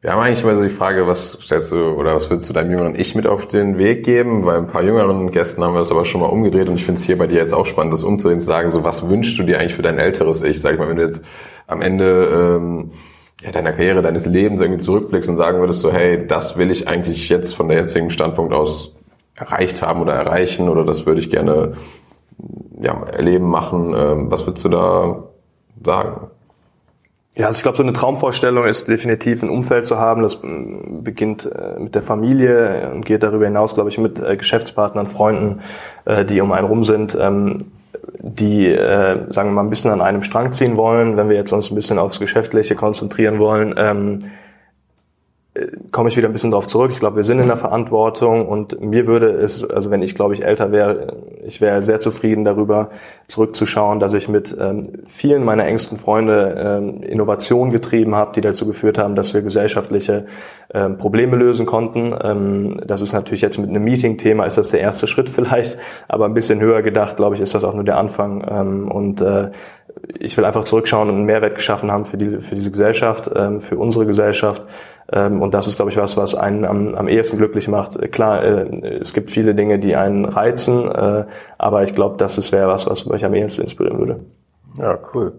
Wir 0.02 0.12
haben 0.12 0.20
eigentlich 0.20 0.42
immer 0.42 0.56
so 0.56 0.64
die 0.64 0.68
Frage, 0.68 1.06
was 1.06 1.38
stellst 1.40 1.70
du 1.70 1.90
oder 1.92 2.12
was 2.12 2.28
würdest 2.28 2.48
du 2.48 2.52
deinem 2.52 2.72
jüngeren 2.72 2.98
Ich 2.98 3.14
mit 3.14 3.24
auf 3.24 3.46
den 3.46 3.78
Weg 3.78 4.04
geben? 4.04 4.44
Bei 4.44 4.56
ein 4.56 4.66
paar 4.66 4.82
jüngeren 4.82 5.30
Gästen 5.30 5.62
haben 5.62 5.74
wir 5.74 5.78
das 5.78 5.92
aber 5.92 6.04
schon 6.04 6.20
mal 6.20 6.26
umgedreht 6.26 6.68
und 6.68 6.74
ich 6.74 6.84
finde 6.84 6.98
es 6.98 7.06
hier 7.06 7.16
bei 7.16 7.28
dir 7.28 7.36
jetzt 7.36 7.54
auch 7.54 7.66
spannend, 7.66 7.92
das 7.92 8.02
umzudrehen, 8.02 8.40
zu 8.40 8.46
sagen, 8.46 8.68
so 8.68 8.82
was 8.82 9.08
wünschst 9.08 9.38
du 9.38 9.44
dir 9.44 9.60
eigentlich 9.60 9.76
für 9.76 9.82
dein 9.82 10.00
älteres 10.00 10.42
Ich? 10.42 10.60
Sag 10.60 10.72
ich 10.72 10.80
mal, 10.80 10.88
wenn 10.88 10.96
du 10.96 11.04
jetzt 11.04 11.22
am 11.68 11.82
Ende 11.82 12.56
ähm, 12.58 12.90
ja, 13.44 13.52
deiner 13.52 13.70
Karriere, 13.70 14.02
deines 14.02 14.26
Lebens 14.26 14.60
irgendwie 14.60 14.82
zurückblickst 14.82 15.30
und 15.30 15.36
sagen 15.36 15.60
würdest 15.60 15.82
so, 15.82 15.92
hey, 15.92 16.26
das 16.26 16.56
will 16.58 16.72
ich 16.72 16.88
eigentlich 16.88 17.28
jetzt 17.28 17.54
von 17.54 17.68
der 17.68 17.78
jetzigen 17.78 18.10
Standpunkt 18.10 18.52
aus 18.52 18.96
erreicht 19.36 19.82
haben 19.82 20.00
oder 20.00 20.14
erreichen 20.14 20.68
oder 20.68 20.84
das 20.84 21.06
würde 21.06 21.20
ich 21.20 21.30
gerne 21.30 21.74
ja, 22.80 23.04
erleben, 23.04 23.48
machen. 23.48 23.94
Ähm, 23.96 24.32
was 24.32 24.48
würdest 24.48 24.64
du 24.64 24.68
da 24.68 25.28
sagen? 25.84 26.28
Ja, 27.34 27.46
also 27.46 27.56
ich 27.56 27.62
glaube, 27.62 27.78
so 27.78 27.82
eine 27.82 27.94
Traumvorstellung 27.94 28.66
ist 28.66 28.88
definitiv 28.88 29.42
ein 29.42 29.48
Umfeld 29.48 29.84
zu 29.84 29.98
haben. 29.98 30.22
Das 30.22 30.42
mm, 30.42 31.02
beginnt 31.02 31.46
äh, 31.46 31.78
mit 31.78 31.94
der 31.94 32.02
Familie 32.02 32.90
und 32.92 33.06
geht 33.06 33.22
darüber 33.22 33.46
hinaus, 33.46 33.74
glaube 33.74 33.88
ich, 33.88 33.96
mit 33.96 34.20
äh, 34.20 34.36
Geschäftspartnern, 34.36 35.06
Freunden, 35.06 35.60
äh, 36.04 36.26
die 36.26 36.42
um 36.42 36.52
einen 36.52 36.66
rum 36.66 36.84
sind, 36.84 37.16
ähm, 37.18 37.58
die, 38.18 38.72
sagen 38.74 39.50
wir 39.50 39.52
mal, 39.52 39.62
ein 39.62 39.70
bisschen 39.70 39.90
an 39.90 40.00
einem 40.00 40.22
Strang 40.22 40.50
ziehen 40.50 40.76
wollen. 40.76 41.16
Wenn 41.16 41.28
wir 41.28 41.36
jetzt 41.36 41.52
uns 41.52 41.70
ein 41.70 41.74
bisschen 41.74 41.98
aufs 41.98 42.18
Geschäftliche 42.18 42.74
konzentrieren 42.74 43.38
wollen, 43.38 43.74
ähm, 43.76 44.30
komme 45.90 46.08
ich 46.08 46.16
wieder 46.16 46.28
ein 46.28 46.32
bisschen 46.32 46.50
darauf 46.50 46.66
zurück. 46.66 46.92
Ich 46.92 46.98
glaube, 46.98 47.16
wir 47.16 47.24
sind 47.24 47.38
in 47.38 47.46
der 47.46 47.58
Verantwortung 47.58 48.48
und 48.48 48.80
mir 48.80 49.06
würde 49.06 49.28
es, 49.28 49.62
also 49.62 49.90
wenn 49.90 50.00
ich 50.00 50.14
glaube 50.14 50.32
ich 50.32 50.44
älter 50.44 50.72
wäre, 50.72 51.18
ich 51.44 51.60
wäre 51.60 51.82
sehr 51.82 52.00
zufrieden 52.00 52.46
darüber, 52.46 52.88
zurückzuschauen, 53.28 54.00
dass 54.00 54.14
ich 54.14 54.28
mit 54.28 54.56
ähm, 54.58 54.82
vielen 55.04 55.44
meiner 55.44 55.66
engsten 55.66 55.98
Freunde 55.98 56.56
ähm, 56.58 57.02
Innovationen 57.02 57.70
getrieben 57.70 58.14
habe, 58.14 58.32
die 58.34 58.40
dazu 58.40 58.66
geführt 58.66 58.96
haben, 58.96 59.14
dass 59.14 59.34
wir 59.34 59.42
gesellschaftliche 59.42 60.24
ähm, 60.72 60.96
Probleme 60.96 61.36
lösen 61.36 61.66
konnten. 61.66 62.14
Ähm, 62.22 62.80
das 62.86 63.02
ist 63.02 63.12
natürlich 63.12 63.42
jetzt 63.42 63.58
mit 63.58 63.68
einem 63.68 63.84
Meeting-Thema, 63.84 64.46
ist 64.46 64.56
das 64.56 64.70
der 64.70 64.80
erste 64.80 65.06
Schritt 65.06 65.28
vielleicht, 65.30 65.78
aber 66.08 66.24
ein 66.24 66.34
bisschen 66.34 66.60
höher 66.60 66.80
gedacht, 66.80 67.16
glaube 67.16 67.34
ich, 67.34 67.42
ist 67.42 67.54
das 67.54 67.64
auch 67.64 67.74
nur 67.74 67.84
der 67.84 67.98
Anfang. 67.98 68.42
Ähm, 68.50 68.90
und 68.90 69.20
äh, 69.20 69.50
ich 70.18 70.36
will 70.36 70.44
einfach 70.44 70.64
zurückschauen 70.64 71.08
und 71.08 71.16
einen 71.16 71.24
Mehrwert 71.24 71.54
geschaffen 71.54 71.90
haben 71.90 72.04
für 72.04 72.16
diese, 72.16 72.40
für 72.40 72.54
diese 72.54 72.70
Gesellschaft, 72.70 73.30
ähm, 73.34 73.60
für 73.60 73.76
unsere 73.78 74.06
Gesellschaft. 74.06 74.62
Ähm, 75.12 75.42
und 75.42 75.54
das 75.54 75.66
ist, 75.66 75.76
glaube 75.76 75.90
ich, 75.90 75.96
was, 75.96 76.16
was 76.16 76.34
einen 76.34 76.64
am, 76.64 76.94
am 76.94 77.08
ehesten 77.08 77.38
glücklich 77.38 77.68
macht. 77.68 78.00
Klar, 78.12 78.42
äh, 78.42 78.98
es 79.00 79.12
gibt 79.12 79.30
viele 79.30 79.54
Dinge, 79.54 79.78
die 79.78 79.96
einen 79.96 80.24
reizen, 80.24 80.90
äh, 80.90 81.24
aber 81.58 81.82
ich 81.82 81.94
glaube, 81.94 82.16
das 82.18 82.52
wäre 82.52 82.68
was, 82.68 82.86
was 82.88 83.06
mich 83.06 83.24
am 83.24 83.34
ehesten 83.34 83.62
inspirieren 83.62 83.98
würde. 83.98 84.20
Ja, 84.78 84.98
cool. 85.14 85.34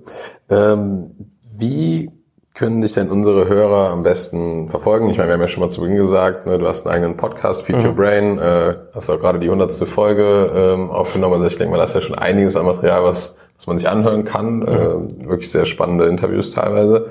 Ähm, 0.50 1.12
wie 1.58 2.12
können 2.54 2.82
dich 2.82 2.94
denn 2.94 3.10
unsere 3.10 3.50
Hörer 3.50 3.90
am 3.90 4.04
besten 4.04 4.68
verfolgen? 4.68 5.10
Ich 5.10 5.18
meine, 5.18 5.30
wir 5.30 5.34
haben 5.34 5.42
ja 5.42 5.48
schon 5.48 5.62
mal 5.62 5.70
zu 5.70 5.82
Beginn 5.82 5.98
gesagt, 5.98 6.46
ne, 6.46 6.60
du 6.60 6.68
hast 6.68 6.86
einen 6.86 6.96
eigenen 6.96 7.18
Podcast, 7.18 7.64
Feed 7.64 7.78
mhm. 7.78 7.86
Your 7.86 7.96
Brain, 7.96 8.38
äh, 8.38 8.76
hast 8.94 9.10
auch 9.10 9.20
gerade 9.20 9.40
die 9.40 9.50
hundertste 9.50 9.88
Folge 9.88 10.52
ähm, 10.56 10.92
aufgenommen. 10.92 11.34
Also 11.34 11.48
ich 11.48 11.58
denke 11.58 11.72
mal, 11.72 11.78
da 11.78 11.86
ist 11.86 11.96
ja 11.96 12.02
schon 12.02 12.18
einiges 12.18 12.56
an 12.56 12.66
Material, 12.66 13.04
was 13.04 13.38
was 13.64 13.68
man 13.68 13.78
sich 13.78 13.88
anhören 13.88 14.26
kann. 14.26 14.58
Mhm. 14.58 14.68
Äh, 14.68 15.28
wirklich 15.30 15.50
sehr 15.50 15.64
spannende 15.64 16.06
Interviews 16.06 16.52
teilweise. 16.52 17.10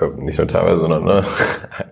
Äh, 0.00 0.08
nicht 0.22 0.38
nur 0.38 0.48
teilweise, 0.48 0.80
sondern 0.80 1.04
ne, 1.04 1.22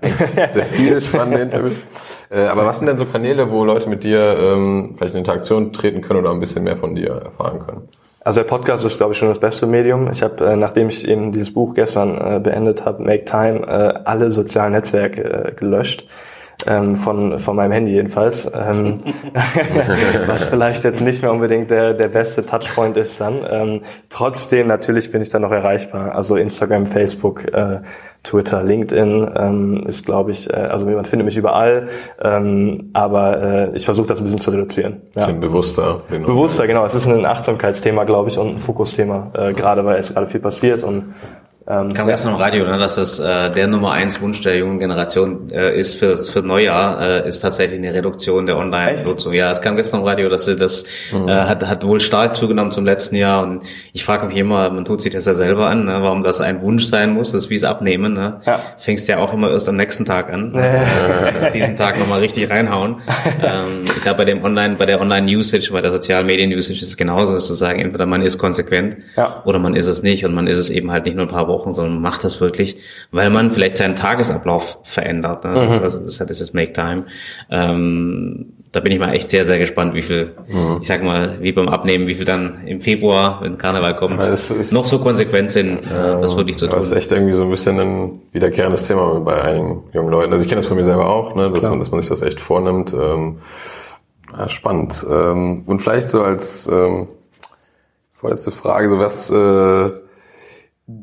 sehr 0.17 0.65
viele 0.65 1.03
spannende 1.03 1.41
Interviews. 1.41 1.85
Äh, 2.31 2.47
aber 2.47 2.65
was 2.65 2.79
sind 2.79 2.89
denn 2.89 2.97
so 2.97 3.05
Kanäle, 3.05 3.51
wo 3.51 3.63
Leute 3.65 3.91
mit 3.91 4.03
dir 4.03 4.39
ähm, 4.41 4.95
vielleicht 4.97 5.15
in 5.15 5.19
Interaktion 5.19 5.75
treten 5.75 6.01
können 6.01 6.21
oder 6.21 6.31
ein 6.31 6.41
bisschen 6.41 6.65
mehr 6.65 6.79
von 6.79 6.95
dir 6.95 7.11
erfahren 7.11 7.61
können? 7.67 7.89
Also 8.21 8.41
der 8.41 8.49
Podcast 8.49 8.87
ist, 8.87 8.97
glaube 8.97 9.13
ich, 9.13 9.19
schon 9.19 9.29
das 9.29 9.39
beste 9.39 9.67
Medium. 9.67 10.11
Ich 10.11 10.23
habe, 10.23 10.43
äh, 10.47 10.57
nachdem 10.57 10.89
ich 10.89 11.07
eben 11.07 11.33
dieses 11.33 11.53
Buch 11.53 11.75
gestern 11.75 12.17
äh, 12.17 12.41
beendet 12.41 12.87
habe, 12.87 13.03
Make 13.03 13.27
Time, 13.27 13.67
äh, 13.67 14.01
alle 14.07 14.31
sozialen 14.31 14.73
Netzwerke 14.73 15.23
äh, 15.23 15.53
gelöscht. 15.53 16.09
Ähm, 16.67 16.97
von, 16.97 17.39
von 17.39 17.57
meinem 17.57 17.73
Handy 17.73 17.93
jedenfalls. 17.93 18.51
Ähm, 18.55 18.99
was 20.27 20.45
vielleicht 20.45 20.85
jetzt 20.85 21.01
nicht 21.01 21.23
mehr 21.23 21.33
unbedingt 21.33 21.71
der, 21.71 21.95
der 21.95 22.09
beste 22.09 22.45
Touchpoint 22.45 22.97
ist 22.97 23.21
dann. 23.21 23.41
Ähm, 23.51 23.81
trotzdem, 24.09 24.67
natürlich 24.67 25.11
bin 25.11 25.23
ich 25.23 25.31
dann 25.31 25.43
noch 25.43 25.51
erreichbar. 25.51 26.15
Also 26.15 26.37
Instagram, 26.37 26.87
Facebook, 26.87 27.45
äh, 27.53 27.81
Twitter, 28.25 28.63
LinkedIn 28.63 29.31
ähm, 29.37 29.87
ist, 29.87 30.05
glaube 30.05 30.31
ich, 30.31 30.51
äh, 30.51 30.57
also 30.57 30.87
man 30.87 31.05
findet 31.05 31.27
mich 31.27 31.37
überall, 31.37 31.89
ähm, 32.23 32.91
aber 32.95 33.43
äh, 33.43 33.77
ich 33.77 33.85
versuche 33.85 34.09
das 34.09 34.19
ein 34.19 34.25
bisschen 34.25 34.41
zu 34.41 34.51
reduzieren. 34.51 35.03
Ja. 35.15 35.27
Bisschen 35.27 35.41
bewusster. 35.41 36.01
Bewusster, 36.09 36.67
genau. 36.67 36.85
Es 36.85 36.95
ist 36.95 37.07
ein 37.07 37.27
Achtsamkeitsthema, 37.27 38.05
glaube 38.05 38.31
ich, 38.31 38.39
und 38.39 38.55
ein 38.55 38.59
Fokusthema, 38.59 39.31
äh, 39.35 39.53
gerade 39.53 39.85
weil 39.85 39.99
es 39.99 40.15
gerade 40.15 40.27
viel 40.27 40.41
passiert 40.41 40.83
und 40.83 41.15
ähm, 41.67 41.95
Kam 41.95 42.09
gestern 42.09 42.35
im 42.35 42.39
Radio, 42.39 42.67
ne, 42.67 42.77
dass 42.77 42.97
das 42.97 43.19
äh, 43.19 43.51
der 43.51 43.67
Nummer 43.67 43.93
eins 43.93 44.21
Wunsch 44.21 44.43
der 44.43 44.59
jungen 44.59 44.79
Generation 44.79 45.51
äh, 45.51 45.75
ist 45.79 45.95
für, 45.95 46.15
für 46.19 46.43
Neujahr, 46.43 47.01
äh, 47.01 47.29
ist 47.29 47.41
tatsächlich 47.41 47.79
eine 47.79 47.95
Reduktion 47.95 48.45
der 48.45 48.59
Online-Nutzung. 48.59 49.33
Ja, 49.33 49.51
es 49.51 49.63
kam 49.63 49.77
gestern 49.77 50.01
im 50.01 50.07
Radio, 50.07 50.29
dass 50.29 50.45
sie 50.45 50.57
das 50.57 50.85
mhm. 51.11 51.27
äh, 51.27 51.33
hat, 51.33 51.67
hat 51.67 51.83
wohl 51.87 52.01
stark 52.01 52.37
zugenommen 52.37 52.71
zum 52.71 52.85
letzten 52.85 53.17
Jahr. 53.17 53.43
Und 53.43 53.63
ich 53.95 54.05
frage 54.05 54.27
mich 54.27 54.37
immer, 54.37 54.69
man 54.69 54.85
tut 54.85 55.01
sich 55.01 55.11
das 55.11 55.25
ja 55.25 55.33
selber 55.33 55.69
an, 55.69 55.87
ne, 55.87 56.03
warum 56.03 56.23
das 56.23 56.43
ein 56.43 56.61
Wunsch 56.61 56.85
sein 56.85 57.15
muss, 57.15 57.33
das 57.33 57.45
ist 57.45 57.51
wie 57.51 57.55
es 57.55 57.65
abnehmen. 57.65 58.13
Ne? 58.13 58.43
Ja. 58.45 58.61
Fängst 58.77 59.09
ja 59.09 59.17
auch 59.17 59.33
immer 59.33 59.51
erst 59.51 59.67
am 59.67 59.77
nächsten 59.77 60.05
Tag 60.05 60.31
an. 60.31 60.55
äh, 60.55 61.51
diesen 61.51 61.79
Tag 61.79 61.99
nochmal 61.99 62.21
richtig 62.21 62.51
reinhauen. 62.51 62.97
ähm, 63.43 63.85
ich 63.87 64.03
glaube, 64.03 64.19
bei 64.19 64.25
dem 64.27 64.45
Online, 64.45 64.77
bei 64.77 64.85
der 64.85 65.01
Online-Usage, 65.01 65.73
bei 65.73 65.81
der 65.81 65.91
sozialen 65.91 66.27
Medien-Usage 66.27 66.83
ist 66.83 66.89
es 66.89 66.97
genauso, 66.99 67.35
ist 67.35 67.47
zu 67.47 67.55
sagen, 67.55 67.81
entweder 67.81 68.05
man 68.05 68.21
ist 68.21 68.37
konsequent 68.37 68.99
ja. 69.17 69.43
oder 69.47 69.59
man 69.59 69.75
ist 69.75 69.87
es 69.87 70.03
nicht 70.03 70.27
und 70.27 70.35
man 70.35 70.47
ist 70.47 70.59
es 70.59 70.69
eben 70.69 70.93
halt 70.93 71.07
nicht 71.07 71.17
nur 71.17 71.25
ein 71.25 71.31
paar 71.31 71.49
Wochen 71.49 71.54
Wochen, 71.55 71.73
sondern 71.73 72.01
macht 72.01 72.25
das 72.25 72.41
wirklich, 72.41 72.77
weil 73.13 73.31
man 73.31 73.53
vielleicht 73.53 73.77
seinen 73.77 73.95
Tagesablauf 73.95 74.79
verändert. 74.83 75.45
Ne? 75.45 75.55
Das, 75.55 75.71
mhm. 75.71 75.77
ist, 75.77 75.83
das, 75.83 75.95
ist, 75.97 76.21
das 76.21 76.41
ist 76.41 76.55
Make 76.55 76.73
Time. 76.73 77.05
Ähm, 77.51 78.47
da 78.73 78.81
bin 78.81 78.91
ich 78.91 78.99
mal 78.99 79.13
echt 79.13 79.31
sehr, 79.31 79.45
sehr 79.45 79.59
gespannt, 79.61 79.95
wie 79.95 80.03
viel, 80.03 80.33
mhm. 80.49 80.79
ich 80.81 80.89
sag 80.89 81.05
mal, 81.05 81.39
wie 81.41 81.53
beim 81.53 81.69
Abnehmen, 81.69 82.09
wie 82.09 82.17
viel 82.17 82.25
dann 82.25 82.67
im 82.67 82.81
Februar, 82.81 83.39
wenn 83.41 83.57
Karneval 83.57 83.95
kommt, 83.95 84.19
noch 84.73 84.87
so 84.87 84.99
konsequent 84.99 85.53
sind, 85.53 85.79
äh, 85.85 86.21
das 86.21 86.37
wirklich 86.37 86.59
zu 86.59 86.67
tun. 86.67 86.77
Das 86.79 86.91
ist 86.91 86.97
echt 86.97 87.13
irgendwie 87.13 87.35
so 87.35 87.45
ein 87.45 87.51
bisschen 87.51 87.79
ein 87.79 88.23
wiederkehrendes 88.33 88.89
Thema 88.89 89.21
bei 89.21 89.41
einigen 89.41 89.85
jungen 89.93 90.11
Leuten. 90.11 90.33
Also 90.33 90.43
ich 90.43 90.49
kenne 90.49 90.61
das 90.61 90.67
von 90.67 90.77
mir 90.77 90.85
selber 90.85 91.09
auch, 91.09 91.37
ne, 91.37 91.53
dass, 91.53 91.63
man, 91.63 91.79
dass 91.79 91.93
man 91.93 92.01
sich 92.01 92.11
das 92.11 92.23
echt 92.23 92.41
vornimmt. 92.41 92.93
Ähm, 92.93 93.37
ja, 94.37 94.49
spannend. 94.49 95.07
Ähm, 95.09 95.63
und 95.67 95.81
vielleicht 95.81 96.11
so 96.11 96.23
als 96.23 96.67
ähm, 96.67 97.07
vorletzte 98.13 98.51
Frage, 98.51 98.89
so 98.89 98.99
was 98.99 99.31
äh, 99.31 99.91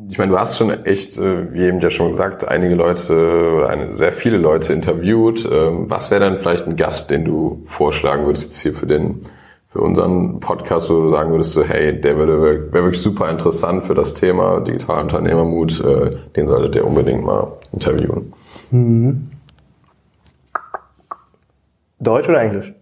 ich 0.10 0.18
meine, 0.20 0.32
du 0.32 0.40
hast 0.40 0.58
schon 0.58 0.70
echt, 0.86 1.18
äh, 1.18 1.52
wie 1.54 1.64
eben 1.64 1.80
ja 1.80 1.90
schon 1.90 2.12
gesagt, 2.12 2.48
einige 2.48 2.76
Leute 2.76 3.54
oder 3.56 3.70
eine, 3.70 3.96
sehr 3.96 4.12
viele 4.12 4.38
Leute 4.38 4.74
interviewt. 4.74 5.48
Ähm, 5.52 5.90
was 5.90 6.12
wäre 6.12 6.22
dann 6.22 6.38
vielleicht 6.38 6.68
ein 6.68 6.76
Gast, 6.76 7.10
den 7.10 7.26
du 7.26 7.64
vorschlagen 7.66 8.26
würdest 8.26 8.44
jetzt 8.44 8.62
hier 8.62 8.74
für 8.74 8.86
den, 8.86 9.22
für 9.68 9.80
unseren 9.80 10.40
Podcast, 10.40 10.92
wo 10.92 11.02
du 11.02 11.10
sagen 11.10 11.32
würdest, 11.32 11.54
so, 11.54 11.64
hey, 11.64 12.00
der 12.00 12.18
wäre 12.18 12.72
wirklich 12.72 13.02
super 13.02 13.30
interessant 13.30 13.84
für 13.84 13.96
das 13.96 14.14
Thema 14.14 14.60
digitaler 14.60 15.02
Unternehmermut, 15.02 15.84
äh, 15.84 16.12
den 16.36 16.48
solltet 16.48 16.76
ihr 16.76 16.86
unbedingt 16.86 17.24
mal 17.24 17.54
interviewen. 17.72 18.34
Mhm. 18.70 19.32
Deutsch 22.00 22.30
oder 22.30 22.42
Englisch? 22.42 22.74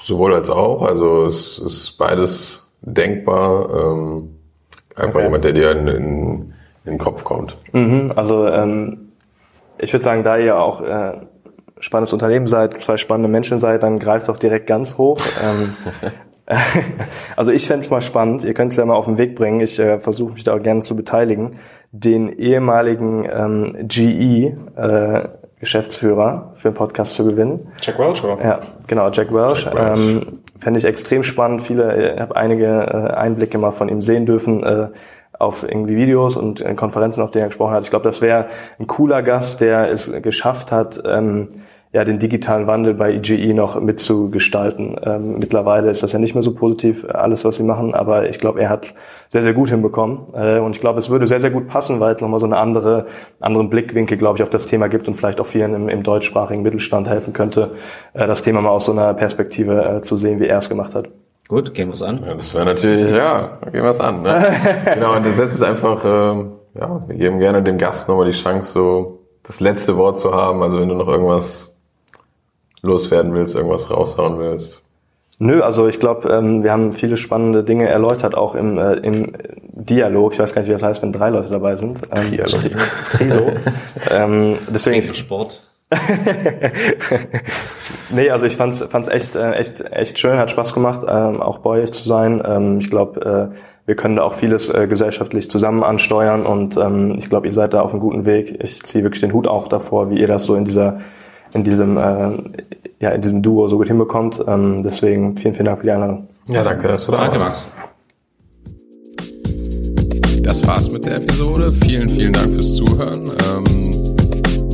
Sowohl 0.00 0.34
als 0.34 0.50
auch. 0.50 0.82
Also 0.82 1.24
es 1.24 1.58
ist 1.58 1.96
beides 1.98 2.74
denkbar. 2.82 3.70
Ähm, 3.74 4.35
Einfach 4.96 5.16
okay. 5.16 5.24
jemand, 5.24 5.44
der 5.44 5.52
dir 5.52 5.70
in, 5.72 5.88
in, 5.88 5.96
in, 6.84 6.92
den 6.92 6.98
Kopf 6.98 7.24
kommt. 7.24 7.56
Mhm, 7.72 8.12
also 8.16 8.46
ähm, 8.46 9.12
ich 9.78 9.92
würde 9.92 10.04
sagen, 10.04 10.24
da 10.24 10.38
ihr 10.38 10.58
auch 10.58 10.80
äh, 10.80 11.12
spannendes 11.78 12.12
Unternehmen 12.12 12.46
seid, 12.46 12.80
zwei 12.80 12.96
spannende 12.96 13.28
Menschen 13.28 13.58
seid, 13.58 13.82
dann 13.82 13.98
greift 13.98 14.28
auch 14.30 14.38
direkt 14.38 14.66
ganz 14.66 14.96
hoch. 14.98 15.20
Ähm, 15.42 15.74
also 17.36 17.50
ich 17.50 17.66
fände 17.66 17.80
es 17.80 17.90
mal 17.90 18.00
spannend, 18.00 18.44
ihr 18.44 18.54
könnt 18.54 18.72
es 18.72 18.78
ja 18.78 18.84
mal 18.84 18.94
auf 18.94 19.06
den 19.06 19.18
Weg 19.18 19.34
bringen, 19.34 19.60
ich 19.60 19.78
äh, 19.78 19.98
versuche 19.98 20.34
mich 20.34 20.44
da 20.44 20.54
auch 20.54 20.62
gerne 20.62 20.80
zu 20.80 20.94
beteiligen, 20.94 21.58
den 21.90 22.28
ehemaligen 22.28 23.28
ähm, 23.30 23.76
GE 23.88 24.56
äh, 24.76 25.28
Geschäftsführer 25.58 26.52
für 26.54 26.68
einen 26.68 26.76
Podcast 26.76 27.14
zu 27.14 27.24
gewinnen. 27.24 27.68
Jack 27.82 27.98
Welch, 27.98 28.22
oder? 28.22 28.42
Ja, 28.44 28.60
genau, 28.86 29.10
Jack 29.10 29.32
Welch. 29.32 29.64
Jack 29.64 29.74
Welch. 29.74 29.98
Ähm, 29.98 30.38
Fände 30.58 30.78
ich 30.78 30.84
extrem 30.84 31.22
spannend. 31.22 31.62
Viele, 31.62 32.14
ich 32.14 32.20
habe 32.20 32.36
einige 32.36 32.66
äh, 32.66 33.14
Einblicke 33.14 33.58
mal 33.58 33.72
von 33.72 33.88
ihm 33.88 34.00
sehen 34.00 34.26
dürfen 34.26 34.62
äh, 34.62 34.88
auf 35.38 35.62
irgendwie 35.62 35.96
Videos 35.96 36.36
und 36.36 36.60
äh, 36.60 36.74
Konferenzen, 36.74 37.22
auf 37.22 37.30
denen 37.30 37.44
er 37.44 37.48
gesprochen 37.48 37.74
hat. 37.74 37.84
Ich 37.84 37.90
glaube, 37.90 38.04
das 38.04 38.22
wäre 38.22 38.46
ein 38.78 38.86
cooler 38.86 39.22
Gast, 39.22 39.60
der 39.60 39.90
es 39.90 40.10
geschafft 40.22 40.72
hat, 40.72 41.02
ähm, 41.04 41.48
ja, 41.96 42.04
den 42.04 42.18
digitalen 42.18 42.66
Wandel 42.66 42.92
bei 42.92 43.10
IGE 43.10 43.54
noch 43.54 43.80
mitzugestalten. 43.80 44.96
Ähm, 45.02 45.38
mittlerweile 45.38 45.88
ist 45.88 46.02
das 46.02 46.12
ja 46.12 46.18
nicht 46.18 46.34
mehr 46.34 46.42
so 46.42 46.52
positiv, 46.52 47.06
alles, 47.08 47.42
was 47.46 47.56
sie 47.56 47.62
machen, 47.62 47.94
aber 47.94 48.28
ich 48.28 48.38
glaube, 48.38 48.60
er 48.60 48.68
hat 48.68 48.92
sehr, 49.28 49.42
sehr 49.42 49.54
gut 49.54 49.70
hinbekommen. 49.70 50.26
Äh, 50.34 50.58
und 50.58 50.76
ich 50.76 50.80
glaube, 50.82 50.98
es 50.98 51.08
würde 51.08 51.26
sehr, 51.26 51.40
sehr 51.40 51.50
gut 51.50 51.68
passen, 51.68 51.98
weil 51.98 52.14
es 52.14 52.20
nochmal 52.20 52.38
so 52.38 52.44
eine 52.44 52.58
andere, 52.58 53.06
anderen 53.40 53.70
Blickwinkel, 53.70 54.18
glaube 54.18 54.36
ich, 54.36 54.42
auf 54.42 54.50
das 54.50 54.66
Thema 54.66 54.88
gibt 54.88 55.08
und 55.08 55.14
vielleicht 55.14 55.40
auch 55.40 55.46
vielen 55.46 55.72
im, 55.72 55.88
im 55.88 56.02
deutschsprachigen 56.02 56.60
Mittelstand 56.60 57.08
helfen 57.08 57.32
könnte, 57.32 57.70
äh, 58.12 58.26
das 58.26 58.42
Thema 58.42 58.60
mal 58.60 58.68
aus 58.68 58.84
so 58.84 58.92
einer 58.92 59.14
Perspektive 59.14 59.96
äh, 59.96 60.02
zu 60.02 60.18
sehen, 60.18 60.38
wie 60.38 60.48
er 60.48 60.58
es 60.58 60.68
gemacht 60.68 60.94
hat. 60.94 61.08
Gut, 61.48 61.72
gehen 61.72 61.88
wir 61.88 61.94
es 61.94 62.02
an. 62.02 62.20
Ja, 62.26 62.34
das 62.34 62.52
wäre 62.52 62.66
natürlich, 62.66 63.10
ja, 63.10 63.58
gehen 63.72 63.84
wir 63.84 63.90
es 63.90 64.00
an. 64.00 64.20
Ne? 64.20 64.54
genau, 64.92 65.16
und 65.16 65.24
jetzt 65.24 65.38
ist 65.38 65.54
es 65.54 65.62
einfach, 65.62 66.04
äh, 66.04 66.44
ja, 66.78 67.08
wir 67.08 67.16
geben 67.16 67.38
gerne 67.38 67.62
dem 67.62 67.78
Gast 67.78 68.10
nochmal 68.10 68.26
die 68.26 68.32
Chance, 68.32 68.70
so 68.70 69.20
das 69.44 69.60
letzte 69.60 69.96
Wort 69.96 70.18
zu 70.18 70.34
haben. 70.34 70.62
Also 70.62 70.78
wenn 70.78 70.90
du 70.90 70.94
noch 70.94 71.08
irgendwas 71.08 71.75
loswerden 72.82 73.34
willst, 73.34 73.54
irgendwas 73.54 73.90
raushauen 73.90 74.38
willst? 74.38 74.82
Nö, 75.38 75.60
also 75.60 75.86
ich 75.86 76.00
glaube, 76.00 76.30
ähm, 76.30 76.62
wir 76.62 76.72
haben 76.72 76.92
viele 76.92 77.18
spannende 77.18 77.62
Dinge 77.62 77.88
erläutert, 77.88 78.34
auch 78.34 78.54
im, 78.54 78.78
äh, 78.78 78.94
im 78.94 79.32
Dialog. 79.72 80.32
Ich 80.32 80.38
weiß 80.38 80.54
gar 80.54 80.62
nicht, 80.62 80.68
wie 80.68 80.72
das 80.72 80.82
heißt, 80.82 81.02
wenn 81.02 81.12
drei 81.12 81.28
Leute 81.28 81.50
dabei 81.50 81.76
sind. 81.76 82.00
Ähm, 82.16 82.30
Dialog. 82.30 82.60
Trilo. 83.10 83.52
ähm, 84.10 84.56
deswegen 84.72 84.96
ist 84.96 85.14
Sport. 85.16 85.62
nee, 88.10 88.30
also 88.30 88.46
ich 88.46 88.56
fand's, 88.56 88.82
fand's 88.88 89.08
echt, 89.08 89.36
äh, 89.36 89.52
echt, 89.52 89.82
echt 89.92 90.18
schön, 90.18 90.38
hat 90.38 90.50
Spaß 90.50 90.74
gemacht, 90.74 91.06
ähm, 91.08 91.40
auch 91.40 91.58
bei 91.58 91.82
euch 91.82 91.92
zu 91.92 92.02
sein. 92.02 92.42
Ähm, 92.44 92.80
ich 92.80 92.90
glaube, 92.90 93.52
äh, 93.52 93.56
wir 93.86 93.94
können 93.94 94.16
da 94.16 94.24
auch 94.24 94.34
vieles 94.34 94.68
äh, 94.68 94.88
gesellschaftlich 94.88 95.48
zusammen 95.48 95.84
ansteuern 95.84 96.44
und 96.44 96.76
ähm, 96.76 97.14
ich 97.16 97.28
glaube, 97.28 97.46
ihr 97.46 97.52
seid 97.52 97.72
da 97.72 97.82
auf 97.82 97.92
einem 97.92 98.00
guten 98.00 98.26
Weg. 98.26 98.58
Ich 98.60 98.82
ziehe 98.82 99.04
wirklich 99.04 99.20
den 99.20 99.32
Hut 99.32 99.46
auch 99.46 99.68
davor, 99.68 100.10
wie 100.10 100.18
ihr 100.18 100.26
das 100.26 100.44
so 100.44 100.56
in 100.56 100.64
dieser 100.64 101.00
in 101.52 101.64
diesem, 101.64 101.96
äh, 101.96 102.30
ja, 103.00 103.10
in 103.10 103.22
diesem 103.22 103.42
Duo 103.42 103.68
so 103.68 103.78
gut 103.78 103.88
hinbekommt. 103.88 104.42
Ähm, 104.46 104.82
deswegen 104.82 105.36
vielen, 105.36 105.54
vielen 105.54 105.66
Dank 105.66 105.78
für 105.78 105.86
die 105.86 105.92
Einladung. 105.92 106.28
Ja, 106.48 106.62
danke, 106.62 106.88
dass 106.88 107.06
du 107.06 107.12
da 107.12 107.18
danke, 107.18 107.38
Max. 107.38 107.66
Das 110.42 110.66
war's 110.66 110.90
mit 110.92 111.04
der 111.04 111.16
Episode. 111.16 111.72
Vielen, 111.84 112.08
vielen 112.08 112.32
Dank 112.32 112.50
fürs 112.50 112.72
Zuhören. 112.74 113.24
Ähm, 113.24 113.64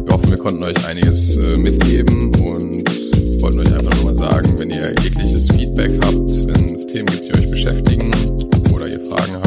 wir 0.04 0.12
hoffen, 0.12 0.30
wir 0.30 0.38
konnten 0.38 0.64
euch 0.64 0.88
einiges 0.88 1.38
äh, 1.38 1.58
mitgeben 1.58 2.26
und 2.36 3.42
wollten 3.42 3.60
euch 3.60 3.72
einfach 3.72 3.94
nur 3.96 4.12
mal 4.12 4.16
sagen, 4.16 4.58
wenn 4.58 4.70
ihr 4.70 4.94
jegliches 5.02 5.48
Feedback 5.48 5.92
habt, 6.04 6.46
wenn 6.46 6.74
es 6.74 6.86
Themen 6.86 7.06
gibt, 7.06 7.24
die 7.24 7.34
euch 7.38 7.50
beschäftigen 7.50 8.10
oder 8.74 8.86
ihr 8.86 9.04
Fragen 9.04 9.32
habt 9.34 9.41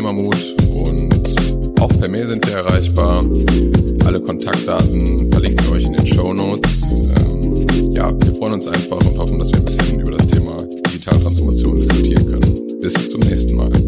Unternehmermut 0.00 0.54
und 0.86 1.80
auch 1.80 1.88
per 2.00 2.08
Mail 2.08 2.28
sind 2.28 2.46
wir 2.46 2.54
erreichbar. 2.54 3.22
Alle 4.06 4.20
Kontaktdaten 4.20 5.30
verlinken 5.30 5.66
wir 5.66 5.76
euch 5.76 5.84
in 5.84 5.92
den 5.92 6.06
Show 6.06 6.32
Notes. 6.32 6.82
Ähm, 7.18 7.92
ja, 7.94 8.08
wir 8.22 8.34
freuen 8.34 8.54
uns 8.54 8.66
einfach 8.66 8.98
und 8.98 9.18
hoffen, 9.18 9.38
dass 9.38 9.48
wir 9.48 9.56
ein 9.56 9.64
bisschen 9.64 10.00
über 10.00 10.16
das 10.16 10.26
Thema 10.26 10.56
Digitaltransformation 10.86 11.76
diskutieren 11.76 12.26
können. 12.26 12.80
Bis 12.80 13.08
zum 13.08 13.20
nächsten 13.20 13.56
Mal. 13.56 13.79